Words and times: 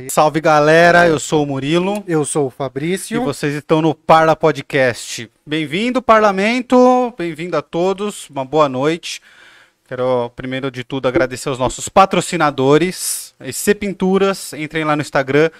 Aí, 0.00 0.08
Salve 0.08 0.40
galera, 0.40 1.06
eu 1.06 1.18
sou 1.18 1.42
o 1.42 1.46
Murilo 1.46 2.02
eu 2.06 2.24
sou 2.24 2.46
o 2.46 2.48
e 2.48 2.52
Fabrício. 2.52 3.22
vocês 3.22 3.54
estão 3.54 3.82
no 3.82 3.94
Parla 3.94 4.34
Podcast. 4.34 5.30
Bem-vindo, 5.44 6.00
parlamento, 6.00 7.12
bem-vindo 7.18 7.54
a 7.54 7.60
todos, 7.60 8.30
uma 8.30 8.42
boa 8.42 8.66
noite. 8.66 9.20
Quero, 9.86 10.30
primeiro 10.30 10.70
de 10.70 10.84
tudo, 10.84 11.06
agradecer 11.06 11.50
aos 11.50 11.58
nossos 11.58 11.86
patrocinadores, 11.90 13.34
EC 13.40 13.74
Pinturas, 13.78 14.54
entrem 14.54 14.84
lá 14.84 14.96
no 14.96 15.02
Instagram, 15.02 15.50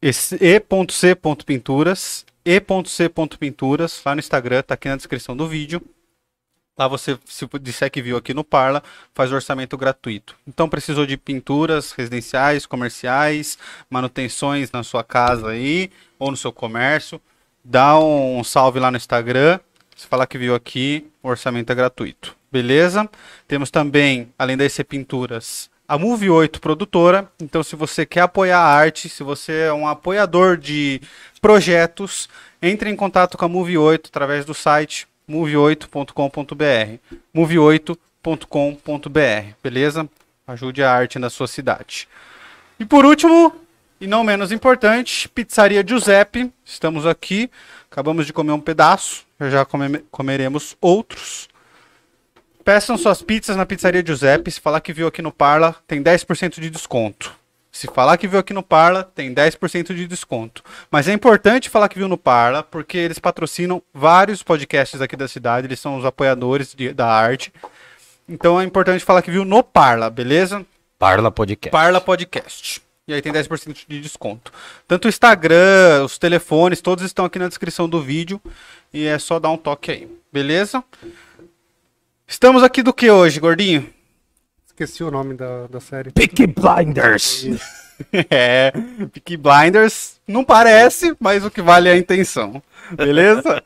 e.c.pinturas, 0.00 2.24
e.c.pinturas, 2.44 4.00
lá 4.06 4.14
no 4.14 4.20
Instagram, 4.20 4.62
tá 4.62 4.74
aqui 4.74 4.88
na 4.88 4.94
descrição 4.94 5.36
do 5.36 5.48
vídeo. 5.48 5.82
Lá 6.76 6.88
você, 6.88 7.16
se 7.24 7.48
disser 7.60 7.88
que 7.88 8.02
viu 8.02 8.16
aqui 8.16 8.34
no 8.34 8.42
Parla, 8.42 8.82
faz 9.14 9.30
orçamento 9.30 9.76
gratuito. 9.76 10.34
Então 10.44 10.68
precisou 10.68 11.06
de 11.06 11.16
pinturas 11.16 11.92
residenciais, 11.92 12.66
comerciais, 12.66 13.56
manutenções 13.88 14.72
na 14.72 14.82
sua 14.82 15.04
casa 15.04 15.50
aí, 15.50 15.88
ou 16.18 16.32
no 16.32 16.36
seu 16.36 16.52
comércio, 16.52 17.20
dá 17.64 17.96
um 17.96 18.42
salve 18.42 18.80
lá 18.80 18.90
no 18.90 18.96
Instagram. 18.96 19.60
Se 19.94 20.08
falar 20.08 20.26
que 20.26 20.36
viu 20.36 20.52
aqui, 20.52 21.06
o 21.22 21.28
orçamento 21.28 21.70
é 21.70 21.76
gratuito. 21.76 22.36
Beleza? 22.50 23.08
Temos 23.46 23.70
também, 23.70 24.32
além 24.36 24.56
da 24.56 24.64
EC 24.64 24.82
Pinturas, 24.82 25.70
a 25.86 25.96
Move 25.96 26.28
8 26.28 26.60
produtora. 26.60 27.30
Então, 27.40 27.62
se 27.62 27.76
você 27.76 28.04
quer 28.04 28.22
apoiar 28.22 28.58
a 28.58 28.66
arte, 28.66 29.08
se 29.08 29.22
você 29.22 29.66
é 29.66 29.72
um 29.72 29.86
apoiador 29.86 30.56
de 30.56 31.00
projetos, 31.40 32.28
entre 32.60 32.90
em 32.90 32.96
contato 32.96 33.38
com 33.38 33.44
a 33.44 33.48
Move 33.48 33.78
8 33.78 34.08
através 34.08 34.44
do 34.44 34.54
site 34.54 35.06
move8.com.br. 35.28 36.98
move8.com.br, 37.34 39.54
beleza? 39.62 40.08
Ajude 40.46 40.82
a 40.82 40.92
arte 40.92 41.18
na 41.18 41.30
sua 41.30 41.46
cidade. 41.46 42.08
E 42.78 42.84
por 42.84 43.04
último, 43.04 43.54
e 44.00 44.06
não 44.06 44.24
menos 44.24 44.52
importante, 44.52 45.28
Pizzaria 45.28 45.84
Giuseppe. 45.86 46.52
Estamos 46.64 47.06
aqui, 47.06 47.50
acabamos 47.90 48.26
de 48.26 48.32
comer 48.32 48.52
um 48.52 48.60
pedaço, 48.60 49.24
já 49.40 49.64
come- 49.64 50.04
comeremos 50.10 50.76
outros. 50.80 51.48
Peçam 52.64 52.96
suas 52.96 53.22
pizzas 53.22 53.56
na 53.56 53.66
Pizzaria 53.66 54.04
Giuseppe. 54.04 54.50
Se 54.50 54.60
falar 54.60 54.80
que 54.80 54.92
viu 54.92 55.06
aqui 55.06 55.22
no 55.22 55.32
Parla, 55.32 55.76
tem 55.86 56.02
10% 56.02 56.60
de 56.60 56.70
desconto. 56.70 57.34
Se 57.74 57.88
falar 57.88 58.16
que 58.18 58.28
viu 58.28 58.38
aqui 58.38 58.52
no 58.52 58.62
Parla, 58.62 59.02
tem 59.02 59.34
10% 59.34 59.92
de 59.96 60.06
desconto. 60.06 60.62
Mas 60.92 61.08
é 61.08 61.12
importante 61.12 61.68
falar 61.68 61.88
que 61.88 61.98
viu 61.98 62.06
no 62.06 62.16
Parla, 62.16 62.62
porque 62.62 62.96
eles 62.96 63.18
patrocinam 63.18 63.82
vários 63.92 64.44
podcasts 64.44 65.00
aqui 65.00 65.16
da 65.16 65.26
cidade, 65.26 65.66
eles 65.66 65.80
são 65.80 65.98
os 65.98 66.04
apoiadores 66.04 66.72
de- 66.72 66.92
da 66.92 67.08
arte. 67.08 67.52
Então 68.28 68.60
é 68.60 68.64
importante 68.64 69.04
falar 69.04 69.22
que 69.22 69.30
viu 69.32 69.44
no 69.44 69.60
Parla, 69.64 70.08
beleza? 70.08 70.64
Parla 71.00 71.32
Podcast. 71.32 71.72
Parla 71.72 72.00
Podcast. 72.00 72.80
E 73.08 73.12
aí 73.12 73.20
tem 73.20 73.32
10% 73.32 73.84
de 73.88 74.00
desconto. 74.00 74.52
Tanto 74.86 75.06
o 75.06 75.08
Instagram, 75.08 76.04
os 76.04 76.16
telefones, 76.16 76.80
todos 76.80 77.04
estão 77.04 77.24
aqui 77.24 77.40
na 77.40 77.48
descrição 77.48 77.88
do 77.88 78.00
vídeo. 78.00 78.40
E 78.92 79.04
é 79.04 79.18
só 79.18 79.40
dar 79.40 79.50
um 79.50 79.56
toque 79.56 79.90
aí, 79.90 80.08
beleza? 80.32 80.82
Estamos 82.26 82.62
aqui 82.62 82.84
do 82.84 82.94
que 82.94 83.10
hoje, 83.10 83.40
gordinho? 83.40 83.92
Esqueci 84.74 85.04
o 85.04 85.10
nome 85.10 85.34
da, 85.34 85.68
da 85.68 85.80
série. 85.80 86.10
Peaky 86.10 86.46
Blinders. 86.48 87.46
É, 88.28 88.72
Peaky 89.12 89.36
Blinders 89.36 90.16
não 90.26 90.42
parece, 90.42 91.14
mas 91.20 91.44
o 91.44 91.50
que 91.50 91.62
vale 91.62 91.88
é 91.88 91.92
a 91.92 91.96
intenção. 91.96 92.60
Beleza? 92.90 93.62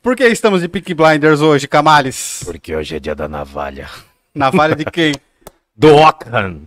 Por 0.00 0.14
que 0.14 0.22
estamos 0.28 0.60
de 0.60 0.68
Peaky 0.68 0.94
Blinders 0.94 1.40
hoje, 1.40 1.66
Camales? 1.66 2.42
Porque 2.44 2.76
hoje 2.76 2.94
é 2.94 3.00
dia 3.00 3.12
da 3.12 3.26
navalha. 3.26 3.88
Navalha 4.32 4.76
de 4.76 4.84
quem? 4.84 5.12
Do 5.76 5.96
Ockham. 5.96 6.60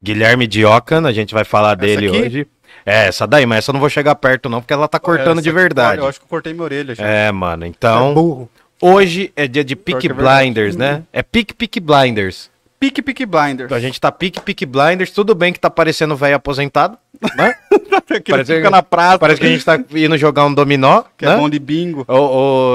Guilherme 0.00 0.46
de 0.46 0.64
Ockham, 0.64 1.04
a 1.04 1.12
gente 1.12 1.34
vai 1.34 1.42
falar 1.42 1.74
dele 1.74 2.06
aqui? 2.06 2.20
hoje. 2.20 2.46
É, 2.86 3.08
essa 3.08 3.26
daí, 3.26 3.44
mas 3.44 3.58
essa 3.58 3.70
eu 3.70 3.74
não 3.74 3.80
vou 3.80 3.90
chegar 3.90 4.14
perto 4.14 4.48
não, 4.48 4.60
porque 4.60 4.72
ela 4.72 4.86
tá 4.86 5.00
cortando 5.00 5.38
Essa 5.38 5.42
de 5.42 5.50
verdade. 5.50 5.98
olha, 5.98 6.06
Eu 6.06 6.08
acho 6.10 6.20
que 6.20 6.24
eu 6.26 6.28
cortei 6.30 6.52
minha 6.52 6.62
orelha 6.62 6.94
já. 6.94 7.04
É, 7.04 7.32
mano, 7.32 7.64
É 7.64 7.66
então, 7.66 8.14
burro. 8.14 8.48
hoje 8.80 9.32
é 9.34 9.48
dia 9.48 9.64
de 9.64 9.74
Peaky 9.74 10.06
é. 10.06 10.12
Blinders, 10.12 10.76
né? 10.76 11.02
É 11.12 11.24
Peaky 11.24 11.54
Peaky 11.54 11.80
Blinders. 11.80 12.51
Pique 12.82 13.00
Peaky 13.00 13.24
Blinders. 13.24 13.66
Então 13.66 13.76
a 13.78 13.80
gente 13.80 14.00
tá 14.00 14.10
Peaky 14.10 14.40
Peaky 14.40 14.66
Blinders, 14.66 15.12
tudo 15.12 15.36
bem 15.36 15.52
que 15.52 15.60
tá 15.60 15.70
parecendo 15.70 16.16
velho 16.16 16.34
aposentado, 16.34 16.98
né? 17.36 17.54
que 18.24 18.32
parece- 18.32 18.56
fica 18.56 18.70
na 18.70 18.82
praça. 18.82 19.20
Parece 19.20 19.40
que 19.40 19.46
a 19.46 19.50
gente 19.50 19.64
tá 19.64 19.78
indo 19.94 20.18
jogar 20.18 20.44
um 20.46 20.52
dominó, 20.52 21.04
que 21.16 21.24
é 21.24 21.28
né? 21.28 21.36
bom 21.36 21.48
de 21.48 21.60
bingo. 21.60 22.04
Ou, 22.08 22.30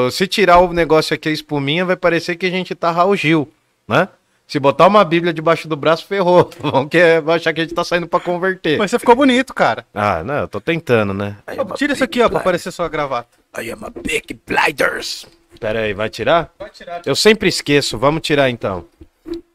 ou 0.06 0.12
se 0.12 0.26
tirar 0.26 0.60
o 0.60 0.72
negócio 0.72 1.14
aqui, 1.14 1.28
a 1.28 1.32
espuminha, 1.34 1.84
vai 1.84 1.98
parecer 1.98 2.38
que 2.38 2.46
a 2.46 2.50
gente 2.50 2.74
tá 2.74 2.90
Raul 2.90 3.18
Gil, 3.18 3.52
né? 3.86 4.08
Se 4.48 4.62
botar 4.62 4.88
uma 4.88 5.04
bíblia 5.04 5.34
debaixo 5.34 5.68
do 5.68 5.76
braço, 5.76 6.08
ferrou. 6.08 6.50
Vão 6.62 6.88
que 6.88 7.20
vai 7.20 7.36
achar 7.36 7.52
que 7.52 7.60
a 7.60 7.64
gente 7.66 7.76
tá 7.76 7.84
saindo 7.84 8.08
pra 8.08 8.22
converter. 8.22 8.78
Mas 8.78 8.90
você 8.92 8.98
ficou 9.00 9.14
bonito, 9.14 9.54
cara. 9.54 9.86
Ah, 9.94 10.24
não, 10.24 10.36
eu 10.36 10.48
tô 10.48 10.62
tentando, 10.62 11.14
né? 11.14 11.36
Tira 11.76 11.92
isso 11.92 12.04
aqui, 12.06 12.22
ó, 12.22 12.30
pra 12.30 12.40
aparecer 12.40 12.72
sua 12.72 12.88
gravata. 12.88 13.28
I 13.62 13.72
am 13.72 13.84
a 13.84 13.90
big 13.90 14.40
blinders. 14.48 15.26
Pera 15.60 15.82
aí, 15.82 15.94
vai 15.94 16.10
tirar? 16.10 16.50
Pode 16.58 16.72
tirar. 16.76 17.02
Eu 17.06 17.16
sempre 17.16 17.50
esqueço, 17.50 17.98
vamos 17.98 18.22
tirar 18.22 18.50
então. 18.50 18.86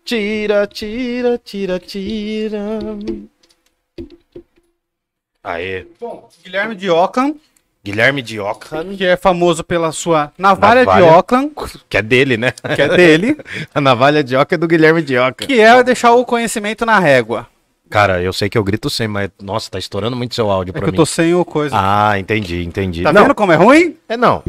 Tira, 0.04 0.66
tira, 0.66 1.38
tira, 1.38 1.78
tira. 1.78 2.58
Aê. 5.44 5.86
Bom, 6.00 6.28
Guilherme 6.44 6.74
de 6.74 6.90
Ockham, 6.90 7.34
Guilherme 7.84 8.22
de 8.22 8.38
Ockham, 8.40 8.94
que 8.96 9.04
é 9.04 9.16
famoso 9.16 9.64
pela 9.64 9.90
sua 9.92 10.32
navalha, 10.38 10.84
Navalha. 10.84 11.06
de 11.06 11.12
Ockham, 11.18 11.50
que 11.88 11.96
é 11.96 12.02
dele, 12.02 12.36
né? 12.36 12.52
que 12.74 12.82
é 12.82 12.88
dele, 12.96 13.36
A 13.74 13.80
navalha 13.80 14.22
de 14.22 14.36
Ockham 14.36 14.54
é 14.54 14.58
do 14.58 14.68
Guilherme 14.68 15.02
de 15.02 15.16
Ockham. 15.18 15.46
que 15.46 15.60
é 15.60 15.82
deixar 15.82 16.12
o 16.12 16.24
conhecimento 16.24 16.84
na 16.86 16.98
régua. 16.98 17.48
Cara, 17.90 18.22
eu 18.22 18.32
sei 18.32 18.48
que 18.48 18.56
eu 18.56 18.64
grito 18.64 18.88
sem, 18.88 19.06
mas 19.06 19.30
nossa, 19.40 19.70
tá 19.70 19.78
estourando 19.78 20.16
muito 20.16 20.34
seu 20.34 20.50
áudio 20.50 20.70
É 20.70 20.72
pra 20.72 20.80
que 20.82 20.88
eu 20.88 20.92
mim. 20.92 20.96
tô 20.96 21.04
sem 21.04 21.34
o 21.34 21.44
coisa. 21.44 21.74
Ah, 21.78 22.18
entendi, 22.18 22.64
entendi. 22.64 23.02
tá 23.02 23.12
não, 23.12 23.22
vendo 23.22 23.34
como 23.34 23.52
é 23.52 23.56
ruim? 23.56 23.96
é 24.08 24.16
não. 24.16 24.42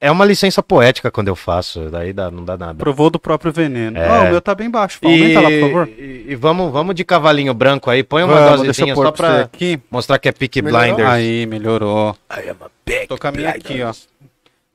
É 0.00 0.12
uma 0.12 0.24
licença 0.24 0.62
poética 0.62 1.10
quando 1.10 1.26
eu 1.26 1.34
faço, 1.34 1.90
daí 1.90 2.12
dá, 2.12 2.30
não 2.30 2.44
dá 2.44 2.56
nada. 2.56 2.78
Provou 2.78 3.10
do 3.10 3.18
próprio 3.18 3.52
veneno. 3.52 3.98
É. 3.98 4.08
Ah, 4.08 4.22
o 4.22 4.30
meu 4.30 4.40
tá 4.40 4.54
bem 4.54 4.70
baixo. 4.70 5.00
Aumenta 5.02 5.40
lá, 5.40 5.48
por 5.50 5.60
favor. 5.60 5.88
E, 5.88 6.24
e 6.28 6.34
vamos, 6.36 6.72
vamos 6.72 6.94
de 6.94 7.04
cavalinho 7.04 7.52
branco 7.52 7.90
aí, 7.90 8.04
põe 8.04 8.22
uma 8.22 8.34
Vamos, 8.34 8.60
dosezinha 8.60 8.92
eu 8.92 8.96
só 8.96 9.10
pra 9.10 9.40
aqui. 9.42 9.80
mostrar 9.90 10.20
que 10.20 10.28
é 10.28 10.32
Melhorou? 10.62 10.80
Blinders. 10.80 11.08
Aí, 11.10 11.46
melhorou. 11.46 12.16
I 12.30 12.48
am 12.48 12.56
a 12.60 12.70
big 12.86 13.08
Tô 13.08 13.18
com 13.18 13.26
a 13.26 13.32
minha 13.32 13.50
aqui, 13.50 13.82
ó. 13.82 13.92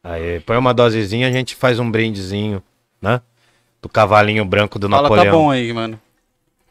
Aí, 0.04 0.42
põe 0.42 0.58
uma 0.58 0.74
dosezinha, 0.74 1.30
a 1.30 1.32
gente 1.32 1.56
faz 1.56 1.80
um 1.80 1.90
brindezinho, 1.90 2.62
né? 3.02 3.22
Do 3.82 3.88
cavalinho 3.88 4.44
branco 4.44 4.78
do 4.78 4.90
Fala, 4.90 5.08
tá 5.08 5.16
Napoleão. 5.16 5.38
bom 5.38 5.52
aí, 5.52 5.72
mano. 5.72 5.98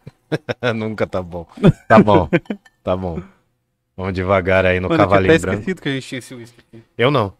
Nunca 0.76 1.06
tá 1.06 1.22
bom. 1.22 1.46
Tá 1.88 1.98
bom, 1.98 2.28
tá 2.84 2.94
bom. 2.94 3.18
Vamos 3.96 4.12
devagar 4.12 4.66
aí 4.66 4.78
no 4.78 4.90
Mano, 4.90 5.02
eu 5.02 5.06
cavalinho 5.08 5.32
até 5.32 5.40
branco. 5.40 5.58
esquecido 5.60 5.80
que 5.80 5.88
a 5.88 5.92
gente 5.92 6.06
tinha 6.06 6.18
esse 6.18 6.34
whisky 6.34 6.58
aqui. 6.68 6.82
Eu 6.98 7.10
não. 7.10 7.32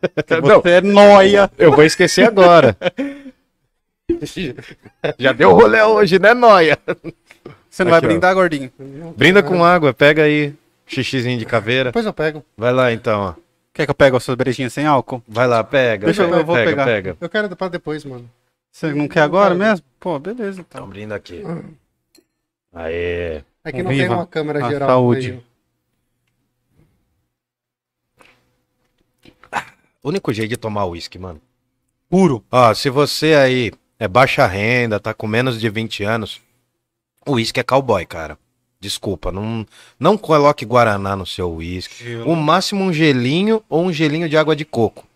Você 0.62 0.70
é 0.70 0.80
nóia. 0.80 1.50
Eu 1.58 1.72
vou 1.72 1.84
esquecer 1.84 2.26
agora. 2.26 2.76
Já 5.18 5.32
deu 5.32 5.52
rolê 5.52 5.82
hoje, 5.82 6.18
né, 6.18 6.34
Noia? 6.34 6.78
Você 7.70 7.84
não 7.84 7.90
vai 7.90 7.98
Aqui, 7.98 8.06
ó. 8.06 8.10
brindar, 8.10 8.34
gordinho? 8.34 8.70
Brinda 9.16 9.42
com 9.42 9.64
água, 9.64 9.94
pega 9.94 10.24
aí. 10.24 10.54
Xixizinho 10.86 11.38
de 11.38 11.46
caveira. 11.46 11.88
Depois 11.90 12.04
eu 12.04 12.12
pego. 12.12 12.44
Vai 12.56 12.72
lá 12.72 12.92
então, 12.92 13.20
ó. 13.20 13.34
Quer 13.72 13.86
que 13.86 13.90
eu 13.90 13.94
pegue 13.94 14.14
as 14.16 14.22
suas 14.22 14.36
brejinhas 14.36 14.72
sem 14.72 14.84
álcool? 14.84 15.22
Vai 15.26 15.46
lá, 15.46 15.64
pega. 15.64 16.04
Deixa 16.04 16.22
eu- 16.22 16.28
pega, 16.28 16.40
eu 16.40 16.44
vou 16.44 16.54
pega, 16.56 16.70
pegar. 16.70 16.84
pega. 16.84 17.16
Eu 17.18 17.28
quero 17.30 17.56
pra 17.56 17.68
depois, 17.68 18.04
mano. 18.04 18.28
Você 18.70 18.92
não 18.92 19.08
quer 19.08 19.20
agora 19.20 19.54
mesmo? 19.54 19.84
Pô, 19.98 20.18
beleza 20.18 20.60
Então 20.60 20.80
então. 20.82 20.88
brinda 20.88 21.14
aqui. 21.14 21.42
Aê. 22.74 23.42
É 23.64 23.72
que 23.72 23.82
não 23.82 23.90
Viva 23.90 24.06
tem 24.08 24.14
uma 24.16 24.26
câmera 24.26 24.66
a 24.66 24.68
geral. 24.68 24.88
saúde. 24.88 25.30
aí. 25.32 25.51
O 30.02 30.08
único 30.08 30.32
jeito 30.32 30.50
de 30.50 30.56
tomar 30.56 30.86
uísque, 30.86 31.18
mano. 31.18 31.40
Puro. 32.08 32.44
Ó, 32.50 32.74
se 32.74 32.90
você 32.90 33.34
aí 33.34 33.72
é 33.98 34.08
baixa 34.08 34.46
renda, 34.46 34.98
tá 34.98 35.14
com 35.14 35.26
menos 35.26 35.60
de 35.60 35.68
20 35.70 36.02
anos, 36.02 36.40
o 37.26 37.32
uísque 37.32 37.60
é 37.60 37.62
cowboy, 37.62 38.04
cara. 38.04 38.36
Desculpa, 38.80 39.30
não, 39.30 39.64
não 39.98 40.18
coloque 40.18 40.64
Guaraná 40.64 41.14
no 41.14 41.24
seu 41.24 41.54
uísque. 41.54 42.16
O 42.26 42.34
máximo 42.34 42.82
um 42.82 42.92
gelinho 42.92 43.62
ou 43.68 43.84
um 43.84 43.92
gelinho 43.92 44.28
de 44.28 44.36
água 44.36 44.56
de 44.56 44.64
coco. 44.64 45.06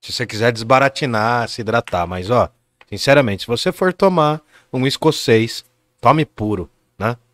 Se 0.00 0.10
você 0.10 0.26
quiser 0.26 0.50
desbaratinar, 0.52 1.46
se 1.46 1.60
hidratar. 1.60 2.06
Mas, 2.06 2.30
ó, 2.30 2.48
sinceramente, 2.88 3.42
se 3.42 3.46
você 3.46 3.70
for 3.70 3.92
tomar 3.92 4.40
um 4.72 4.86
escocês, 4.86 5.62
tome 6.00 6.24
puro, 6.24 6.70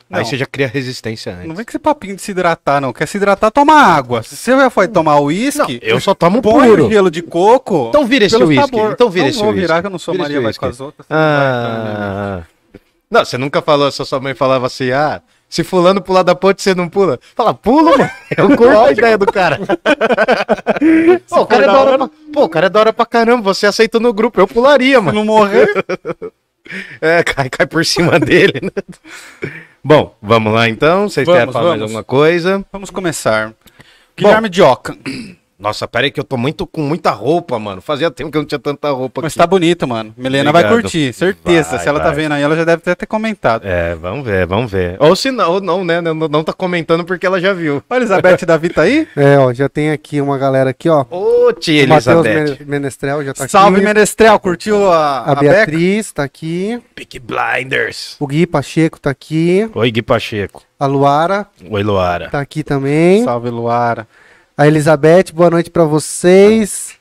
né? 0.09 0.19
Aí 0.19 0.23
Não. 0.23 0.25
você 0.31 0.37
já 0.39 0.47
cria 0.47 0.69
resistência 0.69 1.33
antes. 1.35 1.49
Não 1.49 1.55
vem 1.55 1.65
com 1.65 1.71
esse 1.71 1.79
papinho 1.79 2.15
de 2.17 2.23
se 2.23 2.31
hidratar, 2.31 2.81
não. 2.81 2.93
Quer 2.93 3.07
se 3.09 3.17
hidratar, 3.17 3.51
toma 3.51 3.75
água. 3.75 4.23
Se 4.23 4.37
você 4.37 4.53
já 4.57 4.71
foi 4.71 4.87
tomar 4.89 5.21
uísque, 5.21 5.81
Eu 5.83 6.01
só 6.01 6.15
tomo 6.15 6.41
põe 6.41 6.69
puro. 6.69 6.89
gelo 6.89 7.11
de 7.11 7.23
coco. 7.23 7.87
Então 7.89 8.05
vira 8.07 8.25
esse 8.25 8.37
pelo 8.37 8.49
uísque. 8.49 8.65
sabor. 8.71 8.93
Então 8.93 9.11
vira 9.11 9.25
não 9.25 9.31
esse 9.31 9.39
vou 9.39 9.49
uísque. 9.49 9.61
virar 9.61 9.81
que 9.81 9.87
eu 9.87 9.91
não 9.91 9.99
sou 9.99 10.13
Vira 10.15 10.23
Maria, 10.25 10.37
esse 10.37 10.45
vai 10.45 10.55
com 10.55 10.67
as 10.67 10.81
outras. 10.81 11.07
não? 11.09 11.17
Ah. 11.19 12.43
Não, 13.11 13.25
você 13.25 13.39
nunca 13.39 13.63
falou, 13.63 13.91
só 13.93 14.05
sua 14.05 14.19
mãe 14.21 14.35
falava 14.35 14.67
assim, 14.67 14.91
ah, 14.91 15.23
se 15.49 15.63
fulano 15.63 16.01
pular 16.03 16.25
da 16.25 16.35
ponte, 16.35 16.61
você 16.61 16.75
não 16.75 16.89
pula. 16.89 17.21
Fala, 17.37 17.55
pula, 17.55 17.97
mano. 17.97 18.11
Eu 18.37 18.49
curto 18.57 18.79
a 18.79 18.91
ideia 18.91 19.17
do 19.17 19.27
cara. 19.27 19.61
Pô, 21.29 21.41
o 21.43 21.47
cara 21.47 21.65
é 21.65 21.67
da 21.67 21.79
hora 21.81 21.99
pra... 21.99 22.11
Pô, 22.33 22.45
o 22.45 22.49
cara 22.49 22.67
é 22.67 22.69
da 22.69 22.81
hora 22.81 22.93
pra 22.93 23.07
caramba, 23.07 23.43
você 23.55 23.67
aceitou 23.67 24.01
no 24.01 24.13
grupo, 24.13 24.41
eu 24.41 24.47
pularia, 24.49 24.97
Se 24.99 25.03
mano. 25.05 25.19
não 25.19 25.25
morrer, 25.25 25.69
É, 27.01 27.23
cai, 27.23 27.49
cai 27.49 27.65
por 27.65 27.85
cima 27.87 28.19
dele, 28.19 28.61
né? 28.61 29.51
Bom, 29.89 30.17
vamos 30.21 30.53
lá 30.53 30.69
então. 30.69 31.09
Vocês 31.09 31.25
Vamos, 31.25 31.39
querem 31.39 31.53
falar 31.53 31.69
mais 31.69 31.79
vamos. 31.79 31.93
alguma 31.95 32.03
coisa? 32.03 32.67
Vamos 32.73 32.91
começar. 32.91 33.55
Guilherme 34.17 34.49
Dioca. 34.49 34.99
Nossa, 35.59 35.89
pera 35.89 36.05
aí 36.05 36.11
que 36.11 36.21
eu 36.21 36.25
tô 36.25 36.37
muito 36.37 36.67
com 36.67 36.83
muita 36.83 37.11
roupa, 37.11 37.59
mano. 37.59 37.81
Fazia 37.81 38.11
tempo 38.11 38.31
que 38.31 38.37
eu 38.37 38.43
não 38.43 38.47
tinha 38.47 38.59
tanta 38.59 38.91
roupa 38.91 39.23
Mas 39.23 39.33
aqui. 39.33 39.39
tá 39.39 39.47
bonito, 39.47 39.89
mano. 39.89 40.13
Milena 40.15 40.53
vai 40.53 40.63
Obrigado. 40.63 40.83
curtir, 40.83 41.13
certeza. 41.15 41.71
Vai, 41.71 41.79
Se 41.81 41.89
ela 41.89 41.99
tá 41.99 42.07
vai. 42.07 42.15
vendo 42.15 42.33
aí, 42.33 42.43
ela 42.43 42.55
já 42.55 42.63
deve 42.65 42.83
até 42.83 42.95
ter 42.95 43.07
comentado. 43.07 43.63
É, 43.65 43.95
vamos 43.95 44.27
ver, 44.27 44.47
vamos 44.47 44.71
ver. 44.71 44.97
Ou 45.01 45.17
se 45.17 45.31
não, 45.31 45.53
ou 45.53 45.61
não, 45.63 45.83
né? 45.83 46.03
Não, 46.03 46.15
não 46.15 46.45
tá 46.45 46.53
comentando 46.53 47.05
porque 47.07 47.27
ela 47.27 47.41
já 47.41 47.55
viu. 47.55 47.83
Olha, 47.89 48.01
Elizabeth 48.01 48.45
Davi 48.47 48.69
tá 48.69 48.83
aí? 48.83 49.09
É, 49.17 49.39
ó, 49.39 49.51
já 49.53 49.67
tem 49.69 49.91
aqui 49.93 50.21
uma 50.21 50.37
galera 50.37 50.71
aqui, 50.71 50.91
ó. 50.91 51.07
Ô, 51.11 51.51
tia 51.55 51.83
Elizabeth. 51.85 52.59
Men- 52.61 52.67
Menestrel 52.67 53.25
já 53.25 53.33
tá 53.33 53.49
Salve, 53.49 53.77
aqui. 53.77 53.85
Menestrel. 53.87 54.39
Curtiu 54.39 54.93
a, 54.93 55.21
A 55.21 55.33
a, 55.33 55.35
Beca? 55.37 55.41
Beatriz 55.55 56.13
tá 56.13 56.23
aqui. 56.23 56.79
Peak 56.95 57.19
Blinders. 57.19 58.17
O 58.21 58.27
Gui 58.27 58.47
Pacheco 58.47 59.01
tá 59.01 59.09
aqui. 59.11 59.71
Oi, 59.75 59.91
Gui 59.91 60.03
Pacheco. 60.03 60.63
A 60.79 60.85
Luara 60.85 61.47
Oi, 61.71 61.83
Luara. 61.83 62.29
tá 62.29 62.41
aqui 62.41 62.63
também. 62.63 63.25
Salve, 63.25 63.49
Luara. 63.49 64.07
A 64.57 64.67
Elizabeth, 64.67 65.33
boa 65.35 65.51
noite 65.51 65.71
pra 65.71 65.85
vocês. 65.85 66.95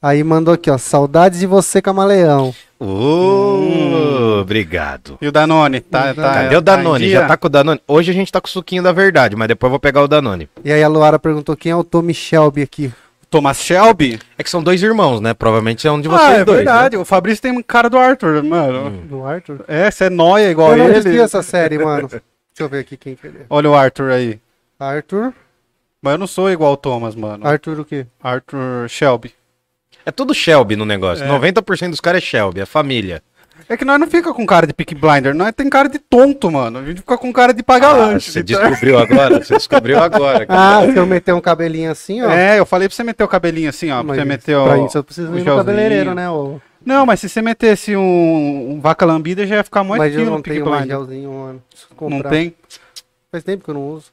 Aí 0.00 0.22
mandou 0.22 0.54
aqui, 0.54 0.70
ó. 0.70 0.78
Saudades 0.78 1.40
de 1.40 1.46
você, 1.46 1.82
camaleão. 1.82 2.54
Ô, 2.78 4.38
obrigado. 4.40 5.18
E 5.20 5.26
o 5.26 5.32
Danone? 5.32 5.80
Tá, 5.80 6.14
tá, 6.14 6.22
Cadê 6.34 6.56
o 6.56 6.62
tá 6.62 6.76
Danone? 6.76 7.04
dia? 7.06 7.20
Já 7.20 7.26
tá 7.26 7.36
com 7.36 7.46
o 7.46 7.50
Danone? 7.50 7.80
Hoje 7.88 8.10
a 8.10 8.14
gente 8.14 8.30
tá 8.30 8.40
com 8.40 8.46
o 8.46 8.50
suquinho 8.50 8.82
da 8.82 8.92
verdade, 8.92 9.34
mas 9.34 9.48
depois 9.48 9.68
eu 9.68 9.70
vou 9.72 9.80
pegar 9.80 10.02
o 10.02 10.08
Danone. 10.08 10.48
E 10.64 10.72
aí 10.72 10.82
a 10.82 10.88
Luara 10.88 11.18
perguntou 11.18 11.56
quem 11.56 11.72
é 11.72 11.76
o 11.76 11.82
Tommy 11.82 12.14
Shelby 12.14 12.62
aqui. 12.62 12.92
Thomas 13.28 13.58
Shelby? 13.58 14.20
É 14.38 14.44
que 14.44 14.50
são 14.50 14.62
dois 14.62 14.80
irmãos, 14.82 15.20
né? 15.20 15.34
Provavelmente 15.34 15.88
é 15.88 15.90
um 15.90 16.00
de 16.00 16.06
ah, 16.06 16.10
vocês 16.12 16.38
é 16.38 16.44
dois. 16.44 16.56
verdade. 16.58 16.96
O 16.96 17.04
Fabrício 17.04 17.42
tem 17.42 17.50
um 17.50 17.62
cara 17.62 17.90
do 17.90 17.98
Arthur, 17.98 18.44
mano. 18.44 18.90
Do 19.02 19.24
Arthur? 19.24 19.64
É, 19.66 19.90
você 19.90 20.04
é 20.04 20.10
nóia 20.10 20.48
igual 20.50 20.70
Eu 20.72 20.76
não 20.78 20.84
ele. 20.86 20.98
assisti 20.98 21.18
essa 21.18 21.42
série, 21.42 21.78
mano. 21.78 22.06
Deixa 22.08 22.22
eu 22.60 22.68
ver 22.68 22.78
aqui 22.80 22.96
quem 22.96 23.16
que 23.16 23.26
ele 23.26 23.38
é. 23.38 23.46
Olha 23.50 23.68
o 23.70 23.74
Arthur 23.74 24.12
aí. 24.12 24.38
Arthur. 24.78 25.32
Mas 26.06 26.12
eu 26.12 26.18
não 26.18 26.26
sou 26.28 26.48
igual 26.48 26.72
o 26.72 26.76
Thomas, 26.76 27.16
mano. 27.16 27.44
Arthur 27.44 27.80
o 27.80 27.84
quê? 27.84 28.06
Arthur 28.22 28.88
Shelby. 28.88 29.34
É 30.04 30.12
tudo 30.12 30.32
Shelby 30.32 30.76
no 30.76 30.84
negócio. 30.84 31.24
É. 31.24 31.28
90% 31.28 31.90
dos 31.90 32.00
caras 32.00 32.22
é 32.22 32.24
Shelby, 32.24 32.60
é 32.60 32.66
família. 32.66 33.20
É 33.68 33.76
que 33.76 33.84
nós 33.84 33.98
não 33.98 34.06
fica 34.06 34.32
com 34.32 34.46
cara 34.46 34.66
de 34.68 34.72
pick 34.72 34.94
blinder, 34.94 35.34
nós 35.34 35.52
tem 35.52 35.68
cara 35.68 35.88
de 35.88 35.98
tonto, 35.98 36.48
mano. 36.48 36.78
A 36.78 36.84
gente 36.84 36.98
fica 36.98 37.18
com 37.18 37.32
cara 37.32 37.52
de 37.52 37.60
pagar 37.62 37.88
Ah, 37.88 37.96
lanche. 37.96 38.30
você 38.30 38.38
Então- 38.40 38.60
descobriu 38.60 38.98
agora? 39.00 39.42
Você 39.42 39.54
descobriu 39.56 39.98
agora. 39.98 40.46
cara. 40.46 40.78
Ah, 40.78 40.92
se 40.92 40.96
eu 40.96 41.06
meter 41.06 41.34
um 41.34 41.40
cabelinho 41.40 41.90
assim, 41.90 42.22
ó. 42.22 42.30
É, 42.30 42.58
eu 42.60 42.64
falei 42.66 42.86
pra 42.86 42.94
você 42.94 43.02
meter 43.02 43.24
o 43.24 43.28
cabelinho 43.28 43.68
assim, 43.68 43.90
ó. 43.90 43.96
Pra 43.96 44.04
Mas 44.04 44.18
você 44.18 44.24
meter 44.24 44.56
o. 44.56 44.64
pra 44.64 44.78
isso 44.78 44.96
eu 44.98 45.02
preciso 45.02 45.32
o 45.32 45.36
ir 45.38 45.42
no 45.42 45.56
cabeleireiro, 45.56 46.14
né? 46.14 46.30
ô? 46.30 46.60
Não, 46.84 47.04
mas 47.04 47.18
se 47.18 47.28
você 47.28 47.42
metesse 47.42 47.96
um, 47.96 48.74
um 48.74 48.80
vaca 48.80 49.04
lambida, 49.04 49.44
já 49.44 49.56
ia 49.56 49.64
ficar 49.64 49.82
muito 49.82 49.98
Mas 49.98 50.12
eu 50.14 50.20
fino 50.20 50.30
não 50.30 50.40
tenho 50.42 50.64
mais 50.66 50.82
blinder. 50.82 50.96
gelzinho, 50.98 51.32
mano. 51.32 51.62
Não 52.02 52.20
tem? 52.22 52.54
Faz 53.32 53.42
tempo 53.42 53.64
que 53.64 53.70
eu 53.70 53.74
não 53.74 53.88
uso. 53.88 54.12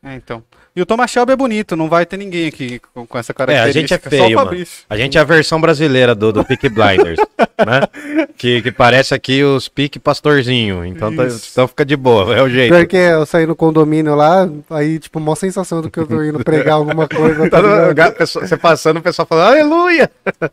É, 0.00 0.14
então. 0.14 0.40
E 0.76 0.82
o 0.82 0.86
Thomas 0.86 1.08
Shelby 1.08 1.32
é 1.32 1.36
bonito, 1.36 1.76
não 1.76 1.88
vai 1.88 2.04
ter 2.04 2.16
ninguém 2.16 2.48
aqui 2.48 2.80
com, 2.92 3.06
com 3.06 3.16
essa 3.16 3.30
É, 3.30 3.34
a 3.34 3.36
característica. 3.46 3.80
gente 3.80 3.94
é 3.94 3.98
feio, 4.26 4.34
mano. 4.36 4.66
A 4.90 4.96
gente 4.96 5.16
é 5.16 5.20
a 5.20 5.24
versão 5.24 5.60
brasileira 5.60 6.16
do, 6.16 6.32
do 6.32 6.44
Peak 6.44 6.66
Blinders, 6.68 7.20
né? 7.64 8.26
Que, 8.36 8.60
que 8.60 8.72
parece 8.72 9.14
aqui 9.14 9.44
os 9.44 9.68
Peak 9.68 10.00
Pastorzinho. 10.00 10.84
Então, 10.84 11.14
tá- 11.14 11.26
então 11.26 11.68
fica 11.68 11.84
de 11.84 11.96
boa, 11.96 12.34
é 12.36 12.42
o 12.42 12.48
jeito. 12.48 12.72
Pior 12.74 12.86
que 12.86 12.96
eu 12.96 13.24
saí 13.24 13.46
no 13.46 13.54
condomínio 13.54 14.16
lá, 14.16 14.48
aí, 14.68 14.98
tipo, 14.98 15.20
mó 15.20 15.36
sensação 15.36 15.80
do 15.80 15.88
que 15.88 16.00
eu 16.00 16.08
tô 16.08 16.20
indo 16.24 16.42
pregar 16.42 16.74
alguma 16.74 17.06
coisa. 17.06 17.48
Tá 17.48 17.62
no 17.62 17.94
você 18.40 18.56
passando, 18.56 18.96
o 18.96 19.02
pessoal 19.02 19.26
falando, 19.26 19.50
aleluia! 19.50 20.10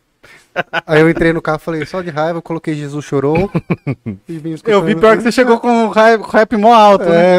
Aí 0.86 1.00
eu 1.00 1.08
entrei 1.08 1.32
no 1.32 1.40
carro 1.40 1.58
e 1.60 1.64
falei, 1.64 1.86
só 1.86 2.02
de 2.02 2.10
raiva, 2.10 2.38
eu 2.38 2.42
coloquei 2.42 2.74
Jesus 2.74 3.02
chorou. 3.04 3.50
e 4.28 4.38
vim 4.38 4.54
Eu 4.66 4.82
vi 4.82 4.94
pior 4.94 5.16
que 5.16 5.22
você 5.22 5.32
chegou 5.32 5.58
com 5.58 5.86
o 5.86 5.90
rap, 5.90 6.20
rap 6.30 6.56
mó 6.58 6.74
alto, 6.74 7.06
né? 7.06 7.38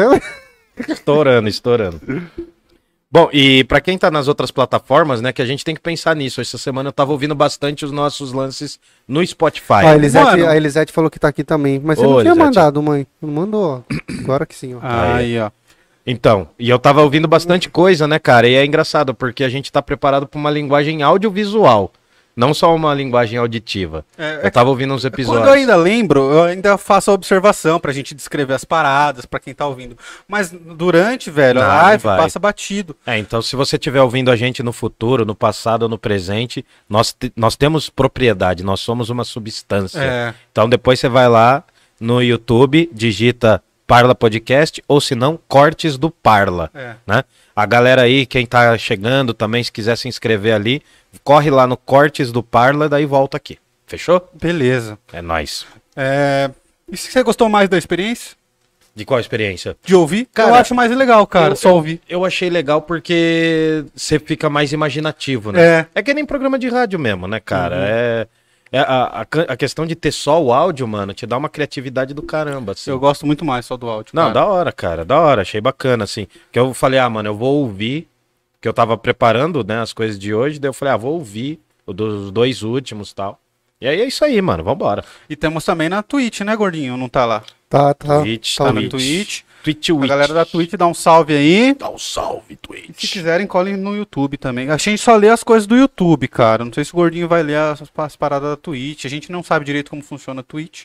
É, 0.76 0.92
Estourando, 0.92 1.48
estourando. 1.48 2.00
Bom, 3.14 3.28
e 3.32 3.62
pra 3.62 3.80
quem 3.80 3.96
tá 3.96 4.10
nas 4.10 4.26
outras 4.26 4.50
plataformas, 4.50 5.20
né, 5.20 5.32
que 5.32 5.40
a 5.40 5.44
gente 5.44 5.64
tem 5.64 5.72
que 5.72 5.80
pensar 5.80 6.16
nisso. 6.16 6.40
Essa 6.40 6.58
semana 6.58 6.88
eu 6.88 6.92
tava 6.92 7.12
ouvindo 7.12 7.32
bastante 7.32 7.84
os 7.84 7.92
nossos 7.92 8.32
lances 8.32 8.76
no 9.06 9.24
Spotify. 9.24 9.84
Ó, 9.84 9.86
a, 9.86 9.94
Elisete, 9.94 10.24
Mano. 10.24 10.48
a 10.48 10.56
Elisete 10.56 10.92
falou 10.92 11.08
que 11.08 11.20
tá 11.20 11.28
aqui 11.28 11.44
também. 11.44 11.78
Mas 11.78 11.96
você 11.96 12.04
Ô, 12.04 12.10
não 12.10 12.20
tinha 12.22 12.32
Elisete. 12.32 12.44
mandado, 12.44 12.82
mãe. 12.82 13.06
Não 13.22 13.30
mandou, 13.30 13.64
ó. 13.88 13.94
Agora 14.18 14.44
que 14.44 14.56
sim, 14.56 14.74
ó. 14.74 14.80
Aí, 14.82 15.38
ó. 15.38 15.48
Então, 16.04 16.48
e 16.58 16.68
eu 16.68 16.76
tava 16.76 17.02
ouvindo 17.02 17.28
bastante 17.28 17.70
coisa, 17.70 18.08
né, 18.08 18.18
cara? 18.18 18.48
E 18.48 18.54
é 18.56 18.66
engraçado, 18.66 19.14
porque 19.14 19.44
a 19.44 19.48
gente 19.48 19.70
tá 19.70 19.80
preparado 19.80 20.26
pra 20.26 20.40
uma 20.40 20.50
linguagem 20.50 21.00
audiovisual, 21.00 21.92
não 22.36 22.52
só 22.52 22.74
uma 22.74 22.92
linguagem 22.94 23.38
auditiva. 23.38 24.04
É, 24.18 24.40
Eu 24.44 24.50
tava 24.50 24.70
ouvindo 24.70 24.92
uns 24.92 25.02
Quando 25.02 25.04
eu 25.04 25.14
episódios. 25.14 25.48
ainda 25.54 25.76
lembro, 25.76 26.20
eu 26.32 26.42
ainda 26.44 26.76
faço 26.76 27.10
a 27.10 27.14
observação 27.14 27.78
pra 27.78 27.92
gente 27.92 28.14
descrever 28.14 28.54
as 28.54 28.64
paradas, 28.64 29.24
pra 29.24 29.38
quem 29.40 29.54
tá 29.54 29.66
ouvindo. 29.66 29.96
Mas 30.26 30.50
durante, 30.50 31.30
velho, 31.30 31.60
Não, 31.60 31.70
a 31.70 31.82
live 31.82 32.02
vai. 32.02 32.18
passa 32.18 32.38
batido. 32.38 32.96
É, 33.06 33.18
então 33.18 33.40
se 33.40 33.54
você 33.56 33.76
estiver 33.76 34.02
ouvindo 34.02 34.30
a 34.30 34.36
gente 34.36 34.62
no 34.62 34.72
futuro, 34.72 35.24
no 35.24 35.34
passado 35.34 35.84
ou 35.84 35.88
no 35.88 35.98
presente, 35.98 36.64
nós, 36.88 37.16
nós 37.36 37.56
temos 37.56 37.88
propriedade, 37.90 38.64
nós 38.64 38.80
somos 38.80 39.10
uma 39.10 39.24
substância. 39.24 40.00
É. 40.00 40.34
Então 40.50 40.68
depois 40.68 40.98
você 40.98 41.08
vai 41.08 41.28
lá 41.28 41.62
no 42.00 42.20
YouTube, 42.22 42.90
digita 42.92 43.62
Parla 43.86 44.14
Podcast, 44.14 44.82
ou 44.88 45.00
se 45.00 45.14
não, 45.14 45.38
Cortes 45.46 45.98
do 45.98 46.10
Parla. 46.10 46.70
É. 46.74 46.94
Né? 47.06 47.22
A 47.54 47.66
galera 47.66 48.02
aí, 48.02 48.24
quem 48.26 48.44
tá 48.46 48.76
chegando 48.78 49.32
também, 49.34 49.62
se 49.62 49.70
quiser 49.70 49.96
se 49.96 50.08
inscrever 50.08 50.54
ali, 50.54 50.82
corre 51.22 51.50
lá 51.50 51.66
no 51.66 51.76
Cortes 51.76 52.32
do 52.32 52.42
Parla, 52.42 52.88
daí 52.88 53.06
volta 53.06 53.36
aqui. 53.36 53.58
Fechou? 53.86 54.28
Beleza. 54.34 54.98
É 55.12 55.20
nóis. 55.22 55.66
É... 55.96 56.50
E 56.90 56.96
se 56.96 57.10
você 57.10 57.22
gostou 57.22 57.48
mais 57.48 57.68
da 57.68 57.78
experiência? 57.78 58.36
De 58.94 59.04
qual 59.04 59.18
experiência? 59.18 59.76
De 59.84 59.94
ouvir? 59.94 60.28
Cara, 60.32 60.50
eu 60.50 60.54
acho 60.54 60.74
mais 60.74 60.90
legal, 60.96 61.26
cara, 61.26 61.52
eu- 61.52 61.56
só 61.56 61.74
ouvir. 61.74 62.00
Eu 62.08 62.24
achei 62.24 62.48
legal 62.48 62.80
porque 62.82 63.84
você 63.94 64.18
fica 64.20 64.48
mais 64.48 64.72
imaginativo, 64.72 65.50
né? 65.50 65.62
É. 65.62 65.86
É 65.96 66.02
que 66.02 66.14
nem 66.14 66.24
programa 66.24 66.58
de 66.58 66.68
rádio 66.68 66.98
mesmo, 66.98 67.26
né, 67.26 67.40
cara? 67.40 67.76
É, 67.76 68.26
é 68.70 68.78
a, 68.78 69.20
a, 69.22 69.26
a 69.48 69.56
questão 69.56 69.84
de 69.84 69.96
ter 69.96 70.12
só 70.12 70.40
o 70.40 70.52
áudio, 70.52 70.86
mano, 70.86 71.12
te 71.12 71.26
dá 71.26 71.36
uma 71.36 71.48
criatividade 71.48 72.14
do 72.14 72.22
caramba, 72.22 72.72
assim. 72.72 72.90
Eu 72.90 72.98
gosto 73.00 73.26
muito 73.26 73.44
mais 73.44 73.66
só 73.66 73.76
do 73.76 73.88
áudio. 73.88 74.12
Não, 74.14 74.22
cara. 74.24 74.34
da 74.34 74.46
hora, 74.46 74.72
cara, 74.72 75.04
da 75.04 75.18
hora, 75.20 75.42
achei 75.42 75.60
bacana, 75.60 76.04
assim. 76.04 76.28
Que 76.52 76.58
eu 76.58 76.72
falei, 76.72 77.00
ah, 77.00 77.10
mano, 77.10 77.28
eu 77.30 77.36
vou 77.36 77.62
ouvir, 77.62 78.06
que 78.64 78.68
eu 78.68 78.72
tava 78.72 78.96
preparando, 78.96 79.62
né, 79.62 79.82
as 79.82 79.92
coisas 79.92 80.18
de 80.18 80.32
hoje, 80.32 80.58
daí 80.58 80.70
eu 80.70 80.72
falei, 80.72 80.94
ah, 80.94 80.96
vou 80.96 81.12
ouvir 81.12 81.60
o 81.84 81.92
dos 81.92 82.30
dois 82.30 82.62
últimos 82.62 83.10
e 83.10 83.14
tal. 83.14 83.38
E 83.78 83.86
aí 83.86 84.00
é 84.00 84.06
isso 84.06 84.24
aí, 84.24 84.40
mano, 84.40 84.64
vambora. 84.64 85.04
E 85.28 85.36
temos 85.36 85.66
também 85.66 85.90
na 85.90 86.02
Twitch, 86.02 86.40
né, 86.40 86.56
gordinho? 86.56 86.96
Não 86.96 87.06
tá 87.06 87.26
lá? 87.26 87.42
Tá, 87.68 87.92
tá. 87.92 88.22
Twitch, 88.22 88.56
tá 88.56 88.64
Tá 88.64 88.72
Twitch. 88.72 88.84
na 88.84 88.88
Twitch. 88.88 89.42
Twitch, 89.62 89.90
A 89.90 90.06
galera 90.06 90.32
da 90.32 90.46
Twitch 90.46 90.72
dá 90.78 90.86
um 90.86 90.94
salve 90.94 91.34
aí. 91.36 91.74
Dá 91.74 91.90
um 91.90 91.98
salve, 91.98 92.42
E 92.48 92.54
se 92.54 92.56
Twitch. 92.56 93.12
quiserem, 93.12 93.46
colhem 93.46 93.76
no 93.76 93.94
YouTube 93.94 94.38
também. 94.38 94.70
A 94.70 94.78
gente 94.78 95.02
só 95.02 95.14
lê 95.14 95.28
as 95.28 95.44
coisas 95.44 95.66
do 95.66 95.76
YouTube, 95.76 96.26
cara. 96.26 96.64
Não 96.64 96.72
sei 96.72 96.86
se 96.86 96.92
o 96.94 96.96
Gordinho 96.96 97.28
vai 97.28 97.42
ler 97.42 97.58
as, 97.58 97.82
as 97.98 98.16
paradas 98.16 98.48
da 98.48 98.56
Twitch. 98.56 99.04
A 99.04 99.10
gente 99.10 99.30
não 99.30 99.42
sabe 99.42 99.66
direito 99.66 99.90
como 99.90 100.02
funciona 100.02 100.40
a 100.40 100.44
Twitch. 100.44 100.84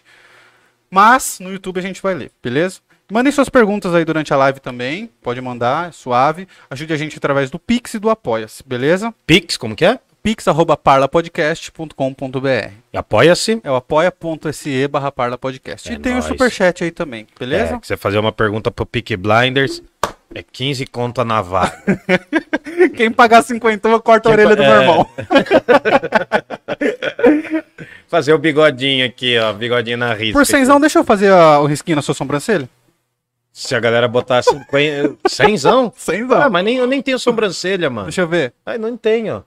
Mas 0.92 1.40
no 1.40 1.50
YouTube 1.50 1.80
a 1.80 1.84
gente 1.84 2.02
vai 2.02 2.14
ler, 2.14 2.32
beleza? 2.44 2.82
Mandem 3.12 3.32
suas 3.32 3.50
perguntas 3.50 3.94
aí 3.96 4.06
durante 4.06 4.32
a 4.34 4.38
live 4.38 4.60
também. 4.60 5.10
Pode 5.22 5.42
mandar, 5.42 5.90
é 5.90 5.92
suave. 5.92 6.48
Ajude 6.70 6.94
a 6.94 6.98
gente 6.98 7.18
através 7.18 7.50
do 7.50 7.58
Pix 7.58 7.96
e 7.96 8.00
do 8.00 8.08
Apoia-se, 8.10 8.64
beleza? 8.66 9.14
Pix, 9.26 9.58
como 9.58 9.76
que 9.76 9.84
é? 9.86 9.98
pix.parlapodcast.com.br 10.22 12.72
Apoia-se. 12.94 13.60
É 13.64 13.72
o 13.72 13.76
apoia.se 13.76 14.88
barra 14.88 15.12
parlapodcast. 15.12 15.90
É 15.90 15.94
e 15.94 16.00
tem 16.00 16.12
nóis. 16.14 16.26
o 16.26 16.28
superchat 16.28 16.84
aí 16.84 16.92
também, 16.92 17.26
É, 17.36 17.40
beleza? 17.40 17.80
que 17.80 17.88
você 17.88 17.98
fazer 17.98 18.20
uma 18.20 18.32
pergunta 18.32 18.70
pro 18.70 18.86
Peak 18.86 19.16
Blinders, 19.18 19.82
é 20.36 20.44
15 20.44 20.86
conto 20.88 21.24
na 21.24 21.42
vaga. 21.42 21.82
Quem 22.96 23.10
pagar 23.12 23.42
50 23.44 23.88
eu 23.90 24.00
corto 24.02 24.30
a 24.30 24.34
orelha 24.34 24.56
do 24.56 24.62
meu 24.62 24.72
é. 24.72 24.82
irmão. 24.82 25.10
Fazer 28.08 28.34
o 28.34 28.38
bigodinho 28.40 29.06
aqui, 29.06 29.38
ó, 29.38 29.54
bigodinho 29.54 29.98
na 29.98 30.14
risca. 30.16 30.34
Por 30.40 30.46
cenzão, 30.46 30.80
deixa 30.80 30.98
eu 31.00 31.04
fazer 31.04 31.32
a- 31.32 31.60
o 31.60 31.66
risquinho 31.68 31.96
na 31.96 32.02
sua 32.02 32.16
sobrancelha? 32.16 32.68
Se 33.52 33.76
a 33.76 33.80
galera 33.80 34.08
botar 34.08 34.42
50... 34.42 35.18
Cenzão? 35.28 35.92
Cenzão. 35.98 36.42
Ah, 36.42 36.50
mas 36.50 36.64
nem, 36.64 36.78
eu 36.78 36.88
nem 36.88 37.02
tenho 37.02 37.20
sobrancelha, 37.20 37.90
mano. 37.90 38.08
Deixa 38.08 38.22
eu 38.22 38.28
ver. 38.28 38.54
Ai, 38.66 38.78
não 38.78 38.96
tenho. 38.96 39.44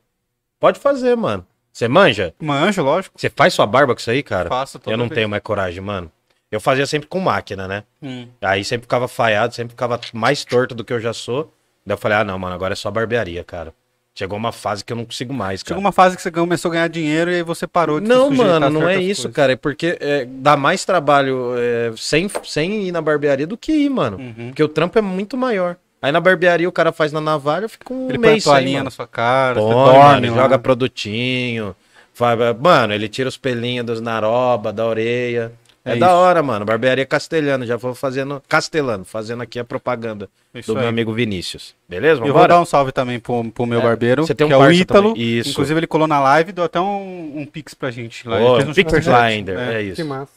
Pode 0.61 0.79
fazer, 0.79 1.17
mano. 1.17 1.47
Você 1.73 1.89
manja? 1.89 2.35
Manjo, 2.41 2.83
lógico. 2.83 3.19
Você 3.19 3.31
faz 3.31 3.55
sua 3.55 3.67
barba 3.67 3.95
com 3.95 4.01
isso 4.01 4.11
aí, 4.11 4.23
cara? 4.23 4.49
Faço 4.49 4.79
eu 4.87 4.97
não 4.97 5.09
vez. 5.09 5.15
tenho 5.17 5.29
mais 5.29 5.43
coragem, 5.43 5.81
mano. 5.81 6.13
Eu 6.51 6.61
fazia 6.61 6.85
sempre 6.85 7.09
com 7.09 7.19
máquina, 7.19 7.67
né? 7.67 7.85
Hum. 8.03 8.29
Aí 8.43 8.63
sempre 8.63 8.85
ficava 8.85 9.09
falhado, 9.09 9.55
sempre 9.55 9.71
ficava 9.73 9.99
mais 10.13 10.45
torto 10.45 10.75
do 10.75 10.85
que 10.85 10.93
eu 10.93 11.01
já 11.01 11.15
sou. 11.15 11.53
Daí 11.85 11.95
eu 11.95 11.99
falei, 11.99 12.19
ah, 12.19 12.25
não, 12.25 12.39
mano, 12.39 12.55
agora 12.55 12.75
é 12.75 12.77
só 12.77 12.91
barbearia, 12.91 13.43
cara. 13.43 13.75
Chegou 14.15 14.37
uma 14.37 14.53
fase 14.53 14.85
que 14.85 14.93
eu 14.93 14.97
não 14.97 15.07
consigo 15.07 15.33
mais, 15.33 15.63
cara. 15.63 15.69
Chegou 15.71 15.81
uma 15.81 15.91
fase 15.93 16.17
que 16.17 16.23
você 16.23 16.31
começou 16.31 16.69
a 16.71 16.73
ganhar 16.75 16.89
dinheiro 16.89 17.31
e 17.31 17.37
aí 17.37 17.43
você 17.43 17.67
parou 17.67 17.99
de 17.99 18.07
Não, 18.07 18.31
mano, 18.31 18.69
não 18.69 18.87
é 18.89 19.01
isso, 19.01 19.23
coisas. 19.23 19.35
cara. 19.35 19.53
É 19.53 19.57
porque 19.57 19.97
é, 20.01 20.27
dá 20.27 20.55
mais 20.55 20.85
trabalho 20.85 21.55
é, 21.57 21.93
sem, 21.97 22.31
sem 22.45 22.83
ir 22.89 22.93
na 22.93 23.01
barbearia 23.01 23.47
do 23.47 23.57
que 23.57 23.73
ir, 23.73 23.89
mano. 23.89 24.19
Uhum. 24.19 24.49
Porque 24.49 24.63
o 24.63 24.69
trampo 24.69 24.99
é 24.99 25.03
muito 25.03 25.35
maior. 25.37 25.77
Aí 26.03 26.13
na 26.13 26.21
barbearia 26.21 26.69
o 26.69 26.73
cara 26.73 26.93
faz 26.93 27.11
na 27.11 27.21
navalha, 27.23 27.65
eu 27.65 27.69
fico 27.71 27.95
um 27.95 28.09
Ele 28.11 28.19
põe 28.19 28.29
a 28.29 28.33
mês 28.33 28.45
toalhinha 28.45 28.85
na 28.85 28.91
sua 28.91 29.07
cara, 29.07 29.55
Põe, 29.55 29.69
você 29.69 29.75
mano, 29.75 29.93
dorme 29.93 30.31
lá. 30.31 30.37
joga 30.37 30.59
produtinho. 30.59 31.75
Vai- 32.15 32.37
Mano, 32.61 32.93
ele 32.93 33.09
tira 33.09 33.29
os 33.29 33.39
pelinhos 33.39 33.87
dos 33.87 34.01
naroba, 34.03 34.73
da 34.73 34.85
orelha. 34.85 35.53
É, 35.85 35.93
É 35.93 35.97
da 35.97 36.15
hora, 36.15 36.43
mano. 36.43 36.65
Barbearia 36.65 37.05
Castelhano. 37.05 37.67
Já 37.67 37.77
vou 37.77 37.95
fazendo. 37.95 38.43
Castelano, 38.49 39.05
fazendo 39.05 39.43
aqui 39.43 39.59
a 39.59 39.65
propaganda 39.65 40.29
Isso 40.55 40.73
do 40.73 40.77
aí. 40.79 40.83
meu 40.83 40.89
amigo 40.89 41.13
Vinícius. 41.13 41.75
Beleza? 41.89 42.21
Eu 42.21 42.27
vou 42.27 42.33
Vambora? 42.35 42.55
dar 42.55 42.61
um 42.61 42.65
salve 42.65 42.93
também 42.93 43.19
pro, 43.19 43.51
pro 43.51 43.67
meu 43.67 43.81
É, 43.81 43.83
barbeiro, 43.83 44.25
você 44.27 44.35
tem 44.35 44.47
um 44.47 44.49
que 44.51 44.55
é 44.55 44.59
o 44.59 44.71
Ítalo. 44.71 45.09
também. 45.11 45.23
Isso. 45.39 45.51
Inclusive, 45.51 45.81
ele 45.81 45.87
colou 45.87 46.07
na 46.07 46.21
live 46.21 46.51
e 46.51 46.53
deu 46.53 46.65
até 46.65 46.81
um, 46.81 47.33
um 47.41 47.47
pix 47.47 47.75
pra 47.75 47.91
gente. 47.91 48.29
Lá. 48.29 48.37
Fez 48.57 48.69
um 48.69 48.73
Pix. 48.75 48.93
Blinder, 49.07 49.59
É. 49.59 49.75
é 49.75 49.83
isso. 49.83 49.97
Que 49.97 50.05
massa. 50.05 50.31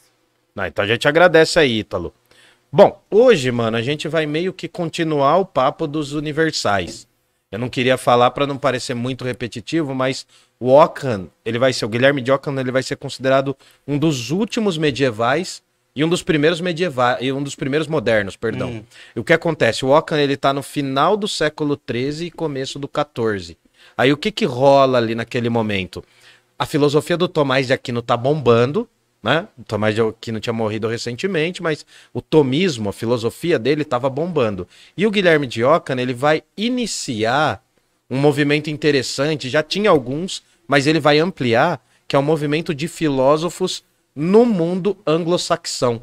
Ah, 0.56 0.68
então 0.68 0.84
a 0.84 0.88
gente 0.88 1.06
agradece 1.06 1.58
aí, 1.58 1.78
Ítalo. 1.80 2.12
Bom, 2.72 3.00
hoje, 3.10 3.50
mano, 3.52 3.76
a 3.76 3.82
gente 3.82 4.08
vai 4.08 4.26
meio 4.26 4.52
que 4.52 4.66
continuar 4.68 5.36
o 5.36 5.44
papo 5.46 5.86
dos 5.86 6.12
universais. 6.12 7.06
Eu 7.52 7.58
não 7.58 7.68
queria 7.68 7.96
falar 7.96 8.30
para 8.32 8.46
não 8.46 8.58
parecer 8.58 8.92
muito 8.94 9.24
repetitivo, 9.24 9.94
mas 9.94 10.26
o 10.58 10.72
Ockham, 10.72 11.28
ele 11.44 11.58
vai 11.58 11.72
ser, 11.72 11.84
o 11.84 11.88
Guilherme 11.88 12.22
de 12.22 12.32
Ockham, 12.32 12.58
ele 12.58 12.70
vai 12.70 12.82
ser 12.82 12.96
considerado 12.96 13.56
um 13.86 13.98
dos 13.98 14.30
últimos 14.30 14.78
medievais 14.78 15.62
e 15.94 16.04
um 16.04 16.08
dos 16.08 16.22
primeiros 16.22 16.60
medievais, 16.60 17.18
e 17.22 17.32
um 17.32 17.42
dos 17.42 17.54
primeiros 17.54 17.88
modernos, 17.88 18.36
perdão. 18.36 18.68
Hum. 18.68 18.84
E 19.14 19.20
o 19.20 19.24
que 19.24 19.32
acontece? 19.32 19.84
O 19.84 19.96
Ockham, 19.96 20.18
ele 20.18 20.36
tá 20.36 20.52
no 20.52 20.62
final 20.62 21.16
do 21.16 21.26
século 21.26 21.80
XIII 21.90 22.26
e 22.26 22.30
começo 22.30 22.78
do 22.78 22.88
XIV. 22.88 23.56
Aí 23.96 24.12
o 24.12 24.16
que 24.16 24.30
que 24.30 24.44
rola 24.44 24.98
ali 24.98 25.14
naquele 25.14 25.48
momento? 25.48 26.04
A 26.58 26.66
filosofia 26.66 27.16
do 27.16 27.28
Tomás 27.28 27.66
de 27.66 27.72
Aquino 27.72 28.02
tá 28.02 28.16
bombando, 28.16 28.88
né? 29.22 29.48
O 29.58 29.64
Tomás 29.64 29.94
de 29.94 30.00
Aquino 30.00 30.38
tinha 30.38 30.52
morrido 30.52 30.86
recentemente, 30.86 31.62
mas 31.62 31.84
o 32.12 32.20
tomismo, 32.20 32.90
a 32.90 32.92
filosofia 32.92 33.58
dele 33.58 33.82
estava 33.82 34.08
bombando. 34.10 34.68
E 34.96 35.06
o 35.06 35.10
Guilherme 35.10 35.46
de 35.46 35.64
Ockham, 35.64 35.98
ele 35.98 36.14
vai 36.14 36.42
iniciar 36.56 37.62
um 38.10 38.18
movimento 38.18 38.70
interessante, 38.70 39.48
já 39.48 39.62
tinha 39.62 39.90
alguns, 39.90 40.42
mas 40.66 40.86
ele 40.86 41.00
vai 41.00 41.18
ampliar, 41.18 41.80
que 42.06 42.14
é 42.14 42.18
um 42.18 42.22
movimento 42.22 42.74
de 42.74 42.88
filósofos 42.88 43.82
no 44.14 44.44
mundo 44.44 44.96
anglo-saxão. 45.06 46.02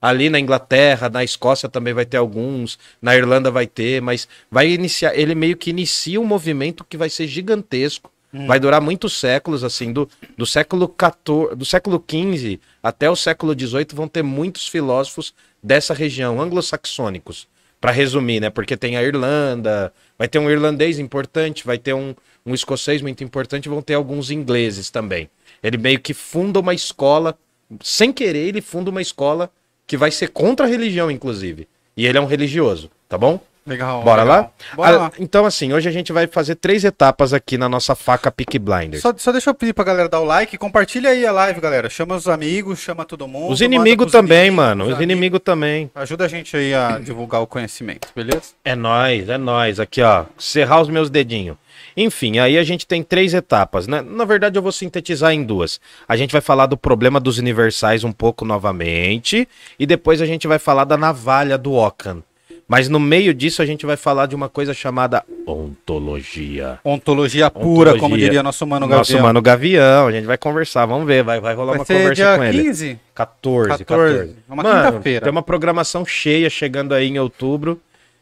Ali 0.00 0.28
na 0.28 0.40
Inglaterra, 0.40 1.08
na 1.08 1.22
Escócia 1.22 1.68
também 1.68 1.94
vai 1.94 2.04
ter 2.04 2.16
alguns, 2.16 2.78
na 3.00 3.14
Irlanda 3.14 3.50
vai 3.50 3.66
ter, 3.66 4.02
mas 4.02 4.26
vai 4.50 4.68
iniciar, 4.68 5.16
ele 5.16 5.34
meio 5.34 5.56
que 5.56 5.70
inicia 5.70 6.20
um 6.20 6.24
movimento 6.24 6.84
que 6.84 6.96
vai 6.96 7.08
ser 7.08 7.28
gigantesco, 7.28 8.10
vai 8.46 8.58
durar 8.58 8.80
muitos 8.80 9.12
séculos, 9.12 9.62
assim, 9.62 9.92
do, 9.92 10.08
do 10.36 10.46
século 10.46 10.92
XIV, 10.98 11.54
do 11.54 11.64
século 11.64 12.02
XV 12.10 12.58
até 12.82 13.10
o 13.10 13.14
século 13.14 13.52
XVIII 13.52 13.88
vão 13.92 14.08
ter 14.08 14.22
muitos 14.22 14.66
filósofos 14.66 15.34
dessa 15.62 15.92
região, 15.92 16.40
anglo-saxônicos. 16.40 17.46
Para 17.82 17.90
resumir, 17.90 18.38
né? 18.38 18.48
Porque 18.48 18.76
tem 18.76 18.96
a 18.96 19.02
Irlanda, 19.02 19.92
vai 20.16 20.28
ter 20.28 20.38
um 20.38 20.48
irlandês 20.48 21.00
importante, 21.00 21.66
vai 21.66 21.76
ter 21.76 21.92
um, 21.92 22.14
um 22.46 22.54
escocês 22.54 23.02
muito 23.02 23.24
importante, 23.24 23.68
vão 23.68 23.82
ter 23.82 23.94
alguns 23.94 24.30
ingleses 24.30 24.88
também. 24.88 25.28
Ele 25.60 25.76
meio 25.76 25.98
que 25.98 26.14
funda 26.14 26.60
uma 26.60 26.72
escola, 26.72 27.36
sem 27.82 28.12
querer, 28.12 28.46
ele 28.46 28.60
funda 28.60 28.88
uma 28.88 29.02
escola 29.02 29.50
que 29.84 29.96
vai 29.96 30.12
ser 30.12 30.28
contra 30.28 30.64
a 30.64 30.68
religião, 30.68 31.10
inclusive. 31.10 31.66
E 31.96 32.06
ele 32.06 32.16
é 32.16 32.20
um 32.20 32.26
religioso, 32.26 32.88
tá 33.08 33.18
bom? 33.18 33.40
Legal. 33.64 34.02
Bora 34.02 34.22
legal. 34.22 34.40
lá? 34.42 34.50
Bora 34.76 34.88
Ah, 34.96 34.98
lá. 34.98 35.12
Então, 35.20 35.46
assim, 35.46 35.72
hoje 35.72 35.88
a 35.88 35.92
gente 35.92 36.12
vai 36.12 36.26
fazer 36.26 36.56
três 36.56 36.82
etapas 36.84 37.32
aqui 37.32 37.56
na 37.56 37.68
nossa 37.68 37.94
faca 37.94 38.30
Peak 38.30 38.58
Blinders. 38.58 39.02
Só, 39.02 39.14
só 39.16 39.30
deixa 39.30 39.50
eu 39.50 39.54
pedir 39.54 39.72
pra 39.72 39.84
galera 39.84 40.08
dar 40.08 40.20
o 40.20 40.24
like. 40.24 40.58
Compartilha 40.58 41.10
aí 41.10 41.24
a 41.24 41.30
live, 41.30 41.60
galera. 41.60 41.88
Chama 41.88 42.16
os 42.16 42.26
amigos, 42.26 42.80
chama 42.80 43.04
todo 43.04 43.28
mundo. 43.28 43.52
Os 43.52 43.60
inimigos 43.60 44.10
também, 44.10 44.46
inimigos, 44.48 44.56
mano. 44.56 44.84
Os 44.88 45.00
inimigos 45.00 45.40
também. 45.44 45.90
Ajuda 45.94 46.24
a 46.24 46.28
gente 46.28 46.56
aí 46.56 46.74
a 46.74 46.98
divulgar 46.98 47.40
o 47.40 47.46
conhecimento, 47.46 48.08
beleza? 48.16 48.52
É 48.64 48.74
nóis, 48.74 49.28
é 49.28 49.38
nóis. 49.38 49.78
Aqui, 49.78 50.02
ó. 50.02 50.24
Serrar 50.36 50.80
os 50.80 50.88
meus 50.88 51.08
dedinhos. 51.08 51.56
Enfim, 51.96 52.38
aí 52.38 52.58
a 52.58 52.64
gente 52.64 52.86
tem 52.86 53.02
três 53.02 53.32
etapas, 53.34 53.86
né? 53.86 54.02
Na 54.02 54.24
verdade, 54.24 54.58
eu 54.58 54.62
vou 54.62 54.72
sintetizar 54.72 55.32
em 55.32 55.42
duas. 55.44 55.80
A 56.08 56.16
gente 56.16 56.32
vai 56.32 56.40
falar 56.40 56.66
do 56.66 56.76
problema 56.76 57.20
dos 57.20 57.38
universais 57.38 58.02
um 58.02 58.12
pouco 58.12 58.44
novamente. 58.44 59.48
E 59.78 59.86
depois 59.86 60.20
a 60.20 60.26
gente 60.26 60.48
vai 60.48 60.58
falar 60.58 60.84
da 60.84 60.96
navalha 60.96 61.56
do 61.56 61.74
Ockham. 61.74 62.22
Mas 62.68 62.88
no 62.88 62.98
meio 62.98 63.34
disso 63.34 63.60
a 63.60 63.66
gente 63.66 63.84
vai 63.84 63.96
falar 63.96 64.26
de 64.26 64.34
uma 64.34 64.48
coisa 64.48 64.72
chamada 64.72 65.22
ontologia. 65.46 66.78
Ontologia 66.84 67.50
pura, 67.50 67.90
Ontologia. 67.90 68.00
como 68.00 68.16
diria 68.16 68.42
nosso 68.42 68.66
mano 68.66 68.86
Nosso 68.86 69.10
Gabriel. 69.12 69.22
mano 69.22 69.42
Gavião, 69.42 70.06
a 70.06 70.12
gente 70.12 70.24
vai 70.24 70.38
conversar, 70.38 70.86
vamos 70.86 71.06
ver, 71.06 71.22
vai, 71.22 71.40
vai 71.40 71.54
rolar 71.54 71.72
Vai 71.72 71.78
uma 71.80 71.84
ser 71.84 71.94
conversa 71.98 72.14
dia 72.14 72.36
com 72.36 72.44
ele. 72.44 72.62
15? 72.62 73.00
14, 73.14 73.68
14. 73.84 73.84
14. 73.84 74.36
Uma 74.48 74.62
quinta-feira. 74.64 75.20
Tem 75.22 75.30
uma 75.30 75.42
programação 75.42 76.06
cheia 76.06 76.48
chegando 76.48 76.94
aí 76.94 77.08
em 77.08 77.18
outubro. 77.18 77.80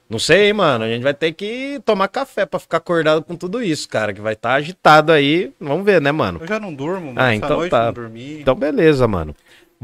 Não 0.09 0.19
sei, 0.19 0.53
mano. 0.53 0.85
A 0.85 0.89
gente 0.89 1.03
vai 1.05 1.15
ter 1.15 1.31
que 1.33 1.81
tomar 1.85 2.09
café 2.09 2.45
pra 2.45 2.59
ficar 2.59 2.79
acordado 2.79 3.23
com 3.23 3.37
tudo 3.37 3.63
isso, 3.63 3.89
cara. 3.89 4.13
Que 4.13 4.21
vai 4.21 4.33
estar 4.33 4.55
agitado 4.55 5.13
aí. 5.13 5.53
Vamos 5.61 5.85
ver, 5.85 6.01
né, 6.01 6.11
mano? 6.11 6.41
Eu 6.41 6.49
já 6.49 6.59
não 6.59 6.75
durmo, 6.75 7.13
Ah, 7.15 7.27
essa 7.33 7.47
então 7.47 7.57
noite 7.59 7.71
tá. 7.71 7.87
não 7.87 7.93
dormi. 7.93 8.41
Então, 8.41 8.57
beleza, 8.57 9.07
mano. 9.07 9.37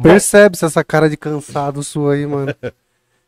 Percebe-se 0.02 0.64
essa 0.64 0.82
cara 0.82 1.08
de 1.08 1.16
cansado 1.16 1.80
sua 1.84 2.14
aí, 2.14 2.26
mano. 2.26 2.52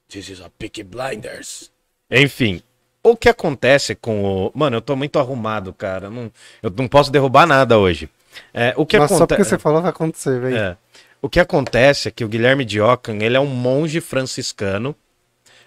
This 0.08 0.30
is 0.30 0.40
a 0.40 0.48
Peaky 0.58 0.82
Blinders. 0.82 1.70
Enfim, 2.10 2.62
o 3.02 3.16
que 3.16 3.28
acontece 3.28 3.94
com 3.94 4.24
o. 4.24 4.52
Mano, 4.54 4.76
eu 4.76 4.80
tô 4.80 4.96
muito 4.96 5.18
arrumado, 5.18 5.72
cara. 5.72 6.08
Não, 6.08 6.32
eu 6.62 6.72
não 6.76 6.88
posso 6.88 7.12
derrubar 7.12 7.46
nada 7.46 7.78
hoje. 7.78 8.08
É, 8.54 8.72
o 8.76 8.86
que 8.86 8.98
Mas 8.98 9.10
só 9.10 9.18
porque 9.18 9.34
acontece. 9.34 9.50
você 9.50 9.58
falou 9.58 9.82
vai 9.82 9.90
acontecer, 9.90 10.40
velho. 10.40 10.56
É. 10.56 10.76
O 11.20 11.28
que 11.28 11.40
acontece 11.40 12.08
é 12.08 12.10
que 12.10 12.24
o 12.24 12.28
Guilherme 12.28 12.64
de 12.64 12.80
Ockham, 12.80 13.18
ele 13.20 13.36
é 13.36 13.40
um 13.40 13.46
monge 13.46 14.00
franciscano, 14.00 14.94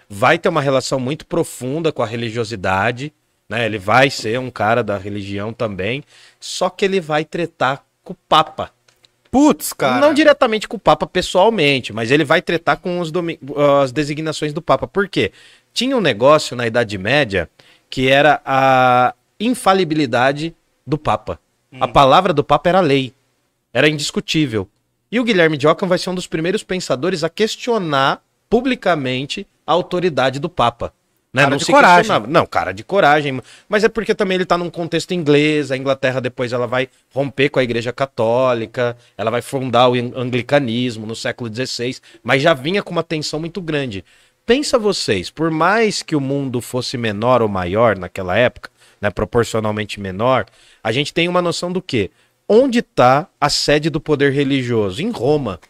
vai 0.08 0.38
ter 0.38 0.48
uma 0.48 0.62
relação 0.62 0.98
muito 0.98 1.26
profunda 1.26 1.92
com 1.92 2.02
a 2.02 2.06
religiosidade, 2.06 3.12
né? 3.48 3.66
Ele 3.66 3.78
vai 3.78 4.10
ser 4.10 4.40
um 4.40 4.50
cara 4.50 4.82
da 4.82 4.96
religião 4.96 5.52
também, 5.52 6.02
só 6.40 6.70
que 6.70 6.84
ele 6.84 7.00
vai 7.00 7.24
tretar 7.24 7.84
com 8.02 8.12
o 8.12 8.16
Papa. 8.28 8.72
Putz, 9.32 9.72
cara. 9.72 9.98
Não 9.98 10.12
diretamente 10.12 10.68
com 10.68 10.76
o 10.76 10.80
Papa 10.80 11.06
pessoalmente, 11.06 11.90
mas 11.90 12.10
ele 12.10 12.22
vai 12.22 12.42
tretar 12.42 12.76
com 12.76 13.00
os 13.00 13.10
domi- 13.10 13.40
as 13.82 13.90
designações 13.90 14.52
do 14.52 14.60
Papa. 14.60 14.86
Por 14.86 15.08
quê? 15.08 15.32
Tinha 15.72 15.96
um 15.96 16.02
negócio 16.02 16.54
na 16.54 16.66
Idade 16.66 16.98
Média 16.98 17.48
que 17.88 18.08
era 18.08 18.42
a 18.44 19.14
infalibilidade 19.40 20.54
do 20.86 20.98
Papa. 20.98 21.40
A 21.80 21.88
palavra 21.88 22.34
do 22.34 22.44
Papa 22.44 22.68
era 22.68 22.80
lei. 22.80 23.14
Era 23.72 23.88
indiscutível. 23.88 24.68
E 25.10 25.18
o 25.18 25.24
Guilherme 25.24 25.56
de 25.56 25.66
Ockham 25.66 25.88
vai 25.88 25.96
ser 25.96 26.10
um 26.10 26.14
dos 26.14 26.26
primeiros 26.26 26.62
pensadores 26.62 27.24
a 27.24 27.30
questionar 27.30 28.22
publicamente 28.50 29.46
a 29.66 29.72
autoridade 29.72 30.38
do 30.38 30.50
Papa. 30.50 30.92
Né? 31.32 31.44
Cara 31.44 31.56
de 31.56 31.64
se 31.64 31.72
coragem. 31.72 31.96
questionava. 31.96 32.26
Não, 32.26 32.46
cara 32.46 32.72
de 32.72 32.84
coragem. 32.84 33.40
Mas 33.68 33.84
é 33.84 33.88
porque 33.88 34.14
também 34.14 34.34
ele 34.34 34.44
tá 34.44 34.58
num 34.58 34.68
contexto 34.68 35.12
inglês. 35.12 35.70
A 35.70 35.76
Inglaterra 35.76 36.20
depois 36.20 36.52
ela 36.52 36.66
vai 36.66 36.88
romper 37.14 37.48
com 37.48 37.58
a 37.58 37.64
Igreja 37.64 37.92
Católica. 37.92 38.96
Ela 39.16 39.30
vai 39.30 39.40
fundar 39.40 39.88
o 39.88 39.94
anglicanismo 39.94 41.06
no 41.06 41.16
século 41.16 41.50
XVI. 41.52 41.96
Mas 42.22 42.42
já 42.42 42.52
vinha 42.52 42.82
com 42.82 42.90
uma 42.90 43.02
tensão 43.02 43.40
muito 43.40 43.62
grande. 43.62 44.04
Pensa 44.44 44.78
vocês, 44.78 45.30
por 45.30 45.50
mais 45.50 46.02
que 46.02 46.16
o 46.16 46.20
mundo 46.20 46.60
fosse 46.60 46.98
menor 46.98 47.40
ou 47.42 47.48
maior 47.48 47.96
naquela 47.96 48.36
época, 48.36 48.68
né, 49.00 49.08
proporcionalmente 49.08 50.00
menor, 50.00 50.46
a 50.82 50.90
gente 50.90 51.14
tem 51.14 51.28
uma 51.28 51.40
noção 51.40 51.72
do 51.72 51.80
quê? 51.80 52.10
Onde 52.48 52.80
está 52.80 53.28
a 53.40 53.48
sede 53.48 53.88
do 53.88 54.00
poder 54.00 54.32
religioso? 54.32 55.00
Em 55.00 55.10
Roma. 55.10 55.60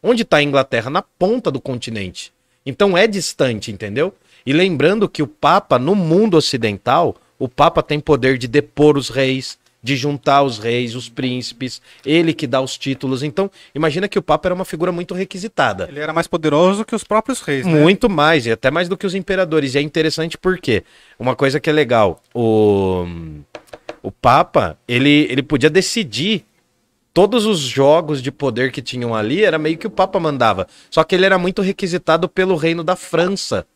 Onde 0.00 0.22
está 0.22 0.38
a 0.38 0.42
Inglaterra? 0.42 0.88
Na 0.88 1.02
ponta 1.02 1.50
do 1.50 1.60
continente. 1.60 2.32
Então 2.64 2.96
é 2.96 3.06
distante, 3.06 3.72
entendeu? 3.72 4.14
E 4.44 4.52
lembrando 4.52 5.08
que 5.08 5.22
o 5.22 5.26
Papa, 5.26 5.78
no 5.78 5.94
mundo 5.94 6.36
ocidental, 6.36 7.16
o 7.38 7.48
Papa 7.48 7.82
tem 7.82 8.00
poder 8.00 8.38
de 8.38 8.46
depor 8.46 8.96
os 8.96 9.08
reis, 9.08 9.58
de 9.82 9.96
juntar 9.96 10.42
os 10.42 10.58
reis, 10.58 10.94
os 10.94 11.08
príncipes, 11.08 11.80
ele 12.04 12.34
que 12.34 12.46
dá 12.46 12.60
os 12.60 12.76
títulos. 12.76 13.22
Então, 13.22 13.50
imagina 13.74 14.08
que 14.08 14.18
o 14.18 14.22
Papa 14.22 14.48
era 14.48 14.54
uma 14.54 14.64
figura 14.64 14.92
muito 14.92 15.14
requisitada. 15.14 15.88
Ele 15.88 16.00
era 16.00 16.12
mais 16.12 16.26
poderoso 16.26 16.84
que 16.84 16.94
os 16.94 17.04
próprios 17.04 17.40
reis, 17.40 17.66
né? 17.66 17.80
Muito 17.80 18.08
mais, 18.08 18.46
e 18.46 18.50
até 18.50 18.70
mais 18.70 18.88
do 18.88 18.96
que 18.96 19.06
os 19.06 19.14
imperadores. 19.14 19.74
E 19.74 19.78
é 19.78 19.80
interessante 19.80 20.36
porque 20.36 20.84
uma 21.18 21.34
coisa 21.34 21.58
que 21.58 21.70
é 21.70 21.72
legal, 21.72 22.22
o, 22.34 23.06
o 24.02 24.12
Papa, 24.12 24.78
ele, 24.86 25.26
ele 25.30 25.42
podia 25.42 25.70
decidir 25.70 26.44
todos 27.12 27.44
os 27.46 27.58
jogos 27.58 28.22
de 28.22 28.30
poder 28.30 28.70
que 28.70 28.82
tinham 28.82 29.14
ali, 29.14 29.42
era 29.44 29.58
meio 29.58 29.76
que 29.76 29.86
o 29.86 29.90
Papa 29.90 30.20
mandava. 30.20 30.66
Só 30.90 31.02
que 31.04 31.14
ele 31.14 31.26
era 31.26 31.38
muito 31.38 31.62
requisitado 31.62 32.28
pelo 32.28 32.54
reino 32.54 32.84
da 32.84 32.96
França. 32.96 33.66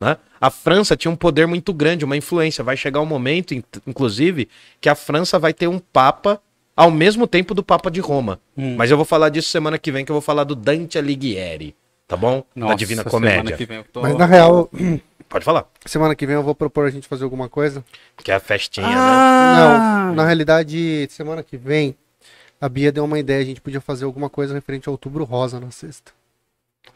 Né? 0.00 0.16
A 0.40 0.48
França 0.50 0.96
tinha 0.96 1.10
um 1.10 1.16
poder 1.16 1.46
muito 1.46 1.72
grande, 1.74 2.04
uma 2.04 2.16
influência. 2.16 2.64
Vai 2.64 2.76
chegar 2.76 3.00
um 3.00 3.06
momento, 3.06 3.52
in- 3.54 3.62
inclusive, 3.86 4.48
que 4.80 4.88
a 4.88 4.94
França 4.94 5.38
vai 5.38 5.52
ter 5.52 5.68
um 5.68 5.78
Papa 5.78 6.40
ao 6.74 6.90
mesmo 6.90 7.26
tempo 7.26 7.52
do 7.54 7.62
Papa 7.62 7.90
de 7.90 8.00
Roma. 8.00 8.40
Hum. 8.56 8.76
Mas 8.76 8.90
eu 8.90 8.96
vou 8.96 9.04
falar 9.04 9.28
disso 9.28 9.48
semana 9.50 9.78
que 9.78 9.92
vem, 9.92 10.04
que 10.04 10.10
eu 10.10 10.14
vou 10.14 10.22
falar 10.22 10.44
do 10.44 10.54
Dante 10.54 10.96
Alighieri. 10.96 11.76
Tá 12.08 12.16
bom? 12.16 12.42
Nossa, 12.56 12.72
da 12.72 12.76
Divina 12.78 13.04
Comédia. 13.04 13.56
que 13.56 13.66
vem 13.66 13.76
eu 13.78 13.84
tô- 13.84 14.00
Mas 14.00 14.16
na 14.16 14.24
real, 14.24 14.70
Pode 15.28 15.44
falar. 15.44 15.66
semana 15.86 16.14
que 16.16 16.26
vem 16.26 16.34
eu 16.34 16.42
vou 16.42 16.54
propor 16.56 16.86
a 16.86 16.90
gente 16.90 17.06
fazer 17.06 17.22
alguma 17.22 17.48
coisa. 17.48 17.84
Que 18.16 18.32
é 18.32 18.34
a 18.34 18.40
festinha, 18.40 18.88
né? 18.88 18.94
Ah, 18.96 20.04
Não, 20.08 20.14
na 20.16 20.24
realidade, 20.26 21.06
semana 21.10 21.40
que 21.44 21.56
vem, 21.56 21.94
a 22.60 22.68
Bia 22.68 22.90
deu 22.90 23.04
uma 23.04 23.16
ideia, 23.18 23.40
a 23.40 23.44
gente 23.44 23.60
podia 23.60 23.80
fazer 23.80 24.06
alguma 24.06 24.28
coisa 24.28 24.54
referente 24.54 24.88
ao 24.88 24.92
outubro 24.94 25.22
rosa 25.22 25.60
na 25.60 25.70
sexta. 25.70 26.10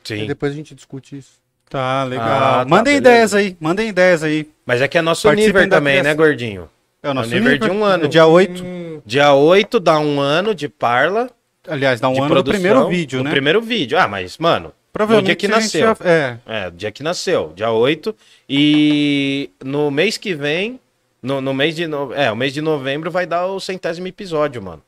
E 0.05 0.09
Sim. 0.09 0.27
depois 0.27 0.51
a 0.53 0.55
gente 0.57 0.75
discute 0.75 1.17
isso. 1.19 1.44
Tá, 1.69 2.05
legal. 2.05 2.27
Ah, 2.29 2.59
tá, 2.59 2.65
mandem 2.69 3.01
beleza. 3.01 3.01
ideias 3.01 3.35
aí, 3.35 3.57
mandem 3.61 3.89
ideias 3.89 4.23
aí. 4.23 4.49
Mas 4.65 4.81
é 4.81 4.89
que 4.89 4.97
é 4.99 5.03
nosso 5.03 5.27
Participem 5.27 5.63
nível 5.63 5.77
também, 5.77 6.03
né, 6.03 6.15
gordinho? 6.15 6.69
É 7.03 7.11
o 7.11 7.15
nosso 7.15 7.31
nível 7.31 7.59
de 7.59 7.71
um 7.71 7.85
ano. 7.85 8.09
Dia 8.09 8.27
8. 8.27 9.03
Dia 9.05 9.33
8 9.35 9.81
dá 9.81 9.99
um 9.99 10.21
ano 10.21 10.55
de 10.55 10.69
parla. 10.69 11.29
Aliás, 11.67 12.01
dá 12.01 12.09
um 12.09 12.13
ano 12.13 12.23
no 12.23 12.29
produção, 12.29 12.61
primeiro 12.61 12.89
vídeo, 12.89 13.19
no 13.19 13.25
né? 13.25 13.31
primeiro 13.31 13.61
vídeo. 13.61 13.99
Ah, 13.99 14.07
mas, 14.09 14.39
mano, 14.39 14.73
Provavelmente 14.93 15.25
no 15.25 15.37
dia 15.37 15.37
que 15.37 15.49
nasceu. 15.49 15.87
já- 15.87 15.97
É. 16.09 16.37
É, 16.47 16.71
dia 16.71 16.93
que 16.93 17.03
nasceu, 17.03 17.53
dia 17.57 17.71
8. 17.71 18.15
E 18.49 19.51
no 19.63 19.91
mês 19.91 20.17
que 20.17 20.35
vem, 20.35 20.79
no, 21.23 21.41
no 21.41 21.53
mês 21.53 21.75
de 21.75 21.87
no... 21.87 22.13
é, 22.15 22.31
o 22.31 22.37
mês 22.37 22.53
de 22.55 22.61
novembro 22.63 23.11
vai 23.11 23.27
dar 23.27 23.47
o 23.47 23.59
centésimo 23.59 24.07
episódio, 24.07 24.63
mano. 24.63 24.83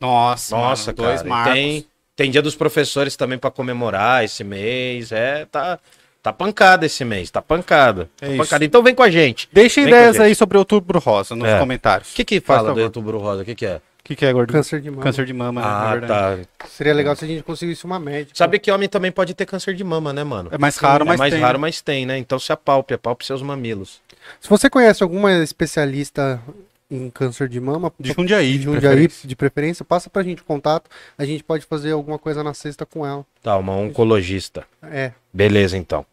Nossa, 0.00 0.56
Nossa, 0.56 0.92
mano, 0.92 0.96
cara. 0.96 1.08
dois 1.08 1.22
marcos. 1.22 1.52
tem 1.54 1.86
tem 2.16 2.30
dia 2.30 2.42
dos 2.42 2.54
professores 2.54 3.16
também 3.16 3.38
pra 3.38 3.50
comemorar 3.50 4.24
esse 4.24 4.44
mês. 4.44 5.10
É, 5.10 5.46
tá 5.46 5.78
tá 6.22 6.32
pancada 6.32 6.86
esse 6.86 7.04
mês, 7.04 7.30
tá 7.30 7.40
pancada. 7.42 8.08
É 8.20 8.30
Tá 8.30 8.36
pancada. 8.44 8.64
Então 8.64 8.82
vem 8.82 8.94
com 8.94 9.02
a 9.02 9.10
gente. 9.10 9.48
Deixa 9.52 9.80
ideias 9.80 10.16
gente. 10.16 10.24
aí 10.26 10.34
sobre 10.34 10.56
Outubro 10.58 10.98
Rosa 10.98 11.34
nos 11.36 11.48
É. 11.48 11.58
comentários. 11.58 12.12
O 12.12 12.14
que 12.14 12.24
que 12.24 12.40
fala 12.40 12.72
do 12.74 12.80
outubro 12.80 13.18
rosa? 13.18 13.42
O 13.42 13.44
que 13.44 13.54
que 13.54 13.66
é? 13.66 13.76
O 13.76 13.80
que, 14.10 14.16
que 14.16 14.26
é, 14.26 14.32
gordo? 14.32 14.52
Câncer 14.52 14.80
de 14.80 14.90
mama. 14.90 15.02
Câncer 15.04 15.24
de 15.24 15.32
mama, 15.32 15.60
né? 15.60 15.66
Ah, 15.70 15.88
É 15.94 15.98
verdade. 16.00 16.48
tá. 16.58 16.66
Seria 16.66 16.92
legal 16.92 17.14
se 17.14 17.24
a 17.24 17.28
gente 17.28 17.42
conseguisse 17.44 17.84
uma 17.84 18.00
média. 18.00 18.28
Sabe 18.34 18.58
que 18.58 18.70
homem 18.72 18.88
também 18.88 19.12
pode 19.12 19.34
ter 19.34 19.46
câncer 19.46 19.72
de 19.74 19.84
mama, 19.84 20.12
né, 20.12 20.24
mano? 20.24 20.48
É 20.52 20.58
mais 20.58 20.76
raro, 20.78 21.04
é 21.04 21.06
mas 21.06 21.18
mais 21.20 21.32
tem. 21.32 21.40
raro, 21.42 21.58
mas 21.60 21.80
tem, 21.80 22.06
né? 22.06 22.18
Então 22.18 22.38
se 22.38 22.50
apalpe, 22.52 22.92
apalpe 22.94 23.24
seus 23.24 23.40
mamilos. 23.42 24.00
Se 24.40 24.48
você 24.48 24.68
conhece 24.68 25.02
alguma 25.02 25.32
especialista 25.34 26.40
em 26.90 27.08
câncer 27.10 27.48
de 27.48 27.60
mama, 27.60 27.92
De 27.98 28.12
Jundiaí, 28.12 28.52
de 28.52 28.58
de 28.58 28.64
Jundiaí, 28.64 28.80
preferência. 28.96 29.28
de 29.28 29.36
preferência, 29.36 29.84
passa 29.84 30.10
pra 30.10 30.22
gente 30.22 30.42
o 30.42 30.44
contato. 30.44 30.90
A 31.16 31.24
gente 31.24 31.44
pode 31.44 31.64
fazer 31.64 31.92
alguma 31.92 32.18
coisa 32.18 32.42
na 32.42 32.52
sexta 32.52 32.84
com 32.84 33.06
ela. 33.06 33.24
Tá, 33.42 33.56
uma 33.56 33.74
oncologista. 33.74 34.64
É. 34.82 35.12
Beleza, 35.32 35.76
então. 35.76 36.04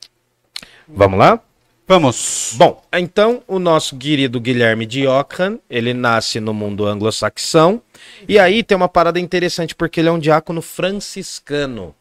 Vamos 0.88 1.17
lá? 1.19 1.39
Vamos. 1.88 2.53
Bom, 2.57 2.84
então 2.93 3.41
o 3.48 3.60
nosso 3.60 3.96
querido 3.96 4.41
Guilherme 4.41 4.86
de 4.86 5.07
Ockham, 5.07 5.57
ele 5.69 5.93
nasce 5.93 6.39
no 6.39 6.53
mundo 6.53 6.86
anglo-saxão. 6.86 7.81
E 8.27 8.38
aí 8.38 8.62
tem 8.62 8.75
uma 8.75 8.89
parada 8.89 9.19
interessante, 9.19 9.74
porque 9.74 10.01
ele 10.01 10.10
é 10.10 10.12
um 10.12 10.19
diácono 10.19 10.62
franciscano. 10.62 11.96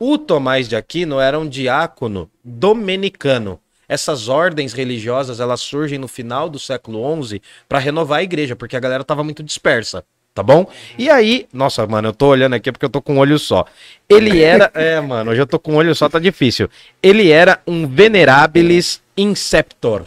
O 0.00 0.18
Tomás 0.18 0.68
de 0.68 0.74
Aquino 0.76 1.20
era 1.20 1.38
um 1.38 1.48
diácono 1.48 2.28
dominicano. 2.44 3.60
Essas 3.88 4.28
ordens 4.28 4.72
religiosas, 4.72 5.40
elas 5.40 5.60
surgem 5.60 5.98
no 5.98 6.06
final 6.08 6.48
do 6.50 6.58
século 6.58 7.24
XI 7.24 7.40
para 7.68 7.78
renovar 7.78 8.18
a 8.18 8.22
igreja, 8.22 8.54
porque 8.54 8.76
a 8.76 8.80
galera 8.80 9.02
tava 9.02 9.24
muito 9.24 9.42
dispersa, 9.42 10.04
tá 10.34 10.42
bom? 10.42 10.66
E 10.98 11.08
aí, 11.08 11.48
nossa, 11.52 11.86
mano, 11.86 12.08
eu 12.08 12.12
tô 12.12 12.26
olhando 12.28 12.54
aqui 12.54 12.70
porque 12.70 12.84
eu 12.84 12.90
tô 12.90 13.00
com 13.00 13.14
um 13.14 13.18
olho 13.18 13.38
só. 13.38 13.64
Ele 14.08 14.40
era, 14.44 14.70
é, 14.74 15.00
mano, 15.00 15.30
hoje 15.30 15.40
eu 15.40 15.46
tô 15.46 15.58
com 15.58 15.72
um 15.72 15.76
olho 15.76 15.94
só, 15.94 16.08
tá 16.08 16.18
difícil. 16.18 16.68
Ele 17.02 17.30
era 17.30 17.60
um 17.66 17.86
venerabilis 17.88 19.00
inceptor. 19.16 20.02
O 20.02 20.06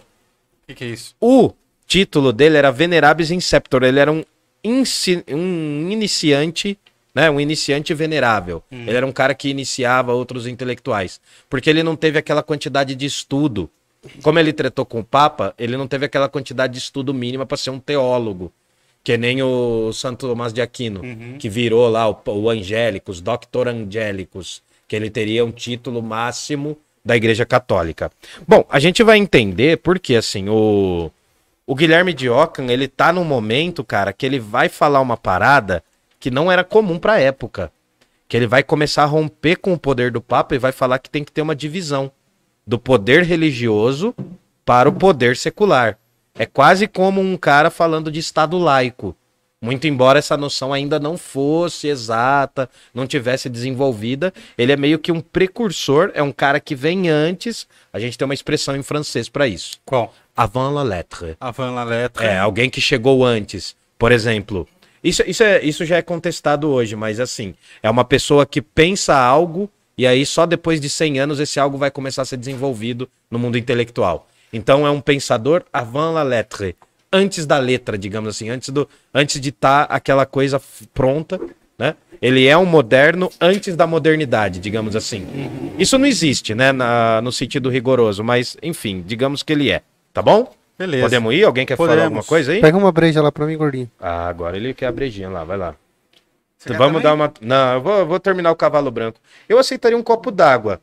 que, 0.67 0.75
que 0.75 0.83
é 0.83 0.87
isso? 0.87 1.15
O 1.19 1.51
título 1.87 2.31
dele 2.31 2.57
era 2.57 2.71
Venerabilis 2.71 3.31
Inceptor. 3.31 3.83
Ele 3.83 3.99
era 3.99 4.11
um, 4.11 4.23
inci- 4.63 5.23
um 5.27 5.89
iniciante, 5.89 6.77
né? 7.13 7.29
Um 7.29 7.39
iniciante 7.39 7.93
venerável. 7.93 8.63
Ele 8.71 8.95
era 8.97 9.05
um 9.05 9.11
cara 9.11 9.33
que 9.33 9.49
iniciava 9.49 10.13
outros 10.13 10.47
intelectuais. 10.47 11.19
Porque 11.49 11.69
ele 11.69 11.83
não 11.83 11.95
teve 11.95 12.17
aquela 12.17 12.43
quantidade 12.43 12.95
de 12.95 13.05
estudo. 13.05 13.69
Como 14.23 14.39
ele 14.39 14.51
tretou 14.51 14.85
com 14.85 14.99
o 14.99 15.03
Papa, 15.03 15.53
ele 15.59 15.77
não 15.77 15.87
teve 15.87 16.05
aquela 16.05 16.27
quantidade 16.27 16.73
de 16.73 16.79
estudo 16.79 17.13
mínima 17.13 17.45
para 17.45 17.57
ser 17.57 17.69
um 17.69 17.79
teólogo. 17.79 18.51
Que 19.03 19.17
nem 19.17 19.41
o 19.41 19.91
Santo 19.93 20.27
Tomás 20.27 20.53
de 20.53 20.61
Aquino, 20.61 21.01
que 21.39 21.49
virou 21.49 21.89
lá 21.89 22.07
o, 22.07 22.21
o 22.27 22.49
Angélicos, 22.49 23.19
Doctor 23.19 23.67
Angélicos, 23.67 24.61
que 24.87 24.95
ele 24.95 25.09
teria 25.09 25.43
um 25.43 25.51
título 25.51 26.03
máximo 26.03 26.77
da 27.03 27.15
Igreja 27.15 27.45
Católica. 27.45 28.11
Bom, 28.47 28.63
a 28.69 28.79
gente 28.79 29.03
vai 29.03 29.17
entender 29.17 29.77
porque, 29.77 30.15
assim, 30.15 30.49
o, 30.49 31.11
o 31.65 31.73
Guilherme 31.73 32.13
de 32.13 32.29
Ockham, 32.29 32.69
ele 32.69 32.87
tá 32.87 33.11
num 33.11 33.23
momento, 33.23 33.83
cara, 33.83 34.13
que 34.13 34.25
ele 34.25 34.39
vai 34.39 34.69
falar 34.69 35.01
uma 35.01 35.17
parada 35.17 35.83
que 36.21 36.31
não 36.31 36.49
era 36.49 36.63
comum 36.63 36.97
pra 36.97 37.19
época. 37.19 37.71
Que 38.29 38.37
ele 38.37 38.47
vai 38.47 38.63
começar 38.63 39.03
a 39.03 39.07
romper 39.07 39.57
com 39.57 39.73
o 39.73 39.79
poder 39.79 40.11
do 40.11 40.21
Papa 40.21 40.55
e 40.55 40.59
vai 40.59 40.71
falar 40.71 40.99
que 40.99 41.09
tem 41.09 41.23
que 41.23 41.31
ter 41.31 41.41
uma 41.41 41.55
divisão 41.55 42.09
do 42.65 42.79
poder 42.79 43.23
religioso 43.23 44.15
para 44.63 44.87
o 44.87 44.93
poder 44.93 45.35
secular. 45.35 45.97
É 46.35 46.45
quase 46.45 46.87
como 46.87 47.19
um 47.19 47.35
cara 47.35 47.69
falando 47.69 48.09
de 48.09 48.19
Estado 48.19 48.57
laico. 48.57 49.17
Muito 49.63 49.85
embora 49.85 50.19
essa 50.19 50.37
noção 50.37 50.71
ainda 50.71 50.99
não 50.99 51.17
fosse 51.17 51.87
exata, 51.87 52.69
não 52.93 53.05
tivesse 53.05 53.47
desenvolvida, 53.49 54.33
ele 54.57 54.71
é 54.71 54.77
meio 54.77 54.97
que 54.97 55.11
um 55.11 55.21
precursor, 55.21 56.11
é 56.15 56.23
um 56.23 56.31
cara 56.31 56.59
que 56.59 56.73
vem 56.73 57.09
antes. 57.09 57.67
A 57.91 57.99
gente 57.99 58.17
tem 58.17 58.25
uma 58.25 58.33
expressão 58.33 58.75
em 58.75 58.81
francês 58.81 59.27
para 59.27 59.47
isso. 59.47 59.79
Qual? 59.85 60.13
Avant 60.35 60.73
la 60.73 60.83
lettre. 60.83 61.35
Avant 61.39 61.75
la 61.75 61.83
lettre. 61.83 62.25
É, 62.25 62.39
alguém 62.39 62.69
que 62.69 62.81
chegou 62.81 63.23
antes. 63.25 63.75
Por 63.99 64.11
exemplo, 64.11 64.67
isso, 65.03 65.23
isso, 65.25 65.43
é, 65.43 65.63
isso 65.63 65.85
já 65.85 65.97
é 65.97 66.01
contestado 66.01 66.69
hoje, 66.69 66.95
mas 66.95 67.19
assim, 67.19 67.53
é 67.81 67.89
uma 67.89 68.03
pessoa 68.05 68.45
que 68.45 68.61
pensa 68.61 69.15
algo 69.15 69.69
e 69.97 70.05
aí 70.07 70.25
só 70.25 70.45
depois 70.45 70.79
de 70.79 70.89
100 70.89 71.19
anos 71.19 71.39
esse 71.39 71.59
algo 71.59 71.77
vai 71.77 71.91
começar 71.91 72.21
a 72.21 72.25
ser 72.25 72.37
desenvolvido 72.37 73.09
no 73.29 73.37
mundo 73.39 73.57
intelectual. 73.57 74.27
Então 74.53 74.85
é 74.85 74.91
um 74.91 75.01
pensador 75.01 75.63
avant 75.71 76.13
la 76.13 76.23
lettre, 76.23 76.75
antes 77.11 77.45
da 77.45 77.57
letra, 77.57 77.97
digamos 77.97 78.29
assim, 78.29 78.49
antes 78.49 78.69
do 78.69 78.87
antes 79.13 79.39
de 79.39 79.49
estar 79.49 79.83
aquela 79.83 80.25
coisa 80.25 80.61
pronta, 80.93 81.39
né? 81.77 81.95
Ele 82.21 82.45
é 82.45 82.55
um 82.55 82.65
moderno 82.65 83.31
antes 83.41 83.75
da 83.75 83.87
modernidade, 83.87 84.59
digamos 84.59 84.95
assim. 84.95 85.25
Isso 85.79 85.97
não 85.97 86.05
existe, 86.05 86.53
né, 86.53 86.71
na- 86.71 87.19
no 87.21 87.31
sentido 87.31 87.69
rigoroso, 87.69 88.23
mas 88.23 88.55
enfim, 88.61 89.03
digamos 89.05 89.41
que 89.41 89.51
ele 89.51 89.71
é, 89.71 89.81
tá 90.13 90.21
bom? 90.21 90.53
Beleza. 90.81 91.03
Podemos 91.03 91.33
ir? 91.33 91.43
Alguém 91.43 91.65
quer 91.65 91.77
falar 91.77 91.89
Podemos. 91.89 92.05
alguma 92.05 92.23
coisa 92.23 92.51
aí? 92.51 92.61
Pega 92.61 92.77
uma 92.77 92.91
breja 92.91 93.21
lá 93.21 93.31
pra 93.31 93.45
mim, 93.45 93.55
gordinho. 93.57 93.89
Ah, 93.99 94.27
agora 94.27 94.57
ele 94.57 94.73
quer 94.73 94.87
a 94.87 94.91
brejinha 94.91 95.29
lá, 95.29 95.43
vai 95.43 95.57
lá. 95.57 95.75
Você 96.57 96.73
Vamos 96.73 97.01
também? 97.01 97.03
dar 97.03 97.13
uma. 97.13 97.33
Não, 97.41 97.73
eu 97.75 97.81
vou, 97.81 98.05
vou 98.05 98.19
terminar 98.19 98.51
o 98.51 98.55
cavalo 98.55 98.89
branco. 98.91 99.19
Eu 99.47 99.57
aceitaria 99.57 99.97
um 99.97 100.03
copo 100.03 100.31
d'água. 100.31 100.81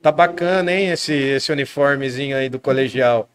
Tá 0.00 0.10
bacana, 0.10 0.72
hein, 0.72 0.90
esse, 0.90 1.12
esse 1.12 1.52
uniformezinho 1.52 2.36
aí 2.36 2.48
do 2.48 2.58
colegial. 2.58 3.28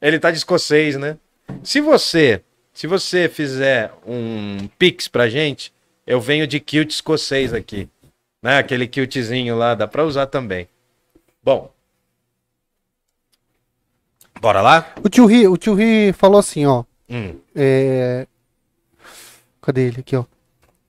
Ele 0.00 0.18
tá 0.18 0.30
de 0.30 0.38
escocês, 0.38 0.96
né? 0.96 1.16
Se 1.62 1.80
você, 1.80 2.40
se 2.72 2.86
você 2.86 3.28
fizer 3.28 3.92
um 4.06 4.68
pix 4.78 5.08
pra 5.08 5.28
gente, 5.28 5.72
eu 6.06 6.20
venho 6.20 6.46
de 6.46 6.58
kilt 6.60 6.90
escocês 6.90 7.52
aqui. 7.52 7.88
Né? 8.42 8.56
Aquele 8.58 8.86
kiltzinho 8.86 9.56
lá, 9.56 9.74
dá 9.74 9.86
pra 9.86 10.04
usar 10.04 10.26
também. 10.26 10.66
Bom. 11.42 11.70
Bora 14.40 14.60
lá? 14.62 14.86
O 15.04 15.08
tio 15.08 15.26
Ri, 15.26 15.46
o 15.46 15.56
tio 15.56 15.74
Ri 15.74 16.12
falou 16.12 16.38
assim, 16.38 16.64
ó. 16.66 16.84
Hum. 17.08 17.34
É... 17.54 18.26
Cadê 19.60 19.88
ele 19.88 20.00
aqui, 20.00 20.16
ó? 20.16 20.24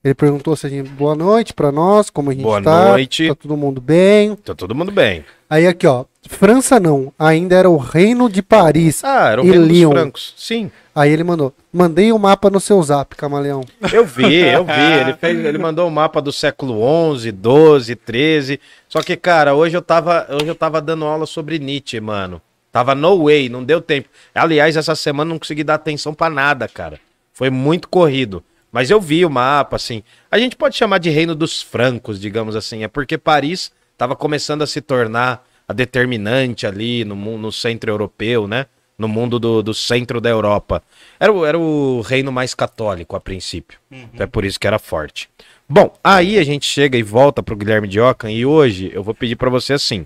Ele 0.03 0.15
perguntou 0.15 0.55
se 0.55 0.65
a 0.65 0.69
gente. 0.69 0.89
Boa 0.89 1.13
noite 1.13 1.53
pra 1.53 1.71
nós, 1.71 2.09
como 2.09 2.31
a 2.31 2.33
gente 2.33 2.43
Boa 2.43 2.61
tá. 2.61 2.89
noite. 2.89 3.27
Tá 3.27 3.35
todo 3.35 3.55
mundo 3.55 3.79
bem. 3.79 4.35
Tá 4.35 4.55
todo 4.55 4.73
mundo 4.73 4.91
bem. 4.91 5.23
Aí 5.49 5.67
aqui, 5.67 5.85
ó. 5.85 6.05
França 6.27 6.79
não, 6.79 7.11
ainda 7.17 7.55
era 7.55 7.69
o 7.69 7.77
Reino 7.77 8.29
de 8.29 8.41
Paris. 8.43 9.03
Ah, 9.03 9.29
era 9.29 9.41
o 9.41 9.45
E 9.45 9.49
reino 9.49 9.67
dos 9.67 9.71
Lyon. 9.77 9.91
francos. 9.91 10.33
Sim. 10.37 10.71
Aí 10.95 11.11
ele 11.11 11.23
mandou: 11.23 11.53
mandei 11.73 12.11
o 12.11 12.17
mapa 12.17 12.49
no 12.49 12.59
seu 12.59 12.81
zap, 12.81 13.15
camaleão. 13.15 13.61
Eu 13.91 14.05
vi, 14.05 14.37
eu 14.37 14.63
vi. 14.65 14.71
Ele, 15.01 15.13
fez, 15.13 15.43
ele 15.45 15.57
mandou 15.57 15.87
um 15.87 15.91
mapa 15.91 16.21
do 16.21 16.31
século 16.31 16.79
XI, 17.19 17.29
XII, 17.31 17.99
XIII. 18.43 18.59
Só 18.87 19.01
que, 19.01 19.15
cara, 19.17 19.53
hoje 19.55 19.75
eu 19.75 19.81
tava, 19.81 20.27
hoje 20.31 20.47
eu 20.47 20.55
tava 20.55 20.81
dando 20.81 21.05
aula 21.05 21.25
sobre 21.25 21.59
Nietzsche, 21.59 21.99
mano. 21.99 22.41
Tava 22.71 22.95
no 22.95 23.25
way, 23.25 23.49
não 23.49 23.63
deu 23.63 23.81
tempo. 23.81 24.07
Aliás, 24.33 24.77
essa 24.77 24.95
semana 24.95 25.29
não 25.29 25.39
consegui 25.39 25.63
dar 25.63 25.75
atenção 25.75 26.13
pra 26.13 26.29
nada, 26.29 26.67
cara. 26.67 26.99
Foi 27.33 27.49
muito 27.49 27.87
corrido. 27.89 28.43
Mas 28.71 28.89
eu 28.89 29.01
vi 29.01 29.25
o 29.25 29.29
mapa, 29.29 29.75
assim. 29.75 30.01
A 30.29 30.39
gente 30.39 30.55
pode 30.55 30.77
chamar 30.77 30.97
de 30.99 31.09
reino 31.09 31.35
dos 31.35 31.61
francos, 31.61 32.19
digamos 32.19 32.55
assim. 32.55 32.83
É 32.83 32.87
porque 32.87 33.17
Paris 33.17 33.71
tava 33.97 34.15
começando 34.15 34.61
a 34.61 34.67
se 34.67 34.79
tornar 34.79 35.45
a 35.67 35.73
determinante 35.73 36.65
ali 36.65 37.03
no, 37.03 37.15
no 37.37 37.51
centro 37.51 37.91
europeu, 37.91 38.47
né? 38.47 38.65
No 38.97 39.07
mundo 39.07 39.39
do, 39.39 39.61
do 39.61 39.73
centro 39.73 40.21
da 40.21 40.29
Europa. 40.29 40.81
Era, 41.19 41.33
o- 41.33 41.45
era 41.45 41.59
o 41.59 41.99
reino 42.01 42.31
mais 42.31 42.53
católico 42.53 43.15
a 43.15 43.19
princípio. 43.19 43.77
Então 43.91 44.23
é 44.23 44.27
por 44.27 44.45
isso 44.45 44.59
que 44.59 44.67
era 44.67 44.79
forte. 44.79 45.27
Bom, 45.67 45.93
aí 46.03 46.37
a 46.37 46.43
gente 46.43 46.65
chega 46.65 46.97
e 46.97 47.03
volta 47.03 47.41
pro 47.43 47.55
Guilherme 47.55 47.87
de 47.87 47.99
Ockham 47.99 48.31
e 48.31 48.45
hoje 48.45 48.91
eu 48.93 49.03
vou 49.03 49.13
pedir 49.13 49.35
pra 49.35 49.49
você 49.49 49.73
assim. 49.73 50.05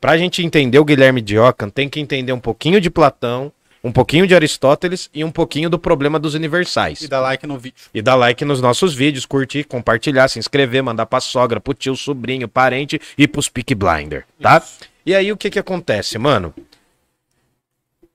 Pra 0.00 0.16
gente 0.16 0.42
entender 0.42 0.78
o 0.78 0.84
Guilherme 0.84 1.20
de 1.20 1.38
Ockham, 1.38 1.68
tem 1.68 1.88
que 1.88 2.00
entender 2.00 2.32
um 2.32 2.40
pouquinho 2.40 2.80
de 2.80 2.88
Platão, 2.88 3.52
um 3.84 3.92
pouquinho 3.92 4.26
de 4.26 4.34
Aristóteles 4.34 5.10
e 5.12 5.22
um 5.22 5.30
pouquinho 5.30 5.68
do 5.68 5.78
problema 5.78 6.18
dos 6.18 6.34
universais. 6.34 7.02
E 7.02 7.08
dá 7.08 7.20
like 7.20 7.46
no 7.46 7.58
vídeo. 7.58 7.76
E 7.92 8.00
dar 8.00 8.14
like 8.14 8.44
nos 8.44 8.60
nossos 8.60 8.94
vídeos, 8.94 9.26
curtir, 9.26 9.64
compartilhar, 9.64 10.28
se 10.28 10.38
inscrever, 10.38 10.82
mandar 10.82 11.06
pra 11.06 11.20
sogra, 11.20 11.60
pro 11.60 11.74
tio, 11.74 11.94
sobrinho, 11.96 12.48
parente 12.48 13.00
e 13.16 13.28
pros 13.28 13.48
Peak 13.48 13.74
Blinder, 13.74 14.24
tá? 14.40 14.62
E 15.04 15.14
aí 15.14 15.30
o 15.32 15.36
que 15.36 15.50
que 15.50 15.58
acontece, 15.58 16.18
mano? 16.18 16.54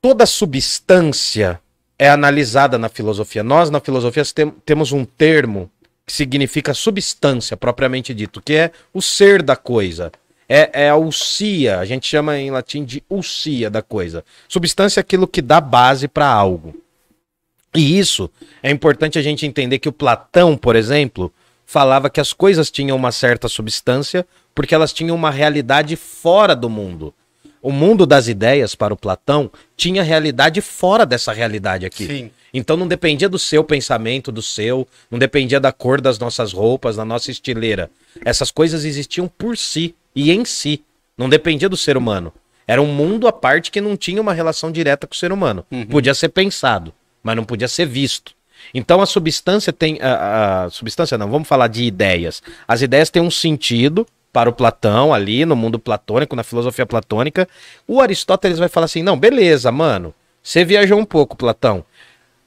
Toda 0.00 0.26
substância 0.26 1.60
é 1.98 2.08
analisada 2.08 2.78
na 2.78 2.88
filosofia. 2.88 3.42
Nós, 3.42 3.70
na 3.70 3.80
filosofia, 3.80 4.22
tem- 4.34 4.50
temos 4.64 4.92
um 4.92 5.04
termo 5.04 5.70
que 6.06 6.12
significa 6.12 6.72
substância, 6.74 7.56
propriamente 7.56 8.14
dito, 8.14 8.40
que 8.40 8.52
é 8.54 8.70
o 8.94 9.02
ser 9.02 9.42
da 9.42 9.56
coisa. 9.56 10.12
É, 10.48 10.84
é 10.84 10.90
a 10.90 10.96
usia, 10.96 11.80
a 11.80 11.84
gente 11.84 12.06
chama 12.06 12.38
em 12.38 12.50
latim 12.50 12.84
de 12.84 13.02
usia 13.10 13.68
da 13.68 13.82
coisa. 13.82 14.24
Substância 14.48 15.00
é 15.00 15.02
aquilo 15.02 15.26
que 15.26 15.42
dá 15.42 15.60
base 15.60 16.06
para 16.06 16.28
algo. 16.28 16.74
E 17.74 17.98
isso 17.98 18.30
é 18.62 18.70
importante 18.70 19.18
a 19.18 19.22
gente 19.22 19.44
entender 19.44 19.78
que 19.78 19.88
o 19.88 19.92
Platão, 19.92 20.56
por 20.56 20.76
exemplo, 20.76 21.32
falava 21.66 22.08
que 22.08 22.20
as 22.20 22.32
coisas 22.32 22.70
tinham 22.70 22.96
uma 22.96 23.12
certa 23.12 23.48
substância 23.48 24.26
porque 24.54 24.74
elas 24.74 24.92
tinham 24.92 25.14
uma 25.14 25.30
realidade 25.30 25.96
fora 25.96 26.56
do 26.56 26.70
mundo. 26.70 27.12
O 27.60 27.72
mundo 27.72 28.06
das 28.06 28.28
ideias 28.28 28.74
para 28.74 28.94
o 28.94 28.96
Platão 28.96 29.50
tinha 29.76 30.02
realidade 30.02 30.60
fora 30.60 31.04
dessa 31.04 31.32
realidade 31.32 31.84
aqui. 31.84 32.06
Sim. 32.06 32.30
Então 32.54 32.76
não 32.76 32.86
dependia 32.86 33.28
do 33.28 33.38
seu 33.38 33.64
pensamento, 33.64 34.30
do 34.30 34.40
seu, 34.40 34.86
não 35.10 35.18
dependia 35.18 35.58
da 35.58 35.72
cor 35.72 36.00
das 36.00 36.18
nossas 36.18 36.52
roupas, 36.52 36.96
da 36.96 37.04
nossa 37.04 37.30
estileira. 37.30 37.90
Essas 38.24 38.50
coisas 38.50 38.84
existiam 38.84 39.28
por 39.28 39.58
si 39.58 39.94
e 40.16 40.32
em 40.32 40.44
si. 40.44 40.82
Não 41.16 41.28
dependia 41.28 41.68
do 41.68 41.76
ser 41.76 41.96
humano. 41.96 42.32
Era 42.66 42.82
um 42.82 42.86
mundo 42.86 43.28
à 43.28 43.32
parte 43.32 43.70
que 43.70 43.80
não 43.80 43.96
tinha 43.96 44.20
uma 44.20 44.32
relação 44.32 44.72
direta 44.72 45.06
com 45.06 45.14
o 45.14 45.16
ser 45.16 45.30
humano. 45.30 45.64
Podia 45.88 46.14
ser 46.14 46.30
pensado, 46.30 46.92
mas 47.22 47.36
não 47.36 47.44
podia 47.44 47.68
ser 47.68 47.86
visto. 47.86 48.34
Então 48.74 49.00
a 49.00 49.06
substância 49.06 49.72
tem. 49.72 49.98
A, 50.00 50.64
a 50.64 50.70
substância 50.70 51.16
não, 51.16 51.30
vamos 51.30 51.46
falar 51.46 51.68
de 51.68 51.84
ideias. 51.84 52.42
As 52.66 52.82
ideias 52.82 53.10
têm 53.10 53.22
um 53.22 53.30
sentido 53.30 54.06
para 54.32 54.50
o 54.50 54.52
Platão 54.52 55.14
ali, 55.14 55.44
no 55.44 55.54
mundo 55.54 55.78
platônico, 55.78 56.34
na 56.34 56.42
filosofia 56.42 56.84
platônica. 56.84 57.48
O 57.86 58.00
Aristóteles 58.00 58.58
vai 58.58 58.68
falar 58.68 58.86
assim: 58.86 59.02
não, 59.02 59.16
beleza, 59.18 59.70
mano. 59.70 60.14
Você 60.42 60.64
viajou 60.64 60.98
um 60.98 61.04
pouco, 61.04 61.36
Platão. 61.36 61.84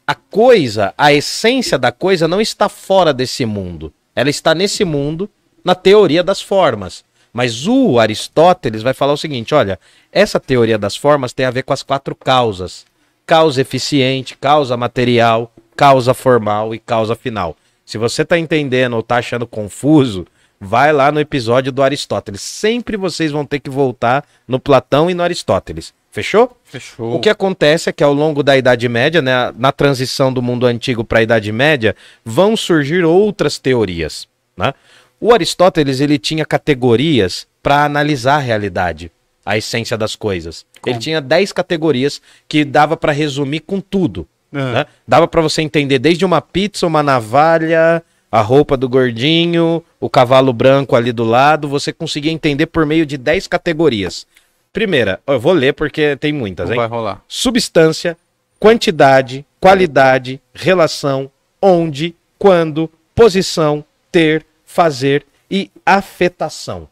A 0.06 0.16
coisa, 0.16 0.94
a 0.98 1.14
essência 1.14 1.78
da 1.78 1.92
coisa 1.92 2.28
não 2.28 2.42
está 2.42 2.68
fora 2.68 3.14
desse 3.14 3.46
mundo. 3.46 3.94
Ela 4.16 4.30
está 4.30 4.56
nesse 4.56 4.84
mundo, 4.84 5.30
na 5.64 5.76
teoria 5.76 6.24
das 6.24 6.42
formas. 6.42 7.04
Mas 7.32 7.68
o 7.68 8.00
Aristóteles 8.00 8.82
vai 8.82 8.94
falar 8.94 9.14
o 9.14 9.18
seguinte: 9.18 9.54
olha, 9.54 9.80
essa 10.12 10.40
teoria 10.40 10.78
das 10.78 10.96
formas 10.96 11.34
tem 11.34 11.46
a 11.46 11.52
ver 11.52 11.64
com 11.64 11.74
as 11.74 11.84
quatro 11.84 12.16
causas: 12.16 12.86
causa 13.26 13.62
eficiente, 13.62 14.38
causa 14.38 14.76
material, 14.76 15.54
causa 15.76 16.14
formal 16.14 16.74
e 16.74 16.80
causa 16.80 17.16
final. 17.16 17.56
Se 17.86 17.98
você 17.98 18.24
está 18.24 18.38
entendendo 18.38 18.94
ou 18.94 19.00
está 19.00 19.18
achando 19.18 19.48
confuso, 19.48 20.28
vai 20.60 20.92
lá 20.92 21.12
no 21.12 21.20
episódio 21.20 21.72
do 21.72 21.82
Aristóteles. 21.82 22.42
Sempre 22.42 22.98
vocês 22.98 23.32
vão 23.32 23.46
ter 23.46 23.60
que 23.60 23.70
voltar 23.70 24.26
no 24.48 24.60
Platão 24.60 25.10
e 25.10 25.14
no 25.14 25.24
Aristóteles. 25.24 25.94
Fechou? 26.12 26.58
Fechou. 26.64 27.16
O 27.16 27.20
que 27.20 27.30
acontece 27.30 27.90
é 27.90 27.94
que 27.94 28.04
ao 28.04 28.14
longo 28.14 28.44
da 28.44 28.58
Idade 28.58 28.90
Média, 28.90 29.22
né, 29.22 29.54
na 29.58 29.72
transição 29.72 30.34
do 30.34 30.42
mundo 30.42 30.66
antigo 30.66 31.04
para 31.04 31.20
a 31.20 31.24
Idade 31.24 31.52
Média, 31.52 31.96
vão 32.26 32.58
surgir 32.58 33.06
outras 33.06 33.58
teorias. 33.58 34.28
Né? 34.58 34.74
O 35.20 35.34
Aristóteles 35.34 36.00
ele 36.00 36.18
tinha 36.18 36.46
categorias 36.46 37.48
para 37.62 37.84
analisar 37.84 38.36
a 38.36 38.40
realidade, 38.40 39.12
a 39.46 39.58
essência 39.58 39.98
das 39.98 40.16
coisas. 40.16 40.66
Como? 40.82 40.96
Ele 40.96 41.00
tinha 41.00 41.20
10 41.20 41.52
categorias 41.52 42.22
que 42.48 42.64
dava 42.64 42.96
para 42.96 43.12
resumir 43.12 43.60
com 43.62 43.82
tudo. 43.82 44.28
Ah. 44.54 44.72
né? 44.72 44.86
Dava 45.08 45.28
para 45.28 45.42
você 45.42 45.62
entender 45.62 46.00
desde 46.00 46.26
uma 46.26 46.42
pizza, 46.42 46.88
uma 46.88 47.04
navalha, 47.04 48.02
a 48.32 48.42
roupa 48.42 48.78
do 48.78 48.88
gordinho, 48.88 49.84
o 50.00 50.10
cavalo 50.10 50.54
branco 50.54 50.96
ali 50.96 51.12
do 51.12 51.24
lado, 51.24 51.68
você 51.68 51.92
conseguia 51.92 52.32
entender 52.32 52.68
por 52.68 52.86
meio 52.86 53.06
de 53.06 53.18
10 53.18 53.48
categorias. 53.48 54.26
Primeira, 54.72 55.20
eu 55.26 55.40
vou 55.40 55.54
ler 55.54 55.74
porque 55.74 56.16
tem 56.16 56.32
muitas, 56.32 56.70
hein? 56.70 56.76
vai 56.76 56.88
rolar. 56.88 57.24
substância, 57.28 58.16
quantidade, 58.60 59.46
qualidade, 59.60 60.40
relação, 60.54 61.32
onde, 61.62 62.16
quando, 62.38 62.90
posição, 63.16 63.84
ter, 64.12 64.46
fazer 64.74 65.26
e 65.50 65.72
afetação. 65.84 66.88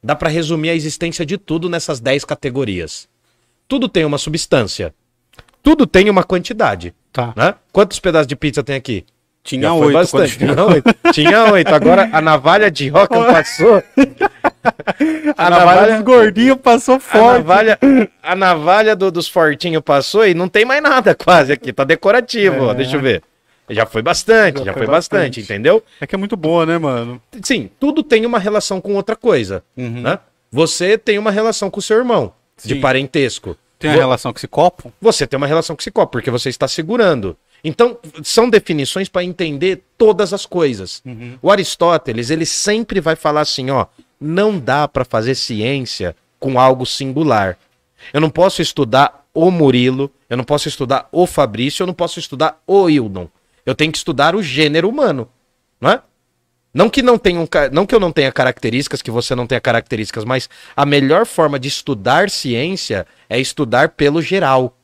Dá 0.00 0.14
para 0.14 0.28
resumir 0.28 0.70
a 0.70 0.74
existência 0.74 1.26
de 1.26 1.36
tudo 1.36 1.68
nessas 1.68 1.98
10 1.98 2.24
categorias. 2.24 3.08
Tudo 3.66 3.88
tem 3.88 4.04
uma 4.04 4.16
substância. 4.16 4.94
Tudo 5.60 5.88
tem 5.88 6.08
uma 6.08 6.22
quantidade. 6.22 6.94
Tá. 7.12 7.32
Né? 7.34 7.54
Quantos 7.72 7.98
pedaços 7.98 8.28
de 8.28 8.36
pizza 8.36 8.62
tem 8.62 8.76
aqui? 8.76 9.04
Tinha 9.42 9.72
oito. 9.72 9.92
bastante. 9.92 10.38
Tinha 10.38 10.64
oito. 10.66 10.94
Tinha 11.12 11.52
oito. 11.52 11.74
Agora 11.74 12.08
a 12.12 12.20
navalha 12.20 12.70
de 12.70 12.88
roca 12.88 13.18
passou. 13.24 13.82
A 15.36 15.48
navalha 15.50 15.94
dos 15.96 16.04
gordinhos 16.04 16.58
passou 16.58 16.96
A 16.96 17.00
forte. 17.00 17.38
navalha, 17.38 17.78
a 18.22 18.34
navalha 18.34 18.96
do- 18.96 19.12
dos 19.12 19.28
fortinhos 19.28 19.80
passou 19.82 20.26
e 20.26 20.34
não 20.34 20.48
tem 20.48 20.64
mais 20.64 20.82
nada 20.82 21.14
quase 21.14 21.52
aqui. 21.52 21.72
Tá 21.72 21.84
decorativo, 21.84 22.64
ó. 22.64 22.72
É. 22.72 22.74
Deixa 22.74 22.96
eu 22.96 23.00
ver. 23.00 23.22
Já 23.68 23.84
foi 23.86 24.00
bastante, 24.02 24.58
já, 24.60 24.64
Já 24.66 24.72
foi, 24.72 24.82
foi 24.84 24.90
bastante, 24.92 25.20
bastante. 25.22 25.40
entendeu? 25.40 25.82
É 26.00 26.06
que 26.06 26.14
é 26.14 26.18
muito 26.18 26.36
boa, 26.36 26.64
né, 26.64 26.78
mano? 26.78 27.20
Sim, 27.42 27.68
tudo 27.80 28.02
tem 28.02 28.24
uma 28.24 28.38
relação 28.38 28.80
com 28.80 28.94
outra 28.94 29.16
coisa, 29.16 29.62
Uhum. 29.76 30.02
né? 30.02 30.18
Você 30.52 30.96
tem 30.96 31.18
uma 31.18 31.30
relação 31.30 31.68
com 31.70 31.80
o 31.80 31.82
seu 31.82 31.96
irmão, 31.98 32.32
de 32.64 32.74
Sim. 32.74 32.80
parentesco. 32.80 33.56
Tem 33.78 33.90
a 33.90 33.94
Vo- 33.94 33.98
relação 34.00 34.32
com 34.32 34.38
esse 34.38 34.48
copo? 34.48 34.92
Você 35.02 35.26
tem 35.26 35.36
uma 35.36 35.46
relação 35.46 35.74
com 35.76 35.80
esse 35.82 35.90
copo, 35.90 36.12
porque 36.12 36.30
você 36.30 36.48
está 36.48 36.66
segurando. 36.68 37.36
Então, 37.64 37.98
são 38.22 38.48
definições 38.48 39.08
para 39.08 39.24
entender 39.24 39.82
todas 39.98 40.32
as 40.32 40.46
coisas. 40.46 41.02
O 41.42 41.50
Aristóteles, 41.50 42.30
ele 42.30 42.46
sempre 42.46 43.00
vai 43.00 43.16
falar 43.16 43.40
assim, 43.42 43.70
ó, 43.70 43.86
não 44.20 44.58
dá 44.58 44.86
para 44.86 45.04
fazer 45.04 45.34
ciência 45.34 46.14
com 46.38 46.58
algo 46.60 46.86
singular. 46.86 47.58
Eu 48.14 48.20
não 48.20 48.30
posso 48.30 48.62
estudar 48.62 49.26
o 49.34 49.50
Murilo, 49.50 50.10
eu 50.30 50.36
não 50.36 50.44
posso 50.44 50.68
estudar 50.68 51.08
o 51.12 51.26
Fabrício, 51.26 51.82
eu 51.82 51.86
não 51.86 51.94
posso 51.94 52.18
estudar 52.18 52.60
o 52.66 52.88
Hildon. 52.88 53.28
Eu 53.66 53.74
tenho 53.74 53.92
que 53.92 53.98
estudar 53.98 54.34
o 54.34 54.42
gênero 54.42 54.88
humano, 54.88 55.28
não 55.80 55.90
é? 55.90 56.00
Não 56.72 56.90
que 56.90 57.02
não 57.02 57.18
tenha 57.18 57.40
um 57.40 57.48
não 57.72 57.86
que 57.86 57.94
eu 57.94 58.00
não 58.00 58.12
tenha 58.12 58.30
características, 58.30 59.00
que 59.00 59.10
você 59.10 59.34
não 59.34 59.46
tenha 59.46 59.60
características, 59.60 60.24
mas 60.24 60.48
a 60.76 60.84
melhor 60.86 61.24
forma 61.26 61.58
de 61.58 61.68
estudar 61.68 62.28
ciência 62.28 63.06
é 63.30 63.40
estudar 63.40 63.90
pelo 63.90 64.20
geral. 64.22 64.76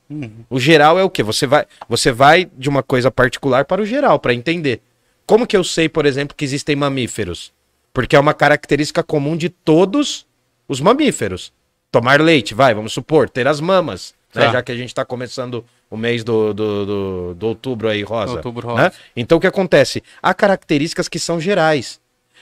O 0.49 0.59
geral 0.59 0.99
é 0.99 1.03
o 1.03 1.09
quê? 1.09 1.23
Você 1.23 1.47
vai, 1.47 1.65
você 1.87 2.11
vai 2.11 2.49
de 2.57 2.67
uma 2.67 2.83
coisa 2.83 3.09
particular 3.09 3.65
para 3.65 3.81
o 3.81 3.85
geral 3.85 4.19
para 4.19 4.33
entender. 4.33 4.81
Como 5.25 5.47
que 5.47 5.55
eu 5.55 5.63
sei, 5.63 5.87
por 5.87 6.05
exemplo, 6.05 6.35
que 6.35 6.43
existem 6.43 6.75
mamíferos? 6.75 7.53
Porque 7.93 8.15
é 8.15 8.19
uma 8.19 8.33
característica 8.33 9.03
comum 9.03 9.37
de 9.37 9.49
todos 9.49 10.25
os 10.67 10.81
mamíferos. 10.81 11.53
Tomar 11.91 12.19
leite, 12.19 12.53
vai, 12.53 12.73
vamos 12.73 12.91
supor, 12.91 13.29
ter 13.29 13.47
as 13.47 13.61
mamas, 13.61 14.13
né? 14.33 14.45
Tá. 14.45 14.51
já 14.51 14.63
que 14.63 14.71
a 14.71 14.75
gente 14.75 14.89
está 14.89 15.05
começando 15.05 15.63
o 15.93 15.97
mês 15.97 16.23
do, 16.23 16.55
do, 16.55 16.85
do, 16.87 17.35
do 17.35 17.47
outubro 17.49 17.87
aí, 17.87 18.01
rosa. 18.01 18.33
Outubro 18.33 18.67
né? 18.69 18.85
rosa. 18.85 18.93
Então 19.15 19.37
o 19.37 19.41
que 19.41 19.45
acontece? 19.45 20.01
Há 20.23 20.33
características 20.33 21.07
que 21.07 21.19
são 21.19 21.39
gerais. 21.39 22.01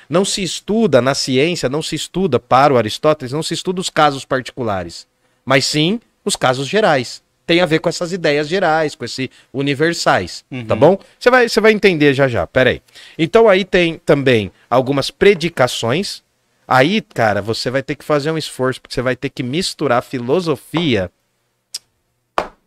Não 0.09 0.23
se 0.23 0.41
estuda 0.41 1.01
na 1.01 1.13
ciência, 1.13 1.67
não 1.67 1.81
se 1.81 1.93
estuda 1.93 2.39
para 2.39 2.73
o 2.73 2.77
Aristóteles, 2.77 3.33
não 3.33 3.43
se 3.43 3.53
estuda 3.53 3.81
os 3.81 3.89
casos 3.89 4.23
particulares, 4.23 5.05
mas 5.43 5.65
sim 5.65 5.99
os 6.23 6.37
casos 6.37 6.65
gerais. 6.65 7.21
Tem 7.45 7.59
a 7.59 7.65
ver 7.65 7.79
com 7.79 7.89
essas 7.89 8.13
ideias 8.13 8.47
gerais, 8.47 8.95
com 8.95 9.03
esse 9.03 9.29
universais, 9.51 10.45
tá 10.65 10.73
bom? 10.73 10.97
Você 11.19 11.29
vai, 11.29 11.49
você 11.49 11.59
vai 11.59 11.73
entender 11.73 12.13
já 12.13 12.29
já, 12.29 12.47
peraí. 12.47 12.81
Então 13.17 13.49
aí 13.49 13.65
tem 13.65 13.97
também 13.97 14.49
algumas 14.69 15.11
predicações. 15.11 16.23
Aí, 16.65 17.01
cara, 17.01 17.41
você 17.41 17.69
vai 17.69 17.83
ter 17.83 17.95
que 17.95 18.05
fazer 18.05 18.31
um 18.31 18.37
esforço, 18.37 18.79
porque 18.79 18.95
você 18.95 19.01
vai 19.01 19.17
ter 19.17 19.29
que 19.29 19.43
misturar 19.43 20.01
filosofia 20.01 21.11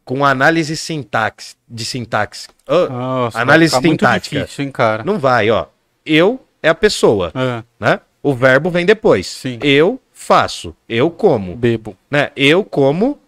com 0.04 0.24
análise 0.24 0.76
sintaxe, 0.76 1.54
de 1.68 1.84
sintaxe. 1.84 2.48
Ô, 2.68 2.88
Nossa, 2.88 3.38
Análise 3.40 3.74
sintática. 3.80 4.40
difícil, 4.40 4.64
hein, 4.66 4.72
não 5.04 5.18
vai, 5.18 5.50
ó. 5.50 5.66
Eu 6.04 6.40
é 6.62 6.68
a 6.68 6.74
pessoa, 6.74 7.32
É, 7.34 7.62
né? 7.78 8.00
O 8.22 8.34
verbo 8.34 8.70
vem 8.70 8.86
depois. 8.86 9.26
Sim. 9.26 9.58
Eu 9.62 10.00
faço, 10.12 10.74
eu 10.88 11.10
como, 11.10 11.54
bebo. 11.56 11.96
né? 12.10 12.30
Eu 12.36 12.64
como, 12.64 13.18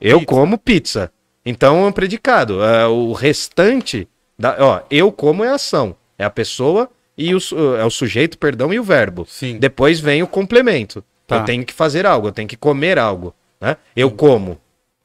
eu 0.00 0.18
Pizza. 0.20 0.26
como 0.34 0.58
pizza. 0.58 1.12
Então 1.44 1.84
é 1.84 1.86
um 1.88 1.92
predicado. 1.92 2.62
É, 2.62 2.86
o 2.86 3.12
restante, 3.12 4.06
da, 4.38 4.56
ó, 4.60 4.80
eu 4.90 5.10
como 5.10 5.42
é 5.44 5.48
ação, 5.48 5.96
é 6.18 6.24
a 6.24 6.30
pessoa 6.30 6.90
e 7.16 7.34
o, 7.34 7.38
é 7.78 7.84
o 7.84 7.90
sujeito, 7.90 8.36
perdão, 8.38 8.72
e 8.72 8.78
o 8.78 8.84
verbo. 8.84 9.26
Sim. 9.28 9.58
Depois 9.58 10.00
vem 10.00 10.22
o 10.22 10.26
complemento. 10.26 11.02
Tá. 11.26 11.36
Eu 11.38 11.44
tenho 11.44 11.64
que 11.64 11.72
fazer 11.72 12.04
algo, 12.06 12.28
eu 12.28 12.32
tenho 12.32 12.48
que 12.48 12.56
comer 12.56 12.98
algo, 12.98 13.34
né? 13.60 13.76
Eu 13.96 14.10
como. 14.10 14.58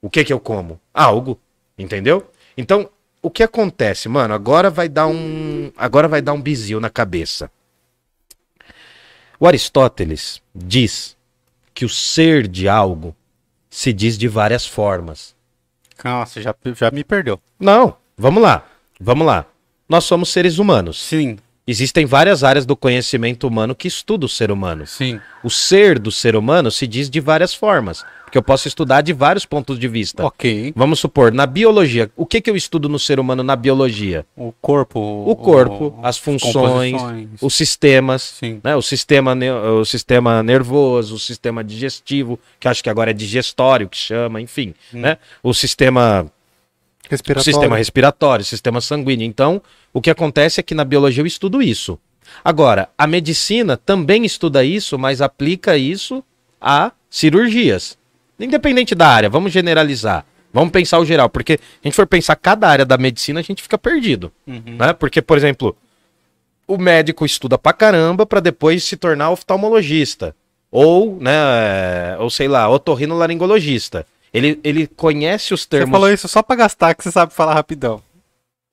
O 0.06 0.10
que 0.10 0.24
que 0.24 0.32
eu 0.32 0.40
como? 0.40 0.80
Algo, 0.94 1.40
entendeu? 1.76 2.30
Então, 2.56 2.88
o 3.24 3.32
que 3.32 3.42
acontece, 3.42 4.08
mano? 4.08 4.36
Agora 4.36 4.70
vai 4.70 4.88
dar 4.88 5.08
um, 5.08 5.72
agora 5.76 6.08
vai 6.08 6.22
dar 6.22 6.34
um 6.34 6.40
bizil 6.40 6.80
na 6.80 6.92
cabeça. 6.92 7.50
O 9.40 9.48
Aristóteles 9.48 10.44
diz 10.54 11.18
que 11.74 11.84
o 11.86 11.90
ser 11.90 12.48
de 12.48 12.70
algo 12.70 13.16
se 13.68 13.92
diz 13.92 14.16
de 14.16 14.28
várias 14.28 14.64
formas. 14.64 15.36
Nossa, 16.04 16.40
já, 16.40 16.54
já 16.76 16.92
me 16.92 17.04
perdeu. 17.04 17.42
Não, 17.60 17.98
vamos 18.16 18.44
lá. 18.44 18.64
Vamos 19.02 19.26
lá. 19.26 19.48
Nós 19.90 20.04
somos 20.04 20.30
seres 20.30 20.60
humanos. 20.60 21.02
Sim, 21.02 21.40
Existem 21.68 22.06
várias 22.06 22.44
áreas 22.44 22.64
do 22.64 22.76
conhecimento 22.76 23.48
humano 23.48 23.74
que 23.74 23.88
estudam 23.88 24.28
o 24.28 24.30
ser 24.30 24.52
humano. 24.52 24.86
sim. 24.86 25.20
O 25.44 25.50
ser 25.50 26.00
do 26.00 26.12
ser 26.12 26.36
humano 26.36 26.72
se 26.72 26.88
diz 26.88 27.08
de 27.08 27.20
várias 27.20 27.54
formas, 27.54 28.04
porque 28.24 28.36
eu 28.36 28.42
posso 28.42 28.68
estudar 28.68 29.02
de 29.02 29.14
vários 29.14 29.46
pontos 29.46 29.78
de 29.78 29.88
vista. 29.88 30.26
Ok. 30.26 30.74
Vamos 30.76 31.00
supor, 31.00 31.32
na 31.32 31.46
biologia, 31.46 32.10
o 32.16 32.26
que, 32.26 32.42
que 32.42 32.50
eu 32.50 32.56
estudo 32.56 32.90
no 32.90 32.98
ser 32.98 33.20
humano 33.20 33.44
na 33.44 33.56
biologia? 33.56 34.26
O 34.36 34.52
corpo. 34.52 35.00
O 35.00 35.36
corpo, 35.36 36.00
as 36.02 36.18
funções, 36.18 36.96
os 37.40 37.54
sistemas, 37.54 38.22
Sim. 38.40 38.60
né? 38.64 38.76
o, 38.76 38.82
sistema, 38.82 39.36
o 39.80 39.86
sistema 39.86 40.42
nervoso, 40.42 41.16
o 41.16 41.20
sistema 41.20 41.64
digestivo, 41.64 42.40
que 42.60 42.68
acho 42.68 42.84
que 42.84 42.90
agora 42.90 43.12
é 43.12 43.14
digestório 43.14 43.88
que 43.88 43.98
chama, 43.98 44.42
enfim, 44.42 44.74
né? 44.92 45.18
O 45.44 45.54
sistema 45.54 46.26
o 46.26 46.35
Respiratório. 47.10 47.44
sistema 47.44 47.78
respiratório, 47.78 48.46
sistema 48.46 48.82
sanguíneo. 48.82 49.26
Então, 49.26 49.62
o 49.94 50.02
que 50.02 50.10
acontece 50.10 50.60
é 50.60 50.64
que 50.64 50.76
na 50.76 50.84
biologia 50.84 51.22
eu 51.22 51.28
estudo 51.28 51.62
isso. 51.62 52.00
Agora, 52.44 52.90
a 52.98 53.06
medicina 53.08 53.78
também 53.78 54.26
estuda 54.26 54.64
isso, 54.64 54.98
mas 54.98 55.22
aplica 55.22 55.78
isso 55.78 56.24
a 56.60 56.92
cirurgias. 57.10 57.98
Independente 58.40 58.96
da 58.96 59.08
área, 59.08 59.30
vamos 59.30 59.52
generalizar. 59.52 60.26
Vamos 60.52 60.72
pensar 60.72 61.00
o 61.00 61.06
geral, 61.06 61.30
porque 61.30 61.54
a 61.54 61.88
gente 61.88 61.96
for 61.96 62.08
pensar 62.08 62.36
cada 62.36 62.68
área 62.68 62.86
da 62.86 62.98
medicina, 62.98 63.40
a 63.40 63.44
gente 63.44 63.62
fica 63.62 63.78
perdido. 63.78 64.32
Uhum. 64.48 64.78
Né? 64.80 64.94
Porque, 64.94 65.22
por 65.22 65.38
exemplo, 65.38 65.76
o 66.68 66.78
médico 66.78 67.26
estuda 67.26 67.58
pra 67.58 67.74
caramba 67.74 68.26
pra 68.26 68.40
depois 68.40 68.84
se 68.84 68.96
tornar 68.96 69.32
oftalmologista. 69.32 70.36
Ou, 70.72 71.18
né, 71.22 72.18
ou 72.20 72.30
sei 72.30 72.48
lá, 72.48 72.70
otorrinolaringologista. 72.70 74.06
Ele, 74.36 74.60
ele 74.66 74.86
conhece 74.86 75.54
os 75.54 75.62
Você 75.62 75.70
termos. 75.70 75.92
falou 75.92 76.12
isso 76.12 76.28
só 76.28 76.44
pra 76.44 76.58
gastar, 76.58 76.94
que 76.94 77.04
você 77.04 77.12
sabe 77.12 77.34
falar 77.34 77.54
rapidão. 77.54 78.02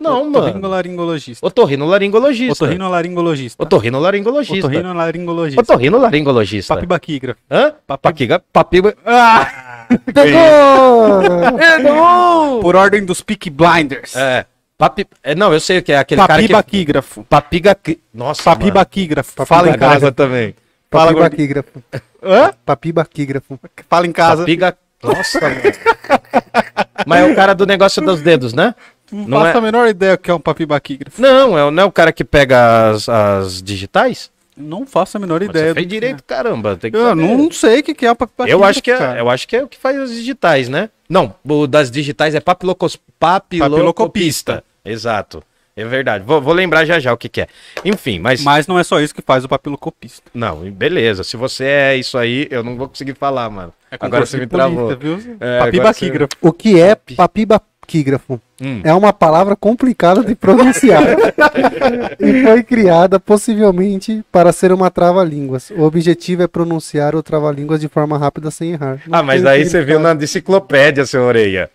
Não, 0.01 0.25
mano. 0.25 0.39
Otorrinolaringologista. 0.39 1.47
Otorrinolaringologista. 1.47 2.53
Otorrinolaringologista. 2.53 3.63
Otorrinolaringologista. 3.63 4.67
Otorrinolaringologista. 4.67 5.61
Otorrinolaringologista. 5.61 6.75
Papibaquígrafo. 6.75 7.41
Hã? 7.49 7.75
Papiga, 7.87 8.43
papiga. 8.53 8.97
Ah! 9.07 9.87
Por 12.61 12.75
ordem 12.75 13.05
dos 13.05 13.21
Peak 13.21 13.49
Blinders. 13.49 14.17
É. 14.17 14.45
Papi... 14.77 15.07
é, 15.23 15.37
não, 15.37 15.53
eu 15.53 15.61
sei 15.61 15.79
o 15.79 15.83
que 15.85 15.93
é 15.93 15.99
aquele 15.99 16.21
cara 16.21 16.43
que. 16.43 16.49
Papibaquígrafo. 16.49 17.25
Papiga. 17.25 17.79
Nossa. 18.13 18.43
Papibaquígrafo. 18.43 19.47
Fala 19.47 19.71
em 19.71 19.79
casa. 19.79 20.11
também. 20.11 20.57
Fala. 20.91 21.13
Papibaquígrafo. 21.13 21.83
Hã? 22.21 22.53
Papibaquígrafo. 22.67 23.61
Fala 23.89 24.09
em 24.09 24.13
casa. 24.13 24.43
Papiga. 24.43 24.77
Nossa. 25.03 25.41
Mas 27.07 27.21
é 27.21 27.33
o 27.33 27.35
cara 27.35 27.55
do 27.55 27.67
negócio 27.67 28.01
dos 28.03 28.21
dedos, 28.21 28.53
né? 28.53 28.75
Não 29.11 29.27
Não 29.27 29.41
faço 29.41 29.57
é- 29.57 29.59
a 29.59 29.61
menor 29.61 29.89
ideia 29.89 30.17
que 30.17 30.31
é 30.31 30.35
um 30.35 30.41
papibaquígrafo. 30.41 31.21
Não, 31.21 31.59
é, 31.59 31.71
não 31.71 31.83
é 31.83 31.87
o 31.87 31.93
cara 31.93 32.13
que 32.13 32.25
pega 32.25 32.91
as, 32.91 33.09
as 33.09 33.63
digitais? 33.63 34.31
Não 34.57 34.87
faço 34.87 35.17
a 35.17 35.21
menor 35.21 35.43
ideia. 35.43 35.69
Você 35.69 35.75
fez 35.75 35.87
direito, 35.87 36.23
caramba. 36.25 36.79
É. 36.83 36.87
Eu 36.87 37.09
saber. 37.09 37.23
não 37.23 37.51
sei 37.51 37.81
o 37.81 37.83
que 37.83 37.95
que 37.95 38.07
é 38.07 38.13
o 38.13 38.17
papibaquígrafo. 38.17 38.63
Eu 38.63 38.69
acho 38.69 38.83
que 38.83 38.91
é, 38.91 39.21
eu 39.21 39.31
acho 39.31 39.49
que 39.49 39.57
é 39.57 39.65
o 39.65 39.69
que 39.69 39.79
faz 39.79 39.99
as 39.99 40.11
digitais, 40.11 40.69
né? 40.69 40.89
Não, 41.09 41.35
o 41.45 41.67
das 41.67 41.91
digitais 41.91 42.35
é 42.35 42.41
papilocos, 42.41 42.97
papilocopista. 43.19 43.69
Papilocopista. 43.71 44.65
Exato. 44.85 45.43
É 45.75 45.85
verdade. 45.85 46.25
Vou, 46.25 46.41
vou 46.41 46.53
lembrar 46.53 46.85
já 46.85 46.99
já 46.99 47.13
o 47.13 47.17
que, 47.17 47.29
que 47.29 47.41
é. 47.41 47.47
Enfim, 47.85 48.19
mas, 48.19 48.43
Mas 48.43 48.67
não 48.67 48.79
é 48.79 48.85
só 48.85 49.01
isso 49.01 49.15
que 49.15 49.23
faz 49.23 49.45
o 49.45 49.49
papilocopista. 49.49 50.31
não, 50.35 50.71
beleza. 50.71 51.25
Se 51.25 51.37
você 51.37 51.65
é 51.65 51.97
isso 51.97 52.19
aí, 52.19 52.47
eu 52.51 52.63
não 52.63 52.77
vou 52.77 52.89
conseguir 52.89 53.15
falar, 53.15 53.49
mano. 53.49 53.73
Agora 54.01 54.25
você 54.25 54.39
me 54.39 54.47
travou. 54.47 54.95
viu? 54.97 55.19
É, 55.41 55.59
papibaquígrafo. 55.59 56.33
O 56.41 56.53
que 56.53 56.81
é 56.81 56.95
papibaquígrafo? 57.17 58.41
Hum. 58.61 58.81
É 58.85 58.95
uma 58.95 59.13
palavra 59.13 59.57
complicada 59.57 60.23
de 60.23 60.35
pronunciar. 60.35 61.03
e 62.21 62.43
foi 62.43 62.63
criada 62.63 63.19
possivelmente 63.19 64.23
para 64.31 64.53
ser 64.53 64.73
uma 64.73 64.91
trava-línguas. 64.91 65.71
O 65.71 65.83
objetivo 65.83 66.43
é 66.43 66.47
pronunciar 66.47 67.15
o 67.15 67.23
trava-línguas 67.23 67.81
de 67.81 67.89
forma 67.89 68.17
rápida 68.17 68.51
sem 68.51 68.73
errar. 68.73 69.01
Não 69.07 69.19
Ah, 69.19 69.23
mas 69.23 69.43
daí 69.43 69.65
você 69.65 69.83
viu 69.83 69.99
na 69.99 70.13
enciclopédia, 70.15 71.05
seu 71.05 71.23
orelha. 71.23 71.71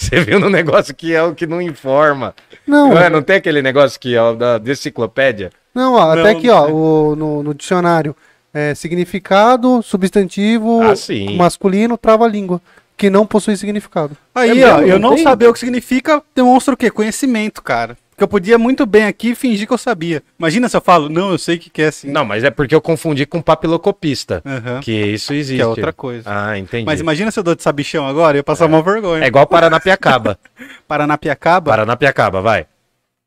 Você 0.10 0.20
viu 0.20 0.40
no 0.40 0.48
negócio 0.48 0.94
que 0.94 1.14
é 1.14 1.22
o 1.22 1.34
que 1.34 1.46
não 1.46 1.60
informa. 1.60 2.34
Não, 2.66 2.90
Não, 2.90 2.98
é? 2.98 3.10
não 3.10 3.22
tem 3.22 3.36
aquele 3.36 3.60
negócio 3.60 4.00
que 4.00 4.14
é 4.14 4.22
o 4.22 4.34
da 4.34 4.60
enciclopédia? 4.66 5.50
não, 5.74 5.94
ó, 5.94 6.14
Não, 6.14 6.20
até 6.22 6.30
aqui, 6.30 6.48
ó, 6.48 6.68
o- 6.68 7.14
no, 7.16 7.42
no 7.42 7.54
dicionário. 7.54 8.16
É, 8.52 8.74
significado, 8.74 9.80
substantivo, 9.82 10.82
Ah, 10.82 10.96
sim. 10.96 11.36
masculino, 11.36 11.96
trava-língua. 11.96 12.60
Que 12.96 13.08
não 13.08 13.24
possui 13.26 13.56
significado. 13.56 14.16
Aí, 14.34 14.60
É 14.60 14.72
ó, 14.72 14.76
mesmo? 14.78 14.92
eu 14.92 14.98
Não 14.98 15.10
não 15.10 15.14
tem? 15.16 15.24
saber 15.24 15.46
o 15.48 15.52
que 15.52 15.58
significa 15.58 16.22
demonstra 16.34 16.74
o 16.74 16.76
quê? 16.76 16.90
Conhecimento, 16.90 17.62
cara. 17.62 17.96
Porque 18.20 18.24
eu 18.24 18.28
podia 18.28 18.58
muito 18.58 18.84
bem 18.84 19.04
aqui 19.04 19.34
fingir 19.34 19.66
que 19.66 19.72
eu 19.72 19.78
sabia. 19.78 20.22
Imagina 20.38 20.68
se 20.68 20.76
eu 20.76 20.80
falo, 20.82 21.08
não, 21.08 21.30
eu 21.30 21.38
sei 21.38 21.56
o 21.56 21.58
que, 21.58 21.70
que 21.70 21.80
é 21.80 21.86
assim. 21.86 22.10
Não, 22.10 22.22
mas 22.22 22.44
é 22.44 22.50
porque 22.50 22.74
eu 22.74 22.80
confundi 22.80 23.24
com 23.24 23.40
papilocopista. 23.40 24.42
Aham. 24.44 24.80
Que 24.80 24.92
isso 24.92 25.32
existe. 25.32 25.56
Que 25.56 25.62
é 25.62 25.66
outra 25.66 25.90
coisa. 25.90 26.24
Ah, 26.26 26.58
entendi. 26.58 26.84
Mas 26.84 27.00
imagina 27.00 27.30
se 27.30 27.38
eu 27.38 27.42
dou 27.42 27.54
de 27.54 27.62
sabichão 27.62 28.06
agora, 28.06 28.36
eu 28.36 28.40
ia 28.40 28.44
passar 28.44 28.66
uma 28.66 28.82
vergonha. 28.82 29.24
É 29.24 29.26
igual 29.26 29.46
Paranapiacaba. 29.46 30.38
Paranapiacaba, 30.86 31.70
Paranapiacaba, 31.70 32.42
vai. 32.42 32.66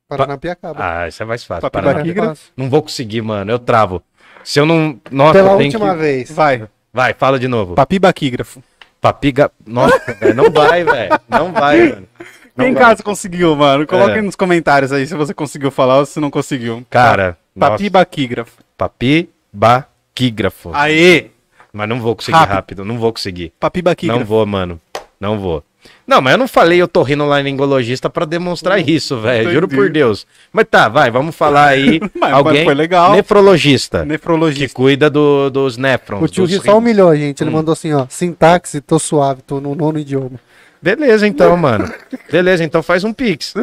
Paranapiacaba. 0.08 0.78
Ah, 0.80 1.08
isso 1.08 1.24
é 1.24 1.26
mais 1.26 1.44
fácil. 1.44 1.68
Fácil. 1.72 2.52
Não 2.56 2.70
vou 2.70 2.84
conseguir, 2.84 3.24
mano. 3.24 3.52
Eu 3.52 3.58
travo. 3.58 4.00
Se 4.44 4.60
eu 4.60 4.66
não. 4.68 5.00
Nossa, 5.10 5.34
Pela 5.34 5.54
eu 5.54 5.58
tenho 5.58 5.72
última 5.72 5.96
que... 5.96 6.02
vez. 6.02 6.32
vai. 6.32 6.68
Vai, 6.94 7.16
fala 7.16 7.40
de 7.40 7.48
novo. 7.48 7.74
Papibaquígrafo. 7.74 8.62
Papiga. 9.02 9.52
Nossa, 9.66 10.14
velho. 10.14 10.36
Não 10.36 10.52
vai, 10.52 10.84
velho. 10.84 11.20
Não 11.28 11.52
vai, 11.52 11.90
mano. 11.90 12.08
Não 12.56 12.66
Quem 12.66 12.74
em 12.74 12.76
casa 12.78 13.02
conseguiu, 13.02 13.56
mano? 13.56 13.86
Coloca 13.88 14.12
É. 14.12 14.16
aí 14.16 14.22
nos 14.22 14.36
comentários 14.36 14.92
aí 14.92 15.08
se 15.08 15.16
você 15.16 15.34
conseguiu 15.34 15.72
falar 15.72 16.00
ou 16.00 16.06
se 16.06 16.20
não 16.20 16.30
conseguiu. 16.30 16.86
Cara, 16.90 17.36
nossa. 17.56 17.72
Papibaquígrafo. 17.72 18.52
Papibaquígrafo. 18.78 20.72
Aê! 20.74 21.28
Mas 21.72 21.90
não 21.90 22.00
vou 22.00 22.16
conseguir 22.16 22.38
Rápido. 22.38 22.54
rápido. 22.54 22.86
Não 22.86 22.98
vou 23.00 23.12
conseguir. 23.12 23.52
Papibaquígrafo. 23.60 24.20
Não 24.20 24.26
vou, 24.26 24.46
mano. 24.46 24.80
Não 25.20 25.40
vou. 25.40 25.64
Não, 26.08 26.22
mas 26.22 26.34
eu 26.34 26.38
não 26.38 26.48
falei 26.48 26.82
eu 26.82 26.88
tô 26.88 27.02
rindo 27.02 27.26
laringologista 27.26 28.10
pra 28.10 28.26
demonstrar 28.26 28.80
isso, 28.88 29.20
velho. 29.20 29.52
Juro 29.52 29.68
por 29.68 29.90
Deus. 29.90 30.26
Mas 30.52 30.66
tá, 30.70 30.88
vai, 30.88 31.10
vamos 31.10 31.36
falar 31.36 31.68
aí. 31.70 32.00
Mas- 32.16 32.34
alguém. 32.34 32.54
mas 32.56 32.64
foi 32.66 32.74
legal. 32.74 33.14
Nefrologista. 33.14 34.00
Que 34.02 34.06
Nefrologista. 34.06 34.76
cuida 34.76 35.10
do- 35.10 35.50
dos 35.50 35.76
néfrons. 35.78 36.22
O 36.22 36.28
tio 36.28 36.44
dos 36.46 36.58
Gui 36.58 36.64
só 36.66 36.78
humilhou 36.78 37.10
a 37.10 37.16
gente. 37.16 37.42
Ele 37.44 37.50
Hum. 37.50 37.54
mandou 37.54 37.74
assim, 37.74 37.92
ó. 37.94 38.06
Sintaxe, 38.10 38.80
tô 38.82 38.98
suave, 39.00 39.42
tô 39.42 39.60
no 39.60 39.74
nono 39.76 39.98
idioma. 40.00 40.40
Beleza, 40.84 41.26
então, 41.26 41.56
mano. 41.56 41.90
Beleza, 42.30 42.62
então 42.62 42.84
faz 42.84 43.06
um 43.06 43.14
pix. 43.14 43.54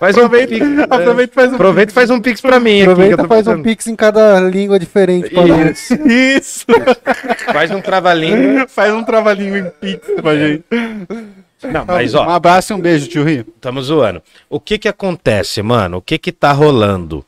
faz 0.00 0.16
um 0.16 0.28
pix. 0.28 0.66
Aproveita 0.90 1.32
e 1.32 1.34
faz 1.34 1.52
um 1.52 1.54
Aproveita 1.54 1.92
e 1.92 1.94
faz 1.94 2.10
um 2.10 2.20
pix 2.20 2.40
pra 2.40 2.58
mim 2.58 2.80
aqui. 2.80 2.90
Aproveita 2.90 3.22
e 3.22 3.28
faz 3.28 3.46
um 3.46 3.62
pix 3.62 3.86
em 3.86 3.94
cada 3.94 4.40
língua 4.40 4.80
diferente. 4.80 5.30
pra. 5.30 5.44
Isso. 5.70 5.94
Isso! 6.08 6.66
Faz 7.52 7.70
um 7.70 7.80
trava-língua. 7.80 8.66
Faz 8.66 8.92
um 8.92 9.04
trabalhinho 9.04 9.56
em 9.58 9.70
pix 9.80 10.04
pra 10.20 10.36
gente. 10.36 10.64
Não, 11.72 11.84
mas 11.86 12.14
Um 12.14 12.18
ó, 12.18 12.30
abraço 12.30 12.72
e 12.72 12.74
um 12.74 12.80
beijo, 12.80 13.06
tio 13.06 13.22
Rio. 13.22 13.46
tamo 13.60 13.80
zoando. 13.80 14.20
O 14.50 14.58
que 14.58 14.78
que 14.78 14.88
acontece, 14.88 15.62
mano? 15.62 15.98
O 15.98 16.02
que 16.02 16.18
que 16.18 16.32
tá 16.32 16.50
rolando? 16.50 17.24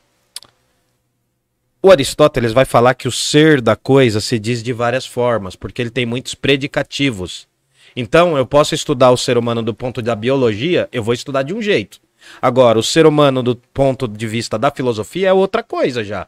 O 1.81 1.89
Aristóteles 1.91 2.51
vai 2.51 2.65
falar 2.65 2.93
que 2.93 3.07
o 3.07 3.11
ser 3.11 3.61
da 3.61 3.77
coisa 3.77 4.19
se 4.19 4.37
diz 4.37 4.61
de 4.61 4.73
várias 4.73 5.05
formas, 5.05 5.55
porque 5.55 5.81
ele 5.81 5.89
tem 5.91 6.05
muitos 6.05 6.35
predicativos. 6.35 7.47
Então, 7.95 8.37
eu 8.37 8.45
posso 8.45 8.75
estudar 8.75 9.11
o 9.11 9.17
ser 9.17 9.37
humano 9.37 9.63
do 9.63 9.73
ponto 9.73 10.01
da 10.01 10.15
biologia, 10.15 10.89
eu 10.91 11.01
vou 11.03 11.13
estudar 11.13 11.43
de 11.43 11.53
um 11.53 11.61
jeito. 11.61 11.99
Agora, 12.41 12.77
o 12.79 12.83
ser 12.83 13.05
humano 13.05 13.41
do 13.43 13.55
ponto 13.55 14.07
de 14.07 14.27
vista 14.27 14.57
da 14.57 14.71
filosofia 14.71 15.29
é 15.29 15.33
outra 15.33 15.63
coisa 15.63 16.03
já. 16.03 16.27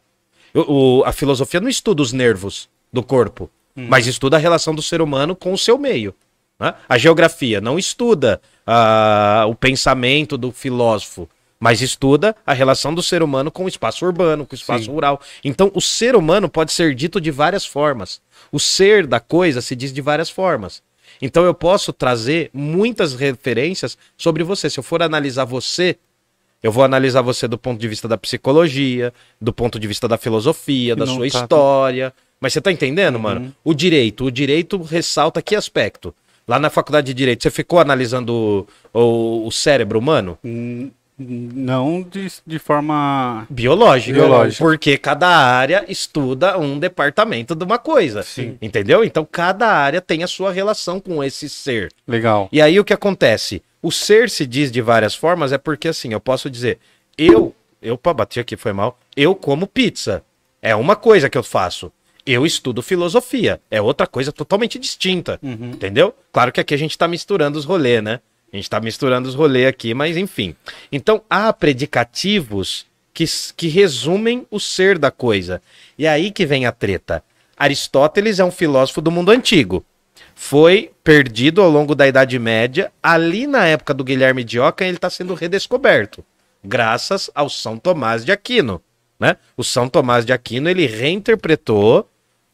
O- 0.54 1.00
o- 1.00 1.04
a 1.04 1.12
filosofia 1.12 1.60
não 1.60 1.68
estuda 1.68 2.02
os 2.02 2.14
nervos 2.14 2.70
do 2.94 3.04
corpo, 3.04 3.50
mas 3.76 4.08
estuda 4.08 4.38
a 4.38 4.40
relação 4.40 4.74
do 4.74 4.82
ser 4.82 5.02
humano 5.02 5.36
com 5.36 5.52
o 5.54 5.58
seu 5.58 5.78
meio. 5.78 6.14
né? 6.60 6.74
A 6.90 6.98
geografia 6.98 7.62
não 7.62 7.78
estuda 7.78 8.42
ah, 8.66 9.46
o 9.48 9.54
pensamento 9.54 10.36
do 10.38 10.52
filósofo, 10.52 11.30
mas 11.60 11.82
estuda 11.84 12.36
a 12.46 12.52
relação 12.52 12.94
do 12.96 13.02
ser 13.04 13.22
humano 13.22 13.52
com 13.52 13.66
o 13.66 13.68
espaço 13.68 14.04
urbano, 14.06 14.44
com 14.46 14.54
o 14.54 14.58
espaço 14.58 14.86
Sim. 14.86 14.92
rural. 14.92 15.22
Então, 15.44 15.72
o 15.76 15.80
ser 15.80 16.16
humano 16.16 16.50
pode 16.50 16.72
ser 16.74 16.96
dito 16.96 17.22
de 17.22 17.30
várias 17.32 17.64
formas. 17.66 18.20
O 18.52 18.60
ser 18.60 19.06
da 19.06 19.20
coisa 19.20 19.62
se 19.62 19.76
diz 19.76 19.94
de 19.94 20.02
várias 20.02 20.30
formas. 20.32 20.82
Então, 21.22 21.44
eu 21.46 21.54
posso 21.54 21.92
trazer 21.94 22.50
muitas 22.54 23.14
referências 23.14 23.98
sobre 24.18 24.44
você. 24.44 24.70
Se 24.70 24.80
eu 24.80 24.84
for 24.84 25.02
analisar 25.02 25.46
você, 25.46 25.96
eu 26.62 26.72
vou 26.72 26.84
analisar 26.84 27.22
você 27.22 27.48
do 27.48 27.58
ponto 27.58 27.80
de 27.80 27.88
vista 27.88 28.08
da 28.08 28.18
psicologia, 28.18 29.14
do 29.40 29.52
ponto 29.54 29.80
de 29.80 29.88
vista 29.88 30.08
da 30.08 30.18
filosofia, 30.18 30.96
da 30.96 31.06
não 31.06 31.16
sua 31.16 31.30
tá- 31.30 31.40
história. 31.44 32.14
Mas 32.40 32.54
você 32.54 32.62
tá 32.62 32.72
entendendo, 32.72 33.16
Uhum. 33.16 33.22
mano? 33.22 33.56
O 33.64 33.74
direito. 33.74 34.26
O 34.26 34.32
direito 34.32 34.80
ressalta 34.82 35.42
que 35.42 35.56
aspecto? 35.56 36.14
Lá 36.48 36.58
na 36.60 36.70
faculdade 36.70 37.08
de 37.08 37.14
direito, 37.14 37.44
você 37.44 37.52
ficou 37.52 37.80
analisando 37.80 38.68
o, 38.94 39.00
o- 39.00 39.48
o 39.48 39.52
cérebro 39.52 40.00
humano? 40.00 40.38
Hum, 40.44 40.90
Não 41.18 42.04
de, 42.04 42.28
de 42.46 42.60
forma. 42.60 43.48
Biológica. 43.50 44.20
Biológica. 44.20 44.64
Porque 44.64 44.98
cada 44.98 45.28
área 45.28 45.84
estuda 45.88 46.60
um 46.60 46.78
departamento 46.78 47.56
de 47.56 47.64
uma 47.64 47.80
coisa. 47.80 48.22
Sim. 48.22 48.58
Entendeu? 48.62 49.04
Então 49.04 49.28
cada 49.30 49.68
área 49.68 50.00
tem 50.00 50.24
a 50.24 50.28
sua 50.28 50.52
relação 50.52 51.00
com 51.00 51.24
esse 51.24 51.50
ser. 51.50 51.92
Legal. 52.08 52.48
E 52.52 52.62
aí 52.62 52.80
o 52.80 52.86
que 52.86 52.94
acontece? 52.94 53.64
O 53.82 53.92
ser 53.92 54.30
se 54.30 54.46
diz 54.46 54.72
de 54.72 54.82
várias 54.82 55.16
formas, 55.16 55.52
é 55.52 55.58
porque 55.58 55.88
assim, 55.88 56.14
eu 56.14 56.20
posso 56.20 56.50
dizer, 56.50 56.78
eu, 57.18 57.56
eu, 57.82 57.98
pá, 57.98 58.14
bati 58.14 58.40
aqui, 58.40 58.56
foi 58.56 58.74
mal, 58.74 59.00
eu 59.16 59.34
como 59.34 59.66
pizza. 59.66 60.24
É 60.62 60.76
uma 60.76 60.96
coisa 60.96 61.30
que 61.30 61.38
eu 61.38 61.44
faço. 61.44 61.92
Eu 62.26 62.46
estudo 62.46 62.82
filosofia. 62.82 63.62
É 63.72 63.82
outra 63.82 64.06
coisa 64.06 64.34
totalmente 64.34 64.78
distinta. 64.78 65.40
Uhum. 65.42 65.72
Entendeu? 65.72 66.14
Claro 66.32 66.52
que 66.52 66.60
aqui 66.60 66.74
a 66.74 66.78
gente 66.78 66.98
tá 66.98 67.08
misturando 67.08 67.58
os 67.58 67.64
rolês, 67.64 68.04
né? 68.04 68.20
A 68.52 68.56
gente 68.56 68.70
tá 68.70 68.80
misturando 68.80 69.28
os 69.28 69.36
rolês 69.36 69.68
aqui, 69.68 69.94
mas 69.94 70.16
enfim. 70.18 70.56
Então, 70.92 71.22
há 71.30 71.52
predicativos 71.52 72.86
que, 73.14 73.26
que 73.56 73.68
resumem 73.68 74.46
o 74.50 74.60
ser 74.60 74.98
da 74.98 75.12
coisa. 75.12 75.62
E 75.98 76.06
é 76.06 76.10
aí 76.10 76.32
que 76.32 76.46
vem 76.46 76.66
a 76.66 76.72
treta. 76.72 77.24
Aristóteles 77.58 78.40
é 78.40 78.46
um 78.46 78.52
filósofo 78.52 79.02
do 79.02 79.12
mundo 79.12 79.32
antigo. 79.32 79.84
Foi 80.36 80.92
perdido 81.04 81.62
ao 81.62 81.70
longo 81.70 81.96
da 81.96 82.08
Idade 82.08 82.38
Média. 82.38 82.92
Ali 83.02 83.48
na 83.48 83.66
época 83.66 83.94
do 83.94 84.04
Guilherme 84.04 84.44
de 84.44 84.60
Ockham, 84.60 84.88
ele 84.88 84.98
está 84.98 85.10
sendo 85.10 85.34
redescoberto. 85.34 86.24
Graças 86.64 87.30
ao 87.34 87.50
São 87.50 87.78
Tomás 87.78 88.24
de 88.24 88.32
Aquino. 88.32 88.82
né? 89.20 89.38
O 89.56 89.64
São 89.64 89.90
Tomás 89.90 90.26
de 90.26 90.32
Aquino, 90.32 90.70
ele 90.70 90.86
reinterpretou 90.86 92.08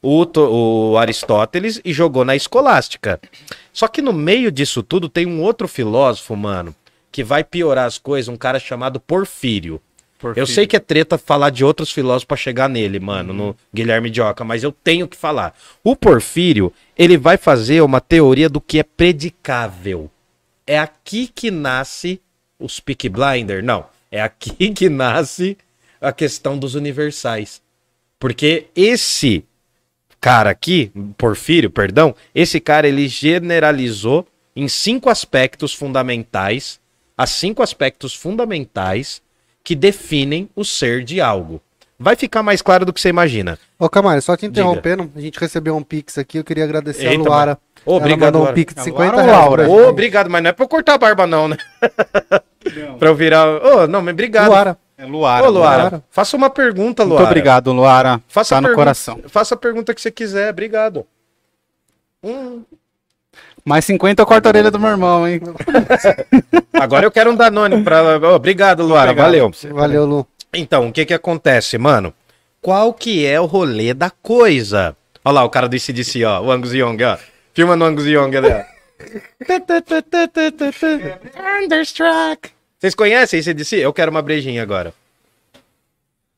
o, 0.03 0.25
o 0.91 0.97
Aristóteles 0.97 1.81
e 1.83 1.93
jogou 1.93 2.25
na 2.25 2.35
escolástica. 2.35 3.19
Só 3.71 3.87
que 3.87 4.01
no 4.01 4.11
meio 4.11 4.51
disso 4.51 4.83
tudo 4.83 5.07
tem 5.07 5.25
um 5.25 5.41
outro 5.41 5.67
filósofo, 5.67 6.35
mano, 6.35 6.75
que 7.11 7.23
vai 7.23 7.43
piorar 7.43 7.85
as 7.85 7.97
coisas, 7.97 8.27
um 8.27 8.35
cara 8.35 8.59
chamado 8.59 8.99
Porfírio. 8.99 9.81
Eu 10.35 10.47
sei 10.47 10.65
que 10.65 10.75
é 10.75 10.79
treta 10.79 11.17
falar 11.17 11.49
de 11.49 11.65
outros 11.65 11.91
filósofos 11.91 12.23
pra 12.23 12.37
chegar 12.37 12.69
nele, 12.69 12.97
mano, 12.99 13.33
no 13.33 13.55
Guilherme 13.73 14.09
Dioca, 14.09 14.43
mas 14.43 14.63
eu 14.63 14.71
tenho 14.71 15.07
que 15.07 15.17
falar. 15.17 15.53
O 15.83 15.97
Porfírio, 15.97 16.71
ele 16.97 17.17
vai 17.17 17.35
fazer 17.35 17.81
uma 17.81 17.99
teoria 17.99 18.47
do 18.47 18.61
que 18.61 18.79
é 18.79 18.83
predicável. 18.83 20.09
É 20.65 20.79
aqui 20.79 21.27
que 21.27 21.51
nasce 21.51 22.21
os 22.57 22.79
Peak 22.79 23.09
Blinder? 23.09 23.61
Não. 23.61 23.85
É 24.09 24.21
aqui 24.21 24.69
que 24.71 24.87
nasce 24.87 25.57
a 25.99 26.13
questão 26.13 26.57
dos 26.57 26.73
universais. 26.73 27.61
Porque 28.17 28.67
esse 28.73 29.43
cara 30.23 30.49
aqui, 30.51 30.89
Porfírio, 31.17 31.69
perdão, 31.69 32.15
esse 32.33 32.57
cara 32.62 32.88
ele 32.88 33.09
generalizou 33.09 34.25
em 34.55 34.69
cinco 34.69 35.09
aspectos 35.09 35.73
fundamentais, 35.73 36.79
as 37.17 37.31
cinco 37.31 37.62
aspectos 37.62 38.15
fundamentais 38.15 39.21
que 39.62 39.75
definem 39.75 40.49
o 40.55 40.63
ser 40.63 41.03
de 41.03 41.19
algo. 41.19 41.62
Vai 41.99 42.15
ficar 42.15 42.41
mais 42.41 42.62
claro 42.62 42.86
do 42.86 42.93
que 42.93 43.01
você 43.01 43.09
imagina. 43.09 43.59
Ô, 43.77 43.89
Camargo, 43.89 44.21
só 44.21 44.38
te 44.38 44.45
interrompendo, 44.45 45.12
a 45.13 45.19
gente 45.19 45.38
recebeu 45.38 45.75
um 45.75 45.83
pix 45.83 46.17
aqui, 46.17 46.38
eu 46.38 46.43
queria 46.45 46.63
agradecer 46.63 47.07
Eita, 47.07 47.21
a 47.21 47.25
Luara. 47.25 47.57
Ela 47.86 47.95
obrigado, 47.97 48.36
um 48.36 48.39
Luara. 48.39 48.53
pix 48.53 48.73
de 48.73 48.79
A 48.79 48.83
50 48.83 49.12
Luara 49.12 49.25
reais. 49.25 49.41
Laura? 49.41 49.89
obrigado, 49.89 50.29
mas 50.29 50.41
não 50.41 50.49
é 50.51 50.53
pra 50.53 50.63
eu 50.63 50.69
cortar 50.69 50.93
a 50.93 50.97
barba 50.97 51.27
não, 51.27 51.49
né? 51.49 51.57
pra 52.97 53.09
eu 53.09 53.15
virar... 53.15 53.45
Ô, 53.45 53.88
não, 53.88 54.01
mas 54.01 54.13
obrigado. 54.13 54.47
Luara. 54.47 54.77
É 54.97 55.06
Luara. 55.06 55.47
Ô, 55.47 55.49
Luara, 55.49 55.82
Luara. 55.84 56.03
faça 56.12 56.38
uma 56.38 56.49
pergunta, 56.49 57.03
Muito 57.03 57.13
Luara. 57.15 57.25
obrigado, 57.25 57.71
Luara. 57.71 58.21
Faça 58.27 58.49
tá 58.51 58.58
a 58.58 58.62
no 58.62 58.67
pergunta- 58.67 58.84
coração. 58.86 59.19
Faça 59.27 59.56
a 59.56 59.58
pergunta 59.58 59.93
que 59.93 60.01
você 60.01 60.12
quiser, 60.12 60.49
obrigado. 60.51 61.06
Hum, 62.23 62.63
Mais 63.65 63.84
50 63.86 64.21
eu 64.21 64.25
corto 64.25 64.47
a 64.47 64.51
orelha 64.51 64.69
do 64.71 64.79
meu 64.79 64.91
irmão, 64.91 65.27
hein? 65.27 65.41
agora 66.73 67.06
eu 67.06 67.12
quero 67.12 67.32
um 67.32 67.36
Danone 67.36 67.84
pra... 67.84 68.17
Ô, 68.19 68.36
obrigado, 68.36 68.84
Luara, 68.84 69.12
Obrigado. 69.12 69.25
valeu. 69.25 69.51
Valeu, 69.73 70.06
Lu. 70.06 70.27
Então, 70.53 70.88
o 70.89 70.93
que 70.93 71.06
que 71.06 71.13
acontece, 71.13 71.77
mano? 71.77 72.13
Qual 72.62 72.93
que 72.93 73.25
é 73.25 73.39
o 73.41 73.45
rolê 73.45 73.93
da 73.93 74.10
coisa? 74.10 74.95
Olha 75.25 75.34
lá 75.36 75.43
o 75.43 75.49
cara 75.49 75.67
do 75.67 75.75
ICDC, 75.75 76.23
ó, 76.23 76.41
o 76.41 76.51
Angus 76.51 76.73
Young, 76.73 77.03
ó. 77.03 77.17
Filma 77.53 77.75
no 77.75 77.84
Angus 77.86 78.06
Young 78.06 78.36
ali, 78.38 78.49
ó. 78.49 78.73
Vocês 82.83 82.95
conhecem 82.95 83.39
ICDC? 83.39 83.77
Eu 83.77 83.93
quero 83.93 84.11
uma 84.11 84.21
brejinha 84.21 84.61
agora. 84.61 84.93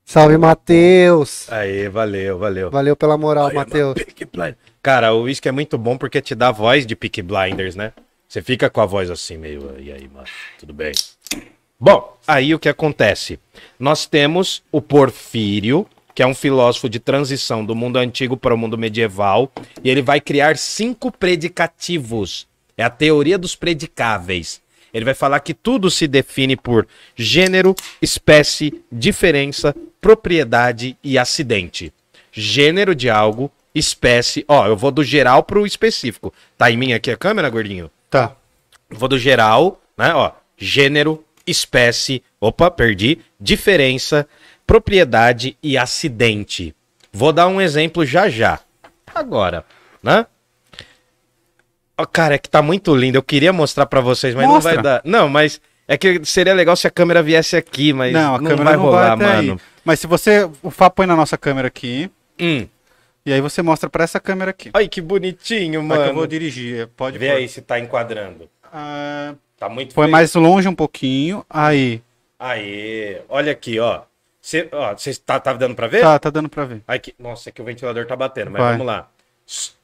Salve, 0.05 0.37
Matheus. 0.37 1.51
Aí, 1.51 1.89
valeu, 1.89 2.37
valeu. 2.37 2.69
Valeu 2.69 2.95
pela 2.95 3.17
moral, 3.17 3.51
Matheus. 3.51 3.95
Peaky 3.95 4.25
Blinders. 4.25 4.57
Cara, 4.79 5.11
o 5.11 5.23
uísque 5.23 5.49
é 5.49 5.51
muito 5.51 5.75
bom 5.75 5.97
porque 5.97 6.21
te 6.21 6.35
dá 6.35 6.49
a 6.49 6.51
voz 6.51 6.85
de 6.85 6.95
Peaky 6.95 7.23
Blinders, 7.23 7.75
né? 7.75 7.93
Você 8.29 8.43
fica 8.43 8.69
com 8.69 8.79
a 8.79 8.85
voz 8.85 9.09
assim, 9.09 9.37
meio. 9.37 9.75
E 9.79 9.91
aí, 9.91 10.07
mano? 10.07 10.27
Tudo 10.59 10.71
bem? 10.71 10.91
Bom, 11.79 12.15
aí 12.27 12.53
o 12.53 12.59
que 12.59 12.69
acontece? 12.69 13.39
Nós 13.79 14.05
temos 14.05 14.61
o 14.71 14.79
Porfírio, 14.79 15.87
que 16.13 16.21
é 16.21 16.27
um 16.27 16.35
filósofo 16.35 16.87
de 16.87 16.99
transição 16.99 17.65
do 17.65 17.73
mundo 17.73 17.97
antigo 17.97 18.37
para 18.37 18.53
o 18.53 18.57
mundo 18.57 18.77
medieval, 18.77 19.51
e 19.83 19.89
ele 19.89 20.03
vai 20.03 20.21
criar 20.21 20.57
cinco 20.57 21.11
predicativos. 21.11 22.45
É 22.77 22.83
a 22.83 22.89
teoria 22.91 23.35
dos 23.35 23.55
predicáveis. 23.55 24.63
Ele 24.95 25.03
vai 25.03 25.13
falar 25.13 25.41
que 25.41 25.53
tudo 25.53 25.91
se 25.91 26.07
define 26.07 26.55
por 26.55 26.87
gênero, 27.17 27.75
espécie, 28.01 28.81
diferença, 28.89 29.75
propriedade 29.99 30.97
e 31.03 31.17
acidente. 31.17 31.91
Gênero 32.31 32.95
de 32.95 33.09
algo, 33.09 33.51
espécie. 33.75 34.45
Ó, 34.47 34.65
eu 34.65 34.77
vou 34.77 34.91
do 34.91 35.03
geral 35.03 35.43
pro 35.43 35.65
específico. 35.65 36.33
Tá 36.57 36.71
em 36.71 36.77
mim 36.77 36.93
aqui 36.93 37.11
a 37.11 37.17
câmera, 37.17 37.49
gordinho? 37.49 37.91
Tá. 38.09 38.37
Vou 38.89 39.09
do 39.09 39.19
geral, 39.19 39.81
né? 39.97 40.13
Ó, 40.13 40.31
gênero, 40.57 41.21
espécie, 41.45 42.23
opa, 42.39 42.71
perdi, 42.71 43.19
diferença, 43.37 44.25
propriedade 44.65 45.57
e 45.61 45.77
acidente. 45.77 46.73
Vou 47.11 47.33
dar 47.33 47.47
um 47.47 47.59
exemplo 47.59 48.05
já 48.05 48.29
já. 48.29 48.61
Agora, 49.13 49.65
né? 50.01 50.25
Ó, 51.97 52.05
cara, 52.05 52.35
é 52.35 52.37
que 52.37 52.49
tá 52.49 52.61
muito 52.61 52.93
lindo. 52.95 53.17
Eu 53.17 53.23
queria 53.23 53.53
mostrar 53.53 53.85
pra 53.85 54.01
vocês, 54.01 54.35
mas 54.35 54.45
Mostra. 54.47 54.73
não 54.75 54.75
vai 54.75 54.83
dar. 54.83 55.01
Não, 55.05 55.29
mas 55.29 55.61
é 55.87 55.97
que 55.97 56.23
seria 56.25 56.53
legal 56.53 56.75
se 56.75 56.85
a 56.87 56.91
câmera 56.91 57.23
viesse 57.23 57.55
aqui, 57.55 57.93
mas 57.93 58.11
Não, 58.13 58.35
a 58.35 58.37
não 58.41 58.49
câmera 58.49 58.63
vai 58.65 58.75
não 58.75 58.83
rolar, 58.83 59.15
vai 59.15 59.27
até 59.27 59.35
mano. 59.37 59.53
aí. 59.53 59.59
Mas 59.83 59.99
se 59.99 60.07
você. 60.07 60.49
O 60.61 60.69
Fá 60.71 60.89
põe 60.89 61.05
na 61.05 61.15
nossa 61.15 61.37
câmera 61.37 61.67
aqui. 61.67 62.09
Hum. 62.39 62.67
E 63.25 63.33
aí 63.33 63.41
você 63.41 63.61
mostra 63.61 63.89
pra 63.89 64.03
essa 64.03 64.19
câmera 64.19 64.51
aqui. 64.51 64.69
Ai, 64.73 64.87
que 64.87 65.01
bonitinho, 65.01 65.81
Vai 65.87 65.97
que 65.97 66.01
eu 66.03 66.05
mano. 66.07 66.13
vou 66.15 66.27
dirigir. 66.27 66.87
Pode 66.95 67.17
Vê 67.17 67.29
pôr. 67.29 67.37
aí 67.37 67.47
se 67.47 67.61
tá 67.61 67.79
enquadrando. 67.79 68.49
Ah, 68.71 69.33
Tá 69.57 69.69
muito 69.69 69.95
põe 69.95 70.03
feio. 70.05 70.11
mais 70.11 70.33
longe 70.35 70.67
um 70.67 70.75
pouquinho. 70.75 71.45
Aí. 71.49 72.01
Aê, 72.37 73.21
olha 73.29 73.51
aqui, 73.53 73.79
ó. 73.79 74.01
Cê, 74.41 74.67
ó, 74.71 74.93
você 74.95 75.15
tá, 75.15 75.39
tá 75.39 75.53
dando 75.53 75.73
pra 75.73 75.87
ver? 75.87 76.01
Tá, 76.01 76.19
tá 76.19 76.29
dando 76.29 76.49
pra 76.49 76.65
ver. 76.65 76.81
Aqui, 76.87 77.15
nossa, 77.17 77.49
aqui 77.49 77.61
o 77.61 77.65
ventilador 77.65 78.05
tá 78.05 78.15
batendo, 78.15 78.51
mas 78.51 78.61
Vai. 78.61 78.71
vamos 78.73 78.85
lá. 78.85 79.07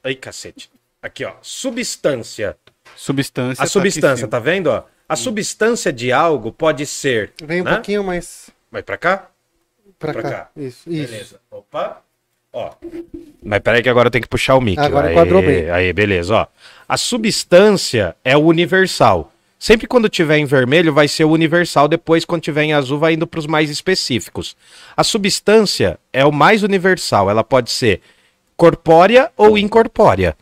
Ai, 0.04 0.14
cacete. 0.14 0.70
Aqui, 1.02 1.24
ó. 1.24 1.32
Substância. 1.42 2.56
Substância. 2.94 3.60
A 3.60 3.66
tá 3.66 3.70
substância, 3.70 4.28
tá 4.28 4.38
vendo, 4.38 4.68
ó? 4.68 4.84
A 5.08 5.16
substância 5.16 5.92
de 5.92 6.12
algo 6.12 6.52
pode 6.52 6.86
ser. 6.86 7.32
Vem 7.42 7.60
um 7.60 7.64
né? 7.64 7.74
pouquinho 7.74 8.04
mais 8.04 8.50
Vai 8.70 8.82
pra 8.82 8.96
cá? 8.96 9.28
pra, 9.98 10.12
Pra 10.12 10.22
cá. 10.22 10.30
cá. 10.30 10.50
Isso, 10.56 10.88
isso. 10.88 11.10
Beleza. 11.12 11.40
Opa. 11.50 12.00
Ó. 12.52 12.70
Mas 13.42 13.60
peraí 13.60 13.82
que 13.82 13.88
agora 13.88 14.06
eu 14.06 14.10
tenho 14.10 14.22
que 14.22 14.28
puxar 14.28 14.54
o 14.56 14.60
mic. 14.60 14.78
Agora 14.78 15.08
Aê, 15.08 15.12
enquadrou 15.12 15.42
bem. 15.42 15.70
Aí, 15.70 15.92
beleza, 15.92 16.34
ó. 16.34 16.46
A 16.88 16.96
substância 16.96 18.14
é 18.24 18.36
o 18.36 18.40
universal. 18.40 19.32
Sempre 19.58 19.86
quando 19.86 20.08
tiver 20.08 20.38
em 20.38 20.44
vermelho 20.44 20.92
vai 20.92 21.06
ser 21.08 21.24
o 21.24 21.30
universal, 21.30 21.86
depois 21.88 22.24
quando 22.24 22.42
tiver 22.42 22.64
em 22.64 22.72
azul 22.72 22.98
vai 22.98 23.14
indo 23.14 23.26
para 23.26 23.38
os 23.38 23.46
mais 23.46 23.70
específicos. 23.70 24.56
A 24.96 25.04
substância 25.04 25.98
é 26.12 26.24
o 26.24 26.32
mais 26.32 26.62
universal, 26.62 27.30
ela 27.30 27.44
pode 27.44 27.70
ser 27.70 28.00
corpórea 28.56 29.30
ou 29.36 29.56
incorpórea. 29.56 30.36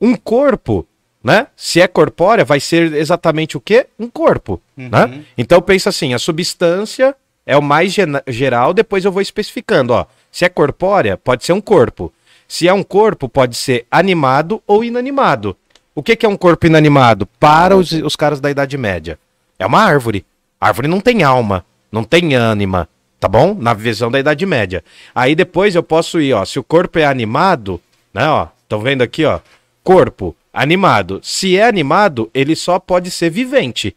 Um 0.00 0.14
corpo, 0.14 0.86
né? 1.22 1.48
Se 1.56 1.80
é 1.80 1.88
corpórea, 1.88 2.44
vai 2.44 2.60
ser 2.60 2.92
exatamente 2.94 3.56
o 3.56 3.60
quê? 3.60 3.86
Um 3.98 4.08
corpo, 4.08 4.60
né? 4.76 5.24
Então 5.36 5.60
pensa 5.60 5.88
assim, 5.88 6.14
a 6.14 6.18
substância 6.18 7.14
é 7.44 7.56
o 7.56 7.62
mais 7.62 7.94
geral, 8.26 8.74
depois 8.74 9.04
eu 9.04 9.12
vou 9.12 9.22
especificando, 9.22 9.92
ó. 9.92 10.06
Se 10.30 10.44
é 10.44 10.48
corpórea, 10.48 11.16
pode 11.16 11.44
ser 11.44 11.52
um 11.52 11.60
corpo. 11.60 12.12
Se 12.46 12.68
é 12.68 12.72
um 12.72 12.82
corpo, 12.82 13.28
pode 13.28 13.56
ser 13.56 13.86
animado 13.90 14.62
ou 14.66 14.84
inanimado. 14.84 15.56
O 15.94 16.02
que, 16.02 16.14
que 16.14 16.24
é 16.24 16.28
um 16.28 16.36
corpo 16.36 16.66
inanimado? 16.66 17.26
Para 17.40 17.76
os, 17.76 17.90
os 17.92 18.14
caras 18.14 18.40
da 18.40 18.50
Idade 18.50 18.78
Média. 18.78 19.18
É 19.58 19.66
uma 19.66 19.82
árvore. 19.82 20.24
árvore 20.60 20.88
não 20.88 21.00
tem 21.00 21.22
alma, 21.22 21.64
não 21.90 22.04
tem 22.04 22.34
ânima, 22.34 22.88
tá 23.18 23.26
bom? 23.26 23.54
Na 23.58 23.74
visão 23.74 24.10
da 24.10 24.20
Idade 24.20 24.46
Média. 24.46 24.84
Aí 25.14 25.34
depois 25.34 25.74
eu 25.74 25.82
posso 25.82 26.20
ir, 26.20 26.32
ó. 26.32 26.44
Se 26.44 26.58
o 26.58 26.62
corpo 26.62 26.98
é 26.98 27.04
animado, 27.04 27.80
né, 28.14 28.28
ó. 28.28 28.46
Estão 28.62 28.80
vendo 28.80 29.02
aqui, 29.02 29.24
ó. 29.24 29.40
Corpo 29.82 30.34
animado. 30.52 31.20
Se 31.22 31.56
é 31.56 31.66
animado, 31.66 32.30
ele 32.34 32.56
só 32.56 32.78
pode 32.78 33.10
ser 33.10 33.30
vivente. 33.30 33.96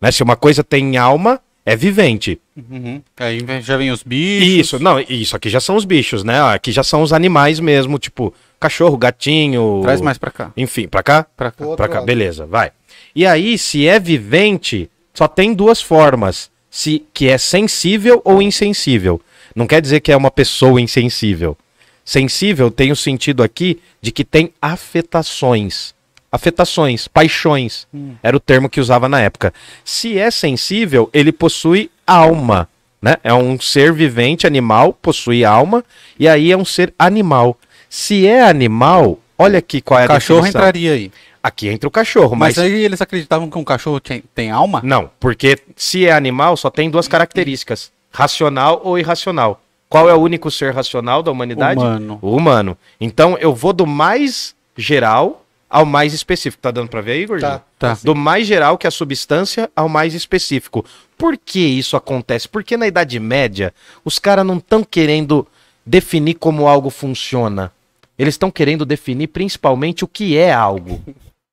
Né? 0.00 0.10
Se 0.10 0.22
uma 0.22 0.36
coisa 0.36 0.64
tem 0.64 0.96
alma, 0.96 1.40
é 1.64 1.76
vivente. 1.76 2.40
Uhum. 2.56 3.00
Aí 3.16 3.40
já 3.60 3.76
vem 3.76 3.90
os 3.90 4.02
bichos. 4.02 4.48
Isso, 4.48 4.78
não, 4.78 4.98
isso 5.00 5.36
aqui 5.36 5.48
já 5.48 5.60
são 5.60 5.76
os 5.76 5.84
bichos, 5.84 6.24
né? 6.24 6.40
Aqui 6.42 6.72
já 6.72 6.82
são 6.82 7.02
os 7.02 7.12
animais 7.12 7.60
mesmo, 7.60 7.98
tipo 7.98 8.34
cachorro, 8.58 8.96
gatinho. 8.96 9.80
Traz 9.82 10.00
mais 10.00 10.18
pra 10.18 10.30
cá. 10.30 10.52
Enfim, 10.56 10.88
pra 10.88 11.02
cá? 11.02 11.26
Pra 11.36 11.50
cá. 11.50 11.64
Pra 11.76 11.88
cá, 11.88 11.94
lado. 11.96 12.06
beleza, 12.06 12.46
vai. 12.46 12.72
E 13.14 13.26
aí, 13.26 13.56
se 13.56 13.86
é 13.86 13.98
vivente, 13.98 14.90
só 15.14 15.28
tem 15.28 15.54
duas 15.54 15.80
formas. 15.80 16.50
Se 16.70 17.04
que 17.12 17.28
é 17.28 17.36
sensível 17.36 18.22
ou 18.24 18.40
insensível. 18.40 19.20
Não 19.54 19.66
quer 19.66 19.80
dizer 19.82 20.00
que 20.00 20.12
é 20.12 20.16
uma 20.16 20.30
pessoa 20.30 20.80
insensível. 20.80 21.56
Sensível 22.04 22.70
tem 22.70 22.90
o 22.90 22.96
sentido 22.96 23.42
aqui 23.42 23.80
de 24.00 24.10
que 24.10 24.24
tem 24.24 24.52
afetações. 24.60 25.94
Afetações, 26.32 27.08
paixões. 27.08 27.86
Era 28.22 28.36
o 28.36 28.40
termo 28.40 28.68
que 28.68 28.80
usava 28.80 29.08
na 29.08 29.20
época. 29.20 29.52
Se 29.84 30.18
é 30.18 30.30
sensível, 30.30 31.10
ele 31.12 31.32
possui 31.32 31.90
alma. 32.06 32.68
Né? 33.02 33.16
É 33.24 33.32
um 33.32 33.58
ser 33.58 33.92
vivente, 33.92 34.46
animal, 34.46 34.92
possui 34.92 35.44
alma, 35.44 35.84
e 36.18 36.28
aí 36.28 36.52
é 36.52 36.56
um 36.56 36.64
ser 36.64 36.92
animal. 36.98 37.56
Se 37.88 38.26
é 38.26 38.42
animal, 38.42 39.18
olha 39.38 39.58
aqui 39.58 39.80
qual 39.80 39.98
é 39.98 40.04
a 40.04 40.08
cachorro 40.08 40.40
definição. 40.42 40.60
entraria 40.60 40.92
aí. 40.92 41.10
Aqui 41.42 41.68
entra 41.68 41.88
o 41.88 41.90
cachorro, 41.90 42.36
Mas, 42.36 42.56
mas, 42.56 42.66
aí 42.66 42.84
eles 42.84 43.00
acreditavam 43.00 43.48
que 43.48 43.56
um 43.56 43.64
cachorro 43.64 43.98
tem, 43.98 44.22
tem 44.34 44.50
alma? 44.50 44.82
não, 44.84 45.10
porque 45.18 45.58
se 45.74 46.06
é 46.06 46.12
animal 46.12 46.54
só 46.56 46.68
tem 46.68 46.90
duas 46.90 47.08
características: 47.08 47.90
racional 48.12 48.82
ou 48.84 48.98
irracional. 48.98 49.60
Qual 49.90 50.08
é 50.08 50.14
o 50.14 50.20
único 50.20 50.52
ser 50.52 50.72
racional 50.72 51.20
da 51.20 51.32
humanidade? 51.32 51.80
Humano. 51.80 52.18
O 52.22 52.36
humano. 52.36 52.78
Então 53.00 53.36
eu 53.38 53.52
vou 53.52 53.72
do 53.72 53.84
mais 53.84 54.54
geral 54.76 55.44
ao 55.68 55.84
mais 55.84 56.14
específico. 56.14 56.62
Tá 56.62 56.70
dando 56.70 56.88
pra 56.88 57.00
ver 57.00 57.12
aí, 57.12 57.26
Gordinho? 57.26 57.50
Tá. 57.50 57.62
Tá. 57.94 57.98
Do 58.04 58.14
mais 58.14 58.46
geral, 58.46 58.78
que 58.78 58.86
é 58.86 58.88
a 58.88 58.92
substância, 58.92 59.68
ao 59.74 59.88
mais 59.88 60.14
específico. 60.14 60.84
Por 61.18 61.36
que 61.36 61.58
isso 61.58 61.96
acontece? 61.96 62.48
Porque 62.48 62.76
na 62.76 62.86
Idade 62.86 63.18
Média, 63.18 63.74
os 64.04 64.18
caras 64.20 64.46
não 64.46 64.58
estão 64.58 64.84
querendo 64.84 65.44
definir 65.84 66.34
como 66.34 66.68
algo 66.68 66.88
funciona. 66.88 67.72
Eles 68.16 68.34
estão 68.34 68.50
querendo 68.50 68.84
definir 68.84 69.26
principalmente 69.26 70.04
o 70.04 70.08
que 70.08 70.36
é 70.36 70.52
algo. 70.52 71.02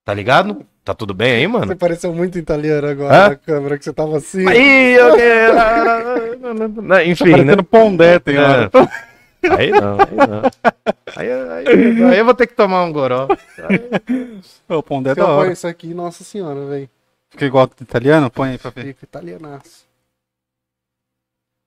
Tá 0.05 0.13
ligado? 0.13 0.63
Tá 0.87 0.93
tudo 0.95 1.13
bem 1.13 1.33
aí, 1.33 1.41
Você 1.41 1.47
mano? 1.49 1.75
pareceu 1.75 2.13
muito 2.13 2.37
italiano 2.37 2.87
agora 2.87 3.13
Hã? 3.25 3.29
na 3.31 3.35
câmera, 3.35 3.77
que 3.77 3.83
você 3.83 3.91
tava 3.91 4.15
assim. 4.15 4.47
Aí, 4.47 4.93
eu 4.93 5.13
quero- 5.17 7.03
Enfim, 7.05 7.25
né? 7.25 7.31
Parecendo 7.33 7.63
pondé, 7.65 8.19
tem 8.19 8.37
hora. 8.37 8.71
É. 9.43 9.49
Aí 9.53 9.69
não, 9.69 9.97
aí 9.99 10.15
não. 10.15 10.41
Aí, 11.17 11.29
aí- 11.29 12.03
aí 12.05 12.17
eu 12.19 12.23
vou 12.23 12.33
ter 12.33 12.47
que 12.47 12.55
tomar 12.55 12.85
um 12.85 12.93
goró. 12.93 13.27
O 14.69 14.81
pondé 14.81 15.09
é 15.11 15.15
da 15.15 15.27
hora. 15.27 15.51
isso 15.51 15.67
aqui, 15.67 15.93
nossa 15.93 16.23
senhora, 16.23 16.65
velho. 16.67 16.89
Fica 17.31 17.45
igual 17.45 17.67
do 17.67 17.73
italiano? 17.81 18.31
Põe 18.31 18.51
aí 18.51 18.57
pra 18.57 18.71
ver. 18.71 18.85
Fica 18.85 19.03
italianaço. 19.03 19.85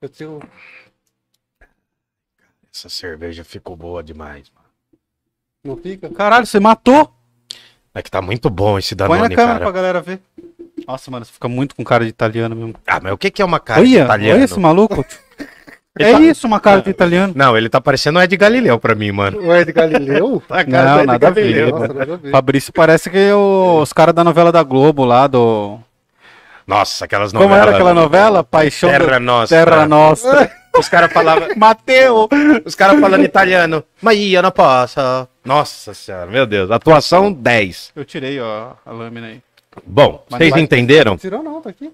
Eu 0.00 0.08
tenho. 0.08 0.40
Essa 2.72 2.88
cerveja 2.88 3.44
ficou 3.44 3.76
boa 3.76 4.02
demais, 4.02 4.50
mano. 4.54 4.66
Não 5.62 5.76
fica? 5.76 6.08
Caralho, 6.08 6.46
você 6.46 6.58
matou? 6.58 7.12
É 7.94 8.02
que 8.02 8.10
tá 8.10 8.22
muito 8.22 8.48
bom 8.48 8.78
esse 8.78 8.94
Põe 8.94 9.08
na 9.08 9.14
Danone, 9.14 9.34
câmera 9.34 9.58
cara. 9.58 9.64
pra 9.64 9.72
galera 9.72 10.00
ver. 10.00 10.20
Nossa, 10.86 11.10
mano, 11.10 11.24
você 11.24 11.32
fica 11.32 11.48
muito 11.48 11.74
com 11.74 11.84
cara 11.84 12.04
de 12.04 12.10
italiano 12.10 12.54
mesmo. 12.54 12.74
Ah, 12.86 13.00
mas 13.02 13.12
o 13.12 13.18
que 13.18 13.30
que 13.30 13.42
é 13.42 13.44
uma 13.44 13.58
cara 13.60 13.84
de 13.84 13.96
olha, 13.96 14.04
italiano? 14.04 14.36
olha 14.38 14.44
esse 14.44 14.58
maluco. 14.60 15.04
Ele 15.98 16.08
é 16.08 16.12
tá- 16.12 16.20
isso, 16.20 16.46
uma 16.46 16.60
cara 16.60 16.80
de 16.80 16.88
italiano. 16.88 17.32
Não, 17.36 17.58
ele 17.58 17.68
tá 17.68 17.80
parecendo 17.80 18.20
o 18.20 18.22
Ed 18.22 18.34
Galileu 18.36 18.78
pra 18.78 18.94
mim, 18.94 19.10
mano. 19.10 19.38
O 19.42 19.52
Ed 19.54 19.70
Galileu? 19.72 20.40
A 20.48 20.62
Não, 20.62 20.94
do 20.94 21.00
Ed 21.00 21.06
nada 21.06 21.26
a 21.26 21.30
ver. 21.30 21.40
Galileu. 21.42 21.70
Nossa, 21.70 21.92
nada 21.92 22.14
a 22.14 22.16
ver. 22.16 22.30
Fabrício 22.30 22.72
parece 22.72 23.10
que 23.10 23.32
o- 23.32 23.80
os 23.82 23.92
caras 23.92 24.14
da 24.14 24.22
novela 24.22 24.52
da 24.52 24.62
Globo 24.62 25.04
lá 25.04 25.26
do. 25.26 25.78
Nossa, 26.64 27.04
aquelas 27.04 27.32
Como 27.32 27.42
novelas. 27.42 27.66
era 27.66 27.74
aquela 27.76 27.92
novela? 27.92 28.44
Paixão 28.44 28.88
Terra 28.88 29.18
do... 29.18 29.24
Nostra. 29.24 29.64
Terra 29.64 29.86
Nostra. 29.88 30.52
Os 30.80 30.88
caras 30.88 31.12
falavam. 31.12 31.48
Mateu! 31.56 32.28
Os 32.64 32.74
caras 32.74 32.98
falando 33.00 33.22
italiano. 33.24 33.84
Mas 34.02 34.18
eu 34.18 34.42
não 34.42 34.50
posso. 34.50 34.98
Nossa 35.44 35.94
senhora, 35.94 36.26
meu 36.30 36.46
Deus. 36.46 36.70
Atuação 36.70 37.32
10. 37.32 37.92
Eu 37.94 38.04
tirei, 38.04 38.40
ó, 38.40 38.72
a 38.84 38.90
lâmina 38.90 39.28
aí. 39.28 39.40
Bom, 39.86 40.24
Mas 40.30 40.38
vocês 40.38 40.50
vai- 40.50 40.60
entenderam? 40.60 41.12
Não 41.12 41.18
tirou 41.18 41.42
não, 41.42 41.60
tá 41.60 41.70
aqui. 41.70 41.90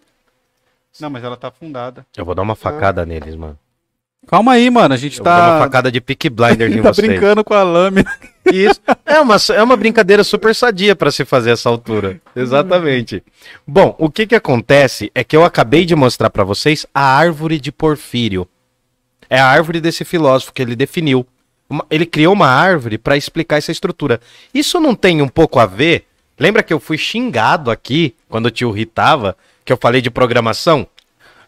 Não, 0.98 1.10
mas 1.10 1.22
ela 1.22 1.36
tá 1.36 1.48
afundada. 1.48 2.06
Eu 2.16 2.24
vou 2.24 2.34
dar 2.34 2.42
uma 2.42 2.54
facada 2.56 3.04
neles, 3.04 3.34
mano. 3.36 3.58
Calma 4.26 4.52
aí, 4.54 4.68
mano. 4.70 4.92
A 4.92 4.96
gente 4.96 5.18
Eu 5.18 5.24
vou 5.24 5.32
dar 5.32 5.38
uma 5.50 5.58
tá. 5.58 5.64
facada 5.64 5.92
de 5.92 6.00
Peak 6.00 6.30
Blinders 6.30 6.72
em 6.74 6.82
tá 6.82 6.92
vocês. 6.92 7.06
brincando 7.06 7.44
com 7.44 7.54
a 7.54 7.62
lâmina. 7.62 8.10
Isso. 8.46 8.80
É 9.04 9.20
uma, 9.20 9.36
é 9.54 9.62
uma 9.62 9.76
brincadeira 9.76 10.24
super 10.24 10.52
sadia 10.54 10.96
pra 10.96 11.10
se 11.12 11.24
fazer 11.24 11.50
essa 11.50 11.68
altura. 11.68 12.18
Exatamente. 12.34 13.22
Bom, 13.66 13.94
o 13.98 14.10
que 14.10 14.26
que 14.26 14.34
acontece 14.34 15.12
é 15.14 15.22
que 15.22 15.36
eu 15.36 15.44
acabei 15.44 15.84
de 15.84 15.94
mostrar 15.94 16.30
pra 16.30 16.42
vocês 16.44 16.86
a 16.94 17.02
árvore 17.02 17.60
de 17.60 17.70
Porfírio. 17.70 18.48
É 19.28 19.38
a 19.38 19.46
árvore 19.46 19.80
desse 19.80 20.04
filósofo 20.04 20.52
que 20.52 20.62
ele 20.62 20.76
definiu. 20.76 21.26
Ele 21.90 22.06
criou 22.06 22.32
uma 22.32 22.48
árvore 22.48 22.96
pra 22.96 23.16
explicar 23.16 23.56
essa 23.56 23.72
estrutura. 23.72 24.20
Isso 24.54 24.80
não 24.80 24.94
tem 24.94 25.20
um 25.20 25.28
pouco 25.28 25.58
a 25.58 25.66
ver? 25.66 26.06
Lembra 26.38 26.62
que 26.62 26.72
eu 26.72 26.78
fui 26.78 26.98
xingado 26.98 27.70
aqui 27.70 28.14
quando 28.28 28.46
o 28.46 28.50
tio 28.50 28.70
Ri 28.70 28.86
tava, 28.86 29.36
que 29.64 29.72
eu 29.72 29.78
falei 29.80 30.00
de 30.00 30.10
programação? 30.10 30.86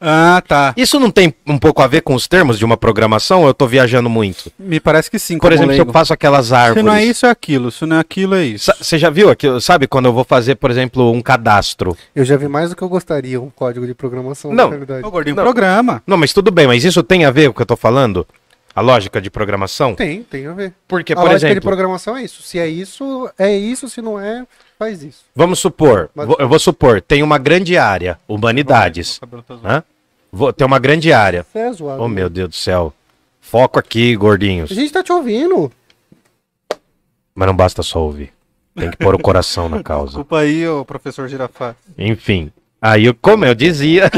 Ah, 0.01 0.43
tá. 0.47 0.73
Isso 0.77 0.99
não 1.01 1.11
tem 1.11 1.35
um 1.47 1.59
pouco 1.59 1.83
a 1.83 1.87
ver 1.87 2.03
com 2.03 2.15
os 2.15 2.29
termos 2.29 2.59
de 2.59 2.65
uma 2.65 2.77
programação? 2.77 3.43
ou 3.43 3.49
Eu 3.49 3.55
tô 3.55 3.67
viajando 3.67 4.09
muito. 4.09 4.53
Me 4.59 4.79
parece 4.79 5.11
que 5.11 5.19
sim. 5.19 5.39
Por 5.39 5.53
exemplo, 5.53 5.73
se 5.73 5.79
eu 5.79 5.85
leigo. 5.85 5.93
faço 5.93 6.13
aquelas 6.13 6.53
árvores. 6.53 6.81
Se 6.83 6.87
não 6.87 6.95
é 6.95 7.05
isso, 7.05 7.27
é 7.27 7.31
aquilo. 7.31 7.71
Se 7.71 7.85
não 7.85 7.97
é 7.97 8.01
aquilo, 8.01 8.35
é 8.35 8.45
isso. 8.45 8.73
Você 8.81 8.99
já 8.99 9.11
viu 9.11 9.31
aquilo? 9.31 9.61
Sabe 9.61 9.87
quando 9.87 10.07
eu 10.07 10.13
vou 10.13 10.25
fazer, 10.25 10.55
por 10.55 10.71
exemplo, 10.71 11.11
um 11.13 11.21
cadastro? 11.21 11.97
Eu 12.15 12.25
já 12.25 12.37
vi 12.37 12.49
mais 12.49 12.71
do 12.71 12.77
que 12.77 12.83
eu 12.83 12.89
gostaria, 12.89 13.41
um 13.41 13.51
código 13.51 13.87
de 13.87 13.95
programação 13.95 14.53
Não. 14.53 14.65
na 14.65 14.71
realidade. 14.71 15.05
Ô, 15.07 15.11
gordinho, 15.11 15.37
Não. 15.37 15.43
programa. 15.43 16.03
Não, 16.07 16.17
mas 16.17 16.33
tudo 16.33 16.51
bem, 16.51 16.67
mas 16.67 16.85
isso 16.85 17.03
tem 17.03 17.25
a 17.25 17.31
ver 17.31 17.47
com 17.47 17.51
o 17.51 17.55
que 17.55 17.63
eu 17.63 17.67
tô 17.67 17.77
falando? 17.77 18.27
A 18.75 18.81
lógica 18.81 19.21
de 19.21 19.29
programação? 19.29 19.95
Tem, 19.97 20.23
tem 20.23 20.47
a 20.47 20.53
ver. 20.53 20.73
Porque, 20.87 21.13
a 21.13 21.17
por 21.17 21.29
lógica 21.29 21.53
de 21.53 21.61
programação 21.61 22.17
é 22.17 22.23
isso. 22.23 22.43
Se 22.43 22.61
é 22.61 22.69
isso, 22.69 23.29
é 23.37 23.57
isso. 23.57 23.89
Se 23.89 24.01
não 24.01 24.21
é, 24.21 24.45
faz 24.79 25.03
isso. 25.03 25.25
vamos 25.35 25.59
supor, 25.59 26.11
Mas- 26.15 26.29
eu 26.39 26.49
vou 26.49 26.59
supor, 26.59 27.01
tem 27.03 27.23
uma 27.23 27.39
grande 27.39 27.77
área, 27.77 28.19
humanidades. 28.29 29.19
Tá. 29.19 29.27
Hã? 29.65 29.83
Vou, 30.33 30.53
tem 30.53 30.67
uma 30.67 30.79
grande 30.79 31.13
área. 31.13 31.45
Você 31.51 31.59
é 31.59 31.73
zoado. 31.73 32.03
Oh, 32.03 32.09
meu 32.09 32.29
Deus 32.29 32.49
do 32.51 32.55
céu. 32.55 32.93
Foco 33.41 33.79
aqui, 33.79 34.15
gordinhos. 34.15 34.71
A 34.71 34.75
gente 34.75 34.93
tá 34.93 35.03
te 35.03 35.11
ouvindo. 35.13 35.73
Mas 37.35 37.47
não 37.49 37.57
basta 37.57 37.83
só 37.83 38.01
ouvir. 38.03 38.33
Tem 38.75 38.91
que 38.91 38.97
pôr 38.99 39.15
o 39.15 39.19
coração 39.19 39.69
na 39.69 39.83
causa. 39.83 40.09
Desculpa 40.09 40.41
aí, 40.41 40.69
ô 40.69 40.85
professor 40.85 41.29
Girafá. 41.29 41.75
Enfim. 41.97 42.53
Aí, 42.81 43.07
eu- 43.07 43.15
como 43.15 43.45
eu 43.47 43.55
dizia. 43.55 44.11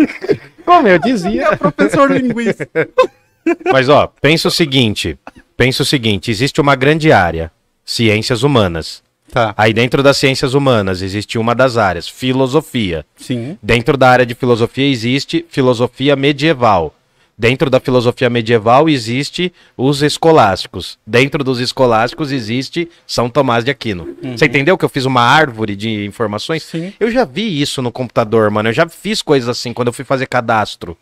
como 0.66 0.88
eu 0.88 0.98
dizia. 0.98 1.56
professor 1.56 2.10
linguista. 2.10 2.68
Mas 3.72 3.88
ó, 3.88 4.06
pensa 4.20 4.48
o 4.48 4.50
seguinte, 4.50 5.18
pensa 5.56 5.82
o 5.82 5.86
seguinte, 5.86 6.30
existe 6.30 6.60
uma 6.60 6.74
grande 6.74 7.12
área, 7.12 7.52
ciências 7.84 8.42
humanas. 8.42 9.03
Tá, 9.34 9.52
Aí 9.56 9.72
dentro 9.72 10.00
das 10.00 10.16
ciências 10.16 10.54
humanas 10.54 11.02
existe 11.02 11.38
uma 11.38 11.56
das 11.56 11.76
áreas, 11.76 12.08
filosofia. 12.08 13.04
sim. 13.16 13.58
Dentro 13.60 13.96
da 13.96 14.08
área 14.08 14.24
de 14.24 14.32
filosofia 14.34 14.88
existe 14.88 15.44
filosofia 15.48 16.14
medieval. 16.14 16.94
Dentro 17.36 17.68
da 17.68 17.80
filosofia 17.80 18.30
medieval 18.30 18.88
existe 18.88 19.52
os 19.76 20.02
escolásticos. 20.02 20.96
Dentro 21.04 21.42
dos 21.42 21.58
escolásticos 21.58 22.30
existe 22.30 22.88
São 23.04 23.28
Tomás 23.28 23.64
de 23.64 23.72
Aquino. 23.72 24.16
Você 24.36 24.46
entendeu 24.46 24.78
que 24.78 24.84
eu 24.84 24.88
fiz 24.88 25.04
uma 25.04 25.20
árvore 25.22 25.74
de 25.74 26.04
informações? 26.04 26.62
Sim. 26.62 26.92
Eu 27.00 27.10
já 27.10 27.24
vi 27.24 27.60
isso 27.60 27.82
no 27.82 27.90
computador, 27.90 28.48
mano. 28.52 28.68
Eu 28.68 28.72
já 28.72 28.88
fiz 28.88 29.20
coisas 29.20 29.48
assim 29.48 29.72
quando 29.72 29.88
eu 29.88 29.92
fui 29.92 30.04
fazer 30.04 30.26
cadastro. 30.26 30.96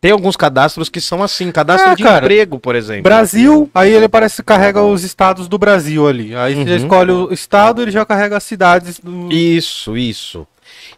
Tem 0.00 0.12
alguns 0.12 0.34
cadastros 0.36 0.88
que 0.88 1.00
são 1.00 1.22
assim, 1.22 1.52
cadastro 1.52 1.90
Ah, 1.90 1.94
de 1.94 2.02
cara. 2.02 2.24
emprego, 2.24 2.58
por 2.58 2.74
exemplo. 2.74 3.02
Brasil, 3.02 3.70
aí 3.74 3.92
ele 3.92 4.08
parece 4.08 4.36
que 4.36 4.42
carrega 4.42 4.80
os 4.82 5.04
estados 5.04 5.46
do 5.46 5.58
Brasil 5.58 6.08
ali. 6.08 6.34
Aí 6.34 6.54
você 6.54 6.70
Uhum. 6.70 6.76
escolhe 6.76 7.10
o 7.12 7.32
estado, 7.32 7.82
ele 7.82 7.90
já 7.90 8.04
carrega 8.06 8.36
as 8.38 8.44
cidades 8.44 8.98
do. 8.98 9.30
Isso, 9.30 9.96
isso. 9.98 10.46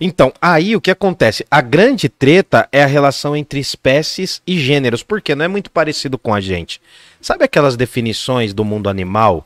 Então, 0.00 0.32
aí 0.40 0.76
o 0.76 0.80
que 0.80 0.90
acontece? 0.90 1.44
A 1.50 1.60
grande 1.60 2.08
treta 2.08 2.68
é 2.70 2.82
a 2.82 2.86
relação 2.86 3.34
entre 3.34 3.58
espécies 3.58 4.40
e 4.46 4.58
gêneros, 4.58 5.02
porque 5.02 5.34
não 5.34 5.44
é 5.44 5.48
muito 5.48 5.70
parecido 5.70 6.16
com 6.16 6.32
a 6.32 6.40
gente. 6.40 6.80
Sabe 7.20 7.44
aquelas 7.44 7.76
definições 7.76 8.54
do 8.54 8.64
mundo 8.64 8.88
animal 8.88 9.44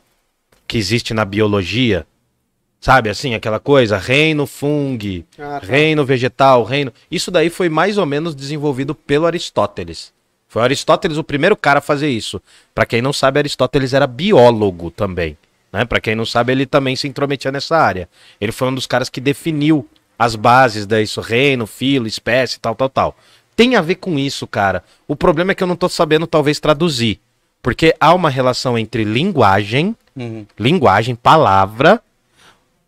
que 0.68 0.76
existe 0.76 1.14
na 1.14 1.24
biologia? 1.24 2.06
Sabe 2.80 3.08
assim, 3.10 3.34
aquela 3.34 3.58
coisa, 3.58 3.96
reino 3.98 4.46
fungi, 4.46 5.24
Ah, 5.38 5.58
tá. 5.60 5.66
reino 5.66 6.04
vegetal, 6.04 6.62
reino. 6.62 6.92
Isso 7.10 7.30
daí 7.30 7.50
foi 7.50 7.68
mais 7.68 7.98
ou 7.98 8.06
menos 8.06 8.34
desenvolvido 8.34 8.94
pelo 8.94 9.26
Aristóteles. 9.26 10.12
Foi 10.48 10.62
Aristóteles 10.62 11.16
o 11.18 11.24
primeiro 11.24 11.56
cara 11.56 11.78
a 11.78 11.82
fazer 11.82 12.08
isso. 12.08 12.40
Pra 12.74 12.86
quem 12.86 13.02
não 13.02 13.12
sabe, 13.12 13.38
Aristóteles 13.40 13.92
era 13.92 14.06
biólogo 14.06 14.90
também. 14.90 15.36
Né? 15.72 15.84
Para 15.84 16.00
quem 16.00 16.14
não 16.14 16.24
sabe, 16.24 16.52
ele 16.52 16.64
também 16.66 16.94
se 16.94 17.08
intrometia 17.08 17.50
nessa 17.50 17.76
área. 17.76 18.08
Ele 18.40 18.52
foi 18.52 18.68
um 18.68 18.74
dos 18.74 18.86
caras 18.86 19.08
que 19.08 19.20
definiu 19.20 19.88
as 20.18 20.36
bases 20.36 20.86
disso, 20.86 21.20
reino, 21.20 21.66
filo, 21.66 22.06
espécie, 22.06 22.60
tal, 22.60 22.74
tal, 22.74 22.88
tal. 22.88 23.16
Tem 23.56 23.74
a 23.74 23.80
ver 23.82 23.96
com 23.96 24.18
isso, 24.18 24.46
cara. 24.46 24.84
O 25.08 25.16
problema 25.16 25.52
é 25.52 25.54
que 25.54 25.62
eu 25.62 25.66
não 25.66 25.76
tô 25.76 25.88
sabendo 25.88 26.26
talvez 26.26 26.60
traduzir, 26.60 27.18
porque 27.60 27.94
há 27.98 28.14
uma 28.14 28.30
relação 28.30 28.78
entre 28.78 29.02
linguagem, 29.02 29.96
Uhum. 30.14 30.46
linguagem, 30.58 31.14
palavra, 31.14 32.00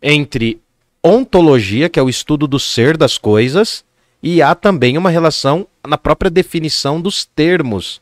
entre 0.01 0.59
ontologia, 1.03 1.89
que 1.89 1.99
é 1.99 2.03
o 2.03 2.09
estudo 2.09 2.47
do 2.47 2.59
ser 2.59 2.97
das 2.97 3.17
coisas, 3.17 3.83
e 4.21 4.41
há 4.41 4.53
também 4.53 4.97
uma 4.97 5.09
relação 5.09 5.65
na 5.87 5.97
própria 5.97 6.29
definição 6.29 6.99
dos 6.99 7.25
termos, 7.25 8.01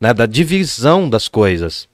né, 0.00 0.14
da 0.14 0.26
divisão 0.26 1.08
das 1.08 1.28
coisas. 1.28 1.88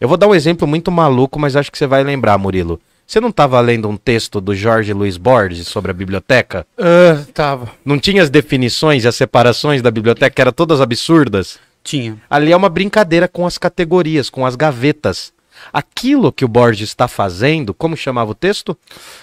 Eu 0.00 0.08
vou 0.08 0.16
dar 0.16 0.28
um 0.28 0.34
exemplo 0.34 0.66
muito 0.66 0.90
maluco, 0.90 1.38
mas 1.38 1.56
acho 1.56 1.72
que 1.72 1.78
você 1.78 1.86
vai 1.86 2.04
lembrar, 2.04 2.36
Murilo. 2.36 2.80
Você 3.06 3.20
não 3.20 3.28
estava 3.28 3.60
lendo 3.60 3.88
um 3.88 3.96
texto 3.96 4.40
do 4.40 4.54
Jorge 4.54 4.92
Luiz 4.92 5.16
Borges 5.16 5.68
sobre 5.68 5.90
a 5.90 5.94
biblioteca? 5.94 6.66
Ah, 6.78 7.22
tava. 7.34 7.70
Não 7.84 7.98
tinha 7.98 8.22
as 8.22 8.30
definições 8.30 9.04
e 9.04 9.08
as 9.08 9.14
separações 9.14 9.82
da 9.82 9.90
biblioteca, 9.90 10.34
que 10.34 10.40
eram 10.40 10.52
todas 10.52 10.80
absurdas? 10.80 11.58
Tinha. 11.82 12.16
Ali 12.30 12.50
é 12.50 12.56
uma 12.56 12.70
brincadeira 12.70 13.28
com 13.28 13.46
as 13.46 13.58
categorias, 13.58 14.30
com 14.30 14.46
as 14.46 14.56
gavetas. 14.56 15.32
Aquilo 15.72 16.32
que 16.32 16.44
o 16.44 16.48
Borges 16.48 16.88
está 16.88 17.08
fazendo, 17.08 17.72
como 17.74 17.96
chamava 17.96 18.30
o 18.30 18.34
texto? 18.34 18.76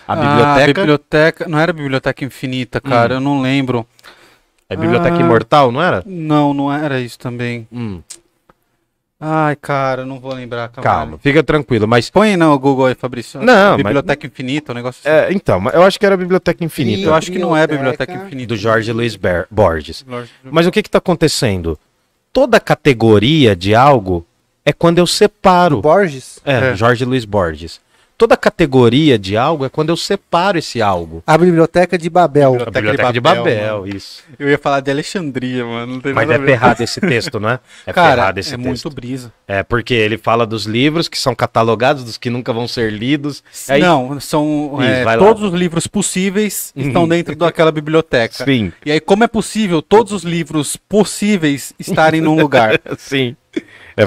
A 0.08 0.14
Ah, 0.14 0.16
biblioteca. 0.16 0.82
biblioteca. 0.82 1.48
Não 1.48 1.60
era 1.60 1.72
biblioteca 1.74 2.26
infinita, 2.26 2.80
cara. 2.82 3.16
Eu 3.16 3.20
não 3.20 3.42
lembro. 3.42 3.86
É 4.70 4.76
biblioteca 4.76 5.16
Ah. 5.18 5.20
imortal, 5.20 5.72
não 5.72 5.82
era? 5.82 6.02
Não, 6.06 6.54
não 6.54 6.72
era 6.72 7.00
isso 7.00 7.20
também. 7.20 7.68
Hum, 7.72 8.02
Ai, 9.24 9.56
cara, 9.56 10.02
eu 10.02 10.06
não 10.08 10.20
vou 10.20 10.34
lembrar. 10.34 10.70
calma, 10.70 11.20
fica 11.20 11.44
tranquilo. 11.44 11.88
Mas. 11.88 12.10
Põe 12.10 12.36
no 12.36 12.58
Google 12.58 12.88
aí, 12.88 12.96
Fabrício. 12.96 13.40
Não, 13.40 13.72
mas- 13.74 13.78
Biblioteca 13.78 14.26
infinita, 14.26 14.72
um 14.72 14.76
negócio 14.76 15.00
assim. 15.08 15.16
É, 15.16 15.32
então, 15.32 15.60
mas 15.60 15.76
eu 15.76 15.84
acho 15.84 16.00
que 16.00 16.06
era 16.08 16.16
a 16.16 16.18
biblioteca 16.18 16.64
infinita. 16.64 17.04
Eu 17.04 17.14
acho 17.14 17.32
que 17.32 17.38
não 17.38 17.56
é 17.56 17.68
Biblioteca 17.68 18.06
biblioteca 18.06 18.26
infinita. 18.28 18.48
Do 18.48 18.58
Jorge 18.58 18.92
Luiz 18.92 19.16
Ber- 19.16 19.46
Borges. 19.52 20.04
Mas 20.44 20.66
o 20.66 20.72
que 20.72 20.80
está 20.80 20.98
acontecendo? 20.98 21.78
Toda 22.34 22.60
categoria 22.60 23.56
de 23.56 23.76
algo 23.76 24.26
é 24.66 24.72
quando 24.74 24.98
eu 25.00 25.08
separo. 25.08 25.82
Borges? 25.82 26.40
É, 26.46 26.72
É. 26.72 26.76
Jorge 26.76 27.06
Luiz 27.06 27.26
Borges. 27.26 27.80
toda 28.18 28.38
categoria 28.38 29.18
de 29.18 29.36
algo 29.36 29.66
é 29.66 29.70
quando 29.70 29.90
eu 29.90 29.98
separo 29.98 30.56
esse 30.56 30.80
algo. 30.80 31.24
A 31.26 31.36
biblioteca 31.36 31.98
de 31.98 32.08
Babel. 32.08 32.52
Biblioteca 32.52 32.70
A 32.78 32.82
biblioteca 32.82 33.14
de 33.14 33.20
Babel, 33.20 33.44
Babel, 33.44 33.88
isso. 33.88 34.24
Eu 34.38 34.48
ia 34.48 34.60
falar 34.60 34.80
de 34.80 34.92
Alexandria, 34.92 35.66
mano. 35.66 35.94
Não 35.94 36.00
tem 36.02 36.14
Mas 36.14 36.28
nada 36.28 36.34
é 36.34 36.36
a 36.36 36.46
ver. 36.46 36.52
ferrado 36.52 36.84
esse 36.84 37.02
texto, 37.02 37.40
não 37.40 37.50
é? 37.50 37.60
É 37.84 37.92
Cara, 37.92 38.14
ferrado 38.18 38.40
esse 38.40 38.50
é 38.54 38.58
texto. 38.58 38.68
muito 38.68 38.90
brisa. 38.92 39.34
É 39.48 39.64
porque 39.64 39.96
ele 39.96 40.20
fala 40.20 40.46
dos 40.46 40.66
livros 40.68 41.08
que 41.08 41.18
são 41.18 41.34
catalogados, 41.34 42.04
dos 42.04 42.16
que 42.16 42.30
nunca 42.30 42.54
vão 42.54 42.68
ser 42.68 42.94
lidos. 42.94 43.44
Aí- 43.68 43.82
Não, 43.82 44.20
são 44.20 44.78
Isso, 44.80 45.10
é, 45.10 45.18
todos 45.18 45.42
os 45.42 45.54
livros 45.60 45.88
possíveis 45.88 46.72
estão 46.76 47.02
Uhum. 47.02 47.08
dentro 47.10 47.36
daquela 47.36 47.72
biblioteca. 47.72 48.46
Sim, 48.46 48.72
E 48.86 48.92
aí, 48.92 49.00
como 49.00 49.24
é 49.24 49.28
possível 49.28 49.82
todos 49.82 50.12
os 50.14 50.22
livros 50.24 50.78
possíveis 50.78 51.74
estarem 51.80 52.22
num 52.22 52.36
lugar? 52.40 52.80
sim. 53.00 53.36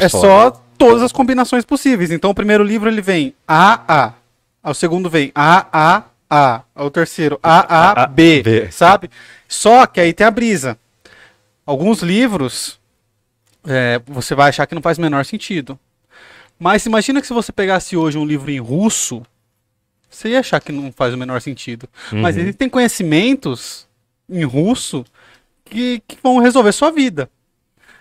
É, 0.03 0.09
foda. 0.09 0.27
só 0.27 0.51
todas 0.79 1.03
as 1.03 1.13
combinações 1.13 1.65
possíveis. 1.65 2.11
Então, 2.11 2.31
o 2.31 2.35
primeiro 2.35 2.65
livro 2.65 2.89
ele 2.89 3.01
vem 3.01 3.35
A, 3.47 3.81
A. 4.63 4.71
O 4.71 4.75
segundo 4.75 5.09
vem 5.11 5.31
A, 5.35 5.67
A, 5.73 6.03
A. 6.29 6.63
O 6.85 6.91
terceiro 6.91 7.39
A, 7.43 8.03
A, 8.03 8.07
B, 8.07 8.43
B. 8.43 8.71
Sabe? 8.73 9.11
Só 9.49 9.87
que 9.87 10.01
aí 10.01 10.13
tem 10.13 10.27
a 10.27 10.31
brisa. 10.31 10.79
Alguns 11.67 12.01
livros 12.03 12.79
é, 13.67 14.01
você 14.07 14.35
vai 14.35 14.49
achar 14.51 14.67
que 14.67 14.75
não 14.75 14.83
faz 14.83 14.99
o 14.99 15.01
menor 15.03 15.25
sentido. 15.25 15.79
Mas 16.59 16.87
imagina 16.87 17.21
que 17.21 17.27
se 17.27 17.33
você 17.33 17.53
pegasse 17.53 17.97
hoje 17.97 18.17
um 18.19 18.25
livro 18.25 18.51
em 18.51 18.59
russo, 18.61 19.23
você 20.11 20.31
ia 20.31 20.41
achar 20.41 20.61
que 20.61 20.71
não 20.73 20.93
faz 20.93 21.13
o 21.15 21.19
menor 21.19 21.41
sentido. 21.41 21.89
Mas 22.13 22.37
Uhum. 22.37 22.43
existem 22.43 22.69
conhecimentos 22.69 23.87
em 24.29 24.45
russo 24.45 25.05
que, 25.65 26.03
que 26.07 26.17
vão 26.23 26.39
resolver 26.39 26.73
sua 26.73 26.91
vida. 26.91 27.29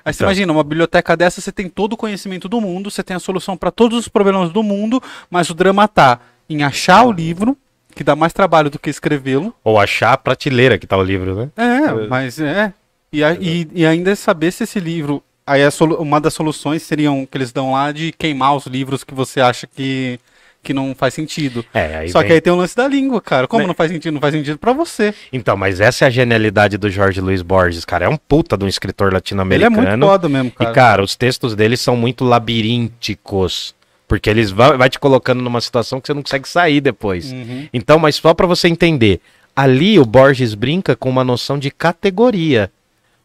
Aí 0.06 0.14
você 0.14 0.18
Então. 0.24 0.28
imagina, 0.28 0.52
uma 0.54 0.64
biblioteca 0.64 1.16
dessa, 1.16 1.40
você 1.42 1.52
tem 1.52 1.70
todo 1.70 1.94
o 1.94 1.98
conhecimento 1.98 2.50
do 2.50 2.60
mundo, 2.60 2.92
você 2.92 3.02
tem 3.04 3.16
a 3.16 3.20
solução 3.20 3.56
para 3.56 3.72
todos 3.72 3.98
os 4.00 4.08
problemas 4.08 4.52
do 4.52 4.62
mundo, 4.62 5.02
mas 5.30 5.50
o 5.50 5.54
drama 5.54 5.88
tá 5.88 6.20
em 6.50 6.62
achar 6.64 7.04
o 7.06 7.12
livro, 7.12 7.58
que 7.96 8.04
dá 8.04 8.16
mais 8.16 8.34
trabalho 8.34 8.70
do 8.70 8.78
que 8.80 8.90
escrevê-lo. 8.90 9.54
Ou 9.64 9.80
achar 9.80 10.14
a 10.14 10.18
prateleira 10.18 10.78
que 10.78 10.86
tá 10.88 10.98
o 10.98 11.04
livro, 11.04 11.36
né? 11.36 11.50
É, 11.56 12.08
mas 12.08 12.40
é. 12.40 12.74
E, 13.12 13.24
a- 13.24 13.34
e, 13.34 13.68
e 13.74 13.86
ainda 13.86 14.16
saber 14.16 14.52
se 14.52 14.64
esse 14.64 14.80
livro. 14.80 15.24
Aí 15.46 15.70
solu- 15.72 15.98
uma 16.02 16.20
das 16.20 16.34
soluções 16.34 16.82
seriam 16.84 17.26
que 17.26 17.38
eles 17.38 17.52
dão 17.52 17.74
lá 17.74 17.92
de 17.92 18.12
queimar 18.14 18.56
os 18.56 18.66
livros 18.66 19.04
que 19.04 19.14
você 19.14 19.40
acha 19.42 19.68
que, 19.68 20.20
que 20.64 20.74
não 20.74 20.96
faz 20.96 21.14
sentido. 21.14 21.64
É, 21.74 22.08
Só 22.08 22.20
vem- 22.20 22.28
que 22.28 22.34
aí 22.36 22.42
tem 22.42 22.52
o 22.54 22.56
lance 22.56 22.76
da 22.76 22.88
língua, 22.88 23.20
cara. 23.22 23.48
Como 23.48 23.62
Né? 23.64 23.68
não 23.68 23.74
faz 23.76 23.92
sentido? 23.92 24.14
Não 24.14 24.22
faz 24.22 24.34
sentido 24.34 24.58
pra 24.58 24.72
você. 24.74 25.14
Então, 25.32 25.58
mas 25.58 25.80
essa 25.82 26.06
é 26.06 26.08
a 26.08 26.10
genialidade 26.10 26.78
do 26.78 26.90
Jorge 26.90 27.20
Luiz 27.22 27.42
Borges, 27.42 27.84
cara. 27.86 28.06
É 28.06 28.10
um 28.10 28.16
puta 28.18 28.58
de 28.58 28.64
um 28.64 28.68
escritor 28.68 29.08
Ele 29.08 29.16
é 29.16 29.18
latino-americano. 29.18 29.76
muito 29.76 30.00
foda 30.06 30.30
mesmo, 30.30 30.52
cara. 30.52 30.72
E, 30.72 30.74
cara, 30.74 31.04
os 31.04 31.16
textos 31.16 31.54
dele 31.56 31.76
são 31.78 31.96
muito 31.98 32.24
labirínticos. 32.24 33.76
Porque 34.08 34.30
eles 34.30 34.52
vai, 34.52 34.78
vai 34.78 34.90
te 34.90 35.00
colocando 35.00 35.42
numa 35.42 35.62
situação 35.62 36.00
que 36.00 36.08
você 36.08 36.14
não 36.14 36.22
consegue 36.22 36.48
sair 36.48 36.82
depois. 36.82 37.32
Uhum. 37.32 37.68
Então, 37.74 37.98
mas 37.98 38.16
só 38.16 38.34
pra 38.34 38.46
você 38.46 38.68
entender, 38.68 39.20
ali 39.56 39.98
o 39.98 40.06
Borges 40.06 40.54
brinca 40.54 40.96
com 40.96 41.10
uma 41.10 41.24
noção 41.24 41.58
de 41.58 41.72
categoria. 41.72 42.70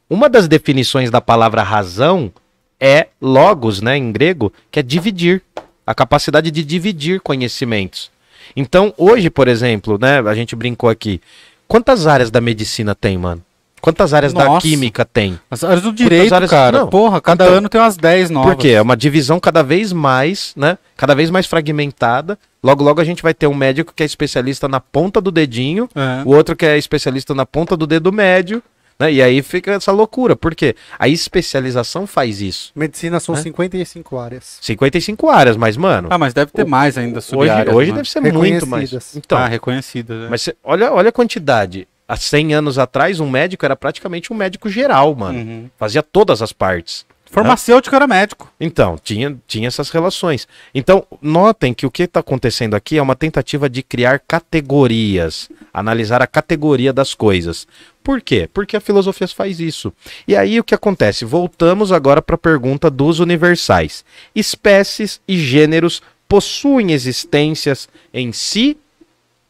Uma 0.08 0.28
das 0.30 0.48
definições 0.48 1.10
da 1.10 1.20
palavra 1.20 1.62
razão 1.62 2.32
é 2.80 3.08
logos, 3.20 3.82
né, 3.82 3.96
em 3.98 4.10
grego, 4.12 4.52
que 4.70 4.78
é 4.78 4.82
dividir, 4.82 5.42
a 5.88 5.94
capacidade 5.94 6.50
de 6.50 6.62
dividir 6.64 7.20
conhecimentos. 7.20 8.10
Então, 8.54 8.92
hoje, 8.96 9.30
por 9.30 9.48
exemplo, 9.48 9.98
né, 10.00 10.18
a 10.20 10.34
gente 10.34 10.54
brincou 10.54 10.90
aqui, 10.90 11.20
quantas 11.66 12.06
áreas 12.06 12.30
da 12.30 12.40
medicina 12.40 12.94
tem, 12.94 13.16
mano? 13.16 13.42
Quantas 13.80 14.12
áreas 14.12 14.32
da 14.32 14.44
Nossa. 14.44 14.66
química 14.66 15.04
tem? 15.04 15.38
As 15.50 15.62
áreas 15.62 15.82
do 15.82 15.92
direito, 15.92 16.34
áreas- 16.34 16.50
cara. 16.50 16.78
Não. 16.80 16.88
Porra, 16.88 17.20
cada 17.20 17.44
Então, 17.44 17.56
ano 17.58 17.68
tem 17.68 17.80
umas 17.80 17.96
10 17.96 18.28
novas. 18.28 18.54
Por 18.54 18.60
quê? 18.60 18.70
É 18.70 18.82
uma 18.82 18.96
divisão 18.96 19.38
cada 19.38 19.62
vez 19.62 19.92
mais, 19.92 20.52
né? 20.56 20.76
Cada 20.96 21.14
vez 21.14 21.30
mais 21.30 21.46
fragmentada. 21.46 22.36
Logo, 22.62 22.82
logo 22.82 23.00
a 23.00 23.04
gente 23.04 23.22
vai 23.22 23.32
ter 23.32 23.46
um 23.46 23.54
médico 23.54 23.92
que 23.94 24.02
é 24.02 24.06
especialista 24.06 24.66
na 24.66 24.80
ponta 24.80 25.20
do 25.20 25.30
dedinho, 25.30 25.88
É. 25.94 26.22
o 26.24 26.34
outro 26.34 26.56
que 26.56 26.66
é 26.66 26.76
especialista 26.76 27.34
na 27.34 27.46
ponta 27.46 27.76
do 27.76 27.86
dedo 27.86 28.12
médio, 28.12 28.60
né? 29.00 29.12
E 29.12 29.22
aí 29.22 29.42
fica 29.42 29.72
essa 29.72 29.92
loucura. 29.92 30.34
Por 30.34 30.54
quê? 30.54 30.74
A 30.98 31.08
especialização 31.08 32.06
faz 32.06 32.40
isso. 32.40 32.72
Medicina 32.74 33.20
são 33.20 33.34
Né? 33.34 33.42
55 33.42 34.18
áreas. 34.18 34.58
55 34.60 35.28
áreas, 35.28 35.56
mas, 35.56 35.76
mano, 35.76 36.08
Ah, 36.10 36.18
mas 36.18 36.34
deve 36.34 36.50
ter 36.50 36.64
O- 36.64 36.68
mais 36.68 36.98
ainda 36.98 37.18
hoje, 37.18 37.26
sub-áreas, 37.28 37.74
hoje 37.74 37.90
mano. 37.90 37.96
deve 38.02 38.10
ser 38.10 38.20
muito 38.20 38.66
mais. 38.66 38.90
Reconhecidas. 38.90 39.16
Então, 39.16 39.38
Ah, 39.38 39.46
reconhecidas. 39.46 40.24
é. 40.24 40.28
mas 40.28 40.42
cê- 40.42 40.56
olha, 40.64 40.92
olha 40.92 41.08
a 41.10 41.12
quantidade. 41.12 41.86
Há 42.08 42.16
100 42.16 42.54
anos 42.54 42.78
atrás, 42.78 43.20
um 43.20 43.28
médico 43.28 43.64
era 43.66 43.76
praticamente 43.76 44.32
um 44.32 44.36
médico 44.36 44.68
geral, 44.70 45.14
mano. 45.14 45.38
Uhum. 45.38 45.70
Fazia 45.78 46.02
todas 46.02 46.40
as 46.40 46.52
partes. 46.54 47.04
Farmacêutico 47.30 47.94
era 47.94 48.06
médico. 48.06 48.50
Então, 48.58 48.98
tinha, 49.02 49.36
tinha 49.46 49.68
essas 49.68 49.90
relações. 49.90 50.48
Então, 50.74 51.06
notem 51.20 51.74
que 51.74 51.86
o 51.86 51.90
que 51.90 52.04
está 52.04 52.20
acontecendo 52.20 52.74
aqui 52.74 52.96
é 52.96 53.02
uma 53.02 53.14
tentativa 53.14 53.68
de 53.68 53.82
criar 53.82 54.18
categorias, 54.18 55.50
analisar 55.72 56.22
a 56.22 56.26
categoria 56.26 56.92
das 56.92 57.14
coisas. 57.14 57.66
Por 58.02 58.22
quê? 58.22 58.48
Porque 58.52 58.76
a 58.76 58.80
filosofia 58.80 59.28
faz 59.28 59.60
isso. 59.60 59.92
E 60.26 60.34
aí 60.34 60.58
o 60.58 60.64
que 60.64 60.74
acontece? 60.74 61.24
Voltamos 61.24 61.92
agora 61.92 62.22
para 62.22 62.36
a 62.36 62.38
pergunta 62.38 62.90
dos 62.90 63.20
universais. 63.20 64.04
Espécies 64.34 65.20
e 65.28 65.36
gêneros 65.36 66.02
possuem 66.26 66.92
existências 66.92 67.88
em 68.12 68.32
si 68.32 68.78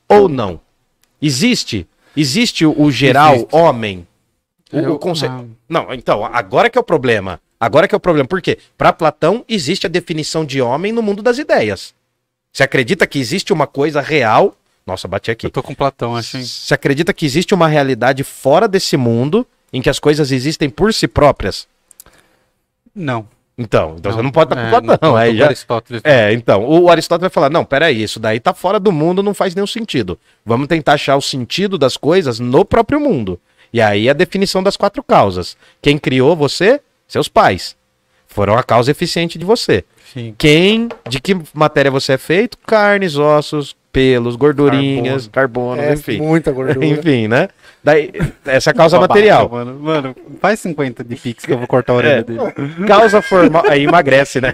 ou 0.09 0.29
não? 0.29 0.61
Existe? 1.23 1.87
Existe 2.17 2.67
o, 2.67 2.91
geral 2.91 3.35
Existe. 3.35 3.55
homem? 3.55 4.07
O, 4.73 4.79
o 4.95 4.99
conceito. 4.99 5.49
Não, 5.69 5.93
então, 5.95 6.25
agora 6.25 6.69
que 6.69 6.77
é 6.77 6.81
o 6.81 6.85
problema. 6.85 7.41
Agora 7.61 7.89
que 7.89 7.95
é 7.95 7.97
o 7.97 8.01
problema. 8.01 8.29
Por 8.29 8.41
quê? 8.41 8.59
Para 8.77 8.93
Platão, 8.93 9.45
existe 9.49 9.87
a 9.87 9.91
definição 9.91 10.45
de 10.45 10.61
homem 10.63 10.93
no 10.93 11.03
mundo 11.03 11.23
das 11.23 11.39
ideias. 11.39 11.95
Você 12.53 12.63
acredita 12.63 13.07
que 13.07 13.19
existe 13.19 13.53
uma 13.53 13.67
coisa 13.67 14.01
real? 14.01 14.57
Nossa, 14.87 15.07
bati 15.09 15.31
aqui. 15.31 15.47
Eu 15.47 15.51
tô 15.51 15.63
com 15.63 15.75
Platão, 15.75 16.17
acho. 16.17 16.37
hein? 16.39 16.45
Você 16.45 16.73
acredita 16.73 17.13
que 17.13 17.27
existe 17.27 17.53
uma 17.55 17.69
realidade 17.69 18.25
fora 18.25 18.67
desse 18.67 18.97
mundo 18.97 19.47
em 19.73 19.83
que 19.83 19.91
as 19.91 19.99
coisas 19.99 20.33
existem 20.33 20.71
por 20.71 20.95
si 20.95 21.07
próprias? 21.07 21.67
Não. 22.95 23.29
Então, 23.61 23.97
então 23.99 24.13
você 24.13 24.23
não 24.23 24.31
pode 24.31 24.53
estar 24.53 24.63
É, 24.63 24.71
com 24.71 24.87
Platão. 24.87 25.11
não, 25.11 25.17
aí 25.17 25.33
com 25.33 25.39
já... 25.39 25.45
Aristóteles. 25.47 26.01
É, 26.05 26.33
então, 26.33 26.65
o 26.65 26.89
Aristóteles 26.89 27.23
vai 27.23 27.31
falar: 27.35 27.51
não, 27.51 27.65
peraí, 27.65 28.03
isso 28.03 28.21
daí 28.21 28.39
tá 28.39 28.55
fora 28.55 28.79
do 28.79 28.93
mundo, 28.93 29.21
não 29.23 29.35
faz 29.35 29.55
nenhum 29.55 29.67
sentido. 29.67 30.19
Vamos 30.47 30.69
tentar 30.69 30.93
achar 30.93 31.17
o 31.17 31.21
sentido 31.21 31.77
das 31.77 31.97
coisas 31.97 32.39
no 32.39 32.65
próprio 32.65 33.01
mundo. 33.01 33.39
E 33.73 33.81
aí 33.83 34.09
a 34.09 34.13
definição 34.13 34.63
das 34.63 34.77
quatro 34.77 35.03
causas. 35.03 35.57
Quem 35.83 35.99
criou 35.99 36.37
você? 36.37 36.81
Seus 37.09 37.27
pais. 37.29 37.77
Foram 38.27 38.57
a 38.59 38.63
causa 38.63 38.91
eficiente 38.91 39.39
de 39.39 39.45
você. 39.45 39.85
Sim. 40.13 40.35
Quem, 40.39 40.89
de 41.09 41.19
que 41.21 41.37
matéria 41.55 41.91
você 41.91 42.13
é 42.13 42.19
feito? 42.19 42.57
Carnes, 42.67 43.17
ossos, 43.17 43.75
pelos, 43.91 44.37
gordurinhas, 44.37 45.27
carbono, 45.27 45.81
É, 45.81 45.95
enfim. 45.95 46.19
muita 46.19 46.53
gordura. 46.53 46.85
Enfim, 46.85 47.27
né? 47.27 47.49
Daí, 47.83 48.13
essa 48.45 48.71
é 48.71 48.73
a 48.73 48.75
causa 48.75 48.99
material. 49.01 49.49
Mano, 49.49 49.79
mano, 49.81 50.17
faz 50.41 50.61
50 50.61 51.03
de 51.03 51.17
pix 51.17 51.45
que 51.47 51.53
eu 51.53 51.59
vou 51.59 51.67
cortar 51.67 51.95
a 51.95 51.97
orelha 51.97 52.19
É. 52.21 52.23
dele. 52.23 52.41
Causa 52.87 53.23
formal. 53.23 53.65
Aí 53.69 53.85
emagrece, 53.89 54.41
né? 54.41 54.53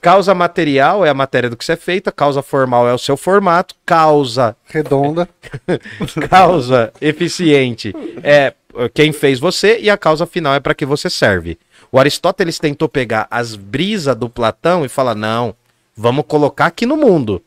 causa 0.00 0.34
material 0.34 1.04
é 1.04 1.10
a 1.10 1.14
matéria 1.14 1.50
do 1.50 1.56
que 1.56 1.64
você 1.64 1.72
é 1.72 1.76
feita, 1.76 2.10
causa 2.10 2.42
formal 2.42 2.88
é 2.88 2.94
o 2.94 2.98
seu 2.98 3.16
formato, 3.16 3.74
causa, 3.84 4.56
Redonda. 4.66 5.28
causa 6.30 6.92
eficiente 7.00 7.94
é 8.22 8.54
quem 8.92 9.12
fez 9.12 9.38
você 9.38 9.78
e 9.80 9.88
a 9.88 9.96
causa 9.96 10.26
final 10.26 10.54
é 10.54 10.60
para 10.60 10.74
que 10.74 10.86
você 10.86 11.08
serve. 11.08 11.58
O 11.90 11.98
Aristóteles 11.98 12.58
tentou 12.58 12.88
pegar 12.88 13.26
as 13.30 13.54
brisas 13.54 14.16
do 14.16 14.28
Platão 14.28 14.84
e 14.84 14.88
falar: 14.88 15.14
não, 15.14 15.54
vamos 15.96 16.24
colocar 16.26 16.66
aqui 16.66 16.86
no 16.86 16.96
mundo. 16.96 17.42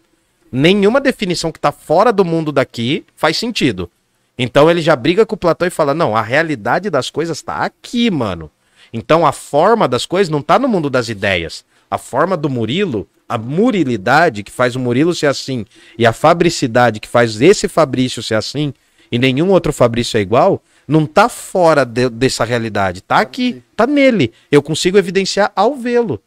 Nenhuma 0.52 1.02
definição 1.02 1.52
que 1.52 1.58
está 1.58 1.72
fora 1.72 2.12
do 2.14 2.24
mundo 2.24 2.52
daqui 2.52 3.06
faz 3.16 3.38
sentido. 3.38 3.90
Então 4.38 4.70
ele 4.70 4.82
já 4.82 4.96
briga 4.96 5.26
com 5.26 5.36
o 5.36 5.38
Platão 5.38 5.68
e 5.68 5.72
fala: 5.72 5.94
não, 5.94 6.16
a 6.16 6.22
realidade 6.22 6.90
das 6.90 7.10
coisas 7.10 7.38
está 7.38 7.58
aqui, 7.58 8.10
mano. 8.10 8.50
Então 8.94 9.26
a 9.26 9.32
forma 9.32 9.88
das 9.88 10.06
coisas 10.06 10.30
não 10.30 10.40
está 10.40 10.58
no 10.58 10.68
mundo 10.68 10.90
das 10.90 11.10
ideias. 11.10 11.66
A 11.90 11.98
forma 11.98 12.38
do 12.38 12.50
Murilo, 12.50 13.08
a 13.28 13.38
murilidade 13.38 14.44
que 14.44 14.52
faz 14.52 14.76
o 14.76 14.80
Murilo 14.80 15.14
ser 15.14 15.28
assim, 15.28 15.66
e 15.98 16.06
a 16.06 16.14
fabricidade 16.14 17.00
que 17.00 17.08
faz 17.08 17.42
esse 17.42 17.68
Fabrício 17.68 18.24
ser 18.24 18.36
assim, 18.36 18.74
e 19.12 19.18
nenhum 19.18 19.50
outro 19.50 19.74
Fabrício 19.74 20.18
é 20.18 20.22
igual, 20.22 20.62
não 20.88 21.06
tá 21.06 21.28
fora 21.28 21.84
de- 21.84 22.10
dessa 22.10 22.46
realidade. 22.46 23.02
Tá 23.02 23.20
aqui, 23.20 23.62
tá 23.76 23.86
nele. 23.86 24.32
Eu 24.52 24.62
consigo 24.62 24.98
evidenciar 24.98 25.52
ao 25.56 25.76
vê-lo. 25.76 26.22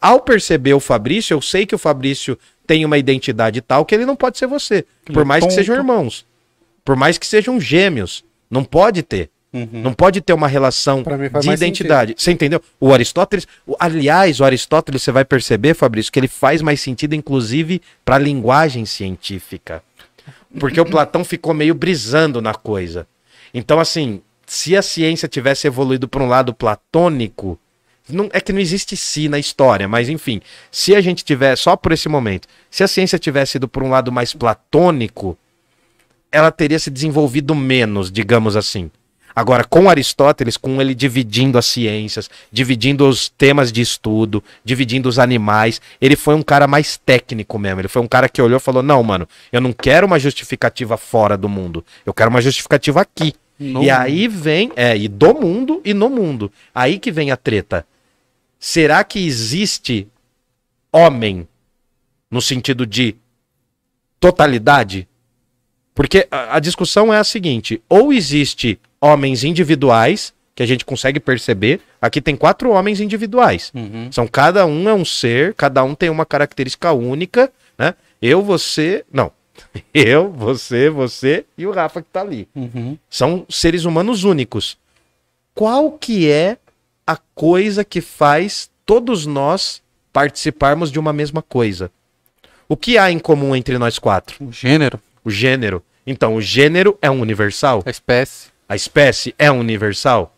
Ao 0.00 0.20
perceber 0.20 0.72
o 0.74 0.80
Fabrício, 0.80 1.34
eu 1.34 1.42
sei 1.42 1.64
que 1.66 1.74
o 1.74 1.78
Fabrício 1.78 2.38
tem 2.66 2.84
uma 2.84 2.96
identidade 2.98 3.60
tal 3.60 3.84
que 3.84 3.94
ele 3.94 4.06
não 4.06 4.16
pode 4.16 4.38
ser 4.38 4.46
você. 4.46 4.84
Por 5.04 5.24
mais 5.24 5.44
que 5.44 5.52
sejam 5.52 5.76
irmãos. 5.76 6.24
Por 6.84 6.96
mais 6.96 7.18
que 7.18 7.26
sejam 7.26 7.60
gêmeos. 7.60 8.24
Não 8.50 8.64
pode 8.64 9.02
ter. 9.02 9.28
Uhum. 9.52 9.68
Não 9.72 9.92
pode 9.92 10.20
ter 10.20 10.32
uma 10.32 10.46
relação 10.46 11.02
de 11.40 11.50
identidade. 11.54 12.14
Você 12.16 12.30
entendeu? 12.30 12.62
O 12.78 12.92
Aristóteles. 12.94 13.46
o- 13.66 13.74
aliás, 13.80 14.40
o 14.40 14.44
Aristóteles, 14.44 15.02
você 15.02 15.10
vai 15.12 15.24
perceber, 15.24 15.74
Fabrício, 15.74 16.10
que 16.12 16.18
ele 16.20 16.28
faz 16.28 16.62
mais 16.62 16.80
sentido, 16.80 17.14
inclusive, 17.14 17.82
para 18.04 18.14
a 18.14 18.18
linguagem 18.18 18.86
científica. 18.86 19.82
Porque 20.58 20.80
o 20.80 20.84
Platão 20.88 21.24
ficou 21.24 21.52
meio 21.52 21.74
brisando 21.74 22.40
na 22.40 22.54
coisa. 22.54 23.06
Então, 23.52 23.80
assim, 23.80 24.22
se 24.46 24.76
a 24.76 24.82
ciência 24.82 25.28
tivesse 25.28 25.66
evoluído 25.66 26.08
para 26.08 26.22
um 26.22 26.28
lado 26.28 26.54
platônico, 26.54 27.58
não, 28.08 28.28
é 28.32 28.40
que 28.40 28.52
não 28.52 28.60
existe 28.60 28.96
si 28.96 29.28
na 29.28 29.38
história, 29.38 29.86
mas 29.86 30.08
enfim, 30.08 30.40
se 30.70 30.94
a 30.94 31.00
gente 31.00 31.24
tiver, 31.24 31.56
só 31.56 31.76
por 31.76 31.92
esse 31.92 32.08
momento, 32.08 32.48
se 32.70 32.82
a 32.82 32.88
ciência 32.88 33.18
tivesse 33.18 33.56
ido 33.56 33.68
por 33.68 33.82
um 33.82 33.90
lado 33.90 34.10
mais 34.10 34.34
platônico, 34.34 35.38
ela 36.32 36.50
teria 36.50 36.78
se 36.78 36.90
desenvolvido 36.90 37.54
menos, 37.54 38.10
digamos 38.10 38.56
assim. 38.56 38.90
Agora, 39.34 39.64
com 39.64 39.88
Aristóteles, 39.88 40.56
com 40.56 40.80
ele 40.80 40.94
dividindo 40.94 41.56
as 41.58 41.66
ciências, 41.66 42.28
dividindo 42.50 43.08
os 43.08 43.28
temas 43.28 43.70
de 43.70 43.80
estudo, 43.80 44.42
dividindo 44.64 45.08
os 45.08 45.18
animais, 45.18 45.80
ele 46.00 46.16
foi 46.16 46.34
um 46.34 46.42
cara 46.42 46.66
mais 46.66 46.96
técnico 46.96 47.58
mesmo. 47.58 47.80
Ele 47.80 47.88
foi 47.88 48.02
um 48.02 48.08
cara 48.08 48.28
que 48.28 48.42
olhou 48.42 48.58
e 48.58 48.60
falou: 48.60 48.82
Não, 48.82 49.02
mano, 49.02 49.28
eu 49.52 49.60
não 49.60 49.72
quero 49.72 50.06
uma 50.06 50.18
justificativa 50.18 50.96
fora 50.96 51.36
do 51.36 51.48
mundo, 51.48 51.84
eu 52.04 52.12
quero 52.12 52.30
uma 52.30 52.40
justificativa 52.40 53.00
aqui. 53.00 53.34
No 53.58 53.82
e 53.82 53.90
aí 53.90 54.26
vem, 54.26 54.72
é, 54.74 54.96
e 54.96 55.06
do 55.06 55.34
mundo 55.34 55.82
e 55.84 55.92
no 55.92 56.08
mundo. 56.08 56.50
Aí 56.74 56.98
que 56.98 57.12
vem 57.12 57.30
a 57.30 57.36
treta. 57.36 57.86
Será 58.58 59.04
que 59.04 59.18
existe 59.18 60.08
homem 60.90 61.46
no 62.30 62.40
sentido 62.40 62.86
de 62.86 63.16
totalidade? 64.18 65.06
Porque 65.94 66.26
a, 66.30 66.56
a 66.56 66.60
discussão 66.60 67.12
é 67.12 67.18
a 67.18 67.24
seguinte: 67.24 67.82
ou 67.88 68.12
existe 68.12 68.80
homens 69.00 69.44
individuais, 69.44 70.32
que 70.54 70.62
a 70.62 70.66
gente 70.66 70.84
consegue 70.84 71.18
perceber. 71.18 71.80
Aqui 72.00 72.20
tem 72.20 72.36
quatro 72.36 72.70
homens 72.70 73.00
individuais. 73.00 73.72
Uhum. 73.74 74.10
São 74.12 74.26
cada 74.26 74.66
um 74.66 74.88
é 74.88 74.94
um 74.94 75.04
ser, 75.04 75.54
cada 75.54 75.82
um 75.82 75.94
tem 75.94 76.10
uma 76.10 76.26
característica 76.26 76.92
única, 76.92 77.50
né? 77.78 77.94
Eu, 78.20 78.42
você, 78.42 79.04
não. 79.10 79.32
Eu, 79.94 80.30
você, 80.30 80.90
você 80.90 81.44
e 81.56 81.66
o 81.66 81.70
Rafa 81.70 82.02
que 82.02 82.08
tá 82.10 82.20
ali. 82.20 82.48
Uhum. 82.54 82.98
São 83.08 83.46
seres 83.48 83.84
humanos 83.84 84.24
únicos. 84.24 84.76
Qual 85.54 85.92
que 85.92 86.30
é 86.30 86.58
a 87.06 87.16
coisa 87.34 87.84
que 87.84 88.00
faz 88.00 88.70
todos 88.86 89.26
nós 89.26 89.82
participarmos 90.12 90.90
de 90.90 90.98
uma 90.98 91.12
mesma 91.12 91.42
coisa? 91.42 91.90
O 92.68 92.76
que 92.76 92.96
há 92.96 93.10
em 93.10 93.18
comum 93.18 93.56
entre 93.56 93.76
nós 93.78 93.98
quatro? 93.98 94.44
O 94.44 94.52
gênero, 94.52 95.00
O 95.24 95.30
gênero. 95.30 95.82
Então, 96.06 96.34
o 96.34 96.40
gênero 96.40 96.98
é 97.02 97.10
um 97.10 97.20
universal? 97.20 97.82
a 97.84 97.90
espécie. 97.90 98.48
A 98.70 98.76
espécie 98.76 99.34
é 99.36 99.50
universal? 99.50 100.32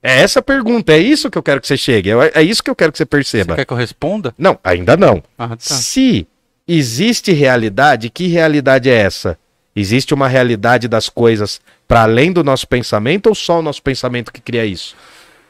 É 0.00 0.20
essa 0.20 0.38
a 0.38 0.42
pergunta, 0.42 0.92
é 0.92 0.98
isso 0.98 1.28
que 1.28 1.36
eu 1.36 1.42
quero 1.42 1.60
que 1.60 1.66
você 1.66 1.76
chegue, 1.76 2.10
é 2.10 2.32
é 2.34 2.42
isso 2.42 2.62
que 2.62 2.70
eu 2.70 2.74
quero 2.76 2.92
que 2.92 2.98
você 2.98 3.02
Você 3.02 3.06
perceba. 3.08 3.56
quer 3.56 3.64
que 3.64 3.72
eu 3.72 3.76
responda? 3.76 4.32
Não, 4.38 4.56
ainda 4.62 4.96
não. 4.96 5.20
Ah, 5.36 5.48
tá. 5.48 5.56
Se 5.58 6.24
existe 6.68 7.32
realidade, 7.32 8.10
que 8.10 8.28
realidade 8.28 8.88
é 8.88 8.94
essa? 8.94 9.36
Existe 9.74 10.14
uma 10.14 10.28
realidade 10.28 10.86
das 10.86 11.08
coisas 11.08 11.60
para 11.88 12.02
além 12.02 12.32
do 12.32 12.44
nosso 12.44 12.68
pensamento 12.68 13.26
ou 13.26 13.34
só 13.34 13.58
o 13.58 13.62
nosso 13.62 13.82
pensamento 13.82 14.32
que 14.32 14.40
cria 14.40 14.64
isso? 14.64 14.94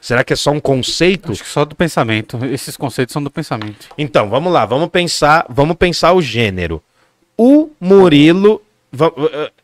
Será 0.00 0.24
que 0.24 0.32
é 0.32 0.36
só 0.36 0.50
um 0.50 0.60
conceito? 0.60 1.30
Acho 1.30 1.42
que 1.42 1.48
só 1.48 1.64
do 1.66 1.74
pensamento. 1.76 2.42
Esses 2.46 2.74
conceitos 2.74 3.12
são 3.12 3.22
do 3.22 3.30
pensamento. 3.30 3.88
Então, 3.98 4.30
vamos 4.30 4.50
lá, 4.50 4.64
vamos 4.64 4.88
pensar, 4.88 5.44
vamos 5.48 5.76
pensar 5.76 6.12
o 6.14 6.22
gênero. 6.22 6.82
O 7.36 7.70
Murilo, 7.78 8.62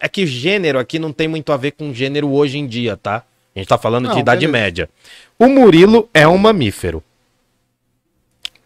é 0.00 0.08
que 0.08 0.26
gênero 0.26 0.78
aqui 0.78 0.98
não 0.98 1.12
tem 1.12 1.28
muito 1.28 1.52
a 1.52 1.56
ver 1.56 1.72
com 1.72 1.92
gênero 1.92 2.30
hoje 2.30 2.58
em 2.58 2.66
dia, 2.66 2.96
tá? 2.96 3.24
A 3.54 3.58
gente 3.58 3.68
tá 3.68 3.76
falando 3.78 4.04
de 4.08 4.14
Não, 4.14 4.20
idade 4.20 4.46
beleza. 4.46 4.64
média. 4.64 4.90
O 5.38 5.48
Murilo 5.48 6.08
é 6.14 6.26
um 6.26 6.38
mamífero. 6.38 7.02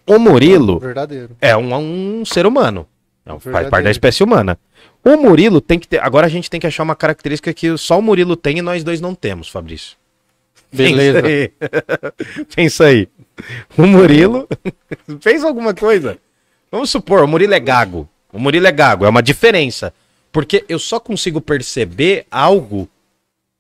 O 0.06 0.18
Murilo 0.18 0.78
Verdadeiro. 0.78 1.36
é 1.40 1.56
um, 1.56 2.20
um 2.20 2.24
ser 2.24 2.46
humano. 2.46 2.86
Não, 3.24 3.34
faz 3.34 3.44
Verdadeiro. 3.44 3.70
parte 3.70 3.84
da 3.84 3.90
espécie 3.90 4.22
humana. 4.22 4.58
O 5.04 5.16
Murilo 5.16 5.60
tem 5.60 5.78
que 5.78 5.88
ter. 5.88 6.02
Agora 6.02 6.26
a 6.26 6.30
gente 6.30 6.50
tem 6.50 6.60
que 6.60 6.66
achar 6.66 6.82
uma 6.82 6.94
característica 6.96 7.52
que 7.54 7.76
só 7.78 7.98
o 7.98 8.02
Murilo 8.02 8.36
tem 8.36 8.58
e 8.58 8.62
nós 8.62 8.84
dois 8.84 9.00
não 9.00 9.14
temos, 9.14 9.48
Fabrício. 9.48 9.96
Beleza. 10.72 11.22
Pensa 11.22 11.26
aí. 11.28 11.52
Pensa 12.54 12.84
aí. 12.86 13.08
O 13.76 13.86
Murilo 13.86 14.48
fez 15.20 15.44
alguma 15.44 15.74
coisa. 15.74 16.18
Vamos 16.70 16.90
supor, 16.90 17.22
o 17.22 17.28
Murilo 17.28 17.54
é 17.54 17.60
gago. 17.60 18.08
O 18.32 18.38
Murilo 18.38 18.66
é 18.66 18.72
gago, 18.72 19.04
é 19.04 19.08
uma 19.08 19.22
diferença. 19.22 19.92
Porque 20.32 20.64
eu 20.68 20.78
só 20.78 20.98
consigo 20.98 21.40
perceber 21.40 22.26
algo 22.30 22.88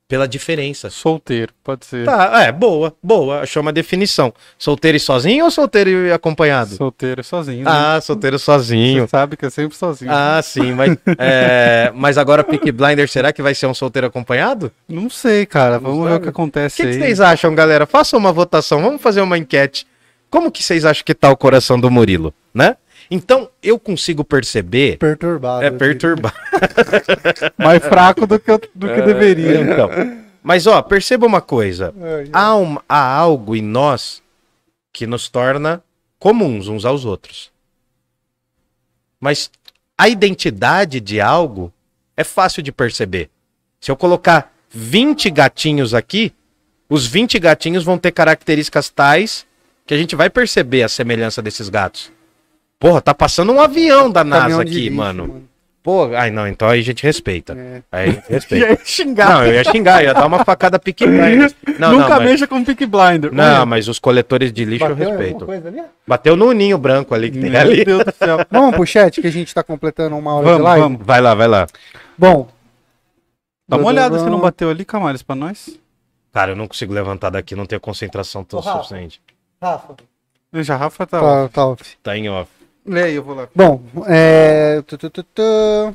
pela 0.08 0.28
diferença. 0.28 0.90
Solteiro, 0.90 1.52
pode 1.64 1.86
ser. 1.86 2.04
Tá, 2.04 2.42
é, 2.44 2.52
boa, 2.52 2.94
boa. 3.02 3.40
Achou 3.40 3.62
uma 3.62 3.72
definição. 3.72 4.32
Solteiro 4.58 4.96
e 4.96 5.00
sozinho 5.00 5.44
ou 5.46 5.50
solteiro 5.50 5.88
e 5.88 6.12
acompanhado? 6.12 6.74
Solteiro 6.76 7.24
sozinho. 7.24 7.64
né? 7.64 7.70
Ah, 7.70 7.98
solteiro 8.00 8.38
sozinho. 8.38 9.04
Você 9.04 9.08
sabe 9.08 9.36
que 9.38 9.46
é 9.46 9.50
sempre 9.50 9.74
sozinho. 9.76 10.10
Ah, 10.12 10.40
sim, 10.42 10.72
mas, 10.72 10.98
é, 11.18 11.90
mas 11.94 12.18
agora 12.18 12.44
Peak 12.44 12.70
Blinder, 12.72 13.08
será 13.08 13.32
que 13.32 13.40
vai 13.42 13.54
ser 13.54 13.66
um 13.66 13.74
solteiro 13.74 14.06
acompanhado? 14.06 14.70
Não 14.86 15.08
sei, 15.08 15.46
cara. 15.46 15.74
Não 15.80 15.90
Vamos 15.92 16.04
ver 16.04 16.10
o 16.10 16.12
sabe? 16.12 16.22
que 16.24 16.28
O 16.28 16.30
acontece 16.30 16.76
que, 16.76 16.82
que 16.82 16.88
aí. 16.88 16.98
vocês 16.98 17.20
acham, 17.20 17.54
galera? 17.54 17.86
Façam 17.86 18.18
uma 18.18 18.32
votação, 18.32 18.82
vamos 18.82 19.00
fazer 19.00 19.22
uma 19.22 19.38
enquete. 19.38 19.86
Como 20.28 20.50
que 20.50 20.62
vocês 20.62 20.84
acham 20.84 21.04
que 21.04 21.14
tá 21.14 21.30
o 21.30 21.36
coração 21.36 21.80
do 21.80 21.90
Murilo, 21.90 22.34
né? 22.54 22.76
Então, 23.14 23.50
eu 23.62 23.78
consigo 23.78 24.24
perceber... 24.24 24.96
Perturbado. 24.96 25.62
É 25.64 25.70
perturbar. 25.70 26.34
Mais 27.58 27.82
fraco 27.84 28.26
do 28.26 28.38
que, 28.40 28.50
eu- 28.50 28.58
do 28.74 28.88
que 28.88 29.02
deveria. 29.02 29.60
Então, 29.60 29.90
mas, 30.42 30.66
ó, 30.66 30.80
perceba 30.80 31.26
uma 31.26 31.42
coisa. 31.42 31.94
Ai, 32.00 32.30
Há, 32.32 32.56
um- 32.56 32.78
há 32.88 33.14
algo 33.14 33.54
em 33.54 33.60
nós 33.60 34.22
que 34.90 35.06
nos 35.06 35.28
torna 35.28 35.82
comuns 36.18 36.68
uns 36.68 36.86
aos 36.86 37.04
outros. 37.04 37.52
Mas 39.20 39.50
a 39.98 40.08
identidade 40.08 40.98
de 40.98 41.20
algo 41.20 41.70
é 42.16 42.24
fácil 42.24 42.62
de 42.62 42.72
perceber. 42.72 43.28
Se 43.78 43.90
eu 43.90 43.96
colocar 43.96 44.52
20 44.70 45.28
gatinhos 45.28 45.92
aqui, 45.92 46.32
os 46.88 47.06
20 47.06 47.38
gatinhos 47.38 47.84
vão 47.84 47.98
ter 47.98 48.10
características 48.12 48.88
tais 48.88 49.46
que 49.86 49.92
a 49.92 49.98
gente 49.98 50.16
vai 50.16 50.30
perceber 50.30 50.82
a 50.82 50.88
semelhança 50.88 51.42
desses 51.42 51.68
gatos. 51.68 52.10
Porra, 52.82 53.00
tá 53.00 53.14
passando 53.14 53.52
um 53.52 53.60
avião 53.60 54.10
da 54.10 54.24
NASA 54.24 54.40
Caminhão 54.42 54.64
de 54.64 54.70
aqui, 54.72 54.80
lixo, 54.80 54.96
mano. 54.96 55.44
Pô, 55.84 56.06
ai 56.16 56.30
não, 56.32 56.48
então 56.48 56.68
aí 56.68 56.80
a 56.80 56.82
gente 56.82 57.02
respeita. 57.04 57.54
É. 57.56 57.82
Aí 57.92 58.08
a 58.08 58.12
gente 58.12 58.26
respeita. 58.30 58.66
aí 58.66 58.78
xingar. 58.84 59.30
Não, 59.30 59.46
eu 59.46 59.54
ia 59.54 59.62
xingar, 59.64 60.00
eu 60.02 60.06
ia 60.08 60.14
dar 60.14 60.26
uma 60.26 60.44
facada 60.44 60.80
pique 60.80 61.06
blinder. 61.06 61.52
Não, 61.78 61.92
Nunca 61.92 62.08
não, 62.08 62.16
mas, 62.18 62.24
mexa 62.30 62.46
com 62.48 62.64
Pick 62.64 62.80
Blinder. 62.86 63.32
não, 63.32 63.44
Olha, 63.58 63.66
mas 63.66 63.86
os 63.86 64.00
coletores 64.00 64.52
de 64.52 64.64
lixo 64.64 64.84
eu 64.84 64.88
Bateu 64.90 65.04
alguma 65.06 65.20
respeito. 65.24 65.46
coisa 65.46 65.68
ali? 65.68 65.82
Bateu 66.06 66.36
no 66.36 66.50
ninho 66.52 66.76
branco 66.76 67.14
ali 67.14 67.30
que 67.30 67.38
tem 67.40 67.50
Meu 67.50 67.60
ali. 67.60 67.84
Deus 67.84 68.04
do 68.04 68.12
céu. 68.12 68.38
Vamos 68.50 68.74
pro 68.74 68.84
chat 68.84 69.20
que 69.20 69.28
a 69.28 69.32
gente 69.32 69.54
tá 69.54 69.62
completando 69.62 70.16
uma 70.16 70.34
hora 70.34 70.44
de 70.44 70.50
Vamos, 70.50 70.64
live. 70.64 70.82
vamos. 70.82 71.06
Vai 71.06 71.20
lá, 71.20 71.34
vai 71.34 71.46
lá. 71.48 71.66
Bom. 72.18 72.48
Dá 73.68 73.76
uma 73.76 73.86
olhada 73.86 74.18
se 74.18 74.26
não 74.26 74.40
bateu 74.40 74.70
ali, 74.70 74.84
Camales, 74.84 75.22
pra 75.22 75.36
nós. 75.36 75.78
Cara, 76.32 76.50
eu 76.52 76.56
não 76.56 76.66
consigo 76.66 76.92
levantar 76.92 77.30
daqui, 77.30 77.54
não 77.54 77.64
tenho 77.66 77.80
concentração 77.80 78.42
tão 78.44 78.58
Ô, 78.58 78.62
Rafa. 78.62 78.78
suficiente. 78.84 79.20
Rafa. 79.62 79.94
Já 80.54 80.76
Rafa 80.76 81.06
tá. 81.06 81.20
Tá, 81.20 81.48
tá 81.48 81.66
off. 81.66 81.96
Tá 82.02 82.16
em 82.16 82.28
off. 82.28 82.50
Lê 82.84 83.04
aí, 83.04 83.14
eu 83.14 83.22
vou 83.22 83.34
lá. 83.34 83.48
Bom, 83.54 83.82
é. 84.06 84.82
tu, 84.86 84.98
tu, 84.98 85.10
tu, 85.10 85.22
tu. 85.22 85.94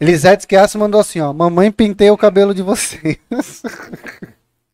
Elisete 0.00 0.44
Schiassi 0.44 0.78
mandou 0.78 1.00
assim, 1.00 1.20
ó. 1.20 1.32
Mamãe 1.32 1.70
pintei 1.70 2.10
o 2.10 2.16
cabelo 2.16 2.54
de 2.54 2.62
vocês. 2.62 3.18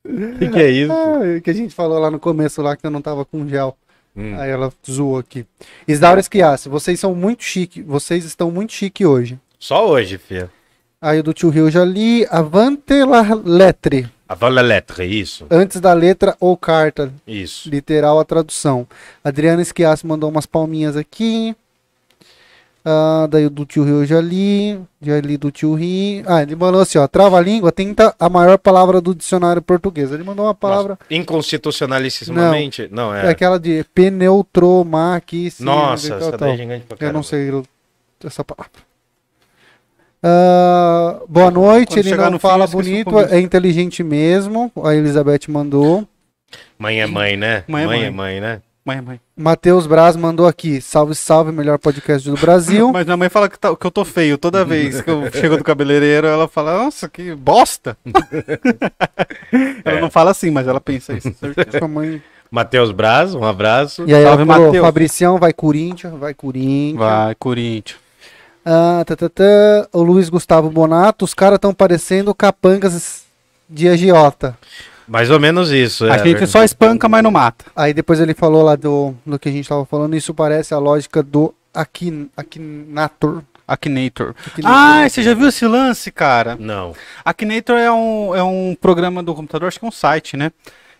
O 0.04 0.38
que, 0.38 0.48
que 0.48 0.58
é 0.58 0.70
isso? 0.70 0.92
Ah, 0.92 1.40
que 1.42 1.50
a 1.50 1.52
gente 1.52 1.74
falou 1.74 1.98
lá 1.98 2.10
no 2.10 2.20
começo, 2.20 2.62
lá 2.62 2.76
que 2.76 2.86
eu 2.86 2.90
não 2.92 3.02
tava 3.02 3.24
com 3.24 3.46
gel. 3.48 3.76
Hum. 4.16 4.38
Aí 4.38 4.50
ela 4.50 4.72
zoou 4.88 5.18
aqui. 5.18 5.44
Isaura 5.86 6.22
Schiassi, 6.22 6.68
vocês 6.68 7.00
são 7.00 7.12
muito 7.14 7.42
chique. 7.42 7.82
Vocês 7.82 8.24
estão 8.24 8.50
muito 8.52 8.72
chique 8.72 9.04
hoje. 9.04 9.38
Só 9.58 9.88
hoje, 9.88 10.16
filha. 10.16 10.48
Aí 11.00 11.18
o 11.18 11.22
do 11.24 11.34
tio 11.34 11.50
Rio 11.50 11.68
já 11.70 11.84
li. 11.84 12.24
Avante 12.30 13.04
la 13.04 13.22
lettre. 13.44 14.08
A 14.28 14.34
vala 14.34 14.60
letra, 14.60 15.04
isso. 15.04 15.46
Antes 15.50 15.80
da 15.80 15.92
letra 15.92 16.36
ou 16.40 16.56
carta. 16.56 17.12
Isso. 17.26 17.68
Literal 17.70 18.18
a 18.18 18.24
tradução. 18.24 18.86
Adriana 19.22 19.62
Schiassi 19.64 20.06
mandou 20.06 20.28
umas 20.30 20.46
palminhas 20.46 20.96
aqui. 20.96 21.54
Ah, 22.88 23.26
daí 23.28 23.46
o 23.46 23.50
do 23.50 23.64
tio 23.66 23.82
Rio 23.84 23.96
eu 24.02 24.06
já 24.06 24.20
li. 24.20 24.80
Já 25.02 25.20
li 25.20 25.36
do 25.36 25.50
tio 25.50 25.74
Rio. 25.74 26.24
Ah, 26.26 26.42
ele 26.42 26.54
mandou 26.56 26.80
assim, 26.80 26.98
ó. 26.98 27.06
Trava-língua, 27.08 27.70
tenta 27.72 28.14
a 28.18 28.28
maior 28.28 28.58
palavra 28.58 29.00
do 29.00 29.12
dicionário 29.14 29.60
português. 29.62 30.10
Ele 30.12 30.22
mandou 30.22 30.44
uma 30.46 30.54
palavra. 30.54 30.98
Nossa, 31.00 31.14
inconstitucionalissimamente? 31.14 32.88
Não, 32.92 33.12
É 33.14 33.26
é. 33.26 33.30
aquela 33.30 33.58
de 33.58 33.84
pneutromaquicina. 33.94 35.70
Nossa, 35.70 36.08
tal, 36.10 36.18
essa 36.18 36.30
tal. 36.30 36.38
daí 36.38 36.52
é 36.52 36.56
gigante 36.56 36.84
pra 36.86 36.94
Eu 36.94 36.98
caramba. 36.98 37.18
não 37.18 37.22
sei 37.22 37.52
essa 38.24 38.44
palavra. 38.44 38.72
Ah, 40.22 41.20
boa 41.28 41.50
noite, 41.50 41.88
Quando 41.90 41.98
ele 41.98 42.08
chegar 42.08 42.24
não 42.24 42.32
no 42.32 42.38
fim, 42.38 42.48
fala 42.48 42.64
o 42.64 42.68
bonito, 42.68 43.18
é 43.30 43.38
inteligente 43.40 44.02
mesmo. 44.02 44.72
A 44.84 44.94
Elizabeth 44.94 45.40
mandou. 45.48 46.06
Mãe 46.78 47.00
é 47.00 47.06
mãe, 47.06 47.36
né? 47.36 47.64
Mãe 47.68 47.84
é 47.84 47.86
mãe, 47.86 47.98
mãe. 47.98 48.06
é 48.06 48.10
mãe, 48.10 48.40
né? 48.40 48.60
Mãe, 48.84 49.00
mãe. 49.00 49.20
Matheus 49.36 49.84
Braz 49.86 50.14
mandou 50.14 50.46
aqui. 50.46 50.80
Salve, 50.80 51.12
salve, 51.14 51.50
melhor 51.50 51.76
podcast 51.78 52.28
do 52.30 52.36
Brasil. 52.36 52.90
Mas 52.94 53.04
minha 53.04 53.16
mãe 53.16 53.28
fala 53.28 53.48
que, 53.48 53.58
tá- 53.58 53.74
que 53.74 53.84
eu 53.86 53.90
tô 53.90 54.04
feio. 54.04 54.38
Toda 54.38 54.64
vez 54.64 55.00
que 55.00 55.10
eu 55.10 55.28
chego 55.34 55.56
do 55.56 55.64
cabeleireiro, 55.64 56.26
ela 56.28 56.46
fala, 56.46 56.84
nossa, 56.84 57.08
que 57.08 57.34
bosta. 57.34 57.96
ela 59.84 59.98
É. 59.98 60.00
não 60.00 60.08
fala 60.10 60.30
assim, 60.30 60.50
mas 60.50 60.68
ela 60.68 60.80
pensa 60.80 61.12
isso. 61.14 61.32
Sua 61.78 61.88
mãe- 61.88 62.22
Matheus 62.48 62.92
Braz, 62.92 63.34
um 63.34 63.42
abraço. 63.44 64.04
E 64.06 64.14
aí 64.14 64.22
Salve, 64.22 64.42
ela 64.42 64.46
falou, 64.52 64.66
Matheus. 64.66 64.86
Fabricião, 64.86 65.38
vai 65.38 65.52
Corinthians, 65.52 66.14
vai 66.14 66.32
Corinthians. 66.32 66.96
Vai, 66.98 67.34
Corinthians. 67.34 67.98
Ah, 68.68 69.04
tá, 69.06 69.14
tá, 69.14 69.28
tá. 69.28 69.88
O 69.92 70.02
Luiz 70.02 70.28
Gustavo 70.28 70.68
Bonato, 70.68 71.24
os 71.24 71.32
caras 71.32 71.54
estão 71.54 71.72
parecendo 71.72 72.34
capangas 72.34 73.22
de 73.70 73.88
agiota. 73.88 74.58
Mais 75.06 75.30
ou 75.30 75.38
menos 75.38 75.70
isso. 75.70 76.04
a 76.04 76.08
é, 76.08 76.18
gente 76.18 76.24
verdade. 76.24 76.50
só 76.50 76.64
espanca, 76.64 77.08
mas 77.08 77.22
não 77.22 77.30
mata. 77.30 77.64
Aí 77.76 77.94
depois 77.94 78.18
ele 78.18 78.34
falou 78.34 78.64
lá 78.64 78.74
do, 78.74 79.14
do 79.24 79.38
que 79.38 79.48
a 79.48 79.52
gente 79.52 79.68
tava 79.68 79.84
falando, 79.84 80.16
isso 80.16 80.34
parece 80.34 80.74
a 80.74 80.78
lógica 80.78 81.22
do 81.22 81.54
Akin, 81.72 82.28
Akinator. 82.36 83.44
Akinator. 83.68 84.34
Akinator. 84.44 84.64
Ah, 84.64 85.08
você 85.08 85.22
já 85.22 85.32
viu 85.32 85.46
esse 85.46 85.64
lance, 85.64 86.10
cara? 86.10 86.56
Não. 86.58 86.92
Akinator 87.24 87.78
é 87.78 87.92
um, 87.92 88.34
é 88.34 88.42
um 88.42 88.76
programa 88.80 89.22
do 89.22 89.32
computador, 89.32 89.68
acho 89.68 89.78
que 89.78 89.84
é 89.84 89.88
um 89.88 89.92
site, 89.92 90.36
né? 90.36 90.50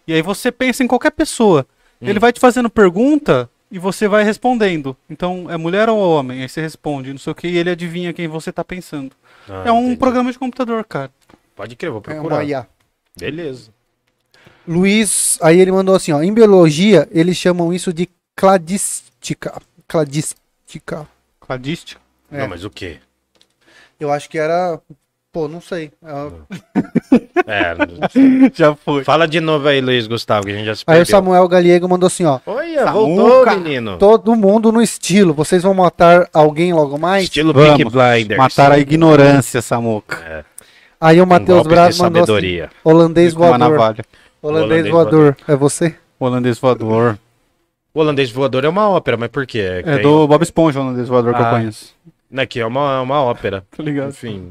E 0.06 0.12
aí 0.12 0.22
você 0.22 0.52
pensa 0.52 0.84
em 0.84 0.86
qualquer 0.86 1.10
pessoa. 1.10 1.66
Hum. 2.00 2.06
Ele 2.08 2.20
vai 2.20 2.32
te 2.32 2.38
fazendo 2.38 2.70
pergunta 2.70 3.50
e 3.70 3.78
você 3.78 4.06
vai 4.08 4.22
respondendo. 4.24 4.96
Então, 5.10 5.50
é 5.50 5.56
mulher 5.56 5.88
ou 5.88 5.98
homem? 5.98 6.42
Aí 6.42 6.48
você 6.48 6.60
responde, 6.60 7.10
não 7.12 7.18
sei 7.18 7.30
o 7.32 7.34
que, 7.34 7.48
e 7.48 7.56
ele 7.58 7.70
adivinha 7.70 8.12
quem 8.12 8.28
você 8.28 8.52
tá 8.52 8.64
pensando. 8.64 9.12
Ah, 9.48 9.64
é 9.66 9.72
um 9.72 9.82
entendi. 9.84 9.96
programa 9.98 10.32
de 10.32 10.38
computador, 10.38 10.84
cara. 10.84 11.10
Pode 11.54 11.74
crer, 11.76 11.90
vou 11.90 12.02
É 12.06 12.10
uma 12.12 12.20
procurar. 12.20 12.44
IA. 12.44 12.66
Beleza. 13.18 13.70
Luiz, 14.66 15.38
aí 15.40 15.60
ele 15.60 15.70
mandou 15.72 15.94
assim, 15.94 16.12
ó, 16.12 16.20
em 16.22 16.32
biologia 16.34 17.08
eles 17.12 17.36
chamam 17.36 17.72
isso 17.72 17.92
de 17.92 18.08
cladística. 18.34 19.60
Cladística. 19.86 21.06
Cladística. 21.40 22.00
É. 22.30 22.38
Não, 22.40 22.48
mas 22.48 22.64
o 22.64 22.70
quê? 22.70 22.98
Eu 23.98 24.12
acho 24.12 24.28
que 24.28 24.36
era, 24.38 24.80
pô, 25.36 25.48
não 25.48 25.60
sei. 25.60 25.90
É, 26.02 26.28
É, 27.46 27.76
Já 28.54 28.74
foi. 28.74 29.04
fala 29.04 29.28
de 29.28 29.38
novo 29.38 29.68
aí, 29.68 29.80
Luiz 29.82 30.06
Gustavo, 30.06 30.46
que 30.46 30.52
a 30.52 30.54
gente 30.54 30.64
já 30.64 30.74
se 30.74 30.82
Aí 30.86 30.96
o 30.96 30.98
perdeu. 31.00 31.10
Samuel 31.16 31.46
Galiego 31.46 31.86
mandou 31.88 32.06
assim, 32.06 32.24
ó, 32.24 32.40
Olha, 32.46 32.84
Samuca. 32.84 32.92
voltou, 32.92 33.46
menino. 33.58 33.98
todo 33.98 34.34
mundo 34.34 34.72
no 34.72 34.80
estilo. 34.80 35.34
Vocês 35.34 35.62
vão 35.62 35.74
matar 35.74 36.26
alguém 36.32 36.72
logo 36.72 36.98
mais? 36.98 37.24
Estilo 37.24 37.52
Vamos. 37.52 37.76
Pink 37.76 37.90
Blinders. 37.90 38.38
Matar 38.38 38.72
a 38.72 38.78
ignorância, 38.78 39.60
Samuca. 39.60 40.44
Aí 40.98 41.20
o 41.20 41.24
Um 41.24 41.26
Matheus 41.26 41.62
de 41.62 41.68
Braz 41.68 41.98
mandou 41.98 42.22
assim, 42.22 42.32
sabedoria. 42.32 42.70
holandês 42.82 43.34
Com 43.34 43.40
uma 43.42 43.48
voador. 43.58 43.70
navalha. 43.70 44.04
Holandês 44.42 44.70
Holandês 44.70 44.90
voador. 44.92 45.36
É 45.46 45.54
você? 45.56 45.94
Holandês 46.18 46.58
voador. 46.58 47.18
O 47.94 48.00
Holandês 48.00 48.30
Voador 48.30 48.64
é 48.64 48.68
uma 48.68 48.88
ópera, 48.90 49.16
mas 49.16 49.28
por 49.30 49.46
quê? 49.46 49.58
É 49.58 49.82
Tem- 49.82 50.02
do 50.02 50.26
Bob 50.28 50.42
Esponja, 50.42 50.78
o 50.80 50.82
holandês 50.82 51.08
voador 51.08 51.34
que 51.34 51.40
eu 51.40 51.46
Ah. 51.46 51.50
conheço. 51.50 51.94
Né, 52.30 52.44
que 52.44 52.60
é 52.60 52.66
uma, 52.66 53.00
uma 53.00 53.22
ópera. 53.22 53.64
Tá 53.76 53.82
ligado? 53.82 54.08
Enfim. 54.10 54.50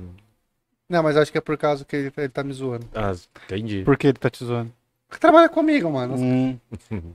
Não, 0.90 1.02
mas 1.02 1.18
acho 1.18 1.32
que 1.32 1.38
é 1.38 1.42
por 1.42 1.58
causa 1.58 1.84
que 1.84 1.96
ele, 1.96 2.14
ele 2.16 2.30
tá 2.30 2.44
me 2.44 2.54
zoando. 2.54 2.88
Ah, 2.94 3.12
entendi. 3.46 3.84
Por 3.84 3.98
que 3.98 4.08
ele 4.08 4.18
tá 4.20 4.30
te 4.30 4.44
zoando? 4.46 4.72
Que 5.12 5.20
trabalha 5.20 5.50
comigo, 5.50 5.90
mano. 5.90 6.16
Hum, 6.16 6.60
O 6.92 7.14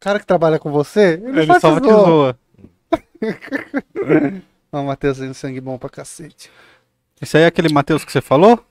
cara 0.00 0.18
que 0.18 0.26
trabalha 0.26 0.58
com 0.58 0.70
você, 0.70 1.20
ele, 1.22 1.40
ele 1.40 1.46
só 1.46 1.60
só 1.60 1.80
te 1.80 1.88
zoa. 1.88 2.38
Ó, 4.72 4.80
o 4.80 4.86
Matheus 4.86 5.18
tem 5.18 5.32
sangue 5.32 5.60
bom 5.60 5.76
pra 5.78 5.88
cacete. 5.90 6.50
Esse 7.20 7.36
aí 7.36 7.42
é 7.42 7.46
aquele 7.46 7.72
Matheus 7.72 8.04
que 8.04 8.12
você 8.12 8.20
falou? 8.20 8.58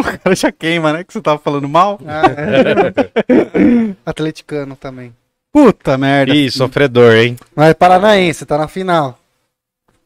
O 0.00 0.04
cara 0.04 0.36
já 0.36 0.52
queima, 0.52 0.92
né? 0.92 1.02
Que 1.02 1.12
você 1.12 1.20
tava 1.20 1.40
falando 1.40 1.68
mal. 1.68 1.98
Ah, 2.06 2.22
é. 2.28 3.96
Atleticano 4.06 4.76
também. 4.76 5.12
Puta 5.52 5.98
merda. 5.98 6.32
Ih, 6.32 6.48
sofredor, 6.52 7.14
hein? 7.16 7.36
Mas 7.52 7.74
paranaense, 7.74 8.46
tá 8.46 8.56
na 8.56 8.68
final. 8.68 9.18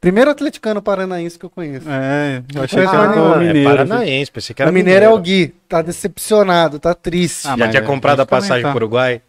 Primeiro 0.03 0.31
atleticano 0.33 0.83
paranaense 0.83 1.39
que 1.39 1.47
eu 1.47 1.51
conheço. 1.51 1.87
É, 1.89 2.43
eu 2.53 2.63
achei 2.65 2.83
Mas 2.83 2.91
que 2.91 2.97
era 2.97 3.15
não, 3.15 3.29
do 3.31 3.35
é 3.37 3.47
mineiro. 3.47 3.71
paranaense, 3.71 4.33
pensei 4.33 4.53
que 4.53 4.61
era 4.61 4.69
o 4.71 4.75
mineiro 4.75 5.05
é 5.05 5.09
o 5.09 5.17
Gui, 5.17 5.55
tá 5.69 5.81
decepcionado, 5.81 6.81
tá 6.81 6.93
triste. 6.93 7.47
Ah, 7.47 7.55
Já 7.57 7.69
tinha 7.69 7.83
é, 7.83 7.87
comprado 7.87 8.19
a 8.21 8.27
passagem 8.27 8.65
tá. 8.65 8.71
pro 8.71 8.79
Uruguai? 8.79 9.23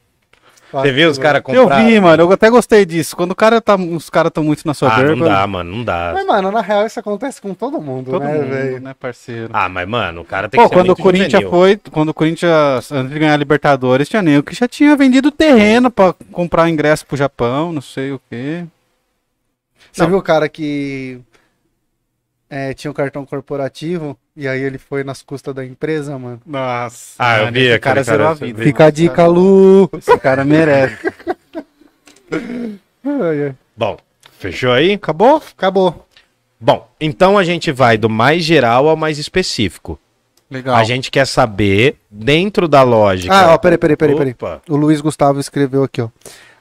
Você 0.71 0.91
viu 0.91 1.11
os 1.11 1.19
caras 1.19 1.43
Eu 1.47 1.61
comprar? 1.61 1.85
vi, 1.85 1.99
mano. 1.99 2.23
Eu 2.23 2.31
até 2.31 2.49
gostei 2.49 2.83
disso. 2.83 3.15
Quando 3.15 3.29
o 3.29 3.35
cara 3.35 3.61
tá, 3.61 3.75
os 3.75 4.09
caras 4.09 4.31
tão 4.31 4.43
muito 4.43 4.65
na 4.65 4.73
sua 4.73 4.91
Ah, 4.91 4.95
verba. 4.95 5.15
não 5.15 5.27
dá, 5.27 5.45
mano, 5.45 5.71
não 5.77 5.83
dá. 5.83 6.09
Mas, 6.15 6.25
mano, 6.25 6.51
na 6.51 6.61
real 6.61 6.87
isso 6.87 6.99
acontece 6.99 7.39
com 7.39 7.53
todo 7.53 7.79
mundo, 7.79 8.09
Todo 8.09 8.23
né, 8.23 8.33
mundo, 8.33 8.49
velho? 8.49 8.79
né, 8.81 8.95
parceiro? 8.99 9.49
Ah, 9.53 9.69
mas, 9.69 9.87
mano, 9.87 10.21
o 10.21 10.25
cara 10.25 10.49
tem 10.49 10.59
Pô, 10.59 10.67
que 10.67 10.69
ser 10.75 10.81
quando 10.81 10.89
o 10.89 10.95
Corinthians 10.95 11.31
juvenil. 11.43 11.49
foi, 11.51 11.79
quando 11.91 12.09
o 12.09 12.13
Corinthians, 12.15 12.91
antes 12.91 13.13
de 13.13 13.19
ganhar 13.19 13.35
a 13.35 13.37
Libertadores, 13.37 14.09
tinha 14.09 14.23
nego 14.23 14.41
que 14.41 14.55
já 14.55 14.67
tinha 14.67 14.95
vendido 14.95 15.29
terreno 15.29 15.91
pra 15.91 16.15
comprar 16.31 16.67
ingresso 16.67 17.05
pro 17.05 17.15
Japão, 17.15 17.71
não 17.71 17.81
sei 17.81 18.11
o 18.11 18.19
quê. 18.27 18.63
Você 19.91 20.01
Não. 20.01 20.09
viu 20.09 20.17
o 20.17 20.21
cara 20.21 20.49
que 20.49 21.19
é, 22.49 22.73
tinha 22.73 22.91
um 22.91 22.93
cartão 22.93 23.25
corporativo 23.25 24.17
e 24.35 24.47
aí 24.47 24.61
ele 24.61 24.77
foi 24.77 25.03
nas 25.03 25.21
custas 25.21 25.53
da 25.53 25.65
empresa, 25.65 26.17
mano? 26.17 26.41
Nossa. 26.45 27.15
Ah, 27.17 27.37
eu 27.37 27.45
mano, 27.45 27.53
vi 27.53 27.59
esse 27.61 27.73
aquele 27.73 27.79
cara 27.79 28.03
zerou 28.03 28.27
a 28.27 28.33
vida. 28.33 28.63
Fica 28.63 28.85
a 28.85 28.89
dica, 28.91 29.25
Lu. 29.25 29.89
Esse 29.97 30.17
cara 30.17 30.43
merece. 30.43 30.97
Ai, 33.05 33.43
ai. 33.47 33.55
Bom, 33.75 33.97
fechou 34.39 34.71
aí? 34.71 34.93
Acabou? 34.93 35.43
Acabou. 35.55 36.07
Bom, 36.59 36.89
então 36.99 37.37
a 37.37 37.43
gente 37.43 37.71
vai 37.71 37.97
do 37.97 38.09
mais 38.09 38.43
geral 38.43 38.87
ao 38.87 38.95
mais 38.95 39.19
específico. 39.19 39.99
Legal. 40.49 40.75
A 40.75 40.83
gente 40.83 41.11
quer 41.11 41.27
saber, 41.27 41.97
dentro 42.09 42.67
da 42.67 42.81
lógica... 42.81 43.33
Ah, 43.33 43.53
ó, 43.53 43.57
peraí, 43.57 43.77
peraí, 43.77 43.97
peraí, 43.97 44.33
peraí. 44.33 44.59
O 44.69 44.75
Luiz 44.75 45.01
Gustavo 45.01 45.39
escreveu 45.39 45.83
aqui, 45.83 46.01
ó. 46.01 46.09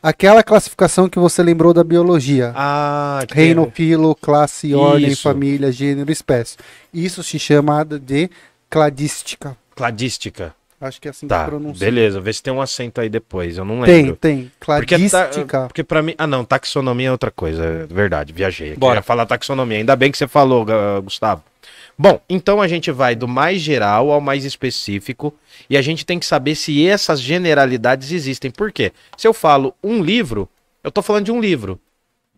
Aquela 0.02 0.42
classificação 0.42 1.08
que 1.08 1.18
você 1.18 1.42
lembrou 1.42 1.72
da 1.72 1.84
biologia. 1.84 2.52
Ah, 2.56 3.20
que 3.28 3.34
Reino, 3.34 3.70
filo, 3.72 4.14
classe, 4.16 4.74
ordem, 4.74 5.10
Isso. 5.10 5.22
família, 5.22 5.70
gênero, 5.70 6.10
espécie. 6.10 6.56
Isso 6.92 7.22
se 7.22 7.38
chama 7.38 7.84
de 7.84 8.28
cladística. 8.68 9.56
Cladística. 9.76 10.54
Acho 10.80 11.00
que 11.00 11.06
é 11.06 11.12
assim 11.12 11.28
Tá, 11.28 11.44
que 11.44 11.50
pronuncia. 11.50 11.86
beleza. 11.86 12.20
Vê 12.20 12.32
se 12.32 12.42
tem 12.42 12.52
um 12.52 12.60
acento 12.60 13.00
aí 13.00 13.08
depois, 13.08 13.56
eu 13.56 13.64
não 13.64 13.82
Tem, 13.84 14.02
lembro. 14.02 14.16
tem. 14.16 14.50
Porque, 14.58 14.96
tá, 15.08 15.26
Cladística. 15.28 15.60
porque 15.68 15.84
pra 15.84 16.02
mim... 16.02 16.12
Ah, 16.18 16.26
não, 16.26 16.44
taxonomia 16.44 17.06
é 17.06 17.12
outra 17.12 17.30
coisa, 17.30 17.64
é 17.64 17.86
verdade, 17.86 18.32
viajei. 18.32 18.74
Bora. 18.74 19.00
Falar 19.02 19.24
taxonomia, 19.26 19.78
ainda 19.78 19.94
bem 19.94 20.10
que 20.10 20.18
você 20.18 20.26
falou, 20.26 20.66
Gustavo. 21.04 21.44
Bom, 21.98 22.20
então 22.28 22.60
a 22.60 22.66
gente 22.66 22.90
vai 22.90 23.14
do 23.14 23.28
mais 23.28 23.60
geral 23.60 24.10
ao 24.10 24.20
mais 24.20 24.44
específico 24.44 25.34
e 25.68 25.76
a 25.76 25.82
gente 25.82 26.06
tem 26.06 26.18
que 26.18 26.26
saber 26.26 26.54
se 26.54 26.86
essas 26.86 27.20
generalidades 27.20 28.10
existem. 28.12 28.50
Por 28.50 28.72
quê? 28.72 28.92
Se 29.16 29.28
eu 29.28 29.34
falo 29.34 29.74
um 29.82 30.02
livro, 30.02 30.48
eu 30.82 30.90
tô 30.90 31.02
falando 31.02 31.26
de 31.26 31.32
um 31.32 31.40
livro. 31.40 31.78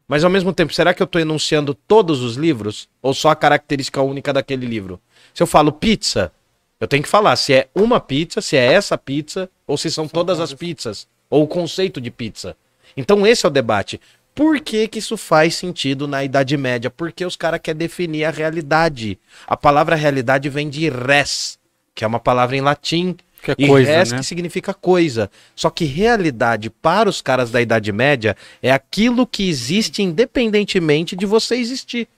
Mas 0.06 0.22
ao 0.22 0.30
mesmo 0.30 0.52
tempo, 0.52 0.74
será 0.74 0.92
que 0.92 1.02
eu 1.02 1.06
tô 1.06 1.18
enunciando 1.18 1.72
todos 1.74 2.20
os 2.20 2.36
livros 2.36 2.88
ou 3.00 3.14
só 3.14 3.30
a 3.30 3.36
característica 3.36 4.02
única 4.02 4.32
daquele 4.32 4.66
livro? 4.66 5.00
Se 5.32 5.42
eu 5.42 5.46
falo 5.46 5.72
pizza, 5.72 6.30
eu 6.78 6.86
tenho 6.86 7.02
que 7.02 7.08
falar 7.08 7.34
se 7.36 7.54
é 7.54 7.68
uma 7.74 8.00
pizza, 8.00 8.42
se 8.42 8.56
é 8.56 8.72
essa 8.72 8.98
pizza 8.98 9.48
ou 9.66 9.78
se 9.78 9.90
são 9.90 10.06
todas 10.06 10.40
as 10.40 10.52
pizzas 10.52 11.08
ou 11.30 11.44
o 11.44 11.48
conceito 11.48 12.00
de 12.00 12.10
pizza. 12.10 12.56
Então 12.96 13.26
esse 13.26 13.46
é 13.46 13.48
o 13.48 13.52
debate. 13.52 14.00
Por 14.34 14.60
que, 14.60 14.88
que 14.88 14.98
isso 14.98 15.16
faz 15.16 15.54
sentido 15.54 16.08
na 16.08 16.24
Idade 16.24 16.56
Média? 16.56 16.90
Porque 16.90 17.24
os 17.24 17.36
caras 17.36 17.60
querem 17.62 17.78
definir 17.78 18.24
a 18.24 18.30
realidade. 18.30 19.16
A 19.46 19.56
palavra 19.56 19.94
realidade 19.94 20.48
vem 20.48 20.68
de 20.68 20.88
res, 20.88 21.56
que 21.94 22.04
é 22.04 22.06
uma 22.06 22.18
palavra 22.18 22.56
em 22.56 22.60
latim. 22.60 23.16
Que 23.40 23.52
é 23.52 23.54
e 23.58 23.68
coisa, 23.68 23.90
res 23.90 24.10
né? 24.10 24.18
que 24.18 24.24
significa 24.24 24.74
coisa. 24.74 25.30
Só 25.54 25.70
que 25.70 25.84
realidade 25.84 26.68
para 26.68 27.08
os 27.08 27.22
caras 27.22 27.50
da 27.50 27.60
Idade 27.60 27.92
Média 27.92 28.36
é 28.60 28.72
aquilo 28.72 29.26
que 29.26 29.48
existe 29.48 30.02
independentemente 30.02 31.14
de 31.14 31.26
você 31.26 31.54
existir. 31.54 32.08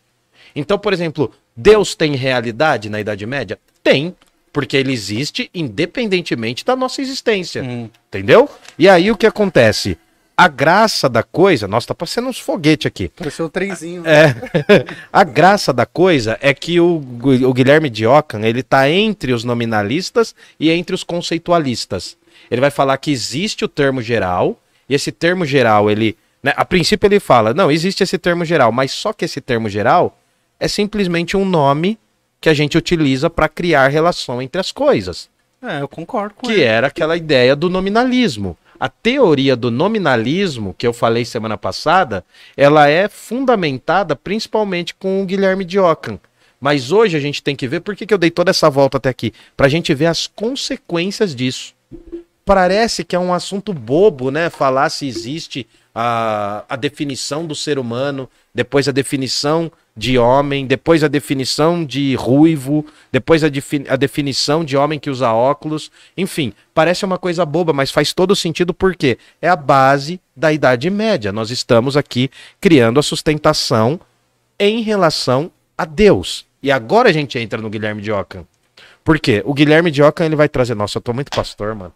Então, 0.55 0.79
por 0.79 0.95
exemplo, 0.95 1.31
Deus 1.55 1.95
tem 1.95 2.14
realidade 2.14 2.89
na 2.89 2.99
Idade 2.99 3.27
Média? 3.27 3.59
Tem, 3.83 4.14
porque 4.53 4.75
ele 4.75 4.93
existe 4.93 5.51
independentemente 5.55 6.64
da 6.64 6.75
nossa 6.75 7.03
existência. 7.03 7.62
Hum. 7.62 7.91
Entendeu? 8.09 8.49
E 8.79 8.89
aí 8.89 9.11
o 9.11 9.17
que 9.17 9.27
acontece? 9.27 9.99
A 10.37 10.49
graça 10.49 11.09
da 11.09 11.22
coisa. 11.22 11.66
Nossa, 11.66 11.89
tá 11.89 11.95
parecendo 11.95 12.28
uns 12.28 12.39
foguetes 12.39 12.87
aqui. 12.87 13.09
Pareceu 13.09 13.47
o 13.47 13.49
trenzinho. 13.49 14.03
É. 14.07 14.34
a 15.11 15.24
graça 15.24 15.72
da 15.72 15.87
coisa 15.87 16.37
é 16.43 16.53
que 16.53 16.78
o, 16.78 16.97
o 16.97 17.55
Guilherme 17.55 17.89
de 17.89 18.07
Ockham, 18.07 18.45
ele 18.45 18.62
tá 18.62 18.91
entre 18.91 19.32
os 19.32 19.45
nominalistas 19.45 20.34
e 20.61 20.70
entre 20.70 20.95
os 20.95 21.03
conceitualistas. 21.03 22.18
Ele 22.51 22.61
vai 22.61 22.70
falar 22.70 22.99
que 22.99 23.11
existe 23.11 23.64
o 23.64 23.68
termo 23.68 24.03
geral, 24.03 24.61
e 24.89 24.95
esse 24.95 25.11
termo 25.11 25.47
geral, 25.47 25.91
ele. 25.91 26.16
né, 26.43 26.53
a 26.55 26.64
princípio 26.64 27.07
ele 27.07 27.18
fala, 27.18 27.55
não, 27.55 27.70
existe 27.70 28.03
esse 28.03 28.18
termo 28.18 28.45
geral, 28.45 28.70
mas 28.70 28.93
só 28.93 29.12
que 29.12 29.24
esse 29.24 29.41
termo 29.41 29.70
geral 29.70 30.18
é 30.61 30.68
simplesmente 30.68 31.37
um 31.37 31.45
nome 31.45 31.99
que 32.41 32.49
a 32.49 32.55
gente 32.55 32.76
utiliza 32.76 33.30
para 33.30 33.49
criar 33.49 33.89
relação 33.89 34.41
entre 34.41 34.61
as 34.61 34.70
coisas 34.70 35.28
É, 35.62 35.80
eu 35.80 35.89
concordo 35.89 36.34
com 36.34 36.47
que 36.47 36.53
ele. 36.53 36.62
era 36.62 36.87
aquela 36.89 37.16
ideia 37.16 37.57
do 37.57 37.70
nominalismo. 37.70 38.57
A 38.79 38.89
teoria 38.89 39.57
do 39.57 39.70
nominalismo, 39.70 40.74
que 40.77 40.87
eu 40.87 40.93
falei 40.93 41.24
semana 41.24 41.57
passada, 41.57 42.24
ela 42.57 42.89
é 42.89 43.09
fundamentada 43.09 44.16
principalmente 44.16 44.95
com 44.95 45.22
o 45.22 45.27
Guilherme 45.27 45.64
de 45.64 45.79
Ockham. 45.79 46.18
Mas 46.61 46.91
hoje 46.91 47.16
a 47.16 47.20
gente 47.20 47.43
tem 47.43 47.55
que 47.55 47.68
ver, 47.68 47.81
por 47.81 47.95
que, 47.95 48.07
que 48.07 48.12
eu 48.12 48.18
dei 48.18 48.31
toda 48.31 48.51
essa 48.51 48.68
volta 48.68 48.97
até 48.97 49.09
aqui? 49.09 49.33
Pra 49.57 49.68
gente 49.68 49.95
ver 49.95 50.07
as 50.07 50.27
consequências 50.27 51.35
disso. 51.35 51.76
Parece 52.47 53.03
que 53.03 53.17
é 53.17 53.19
um 53.19 53.35
assunto 53.35 53.75
bobo, 53.75 54.31
né? 54.31 54.49
Falar 54.49 54.89
se 54.89 55.05
existe 55.05 55.67
a, 55.93 56.65
a 56.69 56.77
definição 56.77 57.45
do 57.45 57.57
ser 57.57 57.77
humano, 57.77 58.31
depois 58.55 58.87
a 58.89 58.93
definição 58.93 59.71
de 59.97 60.17
homem, 60.17 60.65
depois 60.65 61.03
a 61.03 61.09
definição 61.09 61.85
de 61.85 62.15
ruivo, 62.15 62.87
depois 63.11 63.43
a, 63.43 63.49
defi- 63.49 63.85
a 63.89 63.97
definição 63.97 64.65
de 64.65 64.77
homem 64.77 64.97
que 64.97 65.11
usa 65.11 65.33
óculos. 65.33 65.91
Enfim, 66.17 66.53
parece 66.73 67.05
uma 67.05 67.19
coisa 67.19 67.45
boba, 67.45 67.73
mas 67.73 67.91
faz 67.91 68.13
todo 68.13 68.37
sentido 68.37 68.73
porque 68.73 69.19
é 69.43 69.49
a 69.49 69.57
base 69.57 70.21
da 70.37 70.53
Idade 70.53 70.89
Média. 70.89 71.33
Nós 71.33 71.51
estamos 71.51 71.97
aqui 71.97 72.31
criando 72.61 73.01
a 73.01 73.03
sustentação 73.03 73.99
em 74.57 74.83
relação 74.83 75.51
a 75.77 75.85
Deus. 75.85 76.47
E 76.63 76.71
agora 76.71 77.09
a 77.09 77.13
gente 77.13 77.37
entra 77.41 77.61
no 77.61 77.69
Guilherme 77.69 78.03
de 78.03 78.13
Ockham. 78.13 78.47
Por 79.03 79.19
quê? 79.19 79.43
O 79.45 79.53
Guilherme 79.53 79.91
Diocan, 79.91 80.27
ele 80.27 80.37
vai 80.37 80.49
trazer. 80.49 80.77
Nossa, 80.77 80.99
eu 80.99 81.03
tô 81.03 81.13
muito 81.13 81.31
pastor, 81.31 81.75
mano. 81.75 81.93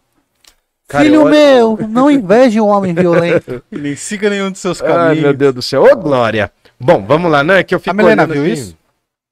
Cara, 0.91 1.05
Filho 1.05 1.23
meu, 1.23 1.79
não 1.87 2.11
inveje 2.11 2.59
um 2.59 2.67
homem 2.67 2.93
violento. 2.93 3.63
Nem 3.71 3.95
siga 3.95 4.29
nenhum 4.29 4.51
dos 4.51 4.59
seus 4.59 4.81
Ai, 4.81 4.87
caminhos. 4.89 5.21
meu 5.21 5.33
Deus 5.33 5.53
do 5.53 5.61
céu. 5.61 5.83
Ô, 5.83 5.95
Glória. 5.95 6.51
Bom, 6.77 7.01
vamos 7.07 7.31
lá, 7.31 7.45
não 7.45 7.53
é 7.53 7.63
que 7.63 7.73
eu 7.73 7.79
fico 7.79 7.91
A 7.91 7.93
Milena 7.93 8.27
viu 8.27 8.43
assim. 8.43 8.51
isso? 8.51 8.77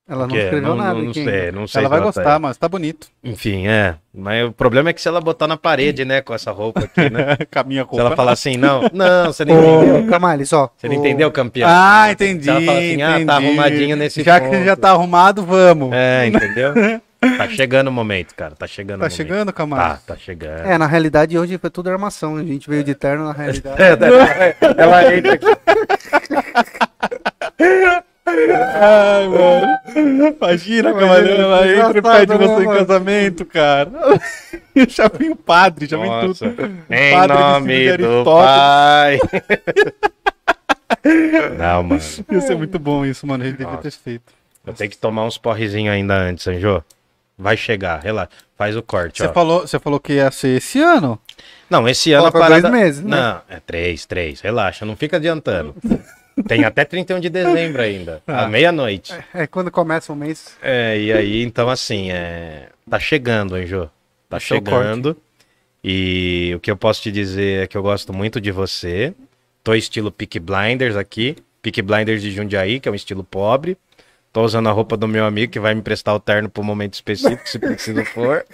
Ela 0.07 0.25
não 0.25 0.35
escreveu 0.35 0.69
não, 0.69 0.75
nada 0.75 0.93
não, 0.99 1.13
sei, 1.13 1.51
não 1.51 1.67
sei. 1.67 1.81
Ela 1.81 1.87
se 1.87 1.89
vai 1.89 1.99
tá- 1.99 2.05
gostar, 2.05 2.39
mas 2.39 2.57
tá 2.57 2.67
bonito. 2.69 3.07
Enfim, 3.23 3.67
é. 3.67 3.95
Mas 4.15 4.47
o 4.47 4.51
problema 4.53 4.89
é 4.89 4.93
que 4.93 5.01
se 5.01 5.07
ela 5.07 5.19
botar 5.19 5.47
na 5.47 5.57
parede, 5.57 6.05
né, 6.05 6.21
com 6.21 6.33
essa 6.33 6.49
roupa 6.49 6.79
aqui, 6.79 7.09
né? 7.11 7.35
Com 7.51 7.59
a 7.59 7.63
minha 7.63 7.85
Se 7.91 7.99
ela 7.99 8.15
falar 8.15 8.31
assim, 8.31 8.55
não, 8.57 8.81
não, 8.93 9.25
você 9.25 9.43
não 9.45 9.59
entendeu. 9.59 10.07
Camales, 10.07 10.51
ó. 10.53 10.69
Você 10.77 10.87
não 10.87 10.95
entendeu, 10.95 11.29
campeão? 11.31 11.69
Ah, 11.69 12.07
entendi. 12.11 12.45
Se 12.45 12.49
ela 12.49 12.61
fala 12.61 12.79
assim, 12.79 13.01
ah, 13.03 13.25
tá 13.25 13.35
arrumadinho 13.35 13.95
nesse 13.97 14.23
Já 14.23 14.39
que 14.39 14.63
já 14.63 14.75
tá 14.75 14.91
arrumado, 14.91 15.45
vamos. 15.45 15.91
É, 15.93 16.25
entendeu? 16.27 16.73
Tá 17.37 17.49
chegando 17.49 17.87
o 17.89 17.91
momento, 17.91 18.33
cara. 18.33 18.55
Tá 18.55 18.65
chegando 18.65 18.99
o 18.99 19.03
Tá 19.03 19.05
momento. 19.07 19.15
chegando, 19.17 19.47
Tá, 19.47 19.53
camarada? 19.53 19.99
tá 20.07 20.15
chegando. 20.15 20.59
É, 20.65 20.77
na 20.77 20.87
realidade 20.87 21.37
hoje 21.37 21.57
foi 21.57 21.69
tudo 21.69 21.89
armação. 21.89 22.37
A 22.37 22.43
gente 22.43 22.69
veio 22.69 22.83
de 22.83 22.95
terno 22.95 23.25
na 23.25 23.33
realidade. 23.33 23.75
É, 23.81 23.91
ela, 23.91 25.01
ela 25.01 25.15
entra 25.15 25.33
aqui. 25.33 25.45
Ai, 28.25 29.27
mano. 29.27 29.79
Imagina, 30.37 30.93
camarada, 30.93 31.29
ela 31.29 31.67
entra 31.67 31.97
e 31.97 32.01
pede 32.01 32.33
você 32.37 32.47
né, 32.55 32.61
em 32.61 32.65
mano? 32.65 32.79
casamento, 32.79 33.45
cara. 33.45 33.91
já 34.87 35.07
vem 35.09 35.29
o 35.31 35.35
padre, 35.35 35.85
já 35.87 35.97
vem 35.97 36.07
Nossa. 36.09 36.49
tudo. 36.49 36.71
Em 36.89 37.11
Padre 37.13 37.35
vestido 37.37 38.07
nome 38.07 38.23
do. 38.23 38.23
Pai. 38.25 39.19
Não, 41.57 41.83
mano. 41.83 42.01
Ia 42.31 42.41
ser 42.41 42.55
muito 42.55 42.77
bom 42.79 43.05
isso, 43.05 43.25
mano. 43.27 43.43
A 43.43 43.47
gente 43.47 43.57
devia 43.57 43.77
ter 43.77 43.91
feito. 43.91 44.31
Eu 44.65 44.73
tenho 44.73 44.89
que 44.89 44.97
tomar 44.97 45.25
uns 45.25 45.37
porrezinhos 45.37 45.93
ainda 45.93 46.15
antes, 46.15 46.47
Anjo. 46.47 46.83
Vai 47.41 47.55
chegar, 47.55 48.01
relaxa. 48.03 48.31
Faz 48.57 48.75
o 48.75 48.83
corte, 48.83 49.19
Você 49.23 49.27
ó. 49.29 49.33
falou, 49.33 49.61
você 49.61 49.79
falou 49.79 49.97
que 49.99 50.13
ia 50.13 50.29
ser 50.29 50.57
esse 50.57 50.81
ano? 50.81 51.17
Não, 51.69 51.87
esse 51.87 52.11
ano 52.11 52.27
a 52.27 52.31
Falta 52.31 52.47
parada... 52.47 52.69
dois 52.69 52.73
meses, 52.83 53.01
né? 53.01 53.15
Não, 53.15 53.41
é 53.55 53.61
três, 53.65 54.05
três. 54.05 54.41
Relaxa, 54.41 54.85
não 54.85 54.97
fica 54.97 55.15
adiantando. 55.15 55.73
Tem 56.47 56.65
até 56.65 56.83
31 56.83 57.19
de 57.21 57.29
dezembro 57.29 57.81
ainda, 57.81 58.21
Ah. 58.27 58.43
à 58.43 58.47
meia-noite. 58.49 59.13
É 59.33 59.47
quando 59.47 59.71
começa 59.71 60.11
o 60.11 60.15
mês. 60.15 60.57
É, 60.61 60.99
e 60.99 61.11
aí, 61.13 61.43
então 61.43 61.69
assim, 61.69 62.11
é... 62.11 62.67
tá 62.89 62.99
chegando, 62.99 63.55
Anjo. 63.55 63.89
Tá 64.29 64.37
Esse 64.37 64.53
é 64.53 64.55
o 64.55 64.59
chegando. 64.59 65.17
E 65.83 66.51
o 66.55 66.59
que 66.59 66.69
eu 66.69 66.75
posso 66.77 67.01
te 67.01 67.11
dizer 67.11 67.63
é 67.63 67.67
que 67.67 67.77
eu 67.77 67.81
gosto 67.81 68.11
muito 68.13 68.39
de 68.41 68.51
você. 68.51 69.13
Tô 69.63 69.73
estilo 69.73 70.11
Peak 70.11 70.39
Blinders 70.39 70.95
aqui. 70.97 71.37
Peak 71.61 71.81
Blinders 71.81 72.21
de 72.21 72.31
Jundiaí, 72.31 72.79
que 72.79 72.87
é 72.89 72.91
um 72.91 72.95
estilo 72.95 73.23
pobre. 73.23 73.77
Tô 74.31 74.43
usando 74.43 74.69
a 74.69 74.71
roupa 74.71 74.95
do 74.95 75.07
meu 75.07 75.25
amigo 75.25 75.51
que 75.51 75.59
vai 75.59 75.73
me 75.73 75.81
prestar 75.81 76.13
o 76.13 76.19
terno 76.19 76.49
pro 76.49 76.63
momento 76.63 76.93
específico, 76.93 77.47
se 77.49 77.57
preciso 77.57 78.05
for. 78.05 78.45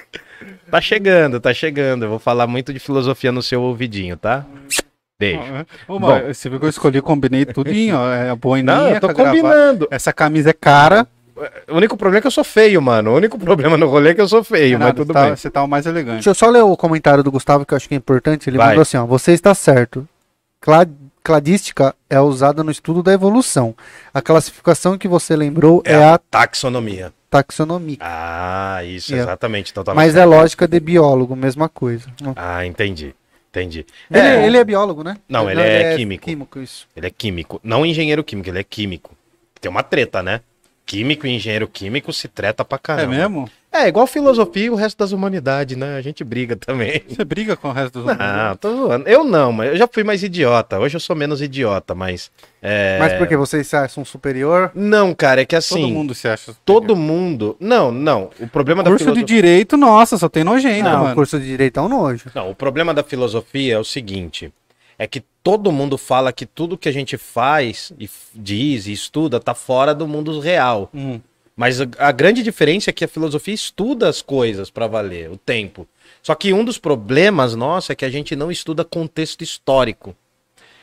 Tá 0.71 0.79
chegando, 0.79 1.39
tá 1.39 1.53
chegando. 1.53 2.05
Eu 2.05 2.09
vou 2.09 2.19
falar 2.19 2.47
muito 2.47 2.71
de 2.73 2.79
filosofia 2.79 3.31
no 3.31 3.41
seu 3.43 3.61
ouvidinho, 3.61 4.15
tá? 4.15 4.45
Beijo. 5.19 5.41
Ô, 5.87 5.99
mano, 5.99 6.33
você 6.33 6.49
viu 6.49 6.59
que 6.59 6.65
eu 6.65 6.69
escolhi, 6.69 7.01
combinei 7.01 7.45
tudinho, 7.45 7.97
ó. 7.97 8.09
É 8.13 8.29
a 8.29 8.35
boininha, 8.35 8.75
Não, 8.75 8.89
eu 8.89 8.99
tô 9.01 9.13
combinando. 9.13 9.87
Essa 9.91 10.11
camisa 10.13 10.49
é 10.49 10.53
cara. 10.53 11.07
O 11.69 11.75
único 11.75 11.97
problema 11.97 12.19
é 12.19 12.21
que 12.21 12.27
eu 12.27 12.31
sou 12.31 12.43
feio, 12.45 12.81
mano. 12.81 13.11
O 13.11 13.15
único 13.15 13.37
problema 13.39 13.75
no 13.77 13.87
rolê 13.87 14.11
é 14.11 14.13
que 14.13 14.21
eu 14.21 14.27
sou 14.27 14.43
feio, 14.43 14.77
mas 14.79 14.87
Renato, 14.87 15.01
tudo 15.05 15.13
tá- 15.13 15.25
bem. 15.25 15.35
Você 15.35 15.49
tá 15.49 15.61
o 15.63 15.67
mais 15.67 15.85
elegante. 15.85 16.15
Deixa 16.15 16.29
eu 16.29 16.35
só 16.35 16.49
ler 16.49 16.63
o 16.63 16.77
comentário 16.77 17.21
do 17.23 17.31
Gustavo 17.31 17.65
que 17.65 17.73
eu 17.73 17.75
acho 17.77 17.87
que 17.89 17.93
é 17.95 17.97
importante. 17.97 18.49
Ele 18.49 18.57
Vai. 18.57 18.67
mandou 18.69 18.81
assim: 18.81 18.95
ó, 18.97 19.05
você 19.05 19.33
está 19.33 19.53
certo. 19.53 20.07
Cla- 20.61 20.87
Cladística 21.29 21.95
é 22.07 22.21
usada 22.21 22.63
no 22.63 22.69
estudo 22.69 23.01
da 23.01 23.11
evolução. 23.11 23.75
A 24.13 24.21
classificação 24.21 24.95
que 24.95 25.07
você 25.07 25.35
lembrou 25.35 25.81
é, 25.83 25.93
É 25.93 26.03
a 26.03 26.13
a 26.13 26.17
taxonomia. 26.19 27.11
taxonomia. 27.31 27.97
Ah, 27.99 28.83
isso, 28.85 29.15
É. 29.15 29.17
exatamente. 29.17 29.71
Então, 29.71 29.83
tava 29.83 29.95
Mas 29.95 30.11
é 30.15 30.19
certo. 30.19 30.29
lógica 30.29 30.67
de 30.67 30.79
biólogo, 30.79 31.35
mesma 31.35 31.67
coisa. 31.67 32.05
Ah, 32.35 32.63
entendi. 32.63 33.15
Entendi. 33.49 33.87
Ele 34.11 34.19
É, 34.19 34.35
é, 34.35 34.45
ele 34.45 34.57
é 34.57 34.63
biólogo, 34.63 35.03
né? 35.03 35.17
Não, 35.27 35.49
ele 35.49 35.61
é 35.61 35.95
químico. 35.97 36.25
Químico, 36.25 36.59
isso. 36.59 36.87
Ele 36.95 37.07
é 37.07 37.09
químico. 37.09 37.59
Não 37.63 37.83
engenheiro 37.83 38.23
químico, 38.23 38.47
ele 38.49 38.59
é 38.59 38.63
químico. 38.63 39.11
Tem 39.59 39.71
uma 39.71 39.81
treta, 39.81 40.21
né? 40.21 40.41
Químico 40.85 41.25
e 41.25 41.31
engenheiro 41.31 41.67
químico 41.67 42.13
se 42.13 42.27
treta 42.27 42.63
pra 42.63 42.75
É 42.75 42.79
caramba. 42.79 43.15
mesmo? 43.15 43.49
É, 43.75 43.89
igual 43.89 44.07
filosofia 44.07 44.65
e 44.65 44.69
o 44.69 44.75
resto 44.75 44.97
das 44.97 45.11
humanidades, 45.11 45.75
né? 45.75 45.97
A 45.97 46.01
gente 46.01 46.23
briga 46.23 46.55
também. 46.55 47.03
Você 47.09 47.25
briga 47.25 47.57
com 47.57 47.67
o 47.67 47.71
resto 47.73 48.01
dos 48.01 48.17
Não, 48.17 48.55
tô 48.55 48.73
zoando. 48.73 49.07
Eu 49.07 49.25
não, 49.25 49.51
mas 49.51 49.71
eu 49.71 49.77
já 49.77 49.85
fui 49.85 50.01
mais 50.01 50.23
idiota. 50.23 50.79
Hoje 50.79 50.95
eu 50.95 50.99
sou 50.99 51.13
menos 51.13 51.41
idiota, 51.41 51.93
mas. 51.93 52.31
É... 52.61 52.97
Mas 52.99 53.13
porque 53.13 53.35
vocês 53.35 53.67
se 53.67 53.75
acham 53.75 54.05
superior? 54.05 54.71
Não, 54.73 55.13
cara, 55.13 55.41
é 55.41 55.45
que 55.45 55.57
assim. 55.57 55.81
Todo 55.81 55.89
mundo 55.89 56.15
se 56.15 56.25
acha. 56.25 56.55
Todo 56.63 56.95
mundo. 56.95 57.57
Não, 57.59 57.91
não. 57.91 58.29
O 58.39 58.47
problema 58.47 58.81
da 58.81 58.89
Curso 58.89 59.03
de 59.03 59.11
filosofia. 59.11 59.35
direito, 59.35 59.75
nossa, 59.75 60.17
só 60.17 60.29
tem 60.29 60.45
nojento, 60.45 60.89
Não, 60.89 61.01
o 61.01 61.03
mano. 61.03 61.15
curso 61.15 61.37
de 61.37 61.45
direito 61.45 61.77
é 61.77 61.83
um 61.83 61.89
nojo. 61.89 62.31
Não, 62.33 62.49
o 62.49 62.55
problema 62.55 62.93
da 62.93 63.03
filosofia 63.03 63.75
é 63.75 63.77
o 63.77 63.83
seguinte: 63.83 64.53
é 64.97 65.05
que 65.05 65.21
todo 65.43 65.69
mundo 65.71 65.97
fala 65.97 66.31
que 66.31 66.45
tudo 66.45 66.77
que 66.77 66.87
a 66.87 66.93
gente 66.93 67.17
faz 67.17 67.91
e 67.99 68.09
diz 68.33 68.87
e 68.87 68.93
estuda 68.93 69.37
tá 69.37 69.53
fora 69.53 69.93
do 69.93 70.07
mundo 70.07 70.39
real. 70.39 70.89
Hum. 70.93 71.19
Mas 71.55 71.79
a, 71.79 71.87
a 71.97 72.11
grande 72.11 72.43
diferença 72.43 72.89
é 72.89 72.93
que 72.93 73.05
a 73.05 73.07
filosofia 73.07 73.53
estuda 73.53 74.09
as 74.09 74.21
coisas 74.21 74.69
pra 74.69 74.87
valer, 74.87 75.31
o 75.31 75.37
tempo. 75.37 75.87
Só 76.21 76.35
que 76.35 76.51
um 76.51 76.65
dos 76.65 76.77
problemas 76.77 77.55
nossos 77.55 77.91
é 77.91 77.95
que 77.95 78.05
a 78.05 78.09
gente 78.09 78.35
não 78.35 78.51
estuda 78.51 78.83
contexto 78.83 79.43
histórico. 79.43 80.15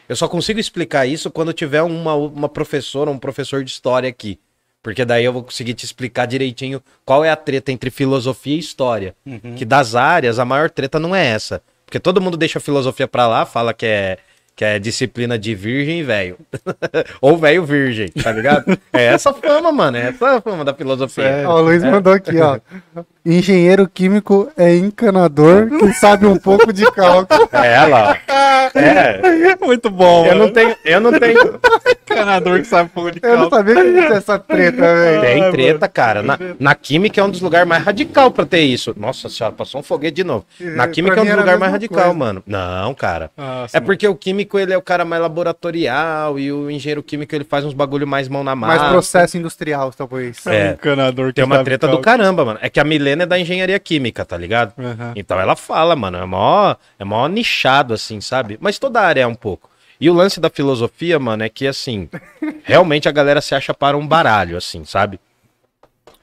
Eu 0.08 0.16
só 0.16 0.28
consigo 0.28 0.58
explicar 0.58 1.06
isso 1.06 1.30
quando 1.30 1.52
tiver 1.52 1.82
uma, 1.82 2.14
uma 2.14 2.48
professora, 2.48 3.10
um 3.10 3.18
professor 3.18 3.62
de 3.62 3.70
história 3.70 4.08
aqui. 4.08 4.38
Porque 4.82 5.04
daí 5.04 5.24
eu 5.24 5.32
vou 5.32 5.44
conseguir 5.44 5.74
te 5.74 5.84
explicar 5.84 6.26
direitinho 6.26 6.82
qual 7.04 7.24
é 7.24 7.30
a 7.30 7.36
treta 7.36 7.70
entre 7.70 7.88
filosofia 7.88 8.56
e 8.56 8.58
história. 8.58 9.14
Uhum. 9.24 9.54
Que 9.56 9.64
das 9.64 9.94
áreas, 9.94 10.38
a 10.38 10.44
maior 10.44 10.70
treta 10.70 10.98
não 10.98 11.14
é 11.14 11.24
essa. 11.24 11.62
Porque 11.86 12.00
todo 12.00 12.20
mundo 12.20 12.36
deixa 12.36 12.58
a 12.58 12.62
filosofia 12.62 13.06
pra 13.06 13.28
lá, 13.28 13.46
fala 13.46 13.72
que 13.72 13.86
é, 13.86 14.18
que 14.54 14.64
é 14.64 14.78
disciplina 14.78 15.38
de 15.38 15.54
virgem 15.54 16.00
e 16.00 16.02
velho. 16.02 16.36
Ou 17.20 17.36
velho 17.36 17.64
virgem, 17.64 18.08
tá 18.08 18.32
ligado? 18.32 18.78
é 18.92 19.04
essa 19.06 19.32
fama, 19.32 19.72
mano. 19.72 19.96
É 19.96 20.08
essa 20.08 20.40
fama 20.40 20.64
da 20.64 20.74
filosofia. 20.74 21.24
Sério? 21.24 21.48
Ó, 21.48 21.58
o 21.58 21.62
Luiz 21.62 21.82
mandou 21.82 22.12
aqui, 22.12 22.38
ó. 22.38 22.58
Engenheiro 23.24 23.88
químico 23.88 24.50
é 24.56 24.74
encanador 24.74 25.68
que 25.78 25.92
sabe 25.94 26.26
um 26.26 26.36
pouco 26.36 26.72
de 26.72 26.84
cálculo. 26.90 27.48
É, 27.52 27.86
lá. 27.86 28.16
ó. 28.28 28.78
É. 28.78 29.56
Muito 29.64 29.90
bom, 29.90 30.24
Eu 30.26 30.32
mano. 30.32 30.46
não 30.46 30.52
tenho. 30.52 30.76
Eu 30.84 31.00
não 31.00 31.12
tenho. 31.18 31.60
Canador 32.06 32.58
que 32.60 32.66
sabe 32.66 32.90
fogo 32.92 33.10
de 33.10 33.20
Eu 33.22 33.36
não 33.38 33.48
sabia 33.48 33.74
que 33.76 33.90
tinha 33.92 34.04
essa 34.14 34.38
treta, 34.38 34.76
velho. 34.94 35.20
Tem 35.22 35.50
treta, 35.52 35.88
cara. 35.88 36.22
Na, 36.22 36.38
na 36.58 36.74
química 36.74 37.20
é 37.20 37.24
um 37.24 37.30
dos 37.30 37.40
lugares 37.40 37.66
mais 37.66 37.82
radical 37.84 38.30
pra 38.30 38.44
ter 38.44 38.60
isso. 38.60 38.92
Nossa 38.98 39.28
senhora, 39.28 39.54
passou 39.54 39.80
um 39.80 39.84
foguete 39.84 40.16
de 40.16 40.24
novo. 40.24 40.44
Na 40.60 40.84
É, 40.84 40.88
química 40.88 41.18
é 41.18 41.22
um 41.22 41.26
dos 41.26 41.36
lugares 41.36 41.60
mais 41.60 41.72
radical, 41.72 42.02
coisa. 42.04 42.18
mano. 42.18 42.42
Não, 42.46 42.92
cara. 42.94 43.30
Nossa, 43.36 43.76
É 43.76 43.80
porque 43.80 44.06
o 44.06 44.14
químico, 44.14 44.58
ele 44.58 44.72
é 44.72 44.76
o 44.78 44.82
cara 44.82 45.04
mais 45.04 45.22
laboratorial 45.22 46.38
e 46.38 46.52
o 46.52 46.70
engenheiro 46.70 47.02
químico, 47.02 47.34
ele 47.34 47.44
faz 47.44 47.64
uns 47.64 47.72
bagulho 47.74 48.06
mais 48.06 48.28
mão 48.28 48.42
na 48.44 48.54
massa. 48.56 48.78
Mais 48.80 48.92
processo 48.92 49.38
industrial, 49.38 49.92
talvez. 49.96 50.44
é. 50.46 50.70
um 50.70 50.72
encanador 50.72 51.28
que 51.28 51.34
Tem 51.34 51.44
uma 51.44 51.56
sabe 51.56 51.64
treta 51.66 51.86
do 51.86 52.00
calça. 52.00 52.18
caramba, 52.18 52.44
mano. 52.44 52.58
É 52.62 52.68
que 52.68 52.80
a 52.80 52.84
Milena 52.84 53.11
é 53.20 53.26
da 53.26 53.38
engenharia 53.38 53.78
química, 53.78 54.24
tá 54.24 54.36
ligado? 54.36 54.72
Aham. 54.78 55.12
Então 55.14 55.38
ela 55.38 55.54
fala, 55.54 55.94
mano, 55.94 56.16
é 56.16 56.24
mó, 56.24 56.74
é 56.98 57.04
mó 57.04 57.28
nichado, 57.28 57.92
assim, 57.92 58.20
sabe? 58.20 58.56
Mas 58.60 58.78
toda 58.78 59.00
área 59.02 59.20
é 59.22 59.26
um 59.26 59.34
pouco. 59.34 59.70
E 60.00 60.08
o 60.08 60.14
lance 60.14 60.40
da 60.40 60.50
filosofia, 60.50 61.18
mano, 61.18 61.44
é 61.44 61.48
que, 61.48 61.66
assim, 61.66 62.08
realmente 62.64 63.08
a 63.08 63.12
galera 63.12 63.40
se 63.40 63.54
acha 63.54 63.72
para 63.72 63.96
um 63.96 64.06
baralho, 64.06 64.56
assim, 64.56 64.84
sabe? 64.84 65.20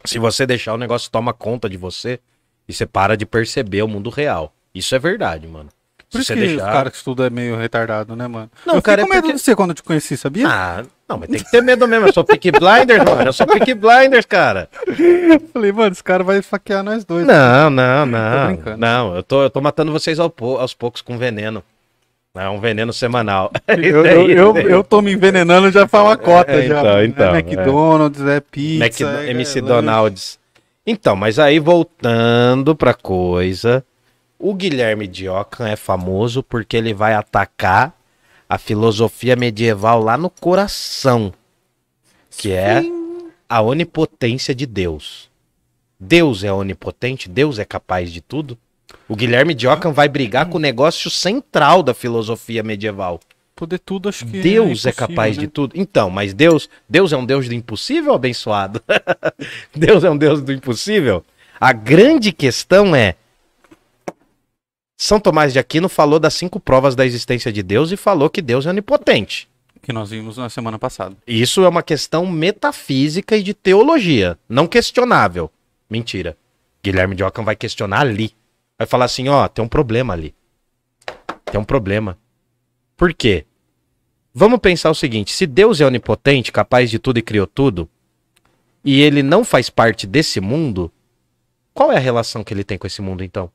Se 0.03 0.17
você 0.17 0.45
deixar 0.45 0.73
o 0.73 0.77
negócio 0.77 1.11
toma 1.11 1.33
conta 1.33 1.69
de 1.69 1.77
você 1.77 2.19
e 2.67 2.73
você 2.73 2.85
para 2.85 3.15
de 3.15 3.25
perceber 3.25 3.81
o 3.83 3.87
mundo 3.87 4.09
real. 4.09 4.53
Isso 4.73 4.95
é 4.95 4.99
verdade, 4.99 5.47
mano. 5.47 5.69
Por 6.11 6.21
isso 6.21 6.33
que 6.33 6.39
deixar... 6.39 6.65
os 6.67 6.73
caras 6.73 6.91
que 6.91 6.97
estudam 6.97 7.25
é 7.25 7.29
meio 7.29 7.55
retardado, 7.55 8.15
né, 8.15 8.27
mano? 8.27 8.49
Não, 8.65 8.75
eu 8.75 8.81
cara, 8.81 9.03
fiquei 9.03 9.07
com 9.07 9.13
é 9.13 9.15
medo 9.17 9.21
porque- 9.25 9.37
de 9.37 9.41
você 9.43 9.55
quando 9.55 9.69
eu 9.69 9.75
te 9.75 9.83
conheci, 9.83 10.17
sabia? 10.17 10.47
Ah, 10.47 10.83
não, 11.07 11.17
mas 11.19 11.29
tem 11.29 11.39
que 11.39 11.51
ter 11.51 11.61
medo 11.61 11.87
mesmo. 11.87 12.07
Eu 12.07 12.13
sou 12.13 12.23
Peak 12.23 12.51
Blinders, 12.51 13.03
mano. 13.03 13.21
Eu 13.27 13.33
sou 13.33 13.45
Peak 13.45 13.73
Blinders, 13.75 14.25
cara. 14.25 14.69
Falei, 15.53 15.71
mano, 15.71 15.91
esse 15.91 16.03
cara 16.03 16.23
vai 16.23 16.41
faquear 16.41 16.83
nós 16.83 17.03
dois. 17.05 17.25
Não, 17.27 17.69
não, 17.69 18.05
não. 18.05 18.77
Não, 18.77 19.15
eu 19.15 19.23
tô, 19.23 19.43
eu 19.43 19.49
tô 19.49 19.61
matando 19.61 19.91
vocês 19.91 20.19
ao 20.19 20.29
po- 20.29 20.57
aos 20.57 20.73
poucos 20.73 21.01
com 21.01 21.17
veneno. 21.17 21.63
É 22.35 22.47
um 22.47 22.59
veneno 22.59 22.93
semanal. 22.93 23.51
Eu, 23.67 24.05
eu, 24.05 24.29
eu, 24.29 24.57
eu 24.57 24.83
tô 24.83 25.01
me 25.01 25.11
envenenando 25.11 25.71
já 25.71 25.87
faz 25.87 26.05
uma 26.05 26.15
cota 26.15 26.51
É, 26.51 26.67
já. 26.67 26.79
então, 26.79 26.83
mano. 26.93 27.03
então, 27.03 27.35
é 27.35 27.39
McDonald's, 27.39 28.21
é, 28.25 28.39
pizza. 28.39 29.05
Mac, 29.11 29.19
é, 29.25 29.29
MC 29.31 29.59
é, 29.59 29.61
Donalds. 29.63 30.39
Então, 30.85 31.15
mas 31.15 31.37
aí 31.39 31.59
voltando 31.59 32.75
pra 32.75 32.93
coisa, 32.93 33.83
o 34.39 34.53
Guilherme 34.53 35.05
Diocan 35.05 35.67
é 35.67 35.75
famoso 35.75 36.41
porque 36.41 36.77
ele 36.77 36.93
vai 36.93 37.13
atacar 37.13 37.93
a 38.47 38.57
filosofia 38.57 39.35
medieval 39.35 40.01
lá 40.01 40.17
no 40.17 40.29
coração, 40.29 41.33
que 42.31 42.51
é 42.51 42.81
a 43.47 43.61
onipotência 43.61 44.55
de 44.55 44.65
Deus. 44.65 45.29
Deus 45.99 46.43
é 46.45 46.51
onipotente, 46.51 47.27
Deus 47.27 47.59
é 47.59 47.65
capaz 47.65 48.11
de 48.11 48.21
tudo. 48.21 48.57
O 49.07 49.15
Guilherme 49.15 49.53
Diocan 49.53 49.91
vai 49.91 50.07
brigar 50.07 50.47
com 50.47 50.57
o 50.57 50.61
negócio 50.61 51.11
central 51.11 51.83
da 51.83 51.93
filosofia 51.93 52.63
medieval. 52.63 53.19
Poder 53.55 53.79
tudo, 53.79 54.07
acho 54.07 54.25
que. 54.25 54.39
Deus 54.39 54.85
é, 54.85 54.89
impossível, 54.89 54.93
capaz 54.93 55.35
né? 55.35 55.43
de 55.43 55.47
tudo. 55.49 55.73
Então, 55.75 56.09
mas 56.09 56.33
Deus, 56.33 56.69
Deus 56.87 57.11
é 57.11 57.17
um 57.17 57.25
Deus 57.25 57.49
do 57.49 57.53
impossível, 57.53 58.13
abençoado? 58.13 58.81
Deus 59.75 60.05
é 60.05 60.09
um 60.09 60.17
Deus 60.17 60.41
do 60.41 60.53
impossível? 60.53 61.25
A 61.59 61.73
grande 61.73 62.31
questão 62.31 62.95
é. 62.95 63.15
São 65.01 65.17
Tomás 65.17 65.53
de 65.53 65.59
Aquino 65.59 65.87
falou 65.87 66.19
das 66.19 66.33
cinco 66.33 66.59
provas 66.59 66.93
da 66.93 67.05
existência 67.05 67.53
de 67.53 67.63
Deus 67.63 67.89
e 67.89 67.95
falou 67.95 68.29
que 68.29 68.41
Deus 68.41 68.65
é 68.65 68.69
onipotente. 68.69 69.47
Que 69.81 69.93
nós 69.93 70.09
vimos 70.09 70.35
na 70.35 70.49
semana 70.49 70.77
passada. 70.77 71.15
Isso 71.25 71.63
é 71.63 71.69
uma 71.69 71.81
questão 71.81 72.25
metafísica 72.25 73.37
e 73.37 73.41
de 73.41 73.53
teologia, 73.53 74.37
não 74.49 74.67
questionável. 74.67 75.49
Mentira. 75.89 76.37
Guilherme 76.83 77.15
de 77.15 77.23
Ockham 77.23 77.45
vai 77.45 77.55
questionar 77.55 78.01
ali. 78.01 78.33
Vai 78.77 78.85
falar 78.85 79.05
assim, 79.05 79.29
ó, 79.29 79.47
tem 79.47 79.63
um 79.63 79.69
problema 79.69 80.13
ali. 80.13 80.35
Tem 81.45 81.61
um 81.61 81.63
problema. 81.63 82.17
Por 82.97 83.13
quê? 83.13 83.45
Vamos 84.33 84.59
pensar 84.59 84.89
o 84.89 84.95
seguinte, 84.95 85.31
se 85.31 85.47
Deus 85.47 85.79
é 85.79 85.85
onipotente, 85.85 86.51
capaz 86.51 86.91
de 86.91 86.99
tudo 86.99 87.19
e 87.19 87.21
criou 87.21 87.47
tudo, 87.47 87.89
e 88.83 88.99
ele 88.99 89.23
não 89.23 89.45
faz 89.45 89.69
parte 89.69 90.05
desse 90.05 90.41
mundo, 90.41 90.91
qual 91.73 91.89
é 91.89 91.95
a 91.95 92.01
relação 92.01 92.43
que 92.43 92.53
ele 92.53 92.65
tem 92.65 92.77
com 92.77 92.85
esse 92.85 93.01
mundo 93.01 93.23
então? 93.23 93.49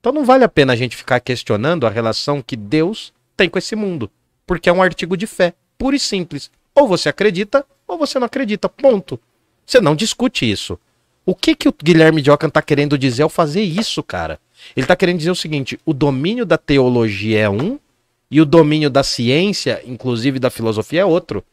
Então 0.00 0.12
não 0.12 0.24
vale 0.24 0.44
a 0.44 0.48
pena 0.48 0.72
a 0.72 0.76
gente 0.76 0.96
ficar 0.96 1.20
questionando 1.20 1.86
a 1.86 1.90
relação 1.90 2.42
que 2.42 2.56
Deus 2.56 3.12
tem 3.36 3.48
com 3.48 3.58
esse 3.58 3.76
mundo, 3.76 4.10
porque 4.46 4.68
é 4.68 4.72
um 4.72 4.82
artigo 4.82 5.16
de 5.16 5.26
fé, 5.26 5.52
puro 5.76 5.94
e 5.94 6.00
simples. 6.00 6.50
Ou 6.74 6.88
você 6.88 7.08
acredita, 7.10 7.64
ou 7.86 7.98
você 7.98 8.18
não 8.18 8.26
acredita, 8.26 8.68
ponto. 8.68 9.20
Você 9.66 9.80
não 9.80 9.94
discute 9.94 10.50
isso. 10.50 10.78
O 11.26 11.34
que 11.34 11.54
que 11.54 11.68
o 11.68 11.74
Guilherme 11.84 12.22
de 12.22 12.30
Ockham 12.30 12.48
tá 12.48 12.62
querendo 12.62 12.96
dizer 12.96 13.22
ao 13.22 13.28
fazer 13.28 13.62
isso, 13.62 14.02
cara? 14.02 14.40
Ele 14.74 14.86
tá 14.86 14.96
querendo 14.96 15.18
dizer 15.18 15.30
o 15.30 15.36
seguinte, 15.36 15.78
o 15.84 15.92
domínio 15.92 16.46
da 16.46 16.56
teologia 16.56 17.40
é 17.40 17.48
um, 17.48 17.78
e 18.30 18.40
o 18.40 18.46
domínio 18.46 18.88
da 18.88 19.02
ciência, 19.02 19.82
inclusive 19.84 20.38
da 20.38 20.50
filosofia, 20.50 21.02
é 21.02 21.04
outro. 21.04 21.44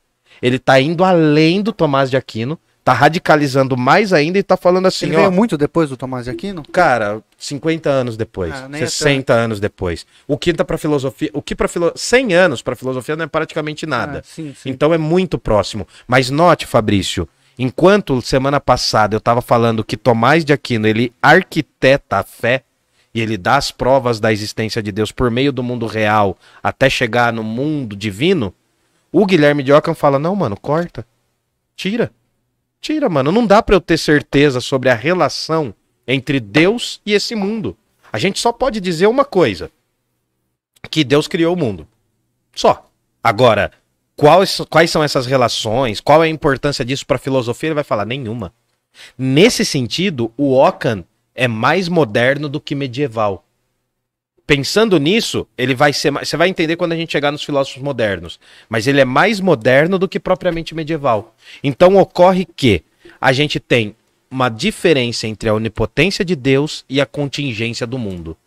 Ele 0.41 0.57
tá 0.57 0.79
indo 0.79 1.03
além 1.03 1.61
do 1.61 1.73
Tomás 1.73 2.09
de 2.09 2.15
Aquino, 2.15 2.57
tá 2.87 2.93
radicalizando 2.93 3.75
mais 3.75 4.13
ainda 4.13 4.39
e 4.39 4.43
tá 4.43 4.55
falando 4.55 4.85
assim, 4.85 5.07
Ele 5.07 5.17
ó. 5.17 5.19
veio 5.19 5.31
muito 5.33 5.57
depois 5.57 5.89
do 5.89 5.97
Tomás 5.97 6.23
de 6.23 6.31
Aquino? 6.31 6.63
Cara, 6.71 7.21
50 7.37 7.89
anos 7.89 8.15
depois, 8.15 8.53
Ah, 8.55 8.69
nem 8.69 8.81
é 8.81 8.85
60 8.85 9.33
anos 9.33 9.59
depois. 9.59 10.05
O 10.25 10.37
que 10.37 10.53
tá 10.53 10.63
para 10.63 10.77
filosofia, 10.77 11.29
o 11.33 11.41
que 11.41 11.53
para 11.53 11.67
filo... 11.67 11.91
100 11.93 12.33
anos 12.33 12.61
para 12.61 12.77
filosofia 12.77 13.17
não 13.17 13.25
é 13.25 13.27
praticamente 13.27 13.85
nada. 13.85 14.19
Ah, 14.19 14.23
sim, 14.25 14.55
sim. 14.55 14.69
Então 14.69 14.93
é 14.93 14.97
muito 14.97 15.37
próximo. 15.37 15.85
Mas 16.07 16.29
note, 16.29 16.65
Fabrício, 16.65 17.27
enquanto 17.59 18.21
semana 18.21 18.57
passada 18.57 19.17
eu 19.17 19.19
tava 19.19 19.41
falando 19.41 19.83
que 19.83 19.97
Tomás 19.97 20.45
de 20.45 20.53
Aquino, 20.53 20.87
ele 20.87 21.11
arquiteta 21.21 22.19
a 22.19 22.23
fé 22.23 22.63
e 23.13 23.19
ele 23.19 23.37
dá 23.37 23.57
as 23.57 23.69
provas 23.69 24.21
da 24.21 24.31
existência 24.31 24.81
de 24.81 24.93
Deus 24.93 25.11
por 25.11 25.29
meio 25.29 25.51
do 25.51 25.61
mundo 25.61 25.87
real 25.87 26.37
até 26.63 26.89
chegar 26.89 27.33
no 27.33 27.43
mundo 27.43 27.97
divino, 27.97 28.53
o 29.11 29.25
Guilherme 29.25 29.61
de 29.61 29.73
Ockham 29.73 29.93
fala: 29.93 30.17
"Não, 30.17 30.33
mano, 30.33 30.55
corta. 30.55 31.05
Tira. 31.75 32.11
Tira, 32.81 33.09
mano. 33.09 33.31
Não 33.31 33.45
dá 33.45 33.61
pra 33.61 33.75
eu 33.75 33.81
ter 33.81 33.97
certeza 33.97 34.61
sobre 34.61 34.89
a 34.89 34.93
relação 34.93 35.73
entre 36.07 36.39
Deus 36.39 37.01
e 37.05 37.13
esse 37.13 37.35
mundo. 37.35 37.77
A 38.11 38.17
gente 38.17 38.39
só 38.39 38.51
pode 38.51 38.79
dizer 38.79 39.07
uma 39.07 39.25
coisa: 39.25 39.69
que 40.89 41.03
Deus 41.03 41.27
criou 41.27 41.53
o 41.53 41.57
mundo. 41.57 41.87
Só. 42.55 42.89
Agora, 43.23 43.71
quais, 44.15 44.61
quais 44.69 44.89
são 44.89 45.03
essas 45.03 45.25
relações? 45.25 45.99
Qual 45.99 46.23
é 46.23 46.27
a 46.27 46.29
importância 46.29 46.85
disso 46.85 47.05
para 47.05 47.17
a 47.17 47.19
filosofia? 47.19 47.67
Ele 47.67 47.75
vai 47.75 47.83
falar 47.83 48.05
nenhuma. 48.05 48.53
Nesse 49.17 49.65
sentido, 49.65 50.31
o 50.37 50.53
Ockham 50.57 51.03
é 51.35 51.47
mais 51.47 51.87
moderno 51.87 52.49
do 52.49 52.59
que 52.59 52.73
medieval. 52.73 53.43
Pensando 54.47 54.97
nisso, 54.97 55.45
ele 55.57 55.75
vai 55.75 55.91
ser. 55.91 56.09
Você 56.09 56.37
vai 56.37 56.47
entender 56.47 56.77
quando 56.77 56.93
a 56.93 56.95
gente 56.95 57.11
chegar 57.11 57.33
nos 57.33 57.43
filósofos 57.43 57.83
modernos. 57.83 58.39
Mas 58.69 58.87
ele 58.87 59.01
é 59.01 59.05
mais 59.05 59.41
moderno 59.41 59.99
do 59.99 60.07
que 60.07 60.21
propriamente 60.21 60.73
medieval. 60.73 61.35
Então 61.61 61.97
ocorre 61.97 62.45
que 62.45 62.81
a 63.19 63.33
gente 63.33 63.59
tem 63.59 63.93
uma 64.31 64.47
diferença 64.47 65.27
entre 65.27 65.49
a 65.49 65.53
onipotência 65.53 66.23
de 66.23 66.33
Deus 66.33 66.85
e 66.89 67.01
a 67.01 67.05
contingência 67.05 67.85
do 67.85 67.97
mundo. 67.97 68.37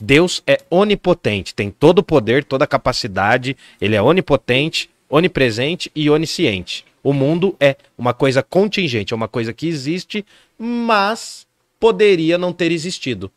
Deus 0.00 0.40
é 0.46 0.60
onipotente, 0.70 1.54
tem 1.54 1.70
todo 1.70 1.98
o 1.98 2.02
poder, 2.02 2.44
toda 2.44 2.64
a 2.64 2.68
capacidade, 2.68 3.56
ele 3.80 3.94
é 3.94 4.00
onipotente, 4.00 4.88
onipresente 5.08 5.90
e 5.94 6.08
onisciente. 6.08 6.84
O 7.02 7.12
mundo 7.12 7.56
é 7.58 7.76
uma 7.98 8.14
coisa 8.14 8.42
contingente, 8.42 9.12
é 9.12 9.16
uma 9.16 9.28
coisa 9.28 9.52
que 9.52 9.66
existe, 9.66 10.24
mas 10.56 11.46
poderia 11.78 12.38
não 12.38 12.52
ter 12.52 12.72
existido. 12.72 13.30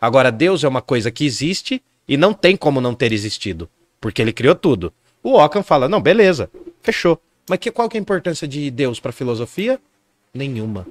Agora, 0.00 0.32
Deus 0.32 0.64
é 0.64 0.68
uma 0.68 0.80
coisa 0.80 1.10
que 1.10 1.24
existe 1.24 1.82
e 2.08 2.16
não 2.16 2.32
tem 2.32 2.56
como 2.56 2.80
não 2.80 2.94
ter 2.94 3.12
existido, 3.12 3.68
porque 4.00 4.22
ele 4.22 4.32
criou 4.32 4.54
tudo. 4.54 4.92
O 5.22 5.34
Ockham 5.38 5.62
fala: 5.62 5.88
não, 5.88 6.00
beleza, 6.00 6.50
fechou. 6.82 7.20
Mas 7.48 7.58
que, 7.58 7.70
qual 7.70 7.88
que 7.88 7.96
é 7.96 8.00
a 8.00 8.02
importância 8.02 8.46
de 8.48 8.70
Deus 8.70 9.00
para 9.00 9.10
a 9.10 9.12
filosofia? 9.12 9.80
Nenhuma. 10.32 10.86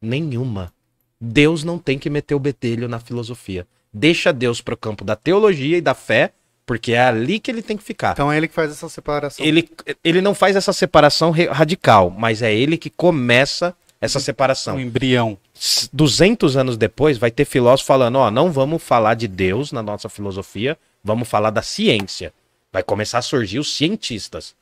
Nenhuma. 0.00 0.72
Deus 1.20 1.64
não 1.64 1.78
tem 1.78 1.98
que 1.98 2.08
meter 2.08 2.34
o 2.34 2.38
bedelho 2.38 2.88
na 2.88 3.00
filosofia. 3.00 3.66
Deixa 3.92 4.32
Deus 4.32 4.60
para 4.60 4.74
o 4.74 4.76
campo 4.76 5.04
da 5.04 5.16
teologia 5.16 5.78
e 5.78 5.80
da 5.80 5.94
fé, 5.94 6.32
porque 6.64 6.92
é 6.92 7.00
ali 7.00 7.38
que 7.38 7.50
ele 7.50 7.62
tem 7.62 7.76
que 7.76 7.82
ficar. 7.82 8.12
Então 8.12 8.30
é 8.30 8.36
ele 8.36 8.48
que 8.48 8.54
faz 8.54 8.70
essa 8.70 8.88
separação. 8.88 9.44
Ele, 9.44 9.68
ele 10.04 10.20
não 10.20 10.34
faz 10.34 10.54
essa 10.56 10.72
separação 10.72 11.30
radical, 11.30 12.10
mas 12.10 12.42
é 12.42 12.54
ele 12.54 12.76
que 12.76 12.90
começa 12.90 13.74
essa 14.06 14.20
separação. 14.20 14.76
Um 14.76 14.80
embrião. 14.80 15.36
S- 15.54 15.88
200 15.92 16.56
anos 16.56 16.76
depois, 16.76 17.18
vai 17.18 17.30
ter 17.30 17.44
filósofo 17.44 17.86
falando: 17.86 18.16
ó, 18.16 18.30
não 18.30 18.50
vamos 18.50 18.82
falar 18.82 19.14
de 19.14 19.28
Deus 19.28 19.72
na 19.72 19.82
nossa 19.82 20.08
filosofia, 20.08 20.78
vamos 21.04 21.28
falar 21.28 21.50
da 21.50 21.62
ciência. 21.62 22.32
Vai 22.72 22.82
começar 22.82 23.18
a 23.18 23.22
surgir 23.22 23.58
os 23.58 23.74
cientistas. 23.74 24.54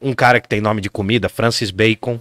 Um 0.00 0.12
cara 0.14 0.40
que 0.40 0.48
tem 0.48 0.60
nome 0.60 0.80
de 0.80 0.88
comida, 0.90 1.28
Francis 1.28 1.70
Bacon, 1.70 2.18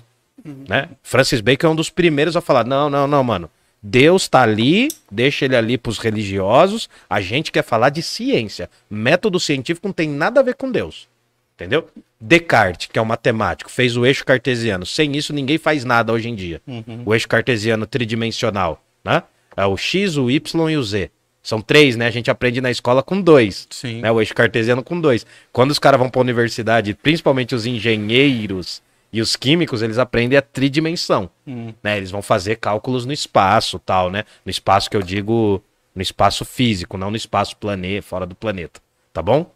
né? 0.68 0.90
Francis 1.04 1.42
Bacon 1.42 1.68
é 1.68 1.70
um 1.72 1.76
dos 1.76 1.90
primeiros 1.90 2.36
a 2.36 2.42
falar: 2.42 2.66
não, 2.66 2.90
não, 2.90 3.08
não, 3.08 3.24
mano. 3.24 3.50
Deus 3.82 4.28
tá 4.28 4.42
ali, 4.42 4.90
deixa 5.10 5.46
ele 5.46 5.56
ali 5.56 5.78
pros 5.78 6.00
religiosos. 6.00 6.90
A 7.10 7.22
gente 7.22 7.50
quer 7.52 7.64
falar 7.64 7.90
de 7.90 8.02
ciência. 8.04 8.70
Método 8.90 9.40
científico 9.40 9.88
não 9.88 9.94
tem 9.94 10.10
nada 10.10 10.42
a 10.42 10.44
ver 10.44 10.56
com 10.56 10.70
Deus. 10.70 11.08
Entendeu? 11.56 11.88
Descartes, 12.22 12.88
que 12.92 13.00
é 13.00 13.02
um 13.02 13.06
matemático, 13.06 13.72
fez 13.72 13.96
o 13.96 14.06
eixo 14.06 14.26
cartesiano. 14.26 14.86
Sem 14.86 15.16
isso, 15.16 15.32
ninguém 15.32 15.58
faz 15.58 15.86
nada 15.86 16.12
hoje 16.12 16.28
em 16.28 16.36
dia. 16.36 16.62
O 17.06 17.14
eixo 17.14 17.28
cartesiano 17.28 17.86
tridimensional, 17.86 18.84
né? 19.04 19.24
É 19.56 19.66
o 19.66 19.78
X, 19.78 20.18
o 20.18 20.30
Y 20.30 20.70
e 20.70 20.78
o 20.78 20.84
Z. 20.84 21.12
São 21.42 21.62
três, 21.62 21.96
né? 21.96 22.08
A 22.08 22.12
gente 22.12 22.30
aprende 22.30 22.62
na 22.62 22.70
escola 22.70 23.02
com 23.02 23.20
dois. 23.22 23.68
Sim. 23.70 24.02
Né? 24.02 24.12
O 24.12 24.20
eixo 24.20 24.36
cartesiano 24.36 24.84
com 24.84 25.00
dois. 25.00 25.26
Quando 25.52 25.72
os 25.72 25.80
caras 25.80 26.00
vão 26.00 26.10
pra 26.10 26.22
universidade, 26.22 26.94
principalmente 26.94 27.56
os 27.56 27.66
engenheiros 27.66 28.82
e 29.12 29.22
os 29.22 29.36
químicos, 29.36 29.82
eles 29.82 29.98
aprendem 29.98 30.38
a 30.38 30.42
tridimensão. 30.42 31.30
Hum. 31.48 31.74
Né? 31.82 31.98
Eles 31.98 32.12
vão 32.12 32.22
fazer 32.22 32.58
cálculos 32.58 33.06
no 33.06 33.14
espaço, 33.14 33.80
tal, 33.80 34.12
né? 34.12 34.26
No 34.46 34.52
espaço 34.52 34.90
que 34.90 34.98
eu 34.98 35.02
digo, 35.02 35.64
no 35.96 36.02
espaço 36.02 36.44
físico, 36.44 36.98
não 36.98 37.10
no 37.10 37.18
espaço 37.18 37.56
planeta, 37.58 38.06
fora 38.06 38.26
do 38.26 38.36
planeta. 38.36 38.82
Tá 39.14 39.22
bom? 39.22 39.52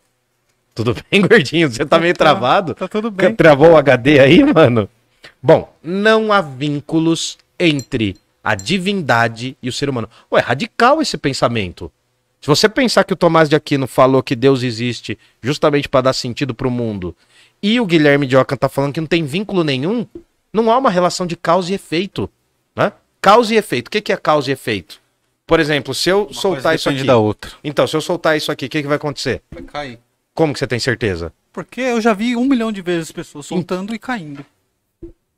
Tudo 0.76 0.96
bem, 1.10 1.22
gordinho? 1.22 1.70
Você 1.72 1.86
tá 1.86 2.00
meio 2.00 2.14
travado? 2.14 2.74
Tá 2.74 2.88
tudo 2.88 3.12
bem. 3.12 3.36
Travou 3.36 3.72
o 3.72 3.78
HD 3.78 4.20
aí, 4.20 4.44
mano? 4.44 4.90
Bom, 5.42 5.74
não 5.84 6.32
há 6.32 6.42
vínculos 6.42 7.38
entre 7.60 8.18
a 8.44 8.56
divindade 8.56 9.56
e 9.62 9.70
o 9.70 9.74
ser 9.74 9.90
humano. 9.90 10.10
Ué, 10.32 10.42
radical 10.42 11.02
esse 11.02 11.18
pensamento. 11.18 11.92
Se 12.42 12.48
você 12.48 12.68
pensar 12.68 13.06
que 13.06 13.14
o 13.14 13.16
Tomás 13.16 13.48
de 13.48 13.56
Aquino 13.56 13.88
falou 13.88 14.22
que 14.22 14.36
Deus 14.36 14.64
existe 14.64 15.18
justamente 15.42 15.88
para 15.88 16.02
dar 16.02 16.14
sentido 16.14 16.54
pro 16.54 16.70
mundo, 16.70 17.16
e 17.62 17.80
o 17.80 17.86
Guilherme 17.86 18.28
de 18.28 18.36
Ockham 18.36 18.58
tá 18.58 18.68
falando 18.68 18.94
que 18.94 19.00
não 19.00 19.08
tem 19.08 19.24
vínculo 19.24 19.64
nenhum, 19.64 20.06
não 20.52 20.70
há 20.70 20.78
uma 20.78 20.90
relação 20.90 21.26
de 21.26 21.38
causa 21.38 21.72
e 21.72 21.76
efeito, 21.76 22.30
né? 22.76 22.92
Causa 23.22 23.54
e 23.54 23.58
efeito. 23.58 23.88
O 23.88 23.92
que 23.92 24.02
que 24.02 24.12
é 24.12 24.18
causa 24.18 24.50
e 24.50 24.54
efeito? 24.54 25.00
Por 25.48 25.62
exemplo, 25.62 25.94
se 25.94 26.10
eu 26.10 26.24
Uma 26.26 26.34
soltar 26.34 26.64
coisa 26.64 26.76
isso 26.76 26.90
aqui. 26.90 27.04
da 27.06 27.18
outra. 27.18 27.52
Então, 27.64 27.88
se 27.88 27.96
eu 27.96 28.02
soltar 28.02 28.36
isso 28.36 28.52
aqui, 28.52 28.66
o 28.66 28.70
que, 28.70 28.82
que 28.82 28.88
vai 28.88 28.98
acontecer? 28.98 29.42
Vai 29.50 29.64
cair. 29.64 30.00
Como 30.34 30.54
que 30.54 30.60
você 30.60 30.68
tem 30.68 30.80
certeza? 30.80 31.32
Porque 31.52 31.82
eu 31.82 32.02
já 32.02 32.14
vi 32.14 32.36
um 32.36 32.46
milhão 32.46 32.72
de 32.72 32.82
vezes 32.82 33.12
pessoas 33.12 33.46
soltando 33.46 33.94
e 33.94 34.00
caindo. 34.00 34.44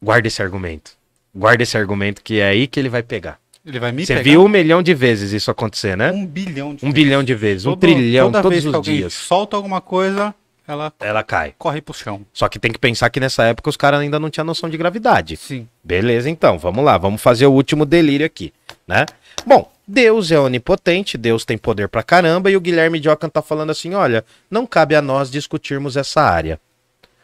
Guarda 0.01 0.27
esse 0.27 0.41
argumento. 0.41 0.91
Guarda 1.35 1.63
esse 1.63 1.77
argumento 1.77 2.21
que 2.23 2.39
é 2.39 2.47
aí 2.49 2.67
que 2.67 2.79
ele 2.79 2.87
vai 2.89 3.03
pegar. 3.03 3.37
Ele 3.65 3.79
vai 3.79 3.91
me 3.91 4.05
Você 4.05 4.13
pegar 4.13 4.23
viu 4.23 4.43
um 4.45 4.47
milhão 4.47 4.81
de 4.81 4.93
vezes 4.93 5.31
isso 5.33 5.49
acontecer, 5.51 5.97
né? 5.97 6.11
um 6.11 6.25
bilhão 6.25 6.75
de 6.75 6.85
Um 6.85 6.89
vezes. 6.91 6.93
bilhão 6.93 7.23
de 7.23 7.33
vezes, 7.35 7.65
um 7.65 7.71
Todo- 7.71 7.79
trilhão 7.79 8.27
toda 8.27 8.41
todos 8.43 8.51
vez 8.55 8.63
que 8.63 8.69
os 8.69 8.75
alguém 8.75 8.97
dias. 8.97 9.13
solta 9.13 9.57
alguma 9.57 9.81
coisa, 9.81 10.33
ela 10.67 10.93
Ela 10.99 11.23
cai. 11.23 11.53
corre 11.57 11.81
pro 11.81 11.93
chão. 11.93 12.21
Só 12.31 12.47
que 12.47 12.59
tem 12.59 12.71
que 12.71 12.77
pensar 12.77 13.09
que 13.09 13.19
nessa 13.19 13.43
época 13.43 13.69
os 13.69 13.75
caras 13.75 13.99
ainda 13.99 14.19
não 14.19 14.29
tinham 14.29 14.45
noção 14.45 14.69
de 14.69 14.77
gravidade. 14.77 15.35
Sim. 15.35 15.67
Beleza, 15.83 16.29
então, 16.29 16.59
vamos 16.59 16.85
lá, 16.85 16.95
vamos 16.97 17.21
fazer 17.21 17.47
o 17.47 17.51
último 17.51 17.85
delírio 17.85 18.25
aqui, 18.25 18.53
né? 18.87 19.05
Bom, 19.45 19.69
Deus 19.87 20.31
é 20.31 20.39
onipotente, 20.39 21.17
Deus 21.17 21.45
tem 21.45 21.57
poder 21.57 21.87
pra 21.87 22.01
caramba, 22.01 22.49
e 22.49 22.57
o 22.57 22.61
Guilherme 22.61 22.99
Ockham 23.07 23.29
tá 23.29 23.41
falando 23.41 23.69
assim: 23.69 23.93
olha, 23.93 24.25
não 24.49 24.65
cabe 24.65 24.95
a 24.95 25.01
nós 25.01 25.29
discutirmos 25.29 25.95
essa 25.95 26.21
área. 26.21 26.59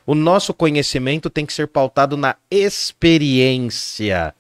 O 0.06 0.14
nosso 0.14 0.54
conhecimento 0.54 1.30
tem 1.30 1.46
que 1.46 1.54
ser 1.54 1.68
pautado 1.68 2.16
na 2.18 2.36
experiência. 2.50 4.34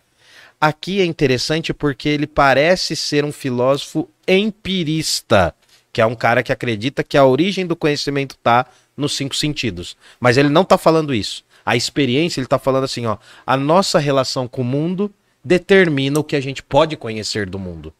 Aqui 0.59 1.01
é 1.01 1.05
interessante 1.05 1.73
porque 1.73 2.09
ele 2.09 2.27
parece 2.27 2.95
ser 2.95 3.25
um 3.25 3.31
filósofo 3.31 4.07
empirista, 4.27 5.55
que 5.91 6.01
é 6.01 6.05
um 6.05 6.13
cara 6.13 6.43
que 6.43 6.51
acredita 6.51 7.03
que 7.03 7.17
a 7.17 7.25
origem 7.25 7.65
do 7.65 7.75
conhecimento 7.75 8.37
tá 8.43 8.67
nos 8.95 9.15
cinco 9.15 9.35
sentidos. 9.35 9.97
Mas 10.19 10.37
ele 10.37 10.49
não 10.49 10.63
tá 10.63 10.77
falando 10.77 11.13
isso. 11.13 11.43
A 11.65 11.75
experiência, 11.75 12.39
ele 12.39 12.47
tá 12.47 12.59
falando 12.59 12.83
assim, 12.83 13.07
ó, 13.07 13.17
a 13.45 13.57
nossa 13.57 13.97
relação 13.97 14.47
com 14.47 14.61
o 14.61 14.65
mundo 14.65 15.11
determina 15.43 16.19
o 16.19 16.23
que 16.23 16.35
a 16.35 16.41
gente 16.41 16.61
pode 16.61 16.95
conhecer 16.95 17.49
do 17.49 17.57
mundo. 17.57 17.91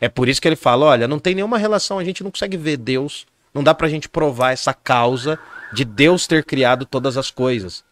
É 0.00 0.08
por 0.08 0.28
isso 0.28 0.40
que 0.40 0.48
ele 0.48 0.56
fala: 0.56 0.86
olha, 0.86 1.08
não 1.08 1.18
tem 1.18 1.34
nenhuma 1.34 1.58
relação, 1.58 1.98
a 1.98 2.04
gente 2.04 2.22
não 2.22 2.30
consegue 2.30 2.56
ver 2.56 2.76
Deus, 2.76 3.26
não 3.52 3.62
dá 3.62 3.74
pra 3.74 3.88
gente 3.88 4.08
provar 4.08 4.52
essa 4.52 4.72
causa 4.74 5.38
de 5.72 5.84
Deus 5.84 6.26
ter 6.26 6.44
criado 6.44 6.84
todas 6.84 7.16
as 7.16 7.30
coisas. 7.30 7.84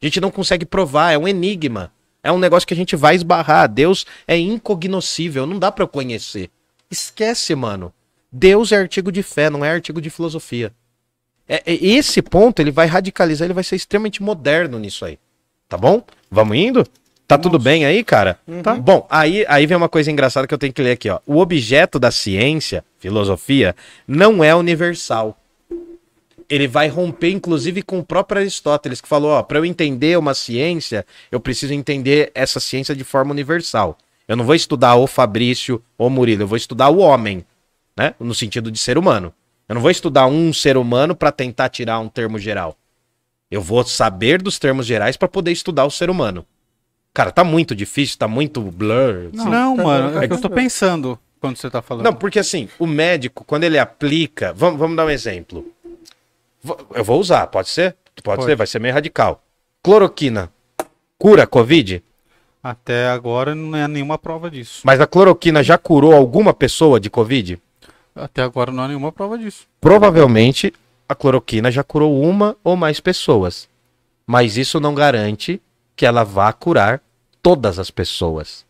A 0.00 0.06
gente 0.06 0.20
não 0.20 0.30
consegue 0.30 0.64
provar, 0.64 1.12
é 1.12 1.18
um 1.18 1.28
enigma. 1.28 1.92
É 2.22 2.30
um 2.30 2.38
negócio 2.38 2.66
que 2.66 2.74
a 2.74 2.76
gente 2.76 2.96
vai 2.96 3.14
esbarrar. 3.14 3.68
Deus 3.68 4.06
é 4.26 4.36
incognoscível, 4.36 5.46
não 5.46 5.58
dá 5.58 5.72
pra 5.72 5.84
eu 5.84 5.88
conhecer. 5.88 6.50
Esquece, 6.90 7.54
mano. 7.54 7.92
Deus 8.30 8.72
é 8.72 8.76
artigo 8.76 9.10
de 9.10 9.22
fé, 9.22 9.50
não 9.50 9.64
é 9.64 9.70
artigo 9.70 10.00
de 10.00 10.10
filosofia. 10.10 10.72
É, 11.48 11.62
é- 11.66 11.84
esse 11.84 12.22
ponto 12.22 12.60
ele 12.60 12.70
vai 12.70 12.86
radicalizar, 12.86 13.46
ele 13.46 13.54
vai 13.54 13.64
ser 13.64 13.76
extremamente 13.76 14.22
moderno 14.22 14.78
nisso 14.78 15.04
aí. 15.04 15.18
Tá 15.68 15.76
bom? 15.76 16.02
Vamos 16.30 16.56
indo? 16.56 16.86
Tá 17.30 17.38
tudo 17.38 17.60
bem 17.60 17.84
aí, 17.84 18.02
cara? 18.02 18.40
Tá. 18.60 18.74
Bom, 18.74 19.06
aí, 19.08 19.44
aí 19.48 19.64
vem 19.64 19.76
uma 19.76 19.88
coisa 19.88 20.10
engraçada 20.10 20.48
que 20.48 20.52
eu 20.52 20.58
tenho 20.58 20.72
que 20.72 20.82
ler 20.82 20.92
aqui, 20.92 21.08
ó. 21.08 21.20
O 21.24 21.38
objeto 21.38 21.96
da 21.96 22.10
ciência, 22.10 22.84
filosofia, 22.98 23.76
não 24.06 24.42
é 24.42 24.52
universal. 24.52 25.38
Ele 26.48 26.66
vai 26.66 26.88
romper, 26.88 27.30
inclusive, 27.30 27.82
com 27.82 28.00
o 28.00 28.04
próprio 28.04 28.40
Aristóteles, 28.40 29.00
que 29.00 29.06
falou, 29.06 29.30
ó, 29.30 29.44
para 29.44 29.58
eu 29.58 29.64
entender 29.64 30.18
uma 30.18 30.34
ciência, 30.34 31.06
eu 31.30 31.38
preciso 31.38 31.72
entender 31.72 32.32
essa 32.34 32.58
ciência 32.58 32.96
de 32.96 33.04
forma 33.04 33.30
universal. 33.30 33.96
Eu 34.26 34.36
não 34.36 34.44
vou 34.44 34.56
estudar 34.56 34.96
o 34.96 35.06
Fabrício 35.06 35.80
ou 35.96 36.08
o 36.08 36.10
Murilo, 36.10 36.42
eu 36.42 36.48
vou 36.48 36.56
estudar 36.56 36.88
o 36.88 36.98
homem, 36.98 37.44
né? 37.96 38.12
No 38.18 38.34
sentido 38.34 38.72
de 38.72 38.78
ser 38.78 38.98
humano. 38.98 39.32
Eu 39.68 39.76
não 39.76 39.82
vou 39.82 39.92
estudar 39.92 40.26
um 40.26 40.52
ser 40.52 40.76
humano 40.76 41.14
para 41.14 41.30
tentar 41.30 41.68
tirar 41.68 42.00
um 42.00 42.08
termo 42.08 42.40
geral. 42.40 42.76
Eu 43.48 43.62
vou 43.62 43.84
saber 43.84 44.42
dos 44.42 44.58
termos 44.58 44.84
gerais 44.84 45.16
para 45.16 45.28
poder 45.28 45.52
estudar 45.52 45.84
o 45.84 45.90
ser 45.92 46.10
humano. 46.10 46.44
Cara, 47.12 47.32
tá 47.32 47.42
muito 47.42 47.74
difícil, 47.74 48.18
tá 48.18 48.28
muito 48.28 48.60
blur. 48.62 49.30
Não, 49.32 49.44
não 49.46 49.76
tá 49.76 49.82
mano, 49.82 50.22
é 50.22 50.28
que 50.28 50.34
eu 50.34 50.40
tô 50.40 50.48
pensando 50.48 51.18
quando 51.40 51.56
você 51.56 51.68
tá 51.68 51.82
falando. 51.82 52.04
Não, 52.04 52.14
porque 52.14 52.38
assim, 52.38 52.68
o 52.78 52.86
médico, 52.86 53.44
quando 53.44 53.64
ele 53.64 53.78
aplica. 53.78 54.52
Vamos, 54.52 54.78
vamos 54.78 54.96
dar 54.96 55.06
um 55.06 55.10
exemplo. 55.10 55.66
Eu 56.94 57.02
vou 57.02 57.18
usar, 57.18 57.46
pode 57.46 57.68
ser? 57.68 57.96
Pode, 58.22 58.36
Pode. 58.36 58.44
ser, 58.44 58.56
vai 58.56 58.66
ser 58.66 58.78
meio 58.78 58.92
radical. 58.92 59.42
Cloroquina 59.82 60.52
cura 61.20 61.46
Covid? 61.46 62.02
Até 62.62 63.08
agora 63.08 63.54
não 63.54 63.76
é 63.76 63.86
nenhuma 63.86 64.16
prova 64.16 64.50
disso. 64.50 64.80
Mas 64.84 65.00
a 65.00 65.06
cloroquina 65.06 65.62
já 65.62 65.76
curou 65.76 66.14
alguma 66.14 66.54
pessoa 66.54 66.98
de 66.98 67.10
Covid? 67.10 67.58
Até 68.14 68.42
agora 68.42 68.72
não 68.72 68.82
há 68.82 68.88
nenhuma 68.88 69.12
prova 69.12 69.38
disso. 69.38 69.66
Provavelmente 69.80 70.72
a 71.06 71.14
cloroquina 71.14 71.70
já 71.70 71.84
curou 71.84 72.22
uma 72.22 72.56
ou 72.64 72.74
mais 72.74 73.00
pessoas. 73.00 73.68
Mas 74.26 74.56
isso 74.56 74.80
não 74.80 74.94
garante 74.94 75.60
que 76.00 76.06
ela 76.06 76.24
vá 76.24 76.50
curar 76.50 77.02
todas 77.42 77.78
as 77.78 77.90
pessoas. 77.90 78.64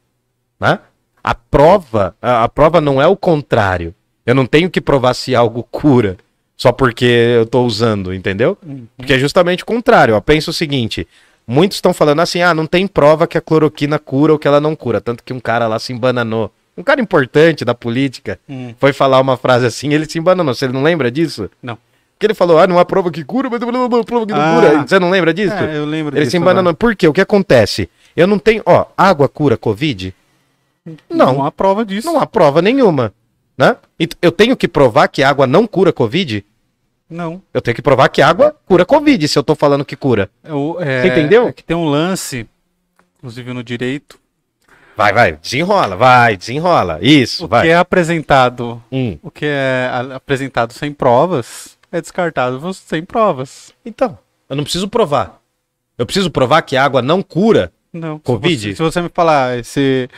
Né? 0.59 0.81
A 1.22 1.33
prova, 1.33 2.16
a, 2.20 2.43
a 2.43 2.49
prova 2.49 2.81
não 2.81 3.01
é 3.01 3.07
o 3.07 3.16
contrário. 3.16 3.95
Eu 4.26 4.35
não 4.35 4.47
tenho 4.47 4.68
que 4.68 4.81
provar 4.81 5.14
se 5.14 5.33
algo 5.33 5.62
cura 5.62 6.16
só 6.57 6.72
porque 6.72 7.05
eu 7.05 7.47
tô 7.47 7.62
usando, 7.62 8.12
entendeu? 8.12 8.59
Porque 8.97 9.12
é 9.12 9.18
justamente 9.20 9.62
o 9.62 9.66
contrário. 9.66 10.16
Eu 10.16 10.20
penso 10.20 10.51
o 10.51 10.53
seguinte: 10.53 11.07
muitos 11.47 11.76
estão 11.76 11.95
falando 11.95 12.18
assim, 12.18 12.43
ah, 12.43 12.53
não 12.53 12.66
tem 12.66 12.85
prova 12.89 13.28
que 13.28 13.39
a 13.39 13.41
cloroquina 13.41 13.97
cura 13.97 14.33
ou 14.33 14.39
que 14.39 14.49
ela 14.49 14.61
não 14.61 14.74
cura. 14.74 15.01
Tanto 15.01 15.22
que 15.22 15.33
um 15.33 15.39
cara 15.39 15.68
lá 15.68 15.78
se 15.78 15.93
embananou. 15.93 16.53
Um 16.76 16.83
cara 16.83 17.01
importante 17.01 17.64
da 17.64 17.76
política 17.76 18.41
Hum, 18.49 18.74
foi 18.76 18.93
falar 18.93 19.20
uma 19.20 19.37
frase 19.37 19.66
assim, 19.66 19.95
ele 19.95 20.11
se 20.11 20.18
embananou. 20.18 20.53
Você 20.53 20.66
não 20.66 20.83
lembra 20.83 21.12
disso? 21.12 21.49
Não. 21.62 21.78
Porque 22.21 22.27
ele 22.27 22.35
falou, 22.35 22.59
ah, 22.59 22.66
não 22.66 22.79
há 22.79 22.85
prova 22.85 23.11
que 23.11 23.25
cura, 23.25 23.49
mas 23.49 23.62
uma 23.62 24.05
prova 24.05 24.27
que 24.27 24.33
não 24.35 24.39
Ah. 24.43 24.55
cura. 24.55 24.87
Você 24.87 24.99
não 24.99 25.09
lembra 25.09 25.33
disso? 25.33 25.55
É, 25.55 25.79
eu 25.79 25.87
lembro 25.87 26.14
ele 26.14 26.21
disso 26.27 26.33
se 26.33 26.37
embananou. 26.37 26.75
Por 26.75 26.95
quê? 26.95 27.09
O 27.09 27.14
que 27.14 27.21
acontece? 27.23 27.89
Eu 28.14 28.27
não 28.27 28.39
tenho. 28.39 28.62
Ó, 28.66 28.85
água 28.95 29.27
cura 29.27 29.57
Covid? 29.57 30.14
Não, 31.09 31.33
Não 31.37 31.45
há 31.47 31.51
prova 31.51 31.83
disso. 31.83 32.07
não 32.07 32.21
há 32.21 32.27
prova 32.27 32.61
nenhuma. 32.61 33.14
Né? 33.57 33.75
Ent- 33.99 34.16
Eu 34.21 34.31
tenho 34.31 34.55
que 34.55 34.68
provar 34.68 35.09
que 35.09 35.23
água 35.23 35.47
não 35.47 35.66
cura 35.66 35.95
Covid? 35.95 36.45
Não. 37.09 37.41
Eu 37.55 37.62
tenho 37.62 37.75
que 37.75 37.81
provar 37.81 38.11
que 38.11 38.21
água 38.21 38.55
cura 38.66 38.85
Covid, 38.85 39.27
se 39.27 39.39
eu 39.39 39.43
tô 39.43 39.55
falando 39.55 39.83
que 39.83 39.97
cura. 39.97 40.29
Eu- 40.45 40.77
é, 40.79 41.01
Você 41.01 41.09
entendeu? 41.09 41.49
É 41.49 41.53
que 41.53 41.64
tem 41.64 41.75
um 41.75 41.87
lance, 41.89 42.47
inclusive 43.18 43.51
no 43.55 43.64
direito, 43.64 44.21
Vai, 44.95 45.14
vai, 45.14 45.33
desenrola, 45.33 45.97
vai, 45.97 46.37
desenrola. 46.37 46.99
Isso, 47.01 47.47
o 47.47 47.49
vai. 47.49 47.62
que 47.62 47.68
é 47.71 47.77
apresentado, 47.77 48.83
Hum. 48.93 49.16
o 49.23 49.31
que 49.31 49.47
é 49.47 49.89
apresentado 50.14 50.75
sem 50.75 50.93
provas, 50.93 51.79
é 51.93 52.01
descartado 52.01 52.72
sem 52.74 53.05
provas. 53.05 53.72
Então, 53.84 54.18
eu 54.49 54.57
não 54.57 54.64
preciso 54.64 54.88
provar. 54.88 55.41
Eu 55.99 56.07
preciso 56.07 56.30
provar 56.30 56.62
que 56.62 56.76
a 56.76 56.84
água 56.84 57.03
não 57.03 57.22
cura. 57.22 57.72
Não. 57.93 58.16
se 58.18 58.22
Covid? 58.22 58.68
você- 58.70 58.76
Se 58.76 58.82
você, 58.82 59.03
me 59.03 59.09
falar, 59.09 59.59
esse, 59.59 60.09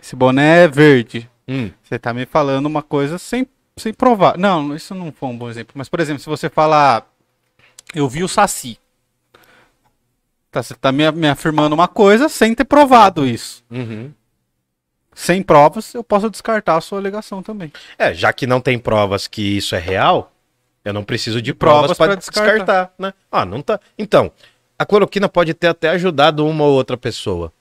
esse 0.00 0.14
boné 0.14 0.64
é 0.64 0.68
verde, 0.68 1.28
Hum. 1.48 1.70
você 1.82 1.98
tá 1.98 2.12
me 2.14 2.26
falando 2.26 2.66
uma 2.66 2.82
coisa 2.82 3.18
sem, 3.18 3.46
sem 3.76 3.92
provar. 3.92 4.36
Não, 4.38 4.74
isso 4.76 4.94
não 4.94 5.10
foi 5.10 5.28
um 5.30 5.36
bom 5.38 5.48
exemplo. 5.48 5.72
Mas, 5.74 5.88
por 5.88 5.98
exemplo, 6.00 6.22
se 6.22 6.28
você 6.28 6.48
falar, 6.50 7.06
eu 7.94 8.08
vi 8.08 8.22
o 8.22 8.28
Saci. 8.28 8.78
Tá, 10.50 10.62
você 10.62 10.74
tá 10.74 10.92
me, 10.92 11.10
me 11.12 11.28
afirmando 11.28 11.74
uma 11.74 11.88
coisa 11.88 12.28
sem 12.28 12.54
ter 12.54 12.64
provado 12.64 13.26
isso. 13.26 13.64
Uhum. 13.70 14.12
Sem 15.14 15.42
provas, 15.42 15.94
eu 15.94 16.02
posso 16.04 16.28
descartar 16.30 16.76
a 16.76 16.80
sua 16.80 16.98
alegação 16.98 17.42
também. 17.42 17.72
É, 17.98 18.12
já 18.14 18.32
que 18.32 18.46
não 18.46 18.60
tem 18.60 18.78
provas 18.78 19.26
que 19.26 19.42
isso 19.56 19.74
é 19.74 19.78
real, 19.78 20.31
eu 20.84 20.92
não 20.92 21.04
preciso 21.04 21.40
de 21.40 21.54
provas 21.54 21.96
provas 21.96 21.98
para 21.98 22.14
descartar. 22.16 22.52
descartar. 22.52 22.94
né? 22.98 23.14
Ah, 23.30 23.44
não 23.44 23.62
tá. 23.62 23.78
Então, 23.98 24.32
a 24.78 24.84
cloroquina 24.84 25.28
pode 25.28 25.54
ter 25.54 25.68
até 25.68 25.90
ajudado 25.90 26.46
uma 26.46 26.64
ou 26.64 26.72
outra 26.72 26.96
pessoa. 26.96 27.52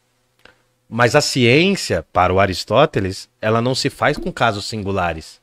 Mas 0.89 1.15
a 1.15 1.21
ciência, 1.21 2.05
para 2.11 2.33
o 2.33 2.39
Aristóteles, 2.39 3.29
ela 3.39 3.61
não 3.61 3.73
se 3.73 3.89
faz 3.89 4.17
com 4.17 4.31
casos 4.31 4.65
singulares. 4.65 5.39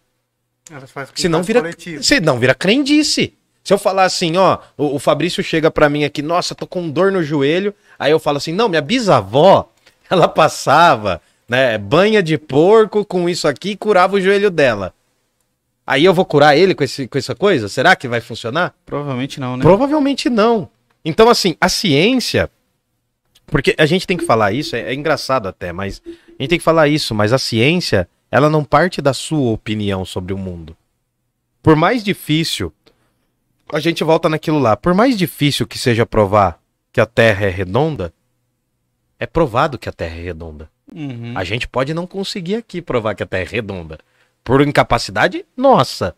Senão 1.14 1.42
vira, 1.42 1.62
senão 2.02 2.38
vira 2.38 2.54
crendice. 2.54 3.34
Se 3.64 3.72
eu 3.72 3.78
falar 3.78 4.04
assim, 4.04 4.36
ó, 4.36 4.58
o, 4.76 4.96
o 4.96 4.98
Fabrício 4.98 5.42
chega 5.42 5.70
pra 5.70 5.88
mim 5.88 6.04
aqui, 6.04 6.20
nossa, 6.20 6.54
tô 6.54 6.66
com 6.66 6.88
dor 6.90 7.12
no 7.12 7.22
joelho, 7.22 7.74
aí 7.98 8.10
eu 8.10 8.18
falo 8.18 8.38
assim, 8.38 8.52
não, 8.52 8.68
minha 8.68 8.82
bisavó, 8.82 9.70
ela 10.10 10.28
passava, 10.28 11.20
né, 11.48 11.78
banha 11.78 12.22
de 12.22 12.36
porco 12.36 13.04
com 13.04 13.28
isso 13.28 13.46
aqui 13.46 13.70
e 13.70 13.76
curava 13.76 14.16
o 14.16 14.20
joelho 14.20 14.50
dela. 14.50 14.92
Aí 15.88 16.04
eu 16.04 16.12
vou 16.12 16.26
curar 16.26 16.54
ele 16.54 16.74
com, 16.74 16.84
esse, 16.84 17.08
com 17.08 17.16
essa 17.16 17.34
coisa? 17.34 17.66
Será 17.66 17.96
que 17.96 18.06
vai 18.06 18.20
funcionar? 18.20 18.74
Provavelmente 18.84 19.40
não, 19.40 19.56
né? 19.56 19.62
Provavelmente 19.62 20.28
não. 20.28 20.68
Então, 21.02 21.30
assim, 21.30 21.56
a 21.58 21.66
ciência. 21.66 22.50
Porque 23.46 23.74
a 23.78 23.86
gente 23.86 24.06
tem 24.06 24.14
que 24.14 24.26
falar 24.26 24.52
isso, 24.52 24.76
é, 24.76 24.80
é 24.80 24.92
engraçado 24.92 25.48
até, 25.48 25.72
mas 25.72 26.02
a 26.06 26.42
gente 26.42 26.50
tem 26.50 26.58
que 26.58 26.64
falar 26.64 26.88
isso, 26.88 27.14
mas 27.14 27.32
a 27.32 27.38
ciência, 27.38 28.06
ela 28.30 28.50
não 28.50 28.62
parte 28.62 29.00
da 29.00 29.14
sua 29.14 29.50
opinião 29.52 30.04
sobre 30.04 30.34
o 30.34 30.36
mundo. 30.36 30.76
Por 31.62 31.74
mais 31.74 32.04
difícil, 32.04 32.70
a 33.72 33.80
gente 33.80 34.04
volta 34.04 34.28
naquilo 34.28 34.58
lá, 34.58 34.76
por 34.76 34.92
mais 34.92 35.16
difícil 35.16 35.66
que 35.66 35.78
seja 35.78 36.04
provar 36.04 36.60
que 36.92 37.00
a 37.00 37.06
Terra 37.06 37.46
é 37.46 37.50
redonda, 37.50 38.12
é 39.18 39.26
provado 39.26 39.78
que 39.78 39.88
a 39.88 39.92
Terra 39.92 40.16
é 40.16 40.22
redonda. 40.22 40.68
Uhum. 40.94 41.32
A 41.34 41.44
gente 41.44 41.66
pode 41.66 41.94
não 41.94 42.06
conseguir 42.06 42.56
aqui 42.56 42.82
provar 42.82 43.14
que 43.14 43.22
a 43.22 43.26
Terra 43.26 43.44
é 43.44 43.46
redonda. 43.46 43.98
Por 44.48 44.62
incapacidade 44.62 45.44
nossa. 45.54 46.14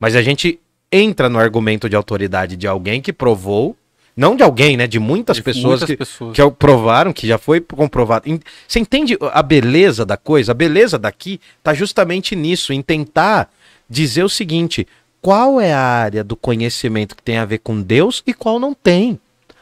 Mas 0.00 0.16
a 0.16 0.22
gente 0.22 0.58
entra 0.90 1.28
no 1.28 1.38
argumento 1.38 1.90
de 1.90 1.94
autoridade 1.94 2.56
de 2.56 2.66
alguém 2.66 3.02
que 3.02 3.12
provou, 3.12 3.76
não 4.16 4.34
de 4.34 4.42
alguém, 4.42 4.78
né? 4.78 4.86
De 4.86 4.98
muitas 4.98 5.36
De 5.36 5.42
pessoas 5.42 5.80
muitas 5.80 5.86
que, 5.86 5.94
pessoas. 5.94 6.34
que 6.34 6.50
provaram, 6.52 7.12
que 7.12 7.26
já 7.26 7.36
foi 7.36 7.60
comprovado. 7.60 8.24
Você 8.66 8.78
entende 8.78 9.18
a 9.30 9.42
beleza 9.42 10.06
da 10.06 10.16
coisa? 10.16 10.52
A 10.52 10.54
beleza 10.54 10.98
daqui 10.98 11.38
tá 11.62 11.74
justamente 11.74 12.34
nisso, 12.34 12.72
em 12.72 12.80
tentar 12.80 13.50
dizer 13.90 14.24
o 14.24 14.28
seguinte: 14.30 14.88
qual 15.20 15.60
é 15.60 15.74
a 15.74 15.78
área 15.78 16.24
do 16.24 16.34
conhecimento 16.34 17.14
que 17.14 17.22
tem 17.22 17.36
a 17.36 17.44
ver 17.44 17.58
com 17.58 17.82
Deus 17.82 18.22
e 18.26 18.32
qual 18.32 18.58
não 18.58 18.72
tem? 18.72 19.20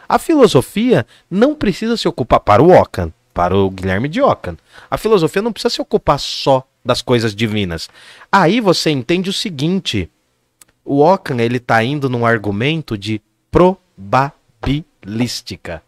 A 0.08 0.20
filosofia 0.20 1.04
não 1.28 1.52
precisa 1.52 1.96
se 1.96 2.06
ocupar, 2.06 2.38
para 2.38 2.62
o 2.62 2.70
Ockham, 2.70 3.12
para 3.34 3.56
o 3.56 3.68
Guilherme 3.68 4.08
de 4.08 4.22
Ockham, 4.22 4.56
a 4.88 4.96
filosofia 4.96 5.42
não 5.42 5.52
precisa 5.52 5.74
se 5.74 5.82
ocupar 5.82 6.20
só 6.20 6.64
das 6.84 7.00
coisas 7.00 7.34
divinas. 7.34 7.88
Aí 8.30 8.60
você 8.60 8.90
entende 8.90 9.30
o 9.30 9.32
seguinte: 9.32 10.10
o 10.84 11.00
Ockham 11.00 11.40
ele 11.40 11.58
tá 11.58 11.82
indo 11.82 12.10
num 12.10 12.26
argumento 12.26 12.98
de 12.98 13.22
probabilística. 13.50 15.82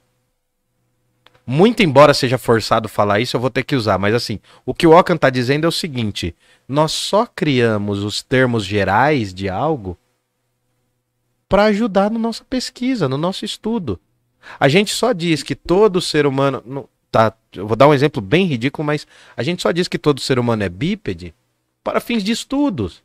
Muito 1.47 1.83
embora 1.83 2.13
seja 2.13 2.39
forçado 2.39 2.89
falar 2.89 3.21
isso, 3.21 3.37
eu 3.37 3.41
vou 3.41 3.51
ter 3.51 3.63
que 3.63 3.77
usar, 3.77 3.99
mas 3.99 4.15
assim, 4.15 4.41
o 4.65 4.75
que 4.75 4.87
o 4.87 4.99
Ockham 4.99 5.17
tá 5.17 5.31
dizendo 5.31 5.65
é 5.65 5.69
o 5.69 5.73
seguinte: 5.73 6.35
nós 6.67 6.93
só 6.93 7.27
criamos 7.27 8.03
os 8.03 8.23
termos 8.23 8.65
gerais 8.65 9.33
de 9.33 9.49
algo 9.49 9.97
para 11.49 11.65
ajudar 11.65 12.11
na 12.11 12.19
nossa 12.19 12.45
pesquisa, 12.45 13.09
no 13.09 13.17
nosso 13.17 13.45
estudo. 13.45 14.01
A 14.59 14.69
gente 14.69 14.93
só 14.93 15.13
diz 15.13 15.43
que 15.43 15.55
todo 15.55 16.01
ser 16.01 16.27
humano, 16.27 16.89
tá, 17.11 17.33
eu 17.55 17.67
vou 17.67 17.77
dar 17.77 17.89
um 17.89 17.95
exemplo 17.95 18.21
bem 18.21 18.47
ridículo, 18.47 18.87
mas 18.87 19.07
a 19.37 19.43
gente 19.43 19.63
só 19.63 19.73
diz 19.73 19.89
que 19.89 19.99
todo 19.99 20.21
ser 20.21 20.39
humano 20.39 20.63
é 20.63 20.69
bípede 20.69 21.35
para 21.83 22.01
fins 22.01 22.23
de 22.23 22.33
estudos. 22.33 23.03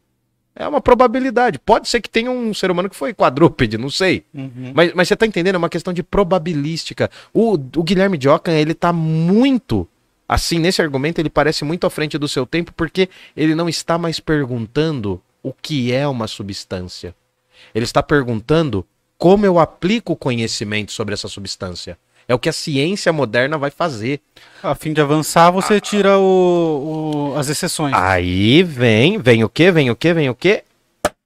É 0.54 0.68
uma 0.68 0.82
probabilidade. 0.82 1.58
Pode 1.60 1.88
ser 1.88 2.02
que 2.02 2.10
tenha 2.10 2.30
um 2.30 2.54
ser 2.54 2.70
humano 2.70 2.90
que 2.90 2.96
foi 2.96 3.14
quadrúpede, 3.14 3.78
não 3.78 3.90
sei. 3.90 4.26
Uhum. 4.34 4.74
Mas, 4.74 4.94
mas 4.94 5.08
você 5.08 5.16
tá 5.16 5.26
entendendo? 5.26 5.56
É 5.56 5.58
uma 5.58 5.70
questão 5.70 5.94
de 5.94 6.04
probabilística. 6.04 7.10
O, 7.34 7.54
o 7.54 7.84
Guilherme 7.84 8.18
de 8.18 8.28
Ockham, 8.28 8.54
ele 8.54 8.74
tá 8.74 8.92
muito 8.92 9.88
Assim, 10.32 10.60
nesse 10.60 10.82
argumento, 10.82 11.20
ele 11.20 11.30
parece 11.30 11.66
muito 11.66 11.86
à 11.86 11.90
frente 11.90 12.18
do 12.18 12.26
seu 12.26 12.46
tempo 12.46 12.72
porque 12.72 13.10
ele 13.36 13.54
não 13.54 13.68
está 13.68 13.98
mais 13.98 14.18
perguntando 14.18 15.22
o 15.44 15.52
que 15.52 15.92
é 15.92 16.08
uma 16.08 16.26
substância. 16.26 17.14
Ele 17.76 17.84
está 17.84 18.02
perguntando 18.02 18.88
como 19.18 19.46
eu 19.46 19.60
aplico 19.60 20.14
o 20.14 20.16
conhecimento 20.16 20.94
sobre 20.94 21.14
essa 21.14 21.28
substância. 21.28 22.00
É 22.28 22.34
o 22.34 22.40
que 22.40 22.50
a 22.50 22.54
ciência 22.54 23.12
moderna 23.12 23.58
vai 23.58 23.70
fazer. 23.72 24.20
A 24.64 24.76
fim 24.76 24.94
de 24.94 25.02
avançar, 25.02 25.52
você 25.52 25.80
tira 25.82 26.18
o, 26.18 27.34
o- 27.34 27.38
as 27.40 27.50
exceções. 27.50 27.94
Aí 27.96 28.64
vem, 28.64 29.18
vem 29.18 29.44
o 29.44 29.50
quê? 29.50 29.72
Vem 29.72 29.90
o 29.90 29.96
quê? 29.96 30.14
Vem 30.14 30.30
o 30.30 30.36
quê? 30.36 30.64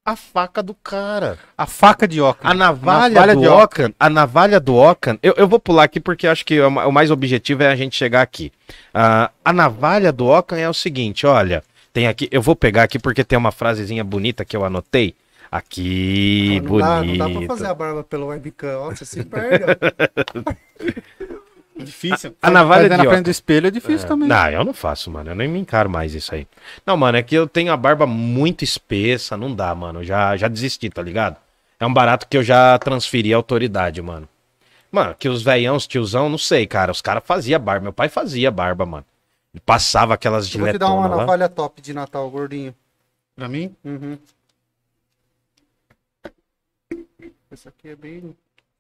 A 0.08 0.16
faca 0.16 0.62
do 0.62 0.74
cara. 0.76 1.38
A 1.58 1.66
faca 1.66 2.08
de 2.08 2.22
óculos. 2.22 2.52
A 2.52 2.54
navalha, 2.54 3.10
Navalha 3.16 3.34
do 3.36 3.42
de 3.42 3.48
Ockham, 3.48 3.94
a 4.00 4.10
navalha 4.10 4.60
do 4.60 4.76
Ockham, 4.76 5.18
eu, 5.24 5.34
eu 5.36 5.48
vou 5.48 5.60
pular 5.60 5.84
aqui 5.84 6.00
porque 6.00 6.28
eu 6.28 6.32
acho 6.32 6.46
que 6.46 6.60
o 6.62 6.70
ma- 6.70 6.86
o 6.86 6.92
mais 6.92 7.10
objetivo 7.10 7.64
é 7.64 7.68
a 7.68 7.76
gente 7.76 7.96
chegar 7.96 8.22
aqui. 8.22 8.52
Ah, 8.94 9.32
a 9.44 9.52
navalha 9.52 10.12
do 10.12 10.28
Ockham 10.28 10.58
é 10.60 10.70
o 10.70 10.74
seguinte, 10.76 11.26
olha, 11.26 11.64
tem 11.92 12.08
aqui, 12.08 12.28
eu 12.32 12.40
vou 12.42 12.56
pegar 12.56 12.84
aqui 12.84 13.00
porque 13.00 13.24
tem 13.24 13.36
uma 13.38 13.52
frasezinha 13.52 14.04
bonita 14.04 14.46
que 14.46 14.56
eu 14.56 14.64
anotei. 14.64 15.16
Aqui, 15.58 16.62
não, 16.64 16.78
dá, 16.78 16.88
não 16.98 17.06
bonito. 17.06 17.18
dá 17.18 17.30
pra 17.30 17.48
fazer 17.48 17.68
a 17.68 17.74
barba 17.74 18.04
pelo 18.04 18.28
webcam. 18.28 18.78
Ó, 18.80 18.90
você 18.92 19.06
se 19.06 19.24
perde. 19.26 19.64
ó. 19.66 20.54
Difícil. 21.78 22.34
A 22.42 22.50
navalha 22.50 22.84
Fazer 22.84 22.90
de 22.90 22.90
na 22.90 22.96
óculos. 22.98 23.14
frente 23.14 23.26
do 23.26 23.32
espelho 23.32 23.68
é 23.68 23.72
difícil 23.72 24.08
também. 24.08 24.28
Não, 24.30 24.50
eu 24.50 24.64
não 24.64 24.74
faço, 24.74 25.12
mano. 25.12 25.32
Eu 25.32 25.36
nem 25.36 25.48
me 25.48 25.60
encaro 25.60 25.90
mais 25.90 26.14
isso 26.16 26.34
aí. 26.34 26.48
Não, 26.86 26.96
mano, 26.96 27.18
é 27.18 27.22
que 27.24 27.36
eu 27.36 27.48
tenho 27.48 27.72
a 27.72 27.78
barba 27.78 28.08
muito 28.08 28.64
espessa. 28.64 29.36
Não 29.36 29.54
dá, 29.54 29.76
mano. 29.76 30.00
Eu 30.00 30.04
Já, 30.04 30.38
já 30.38 30.48
desisti, 30.48 30.90
tá 30.90 31.02
ligado? 31.02 31.36
É 31.80 31.86
um 31.86 31.94
barato 31.94 32.28
que 32.30 32.38
eu 32.38 32.44
já 32.44 32.78
transferi 32.80 33.34
a 33.34 33.38
autoridade, 33.38 34.02
mano. 34.02 34.28
Mano, 34.90 35.14
que 35.20 35.28
os 35.28 35.44
velhão, 35.44 35.76
os 35.76 35.86
tiozão, 35.86 36.30
não 36.30 36.38
sei, 36.38 36.66
cara. 36.66 36.92
Os 36.94 37.02
caras 37.02 37.24
faziam 37.26 37.60
barba. 37.60 37.84
Meu 37.84 37.94
pai 37.94 38.08
fazia 38.08 38.50
barba, 38.50 38.86
mano. 38.86 39.06
Ele 39.54 39.62
passava 39.66 40.14
aquelas 40.14 40.52
Eu 40.54 40.62
vou 40.62 40.72
te 40.72 40.78
dar 40.78 40.86
uma 40.88 40.94
giletonas 40.96 41.12
lá. 41.12 41.18
navalha 41.18 41.50
top 41.50 41.82
de 41.82 41.94
Natal, 41.94 42.30
gordinho. 42.30 42.74
Pra 43.36 43.50
mim, 43.50 43.76
Uhum. 43.84 44.18
Isso 47.56 47.70
aqui 47.70 47.90
é 47.90 47.96
bem. 47.96 48.36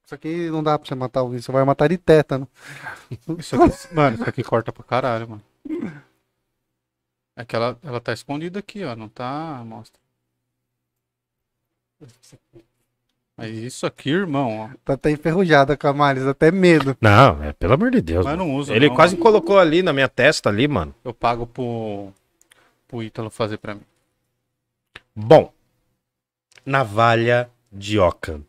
Isso 0.06 0.14
aqui 0.14 0.49
não 0.52 0.61
dá 0.61 0.77
pra 0.77 0.88
você 0.88 0.93
matar 0.93 1.22
alguém, 1.22 1.41
você 1.41 1.52
vai 1.52 1.65
matar 1.65 1.89
de 1.89 1.97
tétano. 1.97 2.47
isso 3.39 3.56
aqui, 3.56 3.95
mano, 3.95 4.15
isso 4.15 4.30
aqui 4.30 4.43
corta 4.43 4.72
pra 4.72 4.84
caralho, 4.84 5.27
mano. 5.30 5.43
É 7.35 7.43
que 7.43 7.56
ela, 7.56 7.77
ela 7.84 7.99
tá 7.99 8.14
escondida 8.14 8.60
aqui, 8.60 8.84
ó. 8.84 8.95
Não 8.95 9.10
tá. 9.10 9.64
Mostra. 9.65 9.99
Mas 13.38 13.52
isso 13.57 13.85
aqui, 13.85 14.10
irmão, 14.11 14.60
ó. 14.60 14.69
Tá 14.85 14.93
até 14.93 15.11
enferrujada 15.11 15.76
com 15.76 15.88
a 15.88 15.93
Maris, 15.93 16.26
até 16.26 16.52
medo. 16.52 16.95
Não, 17.02 17.43
é, 17.43 17.52
pelo 17.52 17.73
amor 17.73 17.91
de 17.91 18.02
Deus. 18.02 18.23
Mas 18.23 18.38
mano. 18.38 18.49
não 18.49 18.56
usa. 18.56 18.73
Ele 18.73 18.88
não, 18.88 18.95
quase 18.95 19.15
mano. 19.15 19.23
colocou 19.23 19.60
ali 19.60 19.84
na 19.84 19.91
minha 19.91 20.07
testa 20.07 20.49
ali, 20.49 20.68
mano. 20.68 20.95
Eu 21.03 21.14
pago 21.14 21.45
pro, 21.45 22.14
pro 22.88 23.03
Ítalo 23.03 23.30
fazer 23.30 23.57
pra 23.57 23.76
mim. 23.76 23.81
Bom, 25.14 25.52
navalha 26.65 27.49
de 27.72 27.99
Ockham. 27.99 28.41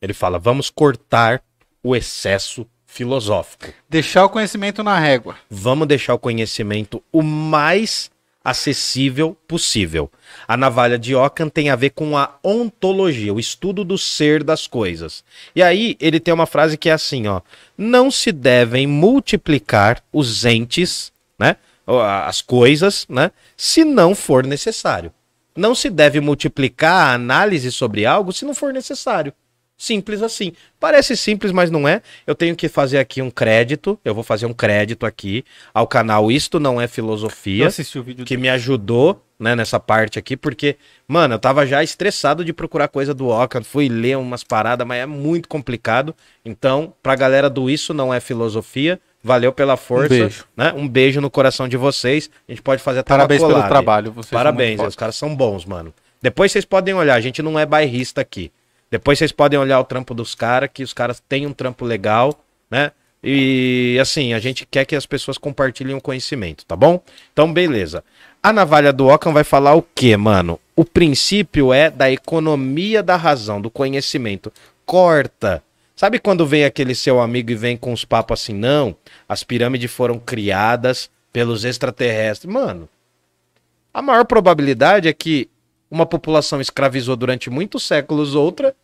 Ele 0.00 0.12
fala, 0.12 0.38
vamos 0.38 0.70
cortar 0.70 1.42
o 1.82 1.94
excesso 1.94 2.66
filosófico. 2.86 3.72
Deixar 3.88 4.24
o 4.24 4.30
conhecimento 4.30 4.82
na 4.82 4.98
régua. 4.98 5.36
Vamos 5.48 5.86
deixar 5.86 6.14
o 6.14 6.18
conhecimento 6.18 7.02
o 7.12 7.22
mais 7.22 8.10
acessível 8.44 9.36
possível. 9.46 10.10
A 10.48 10.56
navalha 10.56 10.98
de 10.98 11.14
Ockham 11.14 11.48
tem 11.48 11.70
a 11.70 11.76
ver 11.76 11.90
com 11.90 12.16
a 12.16 12.34
ontologia, 12.42 13.32
o 13.32 13.38
estudo 13.38 13.84
do 13.84 13.98
ser 13.98 14.42
das 14.42 14.66
coisas. 14.66 15.22
E 15.54 15.62
aí 15.62 15.96
ele 16.00 16.18
tem 16.18 16.32
uma 16.32 16.46
frase 16.46 16.76
que 16.76 16.88
é 16.88 16.92
assim, 16.92 17.26
ó: 17.26 17.42
não 17.76 18.10
se 18.10 18.32
devem 18.32 18.86
multiplicar 18.86 20.02
os 20.12 20.44
entes, 20.44 21.12
né? 21.38 21.56
As 22.26 22.40
coisas, 22.40 23.06
né? 23.08 23.30
Se 23.56 23.84
não 23.84 24.14
for 24.14 24.46
necessário. 24.46 25.12
Não 25.56 25.74
se 25.74 25.90
deve 25.90 26.20
multiplicar 26.20 27.08
a 27.08 27.14
análise 27.14 27.70
sobre 27.72 28.06
algo 28.06 28.32
se 28.32 28.44
não 28.44 28.54
for 28.54 28.72
necessário. 28.72 29.32
Simples 29.80 30.20
assim. 30.20 30.52
Parece 30.78 31.16
simples, 31.16 31.52
mas 31.52 31.70
não 31.70 31.88
é. 31.88 32.02
Eu 32.26 32.34
tenho 32.34 32.54
que 32.54 32.68
fazer 32.68 32.98
aqui 32.98 33.22
um 33.22 33.30
crédito. 33.30 33.98
Eu 34.04 34.14
vou 34.14 34.22
fazer 34.22 34.44
um 34.44 34.52
crédito 34.52 35.06
aqui 35.06 35.42
ao 35.72 35.86
canal 35.86 36.30
Isto 36.30 36.60
Não 36.60 36.78
É 36.78 36.86
Filosofia, 36.86 37.66
o 37.96 38.02
vídeo 38.02 38.26
que 38.26 38.36
me 38.36 38.50
ajudou 38.50 39.24
né, 39.38 39.56
nessa 39.56 39.80
parte 39.80 40.18
aqui, 40.18 40.36
porque, 40.36 40.76
mano, 41.08 41.32
eu 41.32 41.38
tava 41.38 41.66
já 41.66 41.82
estressado 41.82 42.44
de 42.44 42.52
procurar 42.52 42.88
coisa 42.88 43.14
do 43.14 43.28
Ockham. 43.28 43.62
Fui 43.62 43.88
ler 43.88 44.18
umas 44.18 44.44
paradas, 44.44 44.86
mas 44.86 45.00
é 45.00 45.06
muito 45.06 45.48
complicado. 45.48 46.14
Então, 46.44 46.92
pra 47.02 47.16
galera 47.16 47.48
do 47.48 47.70
Isso 47.70 47.94
Não 47.94 48.12
É 48.12 48.20
Filosofia, 48.20 49.00
valeu 49.24 49.50
pela 49.50 49.78
força. 49.78 50.10
beijo. 50.10 50.44
Né? 50.54 50.74
Um 50.76 50.86
beijo 50.86 51.22
no 51.22 51.30
coração 51.30 51.66
de 51.66 51.78
vocês. 51.78 52.28
A 52.46 52.52
gente 52.52 52.60
pode 52.60 52.82
fazer 52.82 52.98
até 52.98 53.14
uma 53.14 53.20
Parabéns 53.20 53.40
pelo 53.42 53.62
trabalho. 53.66 54.12
Vocês 54.12 54.26
são 54.26 54.38
Parabéns, 54.38 54.78
os 54.78 54.94
caras 54.94 55.16
são 55.16 55.34
bons, 55.34 55.64
mano. 55.64 55.94
Depois 56.20 56.52
vocês 56.52 56.66
podem 56.66 56.92
olhar, 56.92 57.14
a 57.14 57.20
gente 57.22 57.40
não 57.40 57.58
é 57.58 57.64
bairrista 57.64 58.20
aqui. 58.20 58.52
Depois 58.90 59.18
vocês 59.18 59.32
podem 59.32 59.58
olhar 59.58 59.78
o 59.78 59.84
trampo 59.84 60.12
dos 60.12 60.34
caras, 60.34 60.70
que 60.72 60.82
os 60.82 60.92
caras 60.92 61.22
têm 61.28 61.46
um 61.46 61.52
trampo 61.52 61.84
legal, 61.84 62.44
né? 62.70 62.90
E 63.22 63.98
assim, 64.00 64.32
a 64.32 64.38
gente 64.38 64.66
quer 64.66 64.84
que 64.86 64.96
as 64.96 65.04
pessoas 65.04 65.36
compartilhem 65.36 65.94
o 65.94 66.00
conhecimento, 66.00 66.64
tá 66.64 66.74
bom? 66.74 67.02
Então, 67.32 67.52
beleza. 67.52 68.02
A 68.42 68.52
navalha 68.52 68.92
do 68.92 69.08
Ockham 69.08 69.32
vai 69.32 69.44
falar 69.44 69.74
o 69.74 69.82
quê, 69.82 70.16
mano? 70.16 70.58
O 70.74 70.84
princípio 70.84 71.72
é 71.72 71.90
da 71.90 72.10
economia 72.10 73.02
da 73.02 73.16
razão, 73.16 73.60
do 73.60 73.70
conhecimento. 73.70 74.50
Corta. 74.86 75.62
Sabe 75.94 76.18
quando 76.18 76.46
vem 76.46 76.64
aquele 76.64 76.94
seu 76.94 77.20
amigo 77.20 77.50
e 77.50 77.54
vem 77.54 77.76
com 77.76 77.92
os 77.92 78.06
papos 78.06 78.40
assim, 78.40 78.54
não, 78.54 78.96
as 79.28 79.44
pirâmides 79.44 79.92
foram 79.92 80.18
criadas 80.18 81.10
pelos 81.30 81.62
extraterrestres. 81.62 82.50
Mano, 82.50 82.88
a 83.92 84.00
maior 84.00 84.24
probabilidade 84.24 85.06
é 85.06 85.12
que 85.12 85.48
uma 85.90 86.06
população 86.06 86.58
escravizou 86.60 87.16
durante 87.16 87.50
muitos 87.50 87.82
séculos 87.82 88.34
outra, 88.34 88.74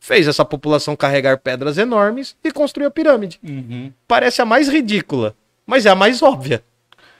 fez 0.00 0.26
essa 0.28 0.44
população 0.44 0.94
carregar 0.96 1.38
pedras 1.38 1.78
enormes 1.78 2.36
e 2.44 2.50
construiu 2.50 2.88
a 2.88 2.90
pirâmide. 2.90 3.38
Uhum. 3.42 3.92
Parece 4.06 4.40
a 4.40 4.44
mais 4.44 4.68
ridícula, 4.68 5.34
mas 5.66 5.86
é 5.86 5.90
a 5.90 5.94
mais 5.94 6.22
óbvia. 6.22 6.62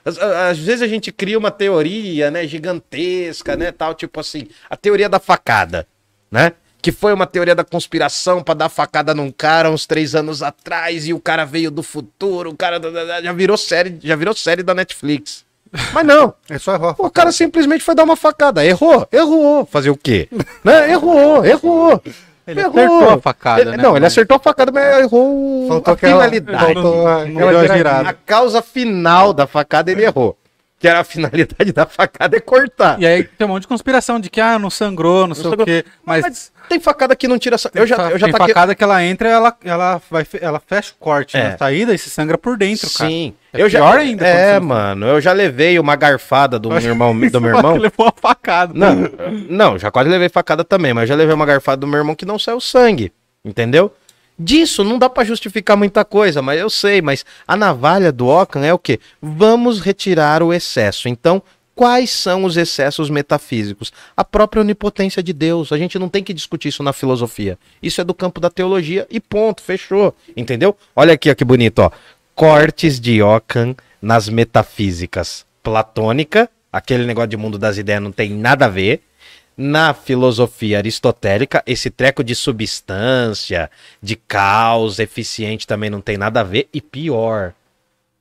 Às, 0.04 0.18
às 0.18 0.58
vezes 0.58 0.82
a 0.82 0.86
gente 0.86 1.10
cria 1.10 1.36
uma 1.38 1.50
teoria, 1.50 2.30
né, 2.30 2.46
gigantesca, 2.46 3.56
né, 3.56 3.72
tal, 3.72 3.94
tipo 3.94 4.20
assim, 4.20 4.46
a 4.70 4.76
teoria 4.76 5.08
da 5.08 5.18
facada, 5.18 5.86
né? 6.30 6.52
Que 6.80 6.92
foi 6.92 7.12
uma 7.12 7.26
teoria 7.26 7.54
da 7.56 7.64
conspiração 7.64 8.40
pra 8.42 8.54
dar 8.54 8.68
facada 8.68 9.12
num 9.12 9.32
cara 9.32 9.68
uns 9.68 9.86
três 9.86 10.14
anos 10.14 10.40
atrás 10.42 11.08
e 11.08 11.12
o 11.12 11.18
cara 11.18 11.44
veio 11.44 11.70
do 11.72 11.82
futuro, 11.82 12.50
o 12.50 12.56
cara 12.56 12.80
já 13.22 13.32
virou 13.32 13.56
série, 13.56 13.98
já 14.00 14.14
virou 14.14 14.32
série 14.34 14.62
da 14.62 14.72
Netflix. 14.74 15.44
Mas 15.92 16.06
não, 16.06 16.32
É 16.48 16.58
só 16.58 16.74
errar. 16.74 16.94
o 16.96 17.10
cara 17.10 17.32
simplesmente 17.32 17.82
foi 17.82 17.96
dar 17.96 18.04
uma 18.04 18.14
facada. 18.14 18.64
Errou, 18.64 19.08
errou. 19.10 19.66
Fazer 19.66 19.90
o 19.90 19.96
quê? 19.96 20.28
né? 20.62 20.92
Errou, 20.92 21.44
errou. 21.44 22.00
Ele 22.46 22.60
Errou. 22.60 22.78
acertou 22.78 23.10
a 23.10 23.18
facada, 23.20 23.60
Ele- 23.60 23.70
né? 23.72 23.82
Não, 23.82 23.96
ele 23.96 24.06
acertou 24.06 24.36
a 24.36 24.40
facada, 24.40 24.70
mas 24.70 24.98
errou 25.00 25.66
Faltou 25.68 25.90
a 25.92 25.94
aquela- 25.94 26.24
finalidade. 26.24 26.74
faltou 26.74 27.06
a- 27.08 27.24
Não 27.24 27.48
a 27.48 27.66
girada. 27.76 28.08
A 28.10 28.12
causa 28.12 28.62
final 28.62 29.32
da 29.32 29.46
facada 29.48 29.90
ele 29.90 30.04
errou. 30.04 30.38
Que 30.78 30.86
era 30.86 31.00
a 31.00 31.04
finalidade 31.04 31.72
da 31.72 31.86
facada 31.86 32.36
é 32.36 32.40
cortar. 32.40 33.00
E 33.00 33.06
aí 33.06 33.24
tem 33.24 33.46
um 33.46 33.50
monte 33.50 33.62
de 33.62 33.68
conspiração 33.68 34.20
de 34.20 34.28
que, 34.28 34.40
ah, 34.42 34.58
não 34.58 34.68
sangrou, 34.68 35.26
não, 35.26 35.34
sei 35.34 35.44
sangrou. 35.44 35.62
o 35.62 35.64
quê. 35.64 35.84
Mas, 36.04 36.22
Mas 36.22 36.52
tem 36.68 36.78
facada 36.78 37.16
que 37.16 37.26
não 37.26 37.38
tira. 37.38 37.56
sa- 37.56 37.70
Eu 37.74 37.86
já, 37.86 37.96
eu 38.10 38.18
já 38.18 38.26
tem 38.26 38.32
taquei- 38.34 38.48
facada 38.54 38.74
que 38.74 38.84
ela 38.84 39.02
entra, 39.02 39.26
ela, 39.26 39.56
ela, 39.64 40.02
vai, 40.10 40.26
ela 40.38 40.60
fecha 40.60 40.92
o 40.92 41.02
corte 41.02 41.34
É. 41.34 41.50
na 41.52 41.56
saída 41.58 41.94
e 41.94 41.98
se 41.98 42.10
sangra 42.10 42.36
por 42.36 42.58
dentro, 42.58 42.90
cara. 42.90 43.08
Sim. 43.08 43.32
É 43.54 43.62
eu 43.62 43.70
já, 43.70 43.78
pior 43.78 43.98
ainda 43.98 44.22
quando 44.24 44.28
É, 44.36 44.60
mano. 44.60 45.06
Eu 45.06 45.18
já 45.20 45.32
levei 45.32 45.78
uma 45.78 45.96
garfada 45.96 46.58
do 46.58 46.68
meu 46.70 46.78
irmão. 46.82 47.18
Do 47.18 47.40
meu 47.40 47.56
irmão. 47.56 47.76
Levou 47.78 48.04
uma 48.06 48.12
facada. 48.14 48.74
Não, 48.74 49.08
não, 49.48 49.78
já 49.78 49.90
quase 49.90 50.10
levei 50.10 50.28
facada 50.28 50.62
também, 50.62 50.92
mas 50.92 51.08
já 51.08 51.14
levei 51.14 51.34
uma 51.34 51.46
garfada 51.46 51.78
do 51.78 51.86
meu 51.86 51.98
irmão 51.98 52.14
que 52.14 52.26
não 52.26 52.38
saiu 52.38 52.60
sangue, 52.60 53.10
entendeu? 53.42 53.90
Disso 54.38 54.84
não 54.84 54.98
dá 54.98 55.08
pra 55.08 55.24
justificar 55.24 55.76
muita 55.76 56.04
coisa, 56.04 56.42
mas 56.42 56.60
eu 56.60 56.68
sei, 56.68 57.00
mas 57.00 57.24
a 57.46 57.56
navalha 57.56 58.12
do 58.12 58.26
Ockham 58.26 58.64
é 58.64 58.72
o 58.72 58.78
quê? 58.78 59.00
Vamos 59.20 59.80
retirar 59.80 60.42
o 60.42 60.52
excesso. 60.52 61.08
Então, 61.08 61.42
quais 61.74 62.10
são 62.10 62.44
os 62.44 62.56
excessos 62.56 63.08
metafísicos? 63.08 63.92
A 64.16 64.24
própria 64.24 64.60
onipotência 64.60 65.22
de 65.22 65.32
Deus. 65.32 65.72
A 65.72 65.78
gente 65.78 65.98
não 65.98 66.08
tem 66.08 66.22
que 66.22 66.34
discutir 66.34 66.68
isso 66.68 66.82
na 66.82 66.92
filosofia. 66.92 67.58
Isso 67.82 68.00
é 68.00 68.04
do 68.04 68.14
campo 68.14 68.40
da 68.40 68.50
teologia 68.50 69.06
e 69.10 69.20
ponto, 69.20 69.62
fechou, 69.62 70.14
entendeu? 70.36 70.76
Olha 70.94 71.14
aqui, 71.14 71.30
ó, 71.30 71.34
que 71.34 71.44
bonito, 71.44 71.78
ó. 71.80 71.90
Cortes 72.34 73.00
de 73.00 73.22
Ockham 73.22 73.74
nas 74.02 74.28
metafísicas 74.28 75.46
platônica, 75.66 76.48
aquele 76.72 77.04
negócio 77.04 77.30
de 77.30 77.36
mundo 77.36 77.58
das 77.58 77.76
ideias 77.76 78.00
não 78.00 78.12
tem 78.12 78.30
nada 78.30 78.66
a 78.66 78.68
ver. 78.68 79.00
Na 79.56 79.94
filosofia 79.94 80.76
aristotélica, 80.76 81.62
esse 81.66 81.88
treco 81.88 82.22
de 82.22 82.34
substância, 82.34 83.70
de 84.02 84.14
caos 84.14 84.98
eficiente 84.98 85.66
também 85.66 85.88
não 85.88 86.02
tem 86.02 86.18
nada 86.18 86.40
a 86.40 86.44
ver. 86.44 86.68
E 86.74 86.80
pior, 86.80 87.54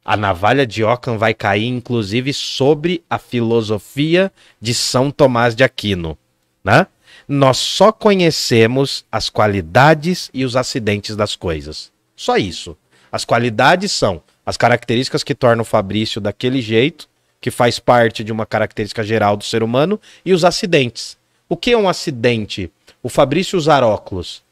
a 0.06 0.16
navalha 0.16 0.66
de 0.66 0.82
Ockham 0.82 1.18
vai 1.18 1.34
cair, 1.34 1.68
inclusive, 1.68 2.32
sobre 2.32 3.04
a 3.10 3.18
filosofia 3.18 4.32
de 4.62 4.74
São 4.74 5.12
Tomás 5.12 5.54
de 5.54 5.64
Aquino. 5.64 6.18
Né? 6.64 6.88
Nós 7.28 7.58
só 7.58 7.92
conhecemos 7.92 9.04
as 9.12 9.30
qualidades 9.30 10.30
e 10.34 10.46
os 10.46 10.56
acidentes 10.56 11.18
das 11.18 11.36
coisas. 11.36 11.92
Só 12.16 12.38
isso. 12.38 12.78
As 13.12 13.26
qualidades 13.26 13.92
são 13.92 14.22
As 14.46 14.58
características 14.58 15.24
que 15.24 15.34
tornam 15.34 15.64
o 15.64 15.66
Fabrício 15.66 16.22
daquele 16.22 16.62
jeito, 16.62 17.10
que 17.42 17.50
faz 17.50 17.80
parte 17.80 18.24
de 18.24 18.32
uma 18.32 18.46
característica 18.46 19.04
geral 19.04 19.36
do 19.36 19.44
ser 19.44 19.64
humano, 19.64 20.00
e 20.24 20.32
os 20.34 20.46
acidentes. 20.46 21.18
O 21.48 21.56
que 21.56 21.72
é 21.72 21.78
um 21.78 21.88
acidente? 21.88 22.72
O 23.04 23.10
Fabrício 23.10 23.58
usar 23.58 23.84
óculos. 23.84 24.44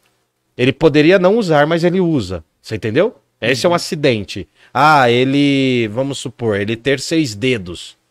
Ele 0.57 0.71
poderia 0.71 1.17
não 1.17 1.37
usar, 1.37 1.65
mas 1.65 1.83
ele 1.83 1.99
usa. 1.99 2.43
Você 2.61 2.75
entendeu? 2.75 3.15
Esse 3.41 3.65
é 3.65 3.69
um 3.69 3.73
acidente. 3.73 4.47
Ah, 4.73 5.09
ele, 5.09 5.89
vamos 5.89 6.17
supor, 6.17 6.59
ele 6.59 6.75
ter 6.75 6.99
seis 6.99 7.35
dedos. 7.35 7.97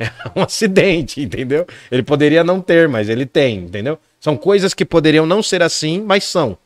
É 0.00 0.38
um 0.38 0.44
acidente, 0.44 1.20
entendeu? 1.20 1.66
Ele 1.90 2.04
poderia 2.04 2.44
não 2.44 2.60
ter, 2.60 2.88
mas 2.88 3.08
ele 3.08 3.26
tem, 3.26 3.64
entendeu? 3.64 3.98
São 4.20 4.36
coisas 4.36 4.72
que 4.72 4.84
poderiam 4.84 5.26
não 5.26 5.42
ser 5.42 5.60
assim, 5.60 6.00
mas 6.00 6.22
são. 6.22 6.56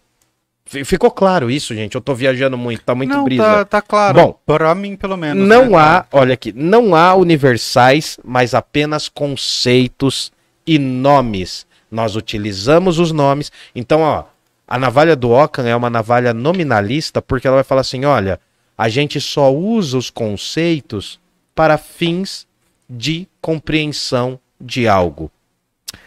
Ficou 0.67 1.11
claro 1.11 1.51
isso, 1.51 1.75
gente? 1.75 1.95
Eu 1.95 2.03
tô 2.03 2.15
viajando 2.15 2.59
muito, 2.59 2.83
tá 2.83 2.95
muito 2.95 3.09
não, 3.09 3.25
brisa. 3.25 3.43
tá, 3.43 3.65
tá 3.65 3.83
claro. 3.83 4.15
Bom, 4.15 4.39
pra 4.45 4.75
mim, 4.75 4.97
pelo 4.97 5.17
menos. 5.17 5.49
Não 5.49 5.71
né? 5.71 5.79
há, 5.79 6.07
olha 6.13 6.35
aqui, 6.35 6.53
não 6.55 6.95
há 6.95 7.15
universais, 7.15 8.19
mas 8.23 8.53
apenas 8.55 9.09
conceitos 9.09 10.31
e 10.67 10.79
nomes. 10.79 11.67
Nós 11.91 12.17
utilizamos 12.17 12.99
os 12.99 13.13
nomes. 13.13 13.53
Então, 13.75 14.01
ó, 14.01 14.25
a 14.67 14.79
navalha 14.79 15.15
do 15.15 15.31
Ockham 15.31 15.67
é 15.67 15.77
uma 15.77 15.91
navalha 15.91 16.33
nominalista 16.33 17.21
porque 17.21 17.47
ela 17.47 17.57
vai 17.57 17.65
falar 17.65 17.83
assim, 17.83 18.05
olha, 18.05 18.41
a 18.77 18.89
gente 18.89 19.21
só 19.21 19.53
usa 19.53 19.99
os 19.99 20.11
conceitos 20.11 21.21
para 21.55 21.77
fins 21.77 22.47
de 22.89 23.29
compreensão 23.41 24.39
de 24.61 24.89
algo. 24.89 25.31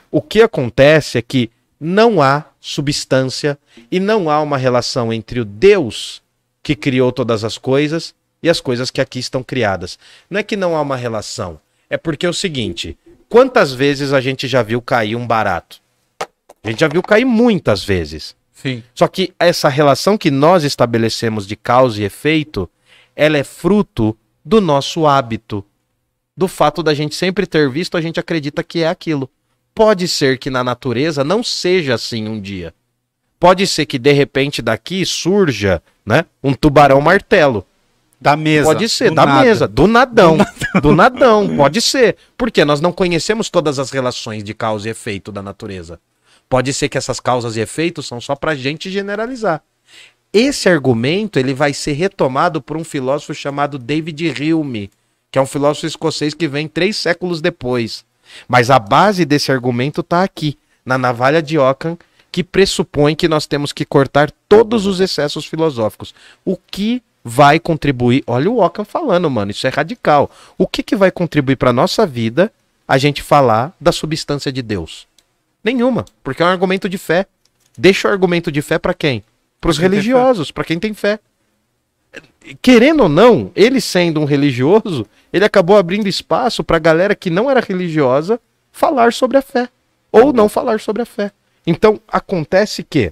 O 0.10 0.22
que 0.22 0.42
acontece 0.42 1.18
é 1.18 1.22
que 1.22 1.52
não 1.80 2.22
há 2.22 2.46
substância 2.60 3.58
e 3.92 4.00
não 4.00 4.30
há 4.30 4.42
uma 4.42 4.58
relação 4.58 5.12
entre 5.12 5.40
o 5.40 5.46
Deus 5.46 6.24
que 6.64 6.76
criou 6.76 7.12
todas 7.12 7.44
as 7.44 7.58
coisas 7.58 8.16
e 8.42 8.50
as 8.50 8.60
coisas 8.60 8.90
que 8.90 9.02
aqui 9.02 9.20
estão 9.20 9.44
criadas. 9.44 10.00
Não 10.30 10.40
é 10.40 10.44
que 10.44 10.56
não 10.56 10.76
há 10.76 10.82
uma 10.82 10.96
relação, 10.96 11.60
é 11.90 11.98
porque 11.98 12.26
é 12.26 12.30
o 12.30 12.34
seguinte: 12.34 12.98
quantas 13.30 13.74
vezes 13.74 14.14
a 14.14 14.22
gente 14.22 14.48
já 14.48 14.62
viu 14.62 14.82
cair 14.82 15.16
um 15.16 15.26
barato? 15.26 15.82
A 16.64 16.70
gente 16.70 16.80
já 16.80 16.88
viu 16.88 17.04
cair 17.04 17.26
muitas 17.26 17.84
vezes. 17.84 18.36
Sim. 18.54 18.84
Só 18.94 19.08
que 19.08 19.34
essa 19.40 19.70
relação 19.70 20.18
que 20.18 20.32
nós 20.32 20.64
estabelecemos 20.64 21.46
de 21.46 21.56
causa 21.56 22.02
e 22.02 22.06
efeito, 22.06 22.70
ela 23.16 23.38
é 23.38 23.44
fruto 23.44 24.18
do 24.44 24.60
nosso 24.60 25.06
hábito. 25.06 25.64
Do 26.36 26.48
fato 26.48 26.82
da 26.82 26.94
gente 26.94 27.16
sempre 27.16 27.46
ter 27.46 27.70
visto, 27.70 27.96
a 27.96 28.02
gente 28.02 28.20
acredita 28.20 28.64
que 28.64 28.82
é 28.82 28.88
aquilo. 28.88 29.30
Pode 29.74 30.08
ser 30.08 30.38
que 30.38 30.50
na 30.50 30.64
natureza 30.64 31.24
não 31.24 31.44
seja 31.44 31.96
assim 31.96 32.28
um 32.28 32.40
dia. 32.40 32.74
Pode 33.40 33.68
ser 33.68 33.86
que 33.86 34.00
de 34.00 34.12
repente 34.12 34.62
daqui 34.62 35.06
surja, 35.06 35.84
né, 36.06 36.26
um 36.44 36.54
tubarão 36.54 37.02
martelo. 37.02 37.66
Da 38.20 38.36
mesa. 38.36 38.66
Pode 38.66 38.90
ser, 38.90 39.10
do 39.10 39.16
da 39.16 39.26
nada. 39.26 39.42
mesa, 39.42 39.68
do 39.68 39.88
nadão. 39.88 40.38
Do 40.82 40.94
nadão, 40.94 41.56
pode 41.56 41.82
ser. 41.82 42.18
Porque 42.38 42.66
nós 42.66 42.82
não 42.82 42.92
conhecemos 42.92 43.50
todas 43.50 43.80
as 43.80 43.92
relações 43.92 44.44
de 44.44 44.54
causa 44.54 44.88
e 44.88 44.92
efeito 44.92 45.32
da 45.32 45.42
natureza. 45.42 46.00
Pode 46.50 46.74
ser 46.74 46.90
que 46.90 46.98
essas 46.98 47.20
causas 47.20 47.56
e 47.56 47.62
efeitos 47.62 48.08
são 48.08 48.20
só 48.20 48.36
pra 48.36 48.56
gente 48.56 48.90
generalizar. 48.90 49.62
Esse 50.34 50.68
argumento 50.68 51.40
ele 51.40 51.54
vai 51.54 51.74
ser 51.74 51.94
retomado 51.94 52.62
por 52.62 52.76
um 52.76 52.84
filósofo 52.84 53.34
chamado 53.34 53.80
David 53.80 54.54
Hume, 54.54 54.92
que 55.32 55.40
é 55.40 55.42
um 55.42 55.46
filósofo 55.46 55.88
escocês 55.88 56.34
que 56.34 56.48
vem 56.48 56.68
três 56.68 56.98
séculos 56.98 57.42
depois. 57.42 58.04
Mas 58.48 58.70
a 58.70 58.78
base 58.78 59.24
desse 59.24 59.52
argumento 59.52 60.02
está 60.02 60.24
aqui, 60.24 60.58
na 60.86 60.98
navalha 60.98 61.42
de 61.42 61.58
Ockham, 61.58 61.98
que 62.32 62.44
pressupõe 62.44 63.16
que 63.16 63.30
nós 63.30 63.46
temos 63.48 63.72
que 63.72 63.86
cortar 63.86 64.30
todos 64.50 64.86
os 64.86 65.00
excessos 65.00 65.46
filosóficos. 65.46 66.14
O 66.44 66.58
que 66.58 67.02
vai 67.28 67.60
contribuir? 67.60 68.24
Olha 68.28 68.52
o 68.52 68.64
Ockham 68.64 68.86
falando, 68.86 69.28
mano, 69.32 69.50
isso 69.50 69.66
é 69.66 69.70
radical. 69.72 70.30
O 70.60 70.68
que, 70.68 70.84
que 70.84 70.96
vai 70.96 71.10
contribuir 71.10 71.56
para 71.56 71.74
nossa 71.74 72.06
vida 72.06 72.54
a 72.88 73.00
gente 73.00 73.24
falar 73.24 73.76
da 73.82 73.92
substância 73.92 74.52
de 74.52 74.62
Deus? 74.62 75.08
Nenhuma, 75.64 76.06
porque 76.24 76.44
é 76.44 76.46
um 76.46 76.50
argumento 76.50 76.88
de 76.88 77.00
fé. 77.00 77.26
Deixa 77.76 78.08
o 78.08 78.12
argumento 78.12 78.52
de 78.52 78.62
fé 78.62 78.78
para 78.78 78.94
quem? 78.94 79.24
Para 79.60 79.72
os 79.72 79.80
religiosos, 79.80 80.52
para 80.52 80.64
quem 80.64 80.80
tem 80.80 80.94
fé. 80.94 81.20
Querendo 82.62 83.04
ou 83.04 83.10
não, 83.10 83.52
ele 83.56 83.82
sendo 83.82 84.22
um 84.22 84.26
religioso, 84.26 85.08
ele 85.34 85.44
acabou 85.44 85.78
abrindo 85.78 86.08
espaço 86.08 86.64
para 86.64 86.78
galera 86.78 87.16
que 87.16 87.32
não 87.32 87.50
era 87.50 87.60
religiosa 87.60 88.40
falar 88.72 89.12
sobre 89.12 89.38
a 89.38 89.42
fé 89.42 89.68
ou 90.12 90.32
não 90.32 90.48
falar 90.48 90.80
sobre 90.80 91.02
a 91.02 91.06
fé. 91.06 91.32
Então 91.66 92.00
acontece 92.08 92.84
que 92.84 93.12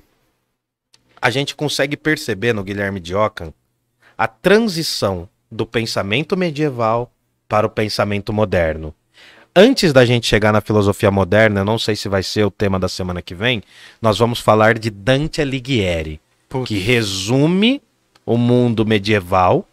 a 1.19 1.31
gente 1.31 1.56
consegue 1.56 1.98
perceber 1.98 2.53
no 2.53 2.64
Guilherme 2.64 2.99
de 2.99 3.15
Ockham 3.15 3.52
a 4.18 4.27
transição 4.27 5.27
do 5.52 5.65
pensamento 5.65 6.35
medieval 6.38 7.11
para 7.48 7.68
o 7.68 7.69
pensamento 7.69 8.31
moderno. 8.34 8.94
Antes 9.56 9.94
da 9.94 10.03
gente 10.03 10.26
chegar 10.26 10.52
na 10.52 10.61
filosofia 10.61 11.11
moderna, 11.11 11.60
eu 11.61 11.65
não 11.65 11.77
sei 11.77 11.95
se 11.95 12.10
vai 12.10 12.23
ser 12.23 12.44
o 12.44 12.49
tema 12.52 12.80
da 12.80 12.90
semana 12.90 13.22
que 13.22 13.35
vem, 13.35 13.61
nós 14.02 14.18
vamos 14.18 14.40
falar 14.40 14.80
de 14.80 14.90
Dante 14.90 15.41
Alighieri, 15.41 16.19
Putz. 16.49 16.68
que 16.68 16.80
resume 16.80 17.80
o 18.26 18.35
mundo 18.38 18.84
medieval. 18.85 19.68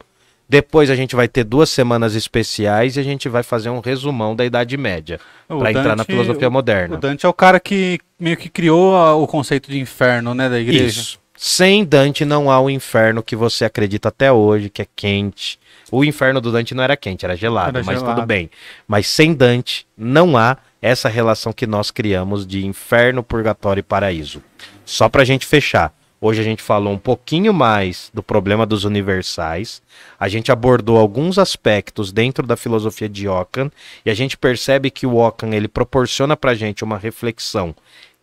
Depois 0.46 0.90
a 0.90 0.96
gente 0.96 1.14
vai 1.14 1.28
ter 1.28 1.44
duas 1.44 1.70
semanas 1.70 2.14
especiais 2.16 2.96
e 2.96 3.00
a 3.00 3.02
gente 3.04 3.28
vai 3.28 3.42
fazer 3.44 3.70
um 3.70 3.78
resumão 3.78 4.34
da 4.34 4.44
Idade 4.44 4.76
Média 4.76 5.20
para 5.46 5.70
entrar 5.70 5.94
na 5.96 6.04
filosofia 6.04 6.48
o- 6.48 6.52
moderna. 6.52 6.96
O 6.96 7.00
Dante 7.00 7.24
é 7.24 7.28
o 7.28 7.32
cara 7.32 7.60
que 7.60 8.00
meio 8.18 8.36
que 8.36 8.48
criou 8.48 8.96
a- 8.96 9.14
o 9.14 9.26
conceito 9.28 9.70
de 9.70 9.78
inferno, 9.78 10.34
né, 10.34 10.48
da 10.50 10.58
igreja. 10.60 10.86
Isso. 11.00 11.19
Sem 11.42 11.86
Dante 11.86 12.22
não 12.22 12.50
há 12.50 12.60
o 12.60 12.68
inferno 12.68 13.22
que 13.22 13.34
você 13.34 13.64
acredita 13.64 14.10
até 14.10 14.30
hoje, 14.30 14.68
que 14.68 14.82
é 14.82 14.86
quente. 14.94 15.58
O 15.90 16.04
inferno 16.04 16.38
do 16.38 16.52
Dante 16.52 16.74
não 16.74 16.84
era 16.84 16.98
quente, 16.98 17.24
era 17.24 17.34
gelado, 17.34 17.78
Era 17.78 17.86
mas 17.86 17.98
gelado. 17.98 18.16
tudo 18.16 18.26
bem. 18.26 18.50
Mas 18.86 19.06
sem 19.06 19.32
Dante 19.32 19.86
não 19.96 20.36
há 20.36 20.58
essa 20.82 21.08
relação 21.08 21.50
que 21.50 21.66
nós 21.66 21.90
criamos 21.90 22.46
de 22.46 22.66
inferno, 22.66 23.22
purgatório 23.22 23.80
e 23.80 23.82
paraíso. 23.82 24.42
Só 24.84 25.08
pra 25.08 25.24
gente 25.24 25.46
fechar. 25.46 25.94
Hoje 26.20 26.42
a 26.42 26.44
gente 26.44 26.62
falou 26.62 26.92
um 26.92 26.98
pouquinho 26.98 27.54
mais 27.54 28.10
do 28.12 28.22
problema 28.22 28.66
dos 28.66 28.84
universais. 28.84 29.80
A 30.18 30.28
gente 30.28 30.52
abordou 30.52 30.98
alguns 30.98 31.38
aspectos 31.38 32.12
dentro 32.12 32.46
da 32.46 32.54
filosofia 32.54 33.08
de 33.08 33.26
Ockham 33.26 33.72
e 34.04 34.10
a 34.10 34.14
gente 34.14 34.36
percebe 34.36 34.90
que 34.90 35.06
o 35.06 35.16
Ockham 35.16 35.54
ele 35.54 35.68
proporciona 35.68 36.36
pra 36.36 36.54
gente 36.54 36.84
uma 36.84 36.98
reflexão 36.98 37.74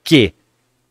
que 0.04 0.36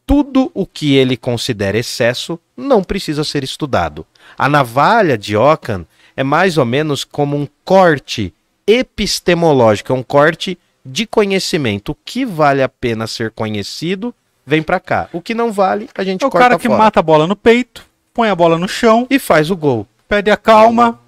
tudo 0.07 0.51
o 0.55 0.65
que 0.65 0.95
ele 0.95 1.17
considera 1.17 1.77
excesso 1.77 2.39
não 2.57 2.83
precisa 2.85 3.25
ser 3.25 3.43
estudado. 3.43 4.07
A 4.39 4.49
navalha 4.49 5.19
de 5.19 5.37
Ockham 5.37 5.85
é 6.17 6.23
mais 6.23 6.57
ou 6.57 6.65
menos 6.65 7.05
como 7.05 7.37
um 7.37 7.47
corte 7.65 8.33
epistemológico, 8.67 9.93
é 9.93 9.95
um 9.95 10.03
corte 10.03 10.59
de 10.85 11.07
conhecimento. 11.07 11.91
O 11.93 11.97
que 12.05 12.25
vale 12.25 12.63
a 12.63 12.69
pena 12.69 13.07
ser 13.07 13.31
conhecido, 13.31 14.15
vem 14.47 14.63
pra 14.63 14.81
cá. 14.81 15.09
O 15.13 15.21
que 15.21 15.35
não 15.35 15.53
vale, 15.53 15.89
a 15.95 16.05
gente 16.05 16.23
É 16.23 16.27
o 16.27 16.31
corta 16.31 16.49
cara 16.49 16.59
que 16.59 16.67
fora. 16.69 16.79
mata 16.79 17.01
a 17.01 17.03
bola 17.03 17.27
no 17.27 17.37
peito, 17.37 17.85
põe 18.15 18.29
a 18.29 18.35
bola 18.35 18.57
no 18.57 18.69
chão, 18.69 19.07
E 19.11 19.19
faz 19.19 19.51
o 19.51 19.57
gol. 19.57 19.87
pede 20.09 20.31
a 20.31 20.37
calma, 20.37 20.99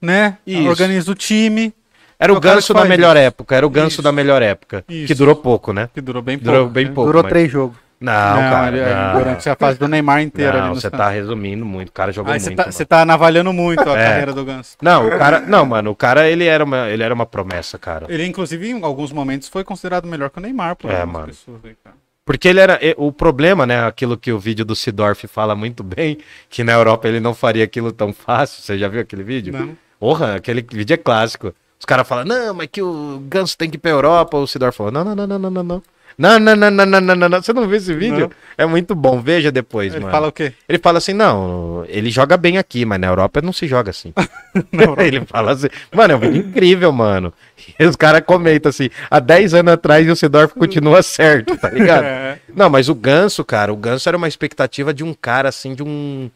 né? 0.00 0.38
Isso. 0.46 0.68
Organiza 0.68 1.10
o 1.10 1.14
time, 1.14 1.72
Era 2.16 2.32
o 2.32 2.36
É 2.36 2.38
o 2.38 2.40
ganso 2.40 2.72
da 2.72 2.84
melhor 2.84 3.16
isso. 3.16 3.24
época, 3.26 3.56
era 3.56 3.66
o 3.66 3.70
ganso 3.70 3.94
Isso. 3.94 4.02
da 4.02 4.12
melhor 4.12 4.40
época. 4.40 4.84
Isso. 4.88 5.08
Que 5.08 5.14
durou 5.14 5.34
pouco, 5.34 5.72
né? 5.72 5.90
que 5.92 6.00
durou 6.00 6.22
bem 6.22 6.38
Durou 6.38 6.60
pouco. 6.60 6.72
bem 6.72 6.84
né? 6.86 6.92
pouco. 6.92 7.08
Durou 7.08 7.22
mas- 7.24 7.30
três 7.30 7.50
jogos. 7.50 7.76
Não, 8.04 8.34
Não, 8.42 8.50
cara. 8.50 8.76
ele- 8.76 8.94
não. 8.94 9.18
durante 9.18 9.48
a 9.48 9.56
fase 9.56 9.78
do 9.78 9.88
Neymar 9.88 10.20
inteira 10.22 10.58
ali 10.58 10.68
Não, 10.68 10.74
você 10.74 10.90
tá 10.90 11.08
resumindo 11.08 11.64
muito. 11.64 11.88
O 11.88 11.92
cara 11.92 12.12
jogou 12.12 12.32
Aí 12.32 12.38
você 12.40 12.50
muito. 12.50 12.56
tá, 12.58 12.62
mano. 12.64 12.72
você 12.72 12.84
tá 12.84 13.04
navalhando 13.04 13.52
muito 13.52 13.88
a 13.88 13.98
É. 13.98 14.04
carreira 14.08 14.32
do 14.32 14.44
Ganso. 14.44 14.76
Não, 14.82 15.06
o 15.06 15.10
cara. 15.18 15.40
Não, 15.40 15.64
mano, 15.64 15.90
o 15.90 15.94
cara 15.96 16.28
ele 16.28 16.44
era 16.44 16.62
uma, 16.64 16.88
ele 16.88 17.02
era 17.02 17.14
uma 17.14 17.26
promessa, 17.26 17.78
cara. 17.78 18.06
Ele, 18.08 18.26
inclusive, 18.26 18.68
em 18.68 18.82
alguns 18.84 19.10
momentos 19.12 19.48
foi 19.48 19.64
considerado 19.64 20.06
melhor 20.06 20.30
que 20.30 20.38
o 20.38 20.42
Neymar 20.42 20.76
por 20.76 20.90
É, 20.90 21.04
mano. 21.04 21.26
pessoas 21.26 21.60
aí, 21.64 21.74
cara. 21.82 21.96
Porque 22.26 22.48
ele 22.48 22.60
era. 22.60 22.78
O 22.96 23.12
problema, 23.12 23.66
né? 23.66 23.86
Aquilo 23.86 24.16
que 24.16 24.32
o 24.32 24.38
vídeo 24.38 24.64
do 24.64 24.74
Sidorf 24.74 25.26
fala 25.26 25.54
muito 25.54 25.82
bem, 25.84 26.16
que 26.48 26.64
na 26.64 26.72
Europa 26.72 27.06
ele 27.06 27.20
não 27.20 27.34
faria 27.34 27.64
aquilo 27.64 27.92
tão 27.92 28.12
fácil. 28.14 28.62
Você 28.62 28.78
já 28.78 28.88
viu 28.88 29.00
aquele 29.02 29.22
vídeo? 29.22 29.52
Não. 29.52 29.76
Porra, 30.00 30.36
aquele 30.36 30.62
vídeo 30.62 30.94
é 30.94 30.96
clássico. 30.96 31.54
Os 31.78 31.84
caras 31.84 32.08
falam, 32.08 32.24
não, 32.24 32.54
mas 32.54 32.68
que 32.72 32.80
o 32.80 33.22
Ganso 33.28 33.58
tem 33.58 33.68
que 33.68 33.76
ir 33.76 33.78
pra 33.78 33.90
Europa. 33.90 34.38
O 34.38 34.46
Sidorf 34.46 34.74
falou, 34.76 34.90
não, 34.90 35.04
não, 35.04 35.14
não, 35.14 35.26
não, 35.38 35.50
não, 35.50 35.62
não, 35.62 35.82
não. 36.16 36.38
Não, 36.38 36.56
não, 36.56 36.70
não, 36.70 36.86
não, 36.86 37.00
não, 37.00 37.28
não. 37.28 37.42
Você 37.42 37.52
não 37.52 37.66
viu 37.66 37.76
esse 37.76 37.94
vídeo? 37.94 38.30
Não. 38.30 38.30
É 38.56 38.66
muito 38.66 38.94
bom, 38.94 39.20
veja 39.20 39.50
depois, 39.50 39.92
Ele 39.92 40.00
mano. 40.02 40.12
fala 40.12 40.28
o 40.28 40.32
quê? 40.32 40.52
Ele 40.68 40.78
fala 40.78 40.98
assim, 40.98 41.12
não, 41.12 41.84
ele 41.88 42.10
joga 42.10 42.36
bem 42.36 42.58
aqui, 42.58 42.84
mas 42.84 43.00
na 43.00 43.06
Europa 43.08 43.42
não 43.42 43.52
se 43.52 43.66
joga 43.66 43.90
assim. 43.90 44.12
ele 44.98 45.24
fala 45.26 45.52
assim, 45.52 45.68
mano, 45.92 46.14
é 46.14 46.16
um 46.16 46.20
vídeo 46.20 46.46
incrível, 46.48 46.92
mano. 46.92 47.32
E 47.78 47.86
os 47.86 47.96
caras 47.96 48.22
comentam 48.26 48.68
assim, 48.68 48.90
há 49.10 49.18
10 49.18 49.54
anos 49.54 49.74
atrás 49.74 50.08
o 50.08 50.14
Sidorf 50.14 50.54
continua 50.54 51.02
certo, 51.02 51.56
tá 51.56 51.70
ligado? 51.70 52.04
É. 52.14 52.38
Não, 52.54 52.68
mas 52.68 52.88
o 52.88 52.94
Ganso, 52.94 53.44
cara, 53.44 53.72
o 53.72 53.76
Ganso 53.76 54.08
era 54.08 54.16
uma 54.16 54.28
expectativa 54.28 54.92
de 54.92 55.02
um 55.02 55.14
cara 55.14 55.48
assim, 55.48 55.74
de 55.74 55.82
um 55.82 56.30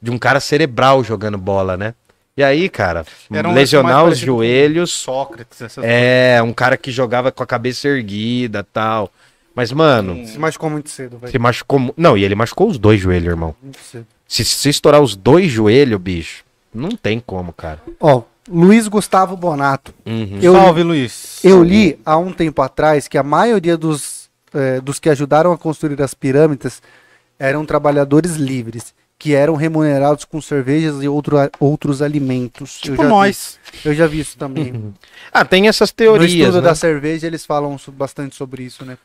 de 0.00 0.10
um 0.10 0.18
cara 0.18 0.38
cerebral 0.40 1.02
jogando 1.02 1.38
bola, 1.38 1.76
né? 1.76 1.94
E 2.36 2.42
aí, 2.42 2.68
cara, 2.68 3.06
Era 3.32 3.48
um 3.48 3.54
lesionar 3.54 4.04
os 4.04 4.18
joelhos, 4.18 4.90
Sócrates, 4.92 5.62
essas 5.62 5.84
é, 5.84 6.42
um 6.42 6.52
cara 6.52 6.76
que 6.76 6.90
jogava 6.90 7.30
com 7.30 7.42
a 7.42 7.46
cabeça 7.46 7.86
erguida, 7.88 8.66
tal. 8.72 9.10
Mas 9.54 9.70
mano, 9.70 10.26
Se 10.26 10.36
machucou 10.36 10.68
muito 10.68 10.90
cedo, 10.90 11.16
velho. 11.18 11.30
se 11.30 11.38
machucou, 11.38 11.94
não, 11.96 12.16
e 12.18 12.24
ele 12.24 12.34
machucou 12.34 12.68
os 12.68 12.76
dois 12.76 13.00
joelhos, 13.00 13.28
irmão. 13.28 13.54
Muito 13.62 13.78
cedo. 13.78 14.06
Se, 14.26 14.44
se 14.44 14.68
estourar 14.68 15.00
os 15.00 15.14
dois 15.14 15.48
joelhos, 15.50 16.00
bicho, 16.00 16.42
Não 16.74 16.90
tem 16.90 17.20
como, 17.24 17.52
cara. 17.52 17.80
Ó, 18.00 18.22
Luiz 18.50 18.88
Gustavo 18.88 19.36
Bonato. 19.36 19.94
Uhum. 20.04 20.40
Eu- 20.42 20.54
Salve, 20.54 20.82
Luiz. 20.82 21.38
Eu 21.44 21.62
li 21.62 22.00
há 22.04 22.18
um 22.18 22.32
tempo 22.32 22.60
atrás 22.62 23.06
que 23.06 23.16
a 23.16 23.22
maioria 23.22 23.76
dos, 23.76 24.28
eh, 24.52 24.80
dos 24.80 24.98
que 24.98 25.08
ajudaram 25.08 25.52
a 25.52 25.56
construir 25.56 26.02
as 26.02 26.14
pirâmides 26.14 26.82
eram 27.38 27.64
trabalhadores 27.64 28.34
livres, 28.34 28.92
que 29.18 29.34
eram 29.34 29.54
remunerados 29.54 30.24
com 30.24 30.40
cervejas 30.40 31.02
e 31.02 31.08
outro, 31.08 31.36
outros 31.58 32.02
alimentos. 32.02 32.78
Tipo 32.80 32.94
eu 33.00 33.04
já 33.04 33.08
nós. 33.08 33.58
Vi, 33.72 33.88
eu 33.88 33.94
já 33.94 34.06
vi 34.06 34.20
isso 34.20 34.36
também. 34.36 34.92
Ah, 35.32 35.44
tem 35.44 35.68
essas 35.68 35.90
no 35.90 35.94
teorias, 35.94 36.32
estudo 36.32 36.56
né? 36.56 36.60
da 36.62 36.74
cerveja 36.74 37.26
eles 37.26 37.46
falam 37.46 37.76
bastante 37.92 38.34
sobre 38.34 38.62
isso, 38.64 38.84
né? 38.84 38.98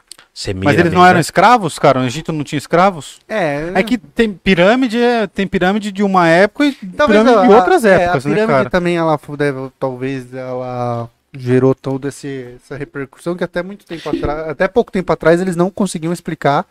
Mas 0.63 0.77
eles 0.77 0.93
não 0.93 1.05
eram 1.05 1.15
né? 1.15 1.21
escravos, 1.21 1.77
cara? 1.79 1.99
O 1.99 2.03
Egito 2.03 2.31
não 2.31 2.43
tinha 2.43 2.57
escravos? 2.57 3.19
É, 3.27 3.71
É 3.75 3.83
que 3.83 3.97
tem 3.97 4.31
pirâmide, 4.31 4.97
é- 4.97 5.27
tem 5.27 5.45
pirâmide 5.47 5.91
de 5.91 6.03
uma 6.03 6.27
época 6.27 6.65
e 6.65 6.71
Talvez 6.73 7.21
pirâmide 7.21 7.47
de 7.47 7.53
a- 7.53 7.57
outras 7.57 7.83
é, 7.85 8.03
épocas, 8.03 8.25
a 8.25 8.29
né, 8.29 8.35
pirâmide 8.35 8.57
cara? 8.57 8.69
também 8.69 8.97
ela 8.97 9.19
deve, 9.37 9.69
talvez 9.79 10.33
ela 10.33 11.09
gerou 11.33 11.75
toda 11.75 12.07
esse- 12.09 12.55
essa 12.55 12.75
repercussão 12.77 13.35
que 13.35 13.43
até 13.43 13.61
muito 13.61 13.85
tempo 13.85 14.07
atrás, 14.09 14.49
até 14.49 14.67
pouco 14.67 14.91
tempo 14.91 15.11
atrás 15.11 15.41
eles 15.41 15.55
não 15.55 15.69
conseguiam 15.69 16.13
explicar 16.13 16.65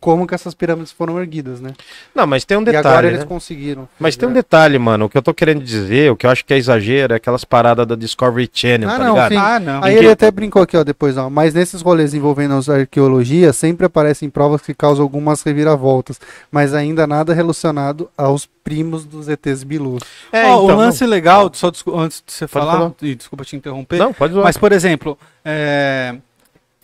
como 0.00 0.26
que 0.26 0.34
essas 0.34 0.54
pirâmides 0.54 0.92
foram 0.92 1.18
erguidas, 1.18 1.60
né? 1.60 1.72
Não, 2.14 2.26
mas 2.26 2.44
tem 2.44 2.56
um 2.56 2.62
e 2.62 2.64
detalhe, 2.66 2.86
agora 2.88 3.06
né? 3.08 3.12
eles 3.14 3.24
conseguiram. 3.24 3.88
Mas 3.98 4.16
tem 4.16 4.28
um 4.28 4.32
detalhe, 4.32 4.78
mano. 4.78 5.06
O 5.06 5.08
que 5.08 5.16
eu 5.18 5.22
tô 5.22 5.32
querendo 5.34 5.62
dizer, 5.62 6.10
o 6.12 6.16
que 6.16 6.26
eu 6.26 6.30
acho 6.30 6.44
que 6.44 6.54
é 6.54 6.56
exagero, 6.56 7.12
é 7.12 7.16
aquelas 7.16 7.44
paradas 7.44 7.86
da 7.86 7.94
Discovery 7.94 8.48
Channel, 8.52 8.88
Ah, 8.88 8.92
tá 8.96 9.04
não, 9.04 9.14
ligado? 9.14 9.32
sim. 9.32 9.36
Ah, 9.38 9.60
não. 9.60 9.82
Aí 9.84 9.94
ele 9.94 10.06
que- 10.06 10.12
até 10.12 10.30
brincou 10.30 10.62
aqui, 10.62 10.76
ó, 10.76 10.84
depois, 10.84 11.16
ó. 11.16 11.28
Mas 11.30 11.54
nesses 11.54 11.82
rolês 11.82 12.14
envolvendo 12.14 12.54
as 12.54 12.68
arqueologias, 12.68 13.56
sempre 13.56 13.86
aparecem 13.86 14.28
provas 14.30 14.62
que 14.62 14.74
causam 14.74 15.02
algumas 15.02 15.42
reviravoltas, 15.42 16.20
mas 16.50 16.74
ainda 16.74 17.06
nada 17.06 17.34
relacionado 17.34 18.08
aos 18.16 18.48
primos 18.64 19.04
dos 19.04 19.28
ETs 19.28 19.62
Bilus. 19.62 20.02
É, 20.32 20.44
Ó, 20.46 20.60
o 20.60 20.64
então, 20.64 20.76
lance 20.76 21.06
legal, 21.06 21.50
só 21.54 21.68
antes 21.94 22.22
de 22.26 22.32
você 22.32 22.48
falar, 22.48 22.72
falar. 22.72 22.92
e 23.02 23.14
desculpa 23.14 23.44
te 23.44 23.54
interromper, 23.56 23.96
Não, 23.98 24.12
pode 24.12 24.32
zoar. 24.34 24.44
mas 24.44 24.56
por 24.58 24.72
exemplo, 24.72 25.16
é, 25.44 26.16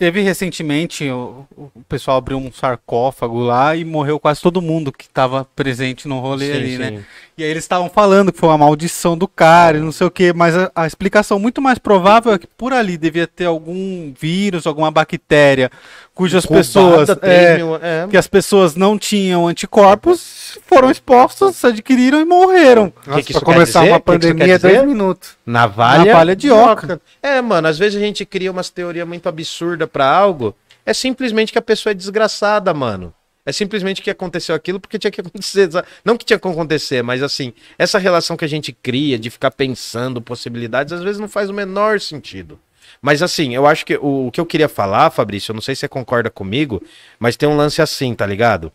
teve 0.03 0.19
recentemente, 0.19 1.09
o, 1.09 1.45
o 1.55 1.81
pessoal 1.87 2.17
abriu 2.17 2.37
um 2.37 2.51
sarcófago 2.51 3.39
lá 3.39 3.73
e 3.73 3.85
morreu 3.85 4.19
quase 4.19 4.41
todo 4.41 4.61
mundo 4.61 4.91
que 4.91 5.05
estava 5.05 5.45
presente 5.55 6.09
no 6.09 6.19
rolê 6.19 6.47
Sim, 6.47 6.57
ali, 6.57 6.71
sim. 6.71 6.77
né? 6.77 7.03
E 7.35 7.43
aí 7.43 7.49
eles 7.49 7.63
estavam 7.63 7.89
falando 7.89 8.31
que 8.31 8.37
foi 8.37 8.49
uma 8.49 8.59
maldição 8.59 9.17
do 9.17 9.27
cara 9.27 9.77
e 9.77 9.81
não 9.81 9.91
sei 9.91 10.05
o 10.05 10.11
que, 10.11 10.31
mas 10.33 10.55
a, 10.55 10.71
a 10.75 10.85
explicação 10.85 11.39
muito 11.39 11.61
mais 11.61 11.79
provável 11.79 12.31
é 12.31 12.37
que 12.37 12.45
por 12.45 12.71
ali 12.73 12.95
devia 12.95 13.25
ter 13.25 13.45
algum 13.45 14.13
vírus, 14.19 14.67
alguma 14.67 14.91
bactéria, 14.91 15.71
cujas 16.13 16.43
Roubada, 16.45 16.59
pessoas... 16.59 17.07
3 17.17 17.23
é, 17.23 17.57
mil- 17.57 17.75
é. 17.77 18.07
que 18.07 18.17
as 18.17 18.27
pessoas 18.27 18.75
não 18.75 18.99
tinham 18.99 19.47
anticorpos, 19.47 20.59
foram 20.67 20.91
expostos, 20.91 21.65
adquiriram 21.65 22.21
e 22.21 22.25
morreram. 22.25 22.91
que 22.91 23.01
que 23.03 23.11
pra 23.11 23.19
isso 23.21 23.41
começar 23.41 23.79
quer 23.79 23.85
dizer? 23.85 23.91
uma 23.93 23.99
Que 23.99 24.05
que 24.05 24.11
pandemia 24.11 24.53
é 24.53 24.59
dois 24.59 24.85
minutos. 24.85 25.29
Navalha, 25.43 26.05
Navalha 26.05 26.35
de 26.35 26.51
oca. 26.51 27.01
É, 27.21 27.41
mano, 27.41 27.67
às 27.67 27.79
vezes 27.79 27.99
a 27.99 28.05
gente 28.05 28.25
cria 28.25 28.51
umas 28.51 28.69
teorias 28.69 29.07
muito 29.07 29.27
absurdas 29.27 29.89
pra 29.93 30.09
algo. 30.09 30.55
É 30.85 30.93
simplesmente 30.93 31.53
que 31.53 31.59
a 31.59 31.61
pessoa 31.61 31.91
é 31.91 31.93
desgraçada, 31.93 32.73
mano. 32.73 33.13
É 33.45 33.51
simplesmente 33.51 34.01
que 34.01 34.09
aconteceu 34.09 34.55
aquilo 34.55 34.79
porque 34.79 34.97
tinha 34.97 35.11
que 35.11 35.21
acontecer. 35.21 35.69
Não 36.03 36.17
que 36.17 36.25
tinha 36.25 36.39
que 36.39 36.47
acontecer, 36.47 37.01
mas 37.03 37.21
assim, 37.21 37.53
essa 37.77 37.99
relação 37.99 38.35
que 38.35 38.45
a 38.45 38.49
gente 38.49 38.71
cria 38.71 39.19
de 39.19 39.29
ficar 39.29 39.51
pensando 39.51 40.21
possibilidades, 40.21 40.93
às 40.93 41.03
vezes 41.03 41.19
não 41.19 41.27
faz 41.27 41.49
o 41.49 41.53
menor 41.53 41.99
sentido. 41.99 42.59
Mas 43.01 43.21
assim, 43.21 43.53
eu 43.53 43.67
acho 43.67 43.85
que 43.85 43.97
o, 43.97 44.27
o 44.27 44.31
que 44.31 44.39
eu 44.39 44.45
queria 44.45 44.69
falar, 44.69 45.09
Fabrício, 45.11 45.51
eu 45.51 45.53
não 45.53 45.61
sei 45.61 45.75
se 45.75 45.81
você 45.81 45.87
concorda 45.87 46.29
comigo, 46.29 46.81
mas 47.19 47.35
tem 47.35 47.47
um 47.47 47.55
lance 47.55 47.81
assim, 47.81 48.15
tá 48.15 48.25
ligado? 48.25 48.71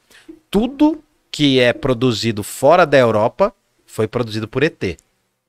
Tudo 0.50 1.02
que 1.30 1.60
é 1.60 1.72
produzido 1.72 2.42
fora 2.42 2.86
da 2.86 2.98
Europa 2.98 3.54
foi 3.86 4.06
produzido 4.06 4.46
por 4.46 4.62
ET. 4.62 4.96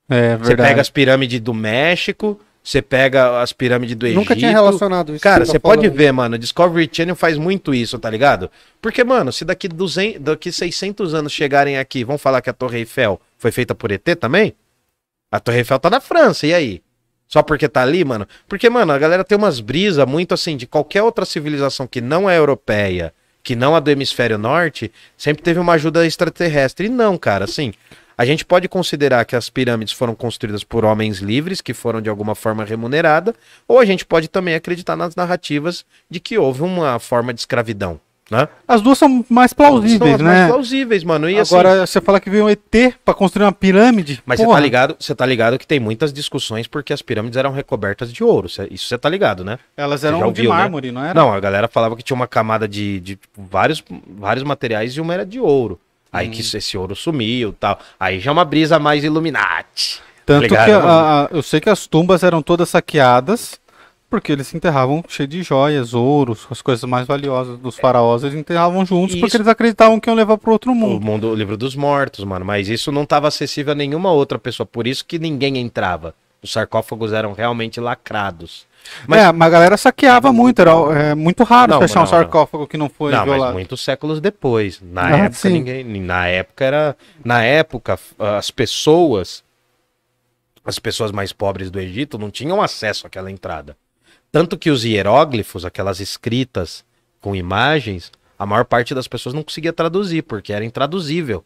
É 0.08 0.36
Você 0.38 0.56
pega 0.56 0.80
as 0.80 0.90
pirâmides 0.90 1.40
do 1.40 1.54
México, 1.54 2.40
você 2.62 2.82
pega 2.82 3.40
as 3.40 3.52
pirâmides 3.52 3.96
do 3.96 4.06
Egito. 4.06 4.18
Nunca 4.18 4.36
tinha 4.36 4.50
relacionado 4.50 5.14
isso. 5.14 5.22
Cara, 5.22 5.44
você 5.44 5.54
tá 5.54 5.60
pode 5.60 5.88
ver, 5.88 6.12
mano, 6.12 6.38
Discovery 6.38 6.88
Channel 6.92 7.16
faz 7.16 7.38
muito 7.38 7.74
isso, 7.74 7.98
tá 7.98 8.10
ligado? 8.10 8.50
Porque, 8.80 9.02
mano, 9.02 9.32
se 9.32 9.44
daqui 9.44 9.66
200, 9.66 10.20
daqui 10.20 10.52
600 10.52 11.14
anos 11.14 11.32
chegarem 11.32 11.78
aqui, 11.78 12.04
vão 12.04 12.18
falar 12.18 12.42
que 12.42 12.50
a 12.50 12.52
Torre 12.52 12.78
Eiffel 12.80 13.20
foi 13.38 13.50
feita 13.50 13.74
por 13.74 13.90
ET 13.90 14.04
também? 14.20 14.54
A 15.32 15.40
Torre 15.40 15.58
Eiffel 15.58 15.78
tá 15.78 15.88
na 15.88 16.00
França, 16.00 16.46
e 16.46 16.52
aí? 16.52 16.82
Só 17.26 17.42
porque 17.42 17.68
tá 17.68 17.82
ali, 17.82 18.04
mano? 18.04 18.26
Porque, 18.48 18.68
mano, 18.68 18.92
a 18.92 18.98
galera 18.98 19.24
tem 19.24 19.38
umas 19.38 19.60
brisas 19.60 20.04
muito 20.04 20.34
assim, 20.34 20.56
de 20.56 20.66
qualquer 20.66 21.02
outra 21.02 21.24
civilização 21.24 21.86
que 21.86 22.00
não 22.00 22.28
é 22.28 22.36
europeia, 22.36 23.14
que 23.42 23.56
não 23.56 23.74
a 23.74 23.80
do 23.80 23.90
hemisfério 23.90 24.36
norte, 24.36 24.92
sempre 25.16 25.42
teve 25.42 25.60
uma 25.60 25.74
ajuda 25.74 26.04
extraterrestre. 26.04 26.86
E 26.86 26.90
não, 26.90 27.16
cara, 27.16 27.44
assim, 27.44 27.72
a 28.20 28.24
gente 28.26 28.44
pode 28.44 28.68
considerar 28.68 29.24
que 29.24 29.34
as 29.34 29.48
pirâmides 29.48 29.94
foram 29.94 30.14
construídas 30.14 30.62
por 30.62 30.84
homens 30.84 31.20
livres, 31.20 31.62
que 31.62 31.72
foram 31.72 32.02
de 32.02 32.10
alguma 32.10 32.34
forma 32.34 32.62
remunerada, 32.66 33.34
ou 33.66 33.78
a 33.78 33.84
gente 33.86 34.04
pode 34.04 34.28
também 34.28 34.54
acreditar 34.54 34.94
nas 34.94 35.16
narrativas 35.16 35.86
de 36.10 36.20
que 36.20 36.36
houve 36.36 36.60
uma 36.60 36.98
forma 36.98 37.32
de 37.32 37.40
escravidão, 37.40 37.98
né? 38.30 38.46
As 38.68 38.82
duas 38.82 38.98
são 38.98 39.24
mais 39.26 39.52
São 39.52 39.56
plausíveis, 39.56 40.16
as 40.16 40.20
né? 40.20 40.24
mais 40.26 40.52
plausíveis, 40.52 41.02
mano. 41.02 41.30
E 41.30 41.38
assim, 41.38 41.54
Agora, 41.54 41.86
você 41.86 41.98
fala 41.98 42.20
que 42.20 42.28
veio 42.28 42.44
um 42.44 42.50
ET 42.50 42.94
pra 43.02 43.14
construir 43.14 43.46
uma 43.46 43.52
pirâmide. 43.52 44.22
mas 44.26 44.38
você 44.38 44.46
tá 44.46 44.60
ligado, 44.60 44.96
você 45.00 45.14
tá 45.14 45.24
ligado 45.24 45.58
que 45.58 45.66
tem 45.66 45.80
muitas 45.80 46.12
discussões 46.12 46.66
porque 46.66 46.92
as 46.92 47.00
pirâmides 47.00 47.38
eram 47.38 47.52
recobertas 47.52 48.12
de 48.12 48.22
ouro. 48.22 48.48
Isso 48.70 48.86
você 48.86 48.98
tá 48.98 49.08
ligado, 49.08 49.42
né? 49.42 49.58
Elas 49.74 50.04
eram 50.04 50.18
de 50.18 50.24
ouviu, 50.24 50.50
né? 50.50 50.56
mármore, 50.58 50.92
não 50.92 51.02
era? 51.02 51.14
Não, 51.14 51.32
a 51.32 51.40
galera 51.40 51.68
falava 51.68 51.96
que 51.96 52.02
tinha 52.02 52.14
uma 52.14 52.28
camada 52.28 52.68
de, 52.68 53.00
de 53.00 53.18
vários, 53.34 53.82
vários 54.06 54.44
materiais 54.44 54.92
e 54.92 55.00
uma 55.00 55.14
era 55.14 55.24
de 55.24 55.40
ouro. 55.40 55.80
Aí 56.12 56.28
Hum. 56.28 56.30
que 56.30 56.40
esse 56.40 56.76
ouro 56.76 56.94
sumiu 56.96 57.50
e 57.50 57.52
tal. 57.52 57.78
Aí 57.98 58.18
já 58.20 58.30
é 58.30 58.32
uma 58.32 58.44
brisa 58.44 58.78
mais 58.78 59.04
Illuminati. 59.04 60.00
Tanto 60.26 60.42
ligado, 60.42 60.64
que 60.66 60.70
né, 60.72 60.76
a- 60.78 61.24
a- 61.24 61.28
eu 61.30 61.42
sei 61.42 61.60
que 61.60 61.68
as 61.70 61.86
tumbas 61.86 62.22
eram 62.22 62.42
todas 62.42 62.68
saqueadas 62.68 63.58
porque 64.08 64.32
eles 64.32 64.48
se 64.48 64.56
enterravam 64.56 65.04
cheio 65.08 65.28
de 65.28 65.40
joias, 65.42 65.94
ouros, 65.94 66.46
as 66.50 66.60
coisas 66.60 66.82
mais 66.88 67.06
valiosas 67.06 67.56
dos 67.60 67.76
faraós, 67.78 68.24
eles 68.24 68.34
enterravam 68.36 68.84
juntos 68.84 69.14
Isso. 69.14 69.20
porque 69.20 69.36
eles 69.36 69.46
acreditavam 69.46 70.00
que 70.00 70.10
iam 70.10 70.16
levar 70.16 70.36
pro 70.36 70.50
outro 70.52 70.72
O 70.72 70.74
mundo. 70.74 71.04
mundo, 71.04 71.28
o 71.28 71.34
livro 71.34 71.56
dos 71.56 71.76
mortos, 71.76 72.24
mano. 72.24 72.44
Mas 72.44 72.68
isso 72.68 72.90
não 72.90 73.04
estava 73.04 73.28
acessível 73.28 73.72
a 73.72 73.76
nenhuma 73.76 74.10
outra 74.10 74.36
pessoa. 74.38 74.66
Por 74.66 74.86
isso 74.88 75.04
que 75.04 75.16
ninguém 75.18 75.58
entrava. 75.58 76.12
Os 76.42 76.50
sarcófagos 76.52 77.12
eram 77.12 77.32
realmente 77.34 77.78
lacrados. 77.80 78.66
Mas- 79.06 79.20
É, 79.20 79.32
mas 79.32 79.46
a 79.46 79.50
galera 79.50 79.76
saqueava 79.76 80.32
muito, 80.32 80.58
era 80.60 80.70
é, 80.98 81.14
muito 81.14 81.44
raro 81.44 81.72
Não, 81.74 81.82
achar 81.82 82.00
um 82.00 82.04
não, 82.04 82.10
não. 82.10 82.18
sarcófago 82.18 82.66
que 82.66 82.76
não 82.76 82.88
foi 82.88 83.12
não, 83.12 83.18
mas 83.20 83.28
violado. 83.28 83.52
muitos 83.54 83.82
séculos 83.84 84.20
depois. 84.20 84.80
Na 84.82 85.06
Ah, 85.06 85.16
época, 85.18 85.32
sim. 85.34 85.50
ninguém. 85.50 85.84
Na 86.00 86.26
época 86.26 86.64
era. 86.64 86.96
Na 87.24 87.42
época, 87.42 87.98
as 88.38 88.50
pessoas. 88.50 89.42
As 90.64 90.78
pessoas 90.78 91.10
mais 91.10 91.32
pobres 91.32 91.70
do 91.70 91.80
Egito 91.80 92.18
não 92.18 92.30
tinham 92.30 92.60
acesso 92.60 93.06
àquela 93.06 93.30
entrada. 93.30 93.76
Tanto 94.30 94.58
que 94.58 94.70
os 94.70 94.84
hieróglifos, 94.84 95.64
aquelas 95.64 96.00
escritas 96.00 96.84
com 97.20 97.34
imagens, 97.34 98.12
a 98.38 98.44
maior 98.46 98.64
parte 98.64 98.94
das 98.94 99.08
pessoas 99.08 99.34
não 99.34 99.42
conseguia 99.42 99.72
traduzir, 99.72 100.22
porque 100.22 100.52
era 100.52 100.64
intraduzível. 100.64 101.44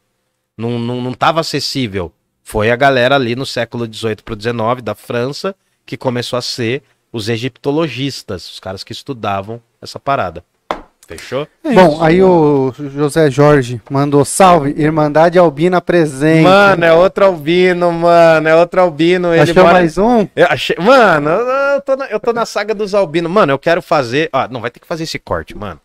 Não, 0.57 0.79
não, 0.79 1.01
não 1.01 1.15
tava 1.15 1.41
acessível. 1.41 2.13
Foi 2.43 2.71
a 2.71 2.77
galera 2.77 3.15
ali 3.15 3.35
no 3.35 3.47
século 3.47 3.87
XVIII 3.93 4.17
para 4.17 4.35
o 4.35 4.41
XIX, 4.41 4.83
da 4.83 4.95
França, 4.95 5.55
que 5.87 5.97
começou 5.97 6.37
a 6.39 6.43
ser 6.43 6.83
os 7.15 7.29
egiptologistas, 7.29 8.51
os 8.51 8.59
caras 8.59 8.83
que 8.83 8.91
estudavam 8.91 9.63
essa 9.81 10.01
parada. 10.01 10.45
Fechou? 11.07 11.47
É 11.63 11.73
Bom, 11.73 12.03
aí 12.03 12.21
o 12.23 12.73
José 12.77 13.31
Jorge 13.31 13.81
mandou 13.89 14.25
salve, 14.25 14.75
Irmandade 14.77 15.39
Albina 15.39 15.81
presente. 15.81 16.43
Mano, 16.43 16.85
é 16.85 16.93
outro 16.93 17.27
albino, 17.27 17.93
mano. 17.93 18.49
É 18.49 18.57
outro 18.57 18.81
albino. 18.81 19.33
Ele 19.33 19.43
Achou 19.43 19.63
mora- 19.63 19.75
mais 19.75 19.97
um? 19.97 20.27
Eu 20.35 20.47
achei... 20.49 20.75
Mano, 20.77 21.29
eu 21.31 21.65
eu 21.75 21.81
tô, 21.83 21.97
na, 21.97 22.07
eu 22.07 22.19
tô 22.19 22.33
na 22.33 22.47
saga 22.47 22.75
dos 22.75 22.95
albinos. 22.95 23.31
Mano, 23.31 23.53
eu 23.53 23.59
quero 23.59 23.81
fazer. 23.83 24.29
Ah, 24.33 24.49
não, 24.49 24.61
vai 24.61 24.71
ter 24.71 24.81
que 24.81 24.87
fazer 24.87 25.05
esse 25.05 25.19
corte, 25.19 25.57
mano. 25.57 25.79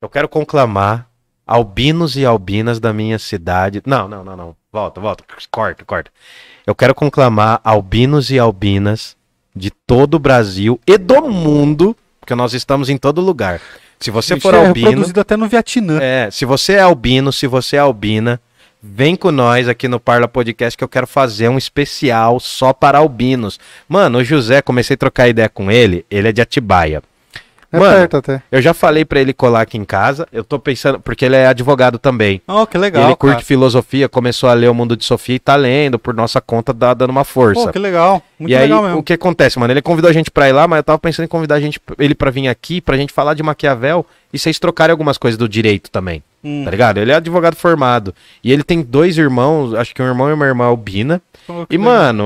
Eu 0.00 0.08
quero 0.08 0.28
conclamar 0.28 1.08
albinos 1.46 2.16
e 2.16 2.24
albinas 2.24 2.78
da 2.78 2.92
minha 2.92 3.18
cidade. 3.18 3.82
Não, 3.86 4.06
não, 4.06 4.22
não, 4.22 4.36
não. 4.36 4.56
Volta, 4.72 5.00
volta. 5.00 5.24
Corta, 5.50 5.84
corta. 5.84 6.10
Eu 6.66 6.74
quero 6.74 6.94
conclamar 6.94 7.60
albinos 7.64 8.30
e 8.30 8.38
albinas 8.38 9.16
de 9.54 9.70
todo 9.70 10.14
o 10.14 10.18
Brasil 10.18 10.80
e 10.86 10.96
do 10.96 11.22
mundo, 11.28 11.96
porque 12.20 12.34
nós 12.34 12.54
estamos 12.54 12.88
em 12.88 12.96
todo 12.96 13.20
lugar. 13.20 13.60
Se 14.00 14.10
você 14.10 14.34
Isso 14.34 14.42
for 14.42 14.54
é 14.54 14.66
albino. 14.66 15.04
até 15.16 15.36
no 15.36 15.46
Vietnã. 15.48 16.00
É, 16.02 16.28
se 16.30 16.44
você 16.44 16.74
é 16.74 16.80
albino, 16.80 17.32
se 17.32 17.46
você 17.46 17.76
é 17.76 17.78
albina, 17.78 18.40
vem 18.82 19.14
com 19.14 19.30
nós 19.30 19.68
aqui 19.68 19.86
no 19.86 20.00
Parla 20.00 20.26
Podcast 20.26 20.76
que 20.76 20.82
eu 20.82 20.88
quero 20.88 21.06
fazer 21.06 21.48
um 21.48 21.56
especial 21.56 22.40
só 22.40 22.72
para 22.72 22.98
albinos. 22.98 23.60
Mano, 23.88 24.18
o 24.18 24.24
José, 24.24 24.60
comecei 24.60 24.94
a 24.94 24.98
trocar 24.98 25.28
ideia 25.28 25.48
com 25.48 25.70
ele, 25.70 26.04
ele 26.10 26.28
é 26.28 26.32
de 26.32 26.40
Atibaia. 26.40 27.02
É 27.72 27.78
Mano, 27.78 27.96
perto 27.96 28.16
até. 28.18 28.42
Eu 28.52 28.60
já 28.60 28.74
falei 28.74 29.02
pra 29.04 29.18
ele 29.18 29.32
colar 29.32 29.62
aqui 29.62 29.78
em 29.78 29.84
casa, 29.84 30.28
eu 30.30 30.44
tô 30.44 30.58
pensando, 30.58 31.00
porque 31.00 31.24
ele 31.24 31.36
é 31.36 31.46
advogado 31.46 31.98
também. 31.98 32.40
Oh, 32.46 32.66
que 32.66 32.76
legal. 32.76 33.04
ele 33.04 33.16
curte 33.16 33.36
cara. 33.36 33.44
filosofia, 33.46 34.08
começou 34.10 34.50
a 34.50 34.52
ler 34.52 34.68
o 34.68 34.74
Mundo 34.74 34.94
de 34.96 35.04
Sofia 35.06 35.36
e 35.36 35.38
tá 35.38 35.56
lendo, 35.56 35.98
por 35.98 36.12
nossa 36.12 36.38
conta, 36.40 36.72
dá 36.72 36.92
dando 36.92 37.10
uma 37.10 37.24
força. 37.24 37.64
Pô, 37.66 37.72
que 37.72 37.78
legal. 37.78 38.22
Muito 38.38 38.50
e 38.52 38.54
aí, 38.54 38.62
legal 38.64 38.82
mesmo. 38.82 38.98
o 38.98 39.02
que 39.02 39.14
acontece, 39.14 39.58
mano? 39.58 39.72
Ele 39.72 39.80
convidou 39.80 40.10
a 40.10 40.12
gente 40.12 40.30
pra 40.30 40.48
ir 40.48 40.52
lá, 40.52 40.68
mas 40.68 40.78
eu 40.78 40.82
tava 40.84 40.98
pensando 40.98 41.24
em 41.24 41.28
convidar 41.28 41.54
a 41.54 41.60
gente, 41.60 41.80
ele 41.98 42.14
pra 42.14 42.30
vir 42.30 42.46
aqui, 42.48 42.80
pra 42.80 42.96
gente 42.96 43.12
falar 43.12 43.32
de 43.34 43.42
Maquiavel 43.42 44.04
e 44.32 44.38
vocês 44.38 44.58
trocarem 44.58 44.92
algumas 44.92 45.16
coisas 45.16 45.38
do 45.38 45.48
direito 45.48 45.90
também. 45.90 46.22
Hum. 46.44 46.64
Tá 46.64 46.70
ligado? 46.72 46.98
Ele 46.98 47.12
é 47.12 47.14
advogado 47.14 47.54
formado. 47.54 48.12
E 48.42 48.52
ele 48.52 48.64
tem 48.64 48.82
dois 48.82 49.16
irmãos, 49.16 49.74
acho 49.74 49.94
que 49.94 50.02
um 50.02 50.06
irmão 50.06 50.28
e 50.28 50.32
uma 50.32 50.44
irmã 50.44 50.64
albina. 50.66 51.22
Pô, 51.46 51.64
E, 51.70 51.76
legal. 51.78 51.92
mano, 51.92 52.24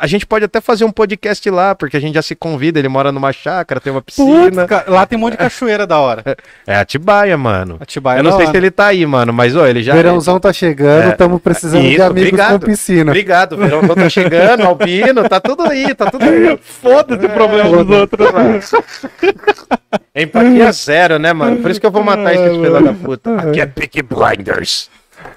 a 0.00 0.06
gente 0.06 0.26
pode 0.26 0.44
até 0.44 0.60
fazer 0.60 0.84
um 0.84 0.90
podcast 0.90 1.48
lá, 1.50 1.74
porque 1.74 1.96
a 1.96 2.00
gente 2.00 2.14
já 2.14 2.22
se 2.22 2.34
convida. 2.34 2.78
Ele 2.78 2.88
mora 2.88 3.12
numa 3.12 3.32
chácara, 3.32 3.80
tem 3.80 3.92
uma 3.92 4.00
piscina. 4.02 4.66
cara, 4.66 4.84
lá 4.90 5.04
tem 5.06 5.16
um 5.18 5.20
monte 5.20 5.32
de 5.32 5.38
cachoeira 5.38 5.86
da 5.86 5.98
hora. 5.98 6.24
É 6.66 6.76
Atibaia, 6.76 7.36
mano. 7.36 7.76
Atibaia 7.80 8.18
Eu 8.20 8.22
não 8.24 8.30
é 8.30 8.32
sei 8.34 8.42
hora. 8.46 8.50
se 8.50 8.56
ele 8.56 8.70
tá 8.70 8.86
aí, 8.86 9.04
mano, 9.06 9.32
mas, 9.32 9.54
ô, 9.54 9.66
ele 9.66 9.82
já. 9.82 9.94
Verãozão 9.94 10.40
tá 10.40 10.52
chegando, 10.52 11.08
É. 11.08 11.10
estamos 11.10 11.40
precisando 11.40 11.82
de 11.82 11.92
Isso, 11.94 12.02
amigos 12.02 12.28
obrigado. 12.28 12.60
com 12.60 12.66
piscina. 12.66 13.10
Obrigado, 13.10 13.52
o 13.52 13.56
verão 13.58 13.86
tá 13.86 14.08
chegando, 14.08 14.62
albino, 14.64 15.28
tá 15.28 15.38
tudo 15.40 15.62
aí, 15.64 15.94
tá 15.94 16.10
tudo 16.10 16.24
aí. 16.24 16.58
Foda-se 16.62 17.26
o 17.26 17.28
problema 17.30 17.84
dos 17.84 17.96
outros. 17.96 18.32
mano. 18.32 18.60
Empatia 20.14 20.72
zero, 20.72 21.18
né, 21.18 21.32
mano? 21.32 21.58
Por 21.58 21.70
isso 21.70 21.80
que 21.80 21.86
eu 21.86 21.90
vou 21.90 22.02
matar 22.02 22.34
esses 22.34 22.56
filha 22.56 22.80
da 22.80 22.92
puta. 22.92 23.36
Aqui 23.36 23.60
é 23.60 23.66
Peaky 23.66 24.02
Blinders. 24.02 24.90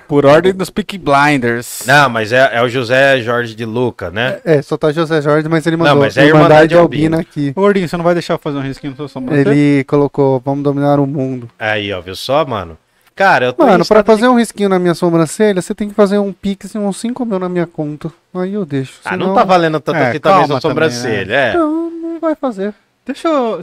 Por 0.08 0.26
ordem 0.26 0.54
dos 0.54 0.70
Peak 0.70 0.98
Blinders. 0.98 1.84
Não, 1.86 2.10
mas 2.10 2.32
é, 2.32 2.52
é 2.54 2.62
o 2.62 2.68
José 2.70 3.22
Jorge 3.22 3.56
de 3.56 3.66
Luca, 3.66 4.10
né? 4.12 4.40
É, 4.44 4.62
só 4.62 4.78
tá 4.78 4.92
José 4.92 5.22
Jorge, 5.22 5.48
mas 5.50 5.66
ele 5.66 5.78
mandou. 5.78 5.98
mas 5.98 6.18
é 6.18 6.26
Irmandade 6.26 6.74
Irmandade 6.74 6.76
Albina 6.76 7.20
aqui. 7.20 7.52
Ô, 7.56 7.62
Gordinho, 7.62 7.88
você 7.88 7.98
não 7.98 8.04
vai 8.04 8.14
deixar 8.14 8.34
eu 8.36 8.38
fazer 8.40 8.58
um 8.58 8.62
risquinho 8.62 8.92
no 8.92 8.98
seu 8.98 9.08
sobrancelha? 9.08 9.50
Ele 9.50 9.84
colocou, 9.86 10.42
vamos 10.44 10.64
dominar 10.64 11.00
o 11.00 11.08
mundo. 11.08 11.50
Aí, 11.58 11.92
ó, 11.94 12.02
viu 12.02 12.16
só, 12.16 12.46
mano? 12.46 12.78
Cara, 13.16 13.46
eu 13.48 13.54
tô 13.54 13.64
Mano, 13.66 13.86
pra 13.86 14.04
fazer 14.04 14.28
um 14.28 14.38
risquinho 14.38 14.70
na 14.70 14.80
minha 14.80 14.96
sobrancelha, 14.96 15.62
você 15.62 15.76
tem 15.76 15.88
que 15.88 15.94
fazer 15.94 16.18
um 16.18 16.34
pix 16.34 16.74
e 16.74 16.78
uns 16.80 16.98
5 16.98 17.24
mil 17.26 17.38
na 17.38 17.48
minha 17.48 17.68
conta. 17.68 18.12
Aí 18.34 18.54
eu 18.54 18.66
deixo. 18.66 19.00
Ah, 19.06 19.12
senão- 19.12 19.28
não 19.28 19.36
tá 19.36 19.44
valendo 19.44 19.80
tanto 19.80 19.98
É, 19.98 20.10
assim 20.10 20.20
talvez 20.20 20.48
calma 20.48 20.58
a 20.58 20.62
sobrancelha, 20.62 21.34
é. 21.34 21.54
Não, 21.54 21.92
não 21.92 22.20
vai 22.20 22.34
fazer. 22.36 22.74
Deixa 23.06 23.28
eu... 23.28 23.62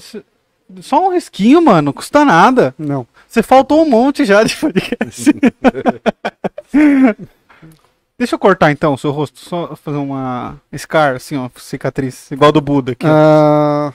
Só 0.80 1.08
um 1.08 1.12
risquinho, 1.12 1.60
mano. 1.60 1.82
Não 1.82 1.92
custa 1.92 2.24
nada. 2.24 2.72
Não. 2.78 3.04
Você 3.30 3.44
faltou 3.44 3.82
um 3.82 3.88
monte 3.88 4.24
já 4.24 4.42
de 4.42 4.56
podcast. 4.56 5.32
Deixa 8.18 8.34
eu 8.34 8.38
cortar 8.40 8.72
então 8.72 8.94
o 8.94 8.98
seu 8.98 9.12
rosto. 9.12 9.38
Só 9.38 9.76
fazer 9.76 9.98
uma 9.98 10.56
scar, 10.76 11.14
assim, 11.14 11.36
ó. 11.36 11.48
Cicatriz. 11.56 12.28
Igual 12.32 12.50
do 12.50 12.60
Buda 12.60 12.90
aqui. 12.90 13.06
Ah, 13.08 13.92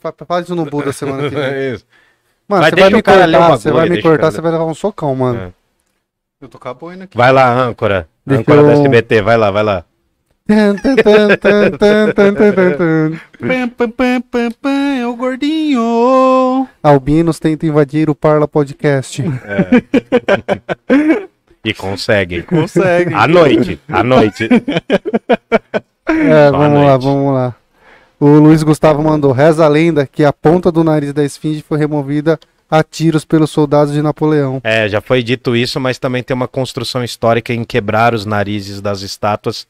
fa- 0.00 0.12
Faz 0.26 0.46
isso 0.46 0.56
no 0.56 0.64
Buda 0.66 0.92
semana 0.92 1.28
que 1.28 1.34
vem. 1.36 1.44
É 1.44 1.70
isso. 1.78 1.86
Mano, 2.48 2.62
Mas 2.62 2.70
você 2.74 2.80
vai 2.80 2.90
me 2.90 3.02
cortar, 3.02 3.50
você 3.50 3.70
vai 3.70 3.88
me 3.88 4.02
cortar, 4.02 4.30
você 4.32 4.40
vai 4.40 4.50
levar 4.50 4.64
um 4.64 4.74
socão, 4.74 5.14
mano. 5.14 5.38
É. 5.40 5.52
Eu 6.40 6.48
tô 6.48 6.58
com 6.58 6.68
a 6.68 6.74
boina 6.74 7.04
aqui. 7.04 7.16
Vai 7.16 7.30
lá, 7.32 7.48
âncora. 7.52 8.08
Deixa 8.26 8.40
âncora 8.42 8.62
da 8.64 8.68
eu- 8.72 8.80
SBT, 8.80 9.22
vai 9.22 9.36
lá, 9.36 9.50
vai 9.52 9.62
lá. 9.62 9.84
É 14.98 15.06
o 15.06 15.14
gordinho. 15.14 16.66
Albinos 16.82 17.38
tenta 17.38 17.66
invadir 17.66 18.08
o 18.08 18.14
Parla 18.14 18.48
Podcast. 18.48 19.22
E 21.64 21.74
consegue. 21.74 22.42
Consegue. 22.44 23.12
À 23.12 23.28
noite, 23.28 23.78
à 23.88 24.02
noite. 24.02 24.48
É, 26.06 26.50
vamos 26.50 26.78
lá, 26.78 26.92
noite. 26.92 27.04
vamos 27.04 27.34
lá. 27.34 27.54
O 28.18 28.26
Luiz 28.26 28.62
Gustavo 28.62 29.02
mandou. 29.02 29.32
Reza 29.32 29.66
a 29.66 29.68
lenda 29.68 30.06
que 30.06 30.24
a 30.24 30.32
ponta 30.32 30.72
do 30.72 30.82
nariz 30.82 31.12
da 31.12 31.22
esfinge 31.22 31.62
foi 31.62 31.78
removida 31.78 32.40
a 32.70 32.82
tiros 32.82 33.24
pelos 33.24 33.50
soldados 33.50 33.92
de 33.92 34.02
Napoleão. 34.02 34.60
É, 34.64 34.88
já 34.88 35.00
foi 35.00 35.22
dito 35.22 35.54
isso, 35.56 35.78
mas 35.78 35.98
também 35.98 36.22
tem 36.22 36.34
uma 36.34 36.48
construção 36.48 37.04
histórica 37.04 37.52
em 37.52 37.64
quebrar 37.64 38.14
os 38.14 38.24
narizes 38.24 38.80
das 38.80 39.02
estátuas 39.02 39.66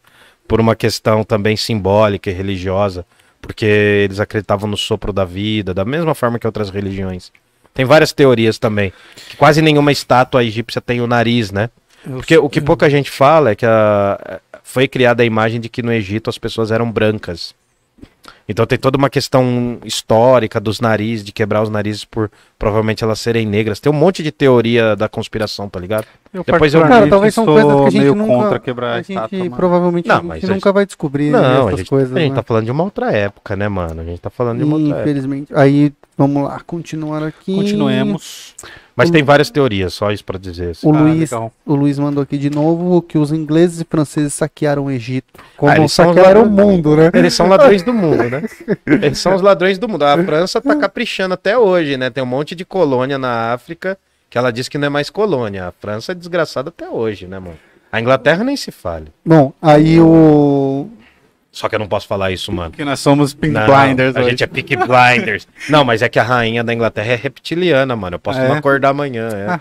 por 0.48 0.60
uma 0.60 0.74
questão 0.74 1.22
também 1.22 1.56
simbólica 1.56 2.30
e 2.30 2.32
religiosa, 2.32 3.04
porque 3.40 3.64
eles 3.66 4.18
acreditavam 4.18 4.68
no 4.68 4.76
sopro 4.76 5.12
da 5.12 5.24
vida, 5.24 5.72
da 5.74 5.84
mesma 5.84 6.14
forma 6.14 6.38
que 6.38 6.46
outras 6.46 6.70
religiões. 6.70 7.30
Tem 7.74 7.84
várias 7.84 8.12
teorias 8.12 8.58
também. 8.58 8.92
Quase 9.36 9.62
nenhuma 9.62 9.92
estátua 9.92 10.42
egípcia 10.42 10.80
tem 10.80 11.00
o 11.00 11.06
nariz, 11.06 11.52
né? 11.52 11.68
Porque 12.02 12.36
o 12.38 12.48
que 12.48 12.60
pouca 12.60 12.88
gente 12.90 13.10
fala 13.10 13.50
é 13.50 13.54
que 13.54 13.66
a- 13.66 14.40
foi 14.64 14.88
criada 14.88 15.22
a 15.22 15.26
imagem 15.26 15.60
de 15.60 15.68
que 15.68 15.82
no 15.82 15.92
Egito 15.92 16.28
as 16.30 16.38
pessoas 16.38 16.70
eram 16.70 16.90
brancas. 16.90 17.54
Então 18.48 18.64
tem 18.64 18.78
toda 18.78 18.96
uma 18.96 19.10
questão 19.10 19.78
histórica 19.84 20.58
dos 20.58 20.80
narizes, 20.80 21.22
de 21.22 21.32
quebrar 21.32 21.62
os 21.62 21.68
narizes 21.68 22.04
por 22.04 22.30
provavelmente 22.58 23.04
elas 23.04 23.20
serem 23.20 23.46
negras. 23.46 23.78
Tem 23.78 23.92
um 23.92 23.94
monte 23.94 24.22
de 24.22 24.32
teoria 24.32 24.96
da 24.96 25.06
conspiração, 25.08 25.68
tá 25.68 25.78
ligado? 25.78 26.06
Eu 26.32 26.42
Depois 26.42 26.72
eu- 26.72 26.80
Cara, 26.80 27.06
talvez 27.08 27.34
são 27.34 27.44
sou 27.44 27.54
coisas 27.54 27.72
que 27.72 27.86
a 27.86 27.90
gente 27.90 28.00
meio 28.00 28.14
nunca... 28.14 28.32
contra 28.34 28.58
quebrar 28.58 28.88
a, 28.88 28.94
a 28.94 28.96
gente 29.02 29.12
estátua, 29.12 29.50
provavelmente 29.50 30.08
Não, 30.08 30.32
a 30.32 30.34
gente 30.36 30.50
a 30.50 30.54
nunca 30.54 30.72
vai 30.72 30.86
descobrir 30.86 31.30
Não, 31.30 31.40
a 31.66 31.66
essas 31.68 31.80
gente, 31.80 31.90
coisas, 31.90 32.16
a 32.16 32.20
gente 32.20 32.30
né? 32.30 32.36
tá 32.36 32.42
falando 32.42 32.64
de 32.64 32.70
uma 32.70 32.84
outra 32.84 33.12
época, 33.12 33.54
né, 33.54 33.68
mano? 33.68 34.00
A 34.00 34.04
gente 34.04 34.18
tá 34.20 34.30
falando 34.30 34.58
de 34.58 34.64
uma 34.64 34.76
outra 34.76 34.88
época. 34.96 35.02
Infelizmente. 35.10 35.52
Aí, 35.54 35.92
vamos 36.16 36.42
lá, 36.44 36.58
continuar 36.66 37.22
aqui. 37.22 37.54
Continuemos. 37.54 38.54
Mas 38.98 39.08
o- 39.08 39.12
tem 39.12 39.22
várias 39.22 39.48
teorias, 39.50 39.94
só 39.94 40.10
isso 40.10 40.24
pra 40.24 40.36
dizer. 40.38 40.70
assim. 40.72 40.86
O 40.86 40.94
Ah, 40.94 41.00
Luiz, 41.00 41.30
legal. 41.30 41.52
o 41.64 41.74
Luiz 41.74 41.98
mandou 41.98 42.22
aqui 42.22 42.36
de 42.36 42.50
novo 42.50 43.00
que 43.00 43.16
os 43.16 43.32
ingleses 43.32 43.80
e 43.80 43.84
franceses 43.88 44.34
saquearam 44.34 44.86
o 44.86 44.90
Egito. 44.90 45.40
Como 45.56 45.70
Ah, 45.72 45.76
eles 45.76 45.92
são 45.92 46.12
saquearam 46.12 46.42
o 46.42 46.50
mundo, 46.50 46.96
né? 46.96 47.10
Eles 47.14 47.32
são 47.32 47.46
ladrões 47.48 47.82
do 47.82 47.92
mundo, 47.94 48.24
né? 48.28 48.42
Eles 48.86 49.18
são 49.18 49.34
os 49.34 49.40
ladrões 49.40 49.78
do 49.78 49.88
mundo. 49.88 50.02
A 50.02 50.22
França 50.24 50.60
tá 50.60 50.74
caprichando 50.76 51.34
até 51.34 51.56
hoje, 51.56 51.96
né? 51.96 52.10
Tem 52.10 52.22
um 52.22 52.26
monte 52.26 52.54
de 52.54 52.64
colônia 52.64 53.16
na 53.18 53.52
África 53.52 53.96
que 54.28 54.36
ela 54.36 54.50
diz 54.52 54.68
que 54.68 54.76
não 54.76 54.86
é 54.86 54.90
mais 54.90 55.08
colônia. 55.08 55.68
A 55.68 55.72
França 55.72 56.12
é 56.12 56.14
desgraçada 56.14 56.68
até 56.68 56.88
hoje, 56.90 57.26
né, 57.26 57.38
mano? 57.38 57.56
A 57.90 58.00
Inglaterra 58.00 58.44
nem 58.44 58.54
se 58.54 58.70
fale. 58.70 59.06
Bom, 59.24 59.50
aí 59.62 59.98
o. 59.98 60.04
Só 61.50 61.68
que 61.68 61.74
eu 61.74 61.78
não 61.78 61.88
posso 61.88 62.06
falar 62.06 62.30
isso, 62.30 62.52
mano. 62.52 62.70
Que 62.72 62.84
nós 62.84 63.00
somos 63.00 63.34
Pink 63.34 63.52
Não, 63.54 63.66
Blinders 63.66 64.14
a 64.14 64.20
hoje. 64.20 64.30
gente 64.30 64.44
é 64.44 64.46
Peaky 64.46 64.76
Blinders. 64.76 65.48
não, 65.68 65.84
mas 65.84 66.02
é 66.02 66.08
que 66.08 66.18
a 66.18 66.22
rainha 66.22 66.62
da 66.62 66.72
Inglaterra 66.74 67.12
é 67.12 67.16
reptiliana, 67.16 67.96
mano. 67.96 68.16
Eu 68.16 68.20
posso 68.20 68.38
É? 68.38 68.46
não 68.48 68.56
acordar 68.56 68.90
amanhã. 68.90 69.28
É. 69.30 69.46
Ah. 69.50 69.60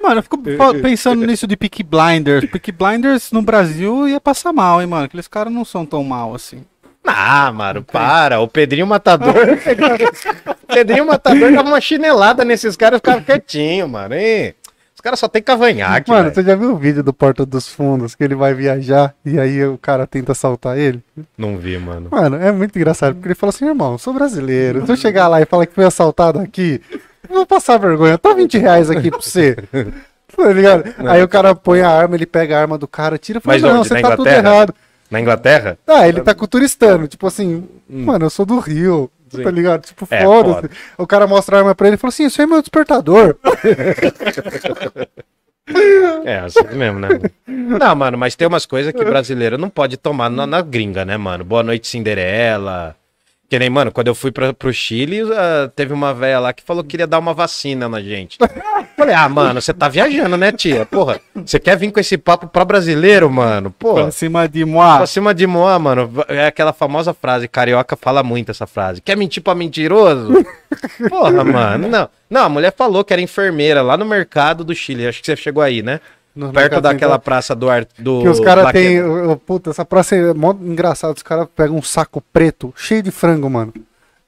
Mano, 0.00 0.18
eu 0.18 0.22
fico 0.22 0.38
pensando 0.80 1.26
nisso 1.26 1.46
de 1.46 1.56
Peak 1.56 1.82
Blinders. 1.82 2.48
Peak 2.50 2.70
Blinders 2.70 3.32
no 3.32 3.42
Brasil 3.42 4.08
ia 4.08 4.20
passar 4.20 4.52
mal, 4.52 4.80
hein, 4.80 4.86
mano? 4.86 5.04
Aqueles 5.06 5.26
caras 5.26 5.52
não 5.52 5.64
são 5.64 5.84
tão 5.84 6.04
mal 6.04 6.34
assim. 6.34 6.64
Ah, 7.04 7.50
mano, 7.52 7.82
para. 7.82 8.38
O 8.40 8.46
Pedrinho 8.46 8.86
Matador. 8.86 9.34
o 10.62 10.66
Pedrinho 10.72 11.06
Matador 11.06 11.50
dava 11.52 11.68
uma 11.68 11.80
chinelada 11.80 12.44
nesses 12.44 12.76
caras 12.76 12.98
e 12.98 13.00
ficava 13.00 13.20
quietinho, 13.20 13.88
mano. 13.88 14.14
Hein? 14.14 14.54
Caras 15.02 15.18
só 15.18 15.26
tem 15.28 15.42
cavanhaque. 15.42 16.08
Mano, 16.10 16.22
velho. 16.24 16.34
você 16.34 16.42
já 16.42 16.54
viu 16.54 16.72
o 16.72 16.76
vídeo 16.76 17.02
do 17.02 17.12
Porta 17.12 17.44
dos 17.44 17.66
Fundos 17.68 18.14
que 18.14 18.22
ele 18.22 18.34
vai 18.36 18.54
viajar 18.54 19.14
e 19.24 19.38
aí 19.38 19.64
o 19.66 19.76
cara 19.76 20.06
tenta 20.06 20.32
assaltar 20.32 20.78
ele? 20.78 21.02
Não 21.36 21.56
vi, 21.58 21.76
mano. 21.78 22.08
Mano, 22.10 22.36
é 22.36 22.52
muito 22.52 22.76
engraçado, 22.76 23.14
porque 23.14 23.28
ele 23.28 23.34
fala 23.34 23.50
assim, 23.50 23.66
irmão, 23.66 23.98
sou 23.98 24.14
brasileiro. 24.14 24.86
Se 24.86 24.92
eu 24.92 24.96
chegar 24.96 25.26
lá 25.28 25.40
e 25.42 25.44
falar 25.46 25.66
que 25.66 25.74
foi 25.74 25.84
assaltado 25.84 26.38
aqui, 26.38 26.80
eu 27.28 27.34
vou 27.34 27.46
passar 27.46 27.78
vergonha. 27.78 28.16
Tá 28.16 28.32
20 28.32 28.58
reais 28.58 28.90
aqui 28.90 29.10
pra 29.10 29.20
você. 29.20 29.56
Tá 30.34 30.50
ligado? 30.50 30.94
Aí 31.10 31.22
o 31.22 31.28
cara 31.28 31.54
põe 31.54 31.82
a 31.82 31.90
arma, 31.90 32.14
ele 32.14 32.24
pega 32.24 32.56
a 32.56 32.60
arma 32.62 32.78
do 32.78 32.88
cara, 32.88 33.18
tira 33.18 33.38
e 33.38 33.42
fala, 33.42 33.54
Mas 33.54 33.62
não, 33.62 33.80
onde? 33.80 33.88
você 33.88 33.94
Na 33.94 34.00
tá 34.00 34.16
tudo 34.16 34.28
Inglaterra? 34.28 34.48
errado. 34.54 34.74
Na 35.10 35.20
Inglaterra? 35.20 35.78
Ah, 35.86 36.08
ele 36.08 36.22
tá 36.22 36.34
culturistando, 36.34 37.06
tipo 37.06 37.26
assim, 37.26 37.68
mano, 37.86 38.24
eu 38.24 38.30
sou 38.30 38.46
do 38.46 38.58
Rio, 38.58 39.10
Sim. 39.38 39.42
tá 39.42 39.50
ligado? 39.50 39.82
Tipo, 39.82 40.06
É, 40.10 40.22
foda-se. 40.24 40.54
foda. 40.54 40.70
O 40.98 41.06
cara 41.06 41.26
mostra 41.26 41.56
a 41.56 41.58
arma 41.60 41.74
pra 41.74 41.86
ele 41.88 41.96
e 41.96 41.98
fala 41.98 42.10
assim, 42.10 42.26
isso 42.26 42.40
aí 42.40 42.46
é 42.46 42.48
meu 42.48 42.60
despertador. 42.60 43.36
É, 46.24 46.40
assim 46.40 46.62
mesmo, 46.76 46.98
né? 46.98 47.08
Não, 47.46 47.94
mano, 47.94 48.18
mas 48.18 48.34
tem 48.34 48.46
umas 48.48 48.66
coisas 48.66 48.92
que 48.92 49.04
brasileiro 49.04 49.56
não 49.56 49.70
pode 49.70 49.96
tomar 49.96 50.28
na, 50.28 50.46
na 50.46 50.60
gringa, 50.60 51.04
né, 51.04 51.16
mano? 51.16 51.44
Boa 51.44 51.62
noite, 51.62 51.86
Cinderela. 51.86 52.96
Que 53.52 53.58
nem, 53.58 53.68
mano, 53.68 53.92
quando 53.92 54.08
eu 54.08 54.14
fui 54.14 54.32
pra, 54.32 54.54
pro 54.54 54.72
Chile, 54.72 55.20
ah, 55.30 55.70
teve 55.76 55.92
uma 55.92 56.14
velha 56.14 56.40
lá 56.40 56.54
que 56.54 56.62
falou 56.62 56.82
que 56.82 56.88
queria 56.88 57.06
dar 57.06 57.18
uma 57.18 57.34
vacina 57.34 57.86
na 57.86 58.00
gente. 58.00 58.38
Falei, 58.96 59.14
ah, 59.14 59.28
mano, 59.28 59.60
você 59.60 59.74
tá 59.74 59.90
viajando, 59.90 60.38
né, 60.38 60.50
tia? 60.50 60.86
Porra, 60.86 61.20
você 61.34 61.60
quer 61.60 61.76
vir 61.76 61.92
com 61.92 62.00
esse 62.00 62.16
papo 62.16 62.46
pra 62.46 62.64
brasileiro, 62.64 63.28
mano? 63.30 63.70
Porra. 63.70 64.04
Pra 64.04 64.10
cima 64.10 64.48
de 64.48 64.64
moi. 64.64 64.96
Pra 64.96 65.06
cima 65.06 65.34
de 65.34 65.46
Moá, 65.46 65.78
mano, 65.78 66.10
é 66.28 66.46
aquela 66.46 66.72
famosa 66.72 67.12
frase, 67.12 67.46
carioca 67.46 67.94
fala 67.94 68.22
muito 68.22 68.50
essa 68.50 68.66
frase. 68.66 69.02
Quer 69.02 69.18
mentir 69.18 69.42
pra 69.42 69.54
mentiroso? 69.54 70.32
Porra, 71.10 71.44
mano, 71.44 71.88
não. 71.88 72.08
Não, 72.30 72.44
a 72.44 72.48
mulher 72.48 72.72
falou 72.74 73.04
que 73.04 73.12
era 73.12 73.20
enfermeira 73.20 73.82
lá 73.82 73.98
no 73.98 74.06
mercado 74.06 74.64
do 74.64 74.74
Chile. 74.74 75.06
Acho 75.06 75.20
que 75.20 75.26
você 75.26 75.36
chegou 75.36 75.62
aí, 75.62 75.82
né? 75.82 76.00
No 76.34 76.50
Perto 76.52 76.80
daquela 76.80 77.18
praça 77.18 77.54
do 77.54 77.68
ar 77.68 77.86
do 77.98 78.22
Que 78.22 78.28
os 78.28 78.40
caras 78.40 78.72
têm. 78.72 79.00
Puta, 79.44 79.70
essa 79.70 79.84
praça 79.84 80.16
é 80.16 80.32
mó 80.32 80.52
engraçado. 80.52 81.14
Os 81.16 81.22
caras 81.22 81.46
pegam 81.54 81.76
um 81.76 81.82
saco 81.82 82.22
preto 82.32 82.72
cheio 82.76 83.02
de 83.02 83.10
frango, 83.10 83.50
mano. 83.50 83.72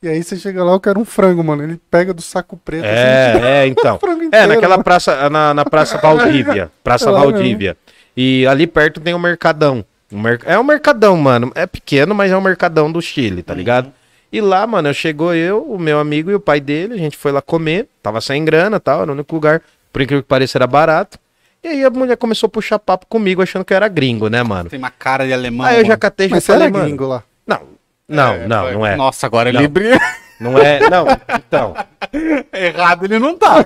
E 0.02 0.08
aí 0.08 0.22
você 0.22 0.36
chega 0.36 0.62
lá, 0.62 0.72
eu 0.72 0.80
quero 0.80 1.00
um 1.00 1.04
frango, 1.04 1.42
mano. 1.42 1.62
Ele 1.62 1.80
pega 1.90 2.12
do 2.12 2.20
saco 2.20 2.58
preto. 2.62 2.84
assim, 2.84 2.94
É, 2.94 3.40
é, 3.64 3.66
então. 3.66 3.98
É, 4.02 4.12
inteiro, 4.24 4.48
naquela 4.48 4.74
mano. 4.74 4.84
praça, 4.84 5.30
na, 5.30 5.54
na 5.54 5.64
Praça 5.64 5.96
Valdívia. 5.96 6.70
Praça 6.84 7.08
É 7.08 7.12
Valdívia. 7.12 7.74
E 8.14 8.46
ali 8.46 8.66
perto 8.66 9.00
tem 9.00 9.14
um 9.14 9.18
mercadão. 9.18 9.82
Um 10.12 10.20
mer- 10.20 10.40
É 10.44 10.58
um 10.58 10.62
mercadão, 10.64 11.16
mano. 11.16 11.50
É 11.54 11.66
pequeno, 11.66 12.14
mas 12.14 12.30
é 12.30 12.36
um 12.36 12.40
mercadão 12.42 12.92
do 12.92 13.00
Chile, 13.00 13.42
tá 13.42 13.54
ligado? 13.54 13.90
E 14.30 14.40
lá, 14.42 14.66
mano, 14.66 14.88
eu 14.88 14.94
chegou 14.94 15.34
eu, 15.34 15.62
o 15.62 15.78
meu 15.78 15.98
amigo 15.98 16.30
e 16.30 16.34
o 16.34 16.40
pai 16.40 16.60
dele, 16.60 16.94
a 16.94 16.98
gente 16.98 17.16
foi 17.16 17.32
lá 17.32 17.40
comer, 17.40 17.88
tava 18.02 18.20
sem 18.20 18.44
grana 18.44 18.76
e 18.76 18.80
tal, 18.80 19.02
era 19.02 19.10
o 19.10 19.14
único 19.14 19.34
lugar, 19.34 19.62
por 19.92 20.02
incrível 20.02 20.22
que 20.22 20.28
pareça, 20.28 20.58
era 20.58 20.66
barato. 20.66 21.18
E 21.64 21.68
aí 21.68 21.84
a 21.84 21.88
mulher 21.90 22.16
começou 22.18 22.46
a 22.46 22.50
puxar 22.50 22.78
papo 22.78 23.06
comigo, 23.06 23.40
achando 23.42 23.64
que 23.64 23.72
eu 23.72 23.76
era 23.76 23.88
gringo, 23.88 24.28
né, 24.28 24.42
mano? 24.42 24.68
Tem 24.68 24.78
uma 24.78 24.90
cara 24.90 25.26
de 25.26 25.32
alemão. 25.32 25.66
Aí 25.66 25.76
eu 25.76 25.82
já 25.82 25.88
mano. 25.88 25.98
catei, 26.00 26.28
já 26.28 26.34
Mas 26.36 26.44
você 26.44 26.52
falei, 26.52 26.66
era 26.68 26.72
mano. 26.72 26.84
gringo 26.84 27.06
lá. 27.06 27.22
Não, 27.46 27.60
não, 28.06 28.32
É, 28.34 28.46
não, 28.46 28.62
foi- 28.64 28.72
não 28.74 28.86
é. 28.86 28.96
Nossa, 28.96 29.26
agora 29.26 29.50
Não. 29.50 29.60
ele 29.60 29.68
brilha. 29.68 29.98
Não 30.38 30.58
é. 30.58 30.80
Não, 30.90 31.06
então. 31.38 31.74
Errado 32.52 33.06
ele 33.06 33.18
não 33.18 33.36
tá. 33.38 33.64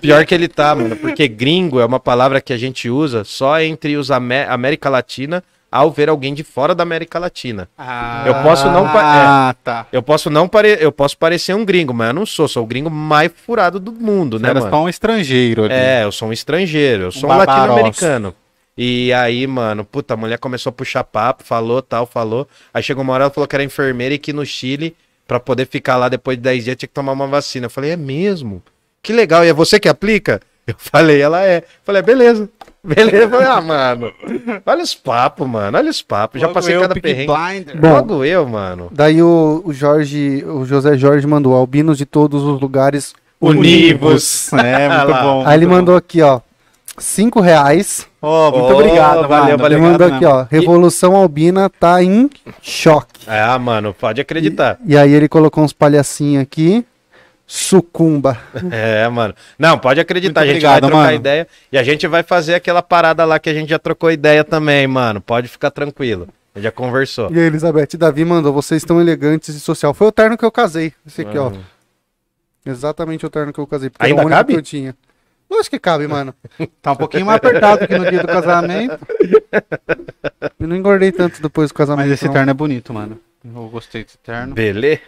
Pior 0.00 0.24
que 0.26 0.34
ele 0.34 0.48
tá, 0.48 0.74
mano. 0.74 0.96
Porque 0.96 1.28
gringo 1.28 1.80
é 1.80 1.84
uma 1.84 2.00
palavra 2.00 2.40
que 2.40 2.52
a 2.52 2.56
gente 2.56 2.88
usa 2.90 3.24
só 3.24 3.60
entre 3.60 3.96
os 3.96 4.10
Amé- 4.10 4.46
América 4.48 4.88
Latina 4.88 5.42
ao 5.76 5.90
ver 5.90 6.08
alguém 6.08 6.34
de 6.34 6.42
fora 6.42 6.74
da 6.74 6.82
América 6.82 7.18
Latina. 7.18 7.68
Eu 8.26 8.34
posso 8.42 8.70
não 8.70 8.86
Ah, 8.86 9.54
tá. 9.62 9.86
Eu 9.92 10.02
posso 10.02 10.28
não 10.30 10.48
pare... 10.48 10.76
eu 10.80 10.90
posso 10.92 11.16
parecer 11.16 11.54
um 11.54 11.64
gringo, 11.64 11.92
mas 11.94 12.08
eu 12.08 12.14
não 12.14 12.26
sou, 12.26 12.48
sou 12.48 12.64
o 12.64 12.66
gringo 12.66 12.90
mais 12.90 13.30
furado 13.44 13.78
do 13.78 13.92
mundo, 13.92 14.38
né, 14.38 14.50
Era 14.50 14.60
mano? 14.60 14.70
só 14.70 14.82
um 14.82 14.88
estrangeiro 14.88 15.64
ali. 15.64 15.74
É, 15.74 16.04
eu 16.04 16.12
sou 16.12 16.28
um 16.28 16.32
estrangeiro, 16.32 17.04
eu 17.04 17.12
sou 17.12 17.30
um, 17.30 17.36
barbarossa. 17.36 17.60
latino-americano. 17.62 18.34
E 18.78 19.12
aí, 19.12 19.46
mano, 19.46 19.84
puta, 19.84 20.14
a 20.14 20.16
mulher 20.16 20.38
começou 20.38 20.70
a 20.70 20.72
puxar 20.72 21.02
papo, 21.04 21.42
falou, 21.44 21.80
tal, 21.80 22.04
falou. 22.06 22.46
Aí 22.74 22.82
chegou 22.82 23.02
uma 23.02 23.12
hora, 23.14 23.24
ela 23.24 23.30
falou 23.32 23.48
que 23.48 23.56
era 23.56 23.64
enfermeira 23.64 24.14
e 24.14 24.18
que 24.18 24.32
no 24.34 24.44
Chile, 24.44 24.94
pra 25.26 25.40
poder 25.40 25.66
ficar 25.66 25.96
lá 25.96 26.08
depois 26.10 26.36
de 26.36 26.42
10 26.42 26.64
dias, 26.64 26.76
tinha 26.76 26.86
que 26.88 26.92
tomar 26.94 27.12
uma 27.12 27.26
vacina. 27.26 27.66
Eu 27.66 27.70
falei, 27.70 27.92
é 27.92 27.96
mesmo? 27.96 28.62
Que 29.02 29.12
legal, 29.14 29.44
e 29.44 29.48
é 29.48 29.52
você 29.52 29.80
que 29.80 29.88
aplica? 29.88 30.40
Eu 30.66 30.74
falei, 30.76 31.20
ela 31.22 31.42
é. 31.44 31.58
Eu 31.58 31.62
falei, 31.84 32.02
beleza. 32.02 32.50
Beleza, 32.86 33.28
falei, 33.28 33.46
ah, 33.46 33.60
mano. 33.60 34.12
Olha 34.64 34.82
os 34.82 34.94
papos, 34.94 35.46
mano. 35.48 35.76
Olha 35.76 35.90
os 35.90 36.02
papos. 36.02 36.40
Já 36.40 36.48
passei 36.48 36.76
eu, 36.76 36.80
cada 36.82 36.94
perrengue. 36.94 37.32
Blinder. 37.32 37.80
Bom. 37.80 37.92
Logo 37.94 38.24
eu, 38.24 38.46
mano. 38.46 38.88
Daí 38.92 39.22
o, 39.22 39.62
o 39.64 39.72
Jorge, 39.72 40.44
o 40.46 40.64
José 40.64 40.96
Jorge 40.96 41.26
mandou 41.26 41.54
albinos 41.54 41.98
de 41.98 42.06
todos 42.06 42.42
os 42.42 42.60
lugares. 42.60 43.14
Univos. 43.40 44.52
É, 44.52 44.88
muito 44.98 45.10
lá. 45.10 45.22
bom. 45.22 45.42
Aí 45.46 45.56
ele 45.58 45.66
muito 45.66 45.68
bom. 45.68 45.76
mandou 45.76 45.96
aqui, 45.96 46.22
ó, 46.22 46.40
cinco 46.98 47.40
reais. 47.40 48.06
Ó, 48.22 48.50
muito 48.50 48.72
Ó, 48.74 48.78
obrigado, 48.80 49.28
valeu, 49.28 49.28
mano. 49.28 49.58
valeu. 49.58 49.78
ele 49.78 49.86
mandou 49.86 50.06
Obrigado 50.06 50.40
aqui, 50.40 50.48
ó, 50.50 50.56
Revolução 50.58 51.14
Albina 51.14 51.68
tá 51.68 52.02
em 52.02 52.30
choque. 52.62 53.20
Ah, 53.26 53.58
mano, 53.58 53.92
pode 53.94 54.20
acreditar. 54.20 54.78
E 54.86 54.96
aí 54.96 55.12
ele 55.12 55.28
colocou 55.28 55.62
uns 55.62 55.72
palhacinhos 55.72 56.42
aqui. 56.42 56.84
Sucumba. 57.46 58.36
É, 58.70 59.08
mano. 59.08 59.34
Não, 59.58 59.78
pode 59.78 60.00
acreditar, 60.00 60.40
Muito 60.40 60.50
a 60.50 60.54
gente 60.54 60.66
obrigado, 60.66 60.80
vai 60.82 60.90
trocar 60.90 61.04
mano. 61.04 61.16
ideia. 61.16 61.46
E 61.70 61.78
a 61.78 61.82
gente 61.82 62.06
vai 62.08 62.22
fazer 62.22 62.54
aquela 62.54 62.82
parada 62.82 63.24
lá 63.24 63.38
que 63.38 63.48
a 63.48 63.54
gente 63.54 63.68
já 63.70 63.78
trocou 63.78 64.10
ideia 64.10 64.42
também, 64.42 64.86
mano. 64.86 65.20
Pode 65.20 65.46
ficar 65.48 65.70
tranquilo. 65.70 66.28
Gente 66.54 66.64
já 66.64 66.72
conversou. 66.72 67.30
E 67.32 67.38
a 67.38 67.44
Elizabeth 67.44 67.96
Davi 67.96 68.24
mandou, 68.24 68.52
vocês 68.52 68.82
estão 68.82 69.00
elegantes 69.00 69.54
e 69.54 69.60
social. 69.60 69.94
Foi 69.94 70.08
o 70.08 70.12
terno 70.12 70.36
que 70.36 70.44
eu 70.44 70.50
casei. 70.50 70.92
Esse 71.06 71.22
aqui, 71.22 71.38
ó. 71.38 71.48
Uhum. 71.50 71.60
Exatamente 72.64 73.24
o 73.24 73.30
terno 73.30 73.52
que 73.52 73.60
eu 73.60 73.66
casei. 73.66 73.90
Porque 73.90 74.04
Ainda 74.04 74.22
era 74.22 74.30
cabe? 74.30 74.54
que 74.54 74.58
eu 74.58 74.62
tinha. 74.62 74.96
Lógico 75.48 75.76
que 75.76 75.78
cabe, 75.78 76.08
mano. 76.08 76.34
Tá 76.82 76.92
um 76.92 76.96
pouquinho 76.96 77.26
mais 77.26 77.36
apertado 77.36 77.86
que 77.86 77.96
no 77.96 78.10
dia 78.10 78.20
do 78.22 78.26
casamento. 78.28 78.98
Eu 80.58 80.66
não 80.66 80.74
engordei 80.74 81.12
tanto 81.12 81.40
depois 81.40 81.70
do 81.70 81.74
casamento. 81.74 82.06
Mas 82.08 82.14
esse 82.14 82.26
não. 82.26 82.32
terno 82.32 82.50
é 82.50 82.54
bonito, 82.54 82.92
mano. 82.92 83.20
Eu 83.44 83.68
gostei 83.68 84.02
desse 84.02 84.18
terno. 84.18 84.54
Beleza? 84.54 85.00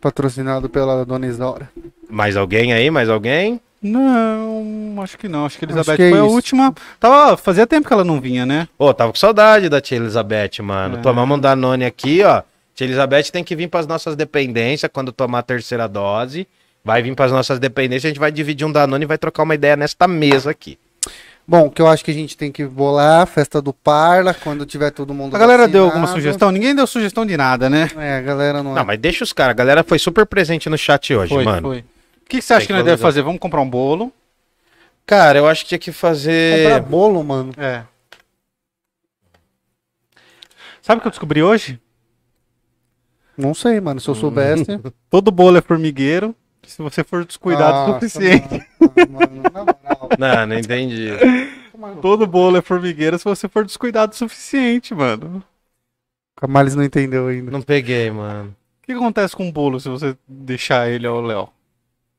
Patrocinado 0.00 0.68
pela 0.68 1.04
dona 1.04 1.26
Isaura. 1.26 1.70
Mais 2.10 2.36
alguém 2.36 2.72
aí? 2.72 2.90
Mais 2.90 3.08
alguém? 3.08 3.60
Não, 3.82 4.94
acho 5.02 5.18
que 5.18 5.28
não. 5.28 5.44
Acho 5.44 5.58
que 5.58 5.64
a 5.64 5.68
Elizabeth 5.68 5.96
que 5.96 6.02
é 6.02 6.10
foi 6.10 6.20
a 6.20 6.24
isso. 6.24 6.34
última. 6.34 6.74
Tava, 7.00 7.36
fazia 7.36 7.66
tempo 7.66 7.88
que 7.88 7.92
ela 7.92 8.04
não 8.04 8.20
vinha, 8.20 8.46
né? 8.46 8.68
Ô, 8.78 8.94
tava 8.94 9.10
com 9.10 9.18
saudade 9.18 9.68
da 9.68 9.80
tia 9.80 9.98
Elizabeth, 9.98 10.62
mano. 10.62 10.98
É. 10.98 11.00
Tomamos 11.00 11.36
um 11.36 11.40
Danone 11.40 11.84
aqui, 11.84 12.22
ó. 12.22 12.42
Tia 12.74 12.86
Elizabeth 12.86 13.24
tem 13.32 13.42
que 13.42 13.56
vir 13.56 13.68
pras 13.68 13.86
nossas 13.86 14.14
dependências 14.14 14.90
quando 14.92 15.10
tomar 15.10 15.40
a 15.40 15.42
terceira 15.42 15.88
dose. 15.88 16.46
Vai 16.84 17.02
vir 17.02 17.14
pras 17.14 17.32
nossas 17.32 17.58
dependências, 17.58 18.06
a 18.06 18.08
gente 18.08 18.20
vai 18.20 18.30
dividir 18.30 18.66
um 18.66 18.72
Danone 18.72 19.04
e 19.04 19.06
vai 19.06 19.18
trocar 19.18 19.42
uma 19.42 19.54
ideia 19.54 19.76
nesta 19.76 20.06
mesa 20.06 20.50
aqui. 20.50 20.78
Bom, 21.46 21.66
o 21.66 21.70
que 21.70 21.82
eu 21.82 21.88
acho 21.88 22.04
que 22.04 22.10
a 22.10 22.14
gente 22.14 22.36
tem 22.36 22.52
que 22.52 22.64
bolar, 22.64 23.26
festa 23.26 23.60
do 23.60 23.72
Parla, 23.72 24.32
quando 24.32 24.64
tiver 24.64 24.90
todo 24.92 25.12
mundo 25.12 25.34
A 25.34 25.38
galera 25.38 25.66
deu 25.66 25.84
alguma 25.84 26.02
vacinado. 26.06 26.22
sugestão? 26.22 26.50
Ninguém 26.52 26.74
deu 26.74 26.86
sugestão 26.86 27.26
de 27.26 27.36
nada, 27.36 27.68
né? 27.68 27.90
É, 27.96 28.18
a 28.18 28.20
galera 28.20 28.62
não... 28.62 28.74
Não, 28.74 28.84
mas 28.84 28.98
deixa 28.98 29.24
os 29.24 29.32
caras. 29.32 29.50
A 29.50 29.54
galera 29.54 29.82
foi 29.82 29.98
super 29.98 30.24
presente 30.24 30.68
no 30.70 30.78
chat 30.78 31.12
hoje, 31.14 31.34
Foi, 31.34 31.44
mano. 31.44 31.68
foi. 31.68 31.78
O 31.80 31.84
que, 32.28 32.36
que 32.38 32.42
você 32.42 32.54
acha 32.54 32.60
Tem 32.60 32.66
que 32.68 32.72
que 32.72 32.72
nós 32.74 32.84
devemos 32.84 33.02
fazer? 33.02 33.22
Vamos 33.22 33.40
comprar 33.40 33.60
um 33.60 33.68
bolo. 33.68 34.12
Cara, 35.04 35.38
eu 35.38 35.46
acho 35.48 35.62
que 35.64 35.70
tinha 35.70 35.78
que 35.78 35.92
fazer. 35.92 36.62
Comprar 36.62 36.80
bolo, 36.80 37.22
mano. 37.24 37.52
É. 37.58 37.82
Sabe 40.80 40.98
o 40.98 41.02
que 41.02 41.08
eu 41.08 41.10
descobri 41.10 41.42
hoje? 41.42 41.78
Não 43.36 43.52
sei, 43.52 43.80
mano. 43.80 44.00
Se 44.00 44.08
eu 44.08 44.14
soubesse... 44.14 44.64
Todo 45.10 45.30
bolo 45.30 45.58
é 45.58 45.60
formigueiro. 45.60 46.34
Se 46.66 46.80
você 46.80 47.02
for 47.02 47.24
descuidado 47.24 47.90
o 47.90 47.94
suficiente. 47.94 48.66
Mano, 48.80 49.12
mano, 49.12 49.42
na 49.52 49.64
moral. 49.64 50.08
Não, 50.18 50.46
não 50.46 50.58
entendi. 50.58 51.08
Todo 52.00 52.26
bolo 52.26 52.56
é 52.56 52.62
formigueiro 52.62 53.18
se 53.18 53.24
você 53.24 53.48
for 53.48 53.64
descuidado 53.64 54.12
o 54.12 54.16
suficiente, 54.16 54.94
mano. 54.94 55.42
O 56.36 56.40
Camales 56.40 56.74
não 56.74 56.84
entendeu 56.84 57.26
ainda. 57.28 57.50
Não 57.50 57.62
peguei, 57.62 58.10
mano. 58.10 58.54
O 58.82 58.86
que 58.86 58.92
acontece 58.92 59.36
com 59.36 59.46
um 59.46 59.52
bolo 59.52 59.80
se 59.80 59.88
você 59.88 60.16
deixar 60.26 60.88
ele 60.88 61.06
ao 61.06 61.20
Léo? 61.20 61.48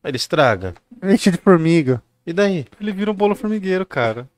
Ele 0.04 0.18
estraga. 0.18 0.74
Enche 1.02 1.32
de 1.32 1.38
formiga. 1.38 2.02
E 2.26 2.34
daí? 2.34 2.66
Ele 2.80 2.92
vira 2.92 3.12
um 3.12 3.16
bolo 3.16 3.36
formigueiro, 3.36 3.86
cara. 3.86 4.30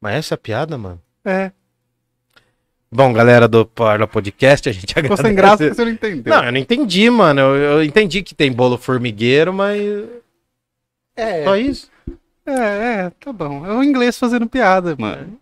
Mas 0.00 0.16
essa 0.16 0.34
é 0.34 0.36
a 0.36 0.38
piada, 0.38 0.76
mano? 0.76 1.00
É. 1.24 1.52
Bom, 2.94 3.10
galera 3.10 3.48
do 3.48 3.64
Parla 3.64 4.06
Podcast, 4.06 4.68
a 4.68 4.72
gente 4.72 4.84
Ficou 4.92 5.00
agradece. 5.14 5.22
sem 5.22 5.34
graça 5.34 5.56
porque 5.64 5.74
você 5.74 5.84
não 5.84 5.92
entendeu. 5.92 6.34
Não, 6.34 6.44
eu 6.44 6.52
não 6.52 6.58
entendi, 6.58 7.08
mano. 7.08 7.40
Eu, 7.40 7.56
eu 7.56 7.82
entendi 7.84 8.22
que 8.22 8.34
tem 8.34 8.52
bolo 8.52 8.76
formigueiro, 8.76 9.50
mas. 9.50 9.80
É. 11.16 11.44
Só 11.44 11.56
isso. 11.56 11.90
É, 12.44 12.52
é, 12.52 13.12
tá 13.18 13.32
bom. 13.32 13.64
É 13.64 13.72
o 13.72 13.82
inglês 13.82 14.18
fazendo 14.18 14.46
piada, 14.46 14.94
mano. 14.98 15.38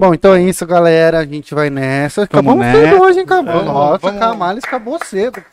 Bom, 0.00 0.12
então 0.14 0.34
é 0.34 0.42
isso, 0.42 0.66
galera. 0.66 1.18
A 1.20 1.26
gente 1.26 1.54
vai 1.54 1.70
nessa. 1.70 2.22
Vamos 2.22 2.30
Acabamos 2.32 2.66
nessa. 2.66 2.80
cedo 2.90 3.02
hoje, 3.02 3.18
hein? 3.18 3.24
Acabou. 3.24 3.52
Vamos, 3.52 3.66
Nossa, 3.66 3.98
vamos. 3.98 4.20
Camales 4.20 4.64
acabou 4.64 4.98
cedo. 5.04 5.44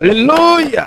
Aleluia! 0.00 0.86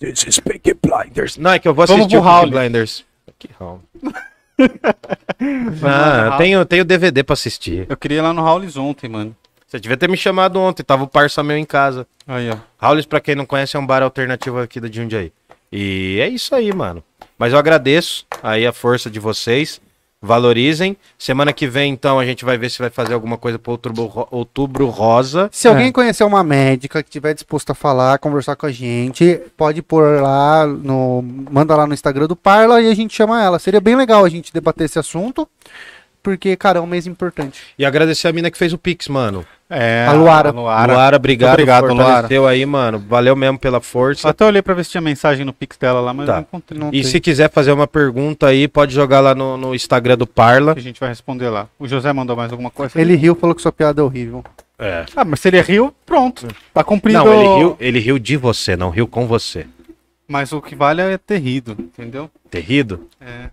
This 0.00 0.24
is 0.26 0.40
Peaky 0.40 0.74
Blinders. 0.74 1.36
Não, 1.36 1.52
é 1.52 1.58
que 1.60 1.68
eu 1.68 1.74
vou 1.74 1.86
Vamos 1.86 2.06
assistir 2.06 2.20
pro 2.20 2.28
o 2.28 2.40
Peaky. 2.40 2.50
Blinders. 2.50 3.04
Que 3.38 3.50
Howl? 3.60 3.80
Ah, 5.84 6.26
eu 6.26 6.38
tenho, 6.38 6.64
tenho 6.64 6.84
DVD 6.84 7.24
pra 7.24 7.34
assistir. 7.34 7.86
Eu 7.88 7.96
queria 7.96 8.18
ir 8.18 8.20
lá 8.20 8.32
no 8.32 8.42
Howlis 8.42 8.76
ontem, 8.76 9.08
mano. 9.08 9.34
Você 9.66 9.80
devia 9.80 9.96
ter 9.96 10.08
me 10.08 10.16
chamado 10.16 10.60
ontem, 10.60 10.82
tava 10.82 11.02
o 11.02 11.08
parça 11.08 11.42
meu 11.42 11.56
em 11.56 11.64
casa. 11.64 12.06
Aí, 12.28 12.48
ó. 12.50 12.56
Howlis, 12.86 13.06
pra 13.06 13.20
quem 13.20 13.34
não 13.34 13.46
conhece, 13.46 13.76
é 13.76 13.80
um 13.80 13.86
bar 13.86 14.02
alternativo 14.02 14.60
aqui 14.60 14.78
da 14.78 14.90
Jundiaí. 14.90 15.32
E 15.72 16.18
é 16.20 16.28
isso 16.28 16.54
aí, 16.54 16.72
mano. 16.72 17.02
Mas 17.38 17.52
eu 17.52 17.58
agradeço 17.58 18.26
aí 18.42 18.66
a 18.66 18.72
força 18.72 19.10
de 19.10 19.18
vocês. 19.18 19.80
Valorizem. 20.24 20.96
Semana 21.18 21.52
que 21.52 21.66
vem, 21.66 21.92
então, 21.92 22.16
a 22.20 22.24
gente 22.24 22.44
vai 22.44 22.56
ver 22.56 22.70
se 22.70 22.78
vai 22.78 22.88
fazer 22.90 23.12
alguma 23.12 23.36
coisa 23.36 23.58
pro 23.58 23.72
outubro, 23.72 24.04
ro- 24.04 24.28
outubro 24.30 24.86
rosa. 24.86 25.48
Se 25.52 25.66
alguém 25.66 25.90
conhecer 25.90 26.22
uma 26.22 26.44
médica 26.44 27.02
que 27.02 27.08
estiver 27.08 27.34
disposta 27.34 27.72
a 27.72 27.74
falar, 27.74 28.18
conversar 28.20 28.54
com 28.54 28.66
a 28.66 28.70
gente, 28.70 29.40
pode 29.56 29.82
pôr 29.82 30.22
lá 30.22 30.64
no. 30.64 31.24
Manda 31.50 31.74
lá 31.74 31.88
no 31.88 31.92
Instagram 31.94 32.28
do 32.28 32.36
Parla 32.36 32.80
e 32.80 32.88
a 32.88 32.94
gente 32.94 33.12
chama 33.16 33.42
ela. 33.42 33.58
Seria 33.58 33.80
bem 33.80 33.96
legal 33.96 34.24
a 34.24 34.28
gente 34.28 34.52
debater 34.52 34.84
esse 34.84 34.98
assunto. 34.98 35.48
Porque, 36.22 36.54
cara, 36.56 36.78
é 36.78 36.82
um 36.82 36.86
mês 36.86 37.06
importante. 37.06 37.60
E 37.76 37.84
agradecer 37.84 38.28
a 38.28 38.32
mina 38.32 38.50
que 38.50 38.56
fez 38.56 38.72
o 38.72 38.78
Pix, 38.78 39.08
mano. 39.08 39.44
É, 39.68 40.06
A 40.08 40.12
Luara. 40.12 40.50
A 40.50 40.52
Luara. 40.52 40.92
Luara, 40.92 41.16
obrigado. 41.16 41.52
obrigado, 41.54 41.88
fortaleceu 41.88 42.46
aí, 42.46 42.64
mano. 42.64 42.98
Valeu 43.08 43.34
mesmo 43.34 43.58
pela 43.58 43.80
força. 43.80 44.28
Até 44.28 44.44
olhei 44.44 44.60
pra 44.62 44.74
ver 44.74 44.84
se 44.84 44.90
tinha 44.90 45.00
mensagem 45.00 45.44
no 45.44 45.52
Pix 45.52 45.76
dela 45.78 46.00
lá, 46.00 46.12
mas 46.14 46.26
Tá. 46.26 46.34
não 46.34 46.40
encontrei. 46.42 46.78
Não 46.78 46.88
E 46.88 46.92
tem. 46.92 47.02
se 47.04 47.18
quiser 47.20 47.50
fazer 47.50 47.72
uma 47.72 47.86
pergunta 47.88 48.46
aí, 48.46 48.68
pode 48.68 48.94
jogar 48.94 49.20
lá 49.20 49.34
no, 49.34 49.56
no 49.56 49.74
Instagram 49.74 50.16
do 50.16 50.26
Parla. 50.26 50.74
A 50.76 50.80
gente 50.80 51.00
vai 51.00 51.08
responder 51.08 51.48
lá. 51.48 51.66
O 51.78 51.88
José 51.88 52.12
mandou 52.12 52.36
mais 52.36 52.52
alguma 52.52 52.70
coisa? 52.70 53.00
Ele 53.00 53.16
riu, 53.16 53.34
falou 53.34 53.54
que 53.56 53.62
sua 53.62 53.72
piada 53.72 54.00
é 54.00 54.04
horrível. 54.04 54.44
É. 54.78 55.04
Ah, 55.16 55.24
mas 55.24 55.40
se 55.40 55.48
ele 55.48 55.60
riu, 55.60 55.92
pronto. 56.06 56.46
Tá 56.74 56.84
cumprido. 56.84 57.18
Não, 57.24 57.32
ele 57.32 57.58
riu, 57.58 57.76
ele 57.80 57.98
riu 57.98 58.18
de 58.18 58.36
você, 58.36 58.76
não 58.76 58.90
riu 58.90 59.08
com 59.08 59.26
você. 59.26 59.66
Mas 60.28 60.52
o 60.52 60.60
que 60.62 60.74
vale 60.74 61.00
é 61.02 61.18
ter 61.18 61.38
rido, 61.38 61.76
entendeu? 61.78 62.30
Terrido? 62.50 63.08
É. 63.20 63.48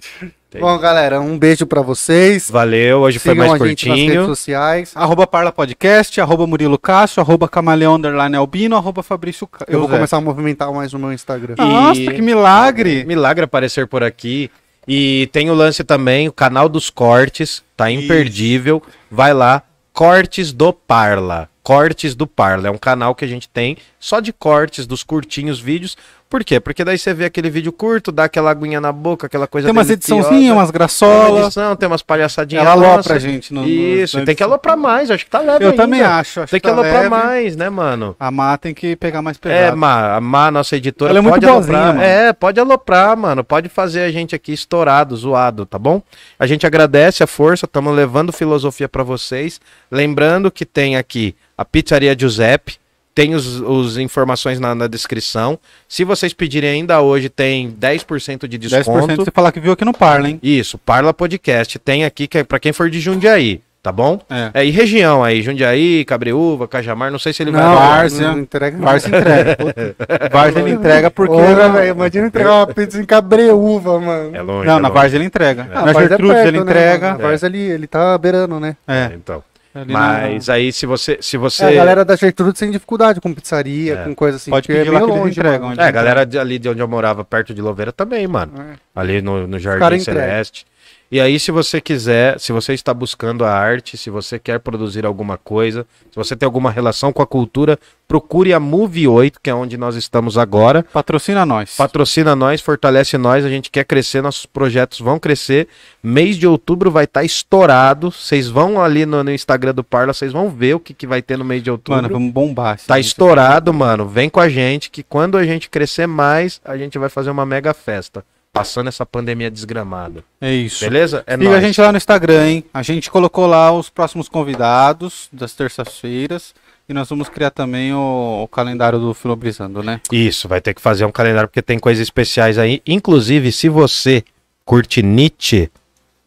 Bom, 0.58 0.76
galera, 0.78 1.20
um 1.20 1.38
beijo 1.38 1.64
pra 1.64 1.80
vocês. 1.80 2.50
Valeu, 2.50 3.00
hoje 3.02 3.20
foi 3.20 3.34
Sigam 3.34 3.48
mais 3.48 3.62
a 3.62 3.66
gente 3.68 3.88
nas 3.88 3.96
redes 3.96 4.12
curtinho. 4.14 4.26
sociais. 4.34 4.92
Arroba 4.96 5.24
Parla 5.24 5.52
Podcast, 5.52 6.20
arroba 6.20 6.44
Murilo 6.44 6.76
Cássio, 6.76 7.20
arroba 7.20 7.48
Camaleão 7.48 7.94
Underline 7.94 8.34
Albino, 8.34 8.74
arroba 8.76 9.00
Fabrício 9.02 9.46
Ca... 9.46 9.64
Eu 9.68 9.78
vou 9.78 9.88
começar 9.88 10.16
a 10.16 10.20
movimentar 10.20 10.72
mais 10.72 10.92
o 10.92 10.98
meu 10.98 11.12
Instagram. 11.12 11.54
E- 11.56 11.60
Nossa, 11.62 12.00
que 12.00 12.20
milagre! 12.20 13.04
Milagre 13.04 13.44
aparecer 13.44 13.86
por 13.86 14.02
aqui. 14.02 14.50
E 14.88 15.28
tem 15.30 15.50
o 15.50 15.54
lance 15.54 15.84
também, 15.84 16.26
o 16.26 16.32
canal 16.32 16.68
dos 16.68 16.90
cortes, 16.90 17.62
tá 17.76 17.88
Isso. 17.88 18.02
imperdível. 18.02 18.82
Vai 19.08 19.32
lá, 19.32 19.62
Cortes 19.92 20.52
do 20.52 20.72
Parla. 20.72 21.48
Cortes 21.62 22.14
do 22.14 22.26
Parla. 22.26 22.68
É 22.68 22.70
um 22.70 22.78
canal 22.78 23.14
que 23.14 23.24
a 23.24 23.28
gente 23.28 23.48
tem 23.48 23.76
só 23.98 24.18
de 24.18 24.32
cortes, 24.32 24.86
dos 24.86 25.02
curtinhos 25.04 25.60
vídeos. 25.60 25.96
Por 26.30 26.44
quê? 26.44 26.60
Porque 26.60 26.84
daí 26.84 26.96
você 26.96 27.12
vê 27.12 27.24
aquele 27.24 27.50
vídeo 27.50 27.72
curto, 27.72 28.12
dá 28.12 28.22
aquela 28.24 28.52
aguinha 28.52 28.80
na 28.80 28.92
boca, 28.92 29.26
aquela 29.26 29.48
coisa 29.48 29.66
Tem 29.66 29.72
umas 29.72 29.90
ediçãozinhas, 29.90 30.30
umas 30.32 30.44
Tem 30.44 30.52
uma 30.54 30.72
graçolas. 30.72 31.44
edição, 31.46 31.74
tem 31.74 31.88
umas 31.88 32.02
palhaçadinhas. 32.02 32.62
Ela 32.64 32.72
alopra 32.72 33.16
a 33.16 33.18
gente. 33.18 33.52
No, 33.52 33.62
no- 33.62 33.68
Isso, 33.68 34.16
na 34.20 34.24
tem 34.24 34.36
que 34.36 34.42
aloprar 34.44 34.76
mais, 34.76 35.10
acho 35.10 35.24
que 35.24 35.30
tá 35.30 35.40
leve 35.40 35.64
Eu 35.64 35.70
ainda. 35.70 35.82
também 35.82 36.02
acho. 36.02 36.40
acho 36.42 36.50
Tem 36.52 36.60
que 36.60 36.68
tá 36.68 36.72
aloprar 36.72 37.10
mais, 37.10 37.56
né, 37.56 37.68
mano? 37.68 38.14
A 38.20 38.30
Má 38.30 38.56
tem 38.56 38.72
que 38.72 38.94
pegar 38.94 39.20
mais 39.20 39.36
É, 39.38 39.40
pesado. 39.40 39.76
Má, 39.76 40.14
a 40.16 40.20
Má, 40.20 40.52
nossa 40.52 40.76
editora, 40.76 41.10
Ela 41.10 41.18
é 41.18 41.22
muito 41.22 41.40
boazinha, 41.44 41.78
aloprar. 41.78 42.00
É, 42.00 42.32
pode 42.32 42.60
aloprar, 42.60 43.16
mano. 43.16 43.42
Pode 43.42 43.68
fazer 43.68 44.02
a 44.02 44.10
gente 44.12 44.32
aqui 44.32 44.52
estourado, 44.52 45.16
zoado, 45.16 45.66
tá 45.66 45.80
bom? 45.80 46.00
A 46.38 46.46
gente 46.46 46.64
agradece 46.64 47.24
a 47.24 47.26
força, 47.26 47.66
estamos 47.66 47.92
levando 47.92 48.32
filosofia 48.32 48.88
pra 48.88 49.02
vocês. 49.02 49.60
Lembrando 49.90 50.48
que 50.48 50.64
tem 50.64 50.96
aqui 50.96 51.34
a 51.58 51.64
Pizzaria 51.64 52.16
Giuseppe, 52.16 52.78
tem 53.14 53.34
os, 53.34 53.60
os 53.60 53.98
informações 53.98 54.58
na, 54.60 54.74
na 54.74 54.86
descrição. 54.86 55.58
Se 55.88 56.04
vocês 56.04 56.32
pedirem 56.32 56.70
ainda 56.70 57.00
hoje, 57.00 57.28
tem 57.28 57.70
10% 57.70 58.46
de 58.46 58.58
10% 58.58 58.68
desconto. 58.68 59.16
você 59.16 59.30
falar 59.30 59.52
que 59.52 59.60
viu 59.60 59.72
aqui 59.72 59.84
no 59.84 59.92
Parla, 59.92 60.28
hein? 60.28 60.38
Isso, 60.42 60.78
Parla 60.78 61.12
Podcast. 61.12 61.78
Tem 61.78 62.04
aqui 62.04 62.26
que 62.26 62.38
é 62.38 62.44
pra 62.44 62.58
quem 62.60 62.72
for 62.72 62.88
de 62.88 63.00
Jundiaí, 63.00 63.60
tá 63.82 63.90
bom? 63.90 64.20
É. 64.30 64.50
É, 64.54 64.64
e 64.64 64.70
região 64.70 65.24
aí, 65.24 65.42
Jundiaí, 65.42 66.04
Cabreúva, 66.04 66.68
Cajamar, 66.68 67.10
não 67.10 67.18
sei 67.18 67.32
se 67.32 67.42
ele 67.42 67.50
vai... 67.50 67.62
Não, 67.62 67.74
Várzea. 67.74 68.28
não 68.30 68.38
entrega. 68.38 68.78
Varsa 68.78 69.08
entrega. 69.08 69.56
Várzea 70.30 70.60
ele 70.60 70.70
entrega 70.70 71.10
porque. 71.10 71.34
Porra, 71.34 71.68
velho, 71.68 71.90
imagina 71.90 72.26
entregar 72.28 72.54
uma 72.54 72.66
pizza 72.68 73.00
em 73.00 73.04
Cabreúva, 73.04 73.98
mano. 73.98 74.36
É 74.36 74.40
longe, 74.40 74.66
Não, 74.68 74.78
é 74.78 74.80
na. 74.80 74.88
Várzea 74.88 75.16
ele 75.18 75.24
entrega. 75.24 75.68
Ah, 75.72 75.86
Na 75.86 75.92
Várzea 75.92 76.16
é 76.16 76.46
ele 76.46 76.58
né, 76.58 76.62
entrega. 76.62 77.06
mano? 77.12 77.24
A 77.24 77.28
Várzea 77.28 77.48
ali, 77.48 77.60
ele 77.60 77.86
tá 77.86 78.16
beirando, 78.16 78.60
né? 78.60 78.76
É. 78.86 79.10
Então. 79.14 79.42
Ali 79.74 79.92
Mas 79.92 80.48
aí 80.48 80.72
se 80.72 80.84
você, 80.86 81.18
se 81.20 81.36
você, 81.36 81.64
É, 81.64 81.68
a 81.68 81.72
galera 81.72 82.04
da 82.04 82.16
Gertrude 82.16 82.58
tem 82.58 82.70
dificuldade 82.70 83.20
com 83.20 83.32
pizzaria, 83.32 83.94
É. 83.94 84.04
com 84.04 84.14
coisa 84.14 84.36
assim. 84.36 84.50
Pode 84.50 84.66
porque 84.66 84.78
pedir 84.80 84.90
lá 84.90 85.00
que 85.00 85.06
eles 85.06 85.16
longe, 85.16 85.40
entregam. 85.40 85.72
é, 85.72 85.82
a 85.84 85.90
galera 85.90 86.24
de- 86.26 86.38
ali 86.38 86.58
de 86.58 86.68
onde 86.68 86.80
eu 86.80 86.88
morava, 86.88 87.24
perto 87.24 87.54
de 87.54 87.60
Louveira 87.62 87.92
também, 87.92 88.26
mano. 88.26 88.52
É. 88.60 88.74
Ali 88.94 89.22
no, 89.22 89.46
no 89.46 89.58
Jardim. 89.58 90.00
Celeste. 90.00 90.66
E 91.12 91.20
aí, 91.20 91.40
se 91.40 91.50
você 91.50 91.80
quiser, 91.80 92.38
se 92.38 92.52
você 92.52 92.72
está 92.72 92.94
buscando 92.94 93.44
a 93.44 93.50
arte, 93.50 93.96
se 93.96 94.08
você 94.08 94.38
quer 94.38 94.60
produzir 94.60 95.04
alguma 95.04 95.36
coisa, 95.36 95.84
se 96.08 96.14
você 96.14 96.36
tem 96.36 96.46
alguma 96.46 96.70
relação 96.70 97.12
com 97.12 97.20
a 97.20 97.26
cultura, 97.26 97.76
procure 98.06 98.52
a 98.52 98.60
Move 98.60 99.08
8, 99.08 99.40
que 99.42 99.50
é 99.50 99.54
onde 99.54 99.76
nós 99.76 99.96
estamos 99.96 100.38
agora. 100.38 100.84
Patrocina 100.92 101.44
nós. 101.44 101.74
Patrocina 101.74 102.36
nós, 102.36 102.60
fortalece 102.60 103.18
nós, 103.18 103.44
a 103.44 103.48
gente 103.48 103.72
quer 103.72 103.84
crescer, 103.84 104.22
nossos 104.22 104.46
projetos 104.46 105.00
vão 105.00 105.18
crescer. 105.18 105.66
Mês 106.00 106.36
de 106.36 106.46
outubro 106.46 106.92
vai 106.92 107.06
estar 107.06 107.24
estourado. 107.24 108.12
Vocês 108.12 108.46
vão 108.46 108.80
ali 108.80 109.04
no, 109.04 109.24
no 109.24 109.32
Instagram 109.32 109.74
do 109.74 109.82
Parla, 109.82 110.12
vocês 110.12 110.32
vão 110.32 110.48
ver 110.48 110.76
o 110.76 110.80
que, 110.80 110.94
que 110.94 111.08
vai 111.08 111.20
ter 111.20 111.36
no 111.36 111.44
mês 111.44 111.60
de 111.60 111.72
outubro. 111.72 112.02
Mano, 112.02 112.14
vamos 112.14 112.32
bombar. 112.32 112.78
Tá 112.86 113.00
estourado, 113.00 113.74
mano. 113.74 114.06
Vem 114.06 114.30
com 114.30 114.38
a 114.38 114.48
gente, 114.48 114.88
que 114.88 115.02
quando 115.02 115.36
a 115.36 115.44
gente 115.44 115.68
crescer 115.68 116.06
mais, 116.06 116.60
a 116.64 116.76
gente 116.76 116.96
vai 116.98 117.08
fazer 117.08 117.30
uma 117.30 117.44
mega 117.44 117.74
festa. 117.74 118.24
Passando 118.60 118.88
essa 118.88 119.06
pandemia 119.06 119.50
desgramada. 119.50 120.22
É 120.40 120.52
isso. 120.52 120.84
Beleza? 120.84 121.24
É 121.26 121.32
Siga 121.32 121.44
nóis. 121.44 121.56
a 121.56 121.60
gente 121.66 121.80
lá 121.80 121.90
no 121.92 121.98
Instagram, 121.98 122.46
hein? 122.46 122.64
A 122.74 122.82
gente 122.82 123.10
colocou 123.10 123.46
lá 123.46 123.72
os 123.72 123.88
próximos 123.88 124.28
convidados 124.28 125.28
das 125.32 125.52
terças-feiras. 125.54 126.54
E 126.88 126.92
nós 126.92 127.08
vamos 127.08 127.28
criar 127.28 127.50
também 127.50 127.94
o, 127.94 128.42
o 128.42 128.48
calendário 128.48 128.98
do 128.98 129.14
Filobrizando, 129.14 129.80
né? 129.80 130.00
Isso, 130.10 130.48
vai 130.48 130.60
ter 130.60 130.74
que 130.74 130.80
fazer 130.80 131.04
um 131.04 131.12
calendário, 131.12 131.48
porque 131.48 131.62
tem 131.62 131.78
coisas 131.78 132.02
especiais 132.02 132.58
aí. 132.58 132.82
Inclusive, 132.84 133.52
se 133.52 133.68
você 133.68 134.24
curte 134.64 135.00
Nietzsche, 135.00 135.70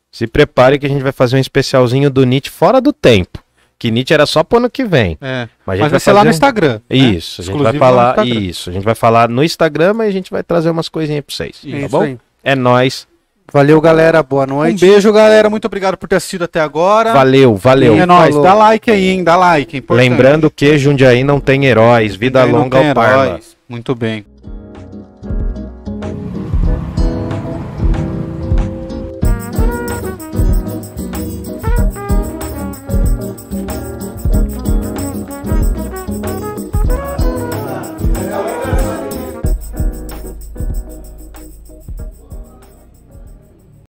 se 0.09 0.25
prepare 0.25 0.79
que 0.79 0.85
a 0.85 0.89
gente 0.89 1.03
vai 1.03 1.11
fazer 1.11 1.35
um 1.35 1.39
especialzinho 1.39 2.09
do 2.09 2.23
Nietzsche 2.23 2.49
fora 2.49 2.79
do 2.79 2.93
tempo. 2.93 3.42
Que 3.83 3.91
Nietzsche 3.91 4.13
era 4.13 4.25
só 4.25 4.45
pro 4.45 4.59
ano 4.59 4.69
que 4.69 4.85
vem. 4.85 5.17
É. 5.19 5.49
Mas 5.65 5.73
a 5.73 5.75
gente 5.75 5.77
Mas 5.77 5.77
vai 5.79 5.89
vai 5.89 5.99
ser 5.99 6.11
lá 6.13 6.23
no 6.23 6.29
um- 6.29 6.31
Instagram. 6.31 6.79
né? 6.89 6.95
Isso, 6.97 7.41
a 7.41 7.43
gente 7.43 7.53
vai 7.53 7.63
Exclusivo 7.73 7.79
falar. 7.83 8.25
Isso, 8.25 8.69
a 8.69 8.73
gente 8.73 8.83
vai 8.85 8.95
falar 8.95 9.27
no 9.27 9.43
Instagram, 9.43 9.93
mas 9.93 10.07
a 10.07 10.11
gente 10.11 10.31
vai 10.31 10.41
trazer 10.41 10.69
umas 10.69 10.87
coisinhas 10.87 11.21
pra 11.25 11.35
vocês. 11.35 11.57
É 11.67 11.71
tá 11.71 11.77
isso 11.79 11.89
bom? 11.89 12.03
aí. 12.03 12.17
É 12.45 12.55
nóis. 12.55 13.05
Valeu, 13.51 13.81
galera. 13.81 14.23
Boa 14.23 14.45
Um 14.45 14.55
noite. 14.55 14.79
beijo, 14.79 15.11
galera. 15.11 15.49
Muito 15.49 15.65
obrigado 15.65 15.97
por 15.97 16.07
ter 16.07 16.15
assistido 16.15 16.45
até 16.45 16.61
agora. 16.61 17.11
Valeu, 17.11 17.57
valeu. 17.57 17.93
E 17.97 17.99
é 17.99 18.05
nóis. 18.05 18.29
Falou. 18.29 18.43
Dá 18.43 18.53
like 18.53 18.89
aí, 18.89 19.09
hein? 19.09 19.21
Dá 19.21 19.35
like. 19.35 19.75
é 19.75 19.79
importante. 19.79 20.09
Lembrando 20.09 20.49
que 20.49 20.77
Jundiaí 20.77 21.21
não 21.25 21.41
tem 21.41 21.65
heróis. 21.65 22.15
Vida 22.15 22.45
não 22.45 22.59
longa 22.61 22.77
ao 22.87 22.93
Parla. 22.95 23.25
heróis. 23.25 23.57
Muito 23.67 23.93
bem. 23.93 24.23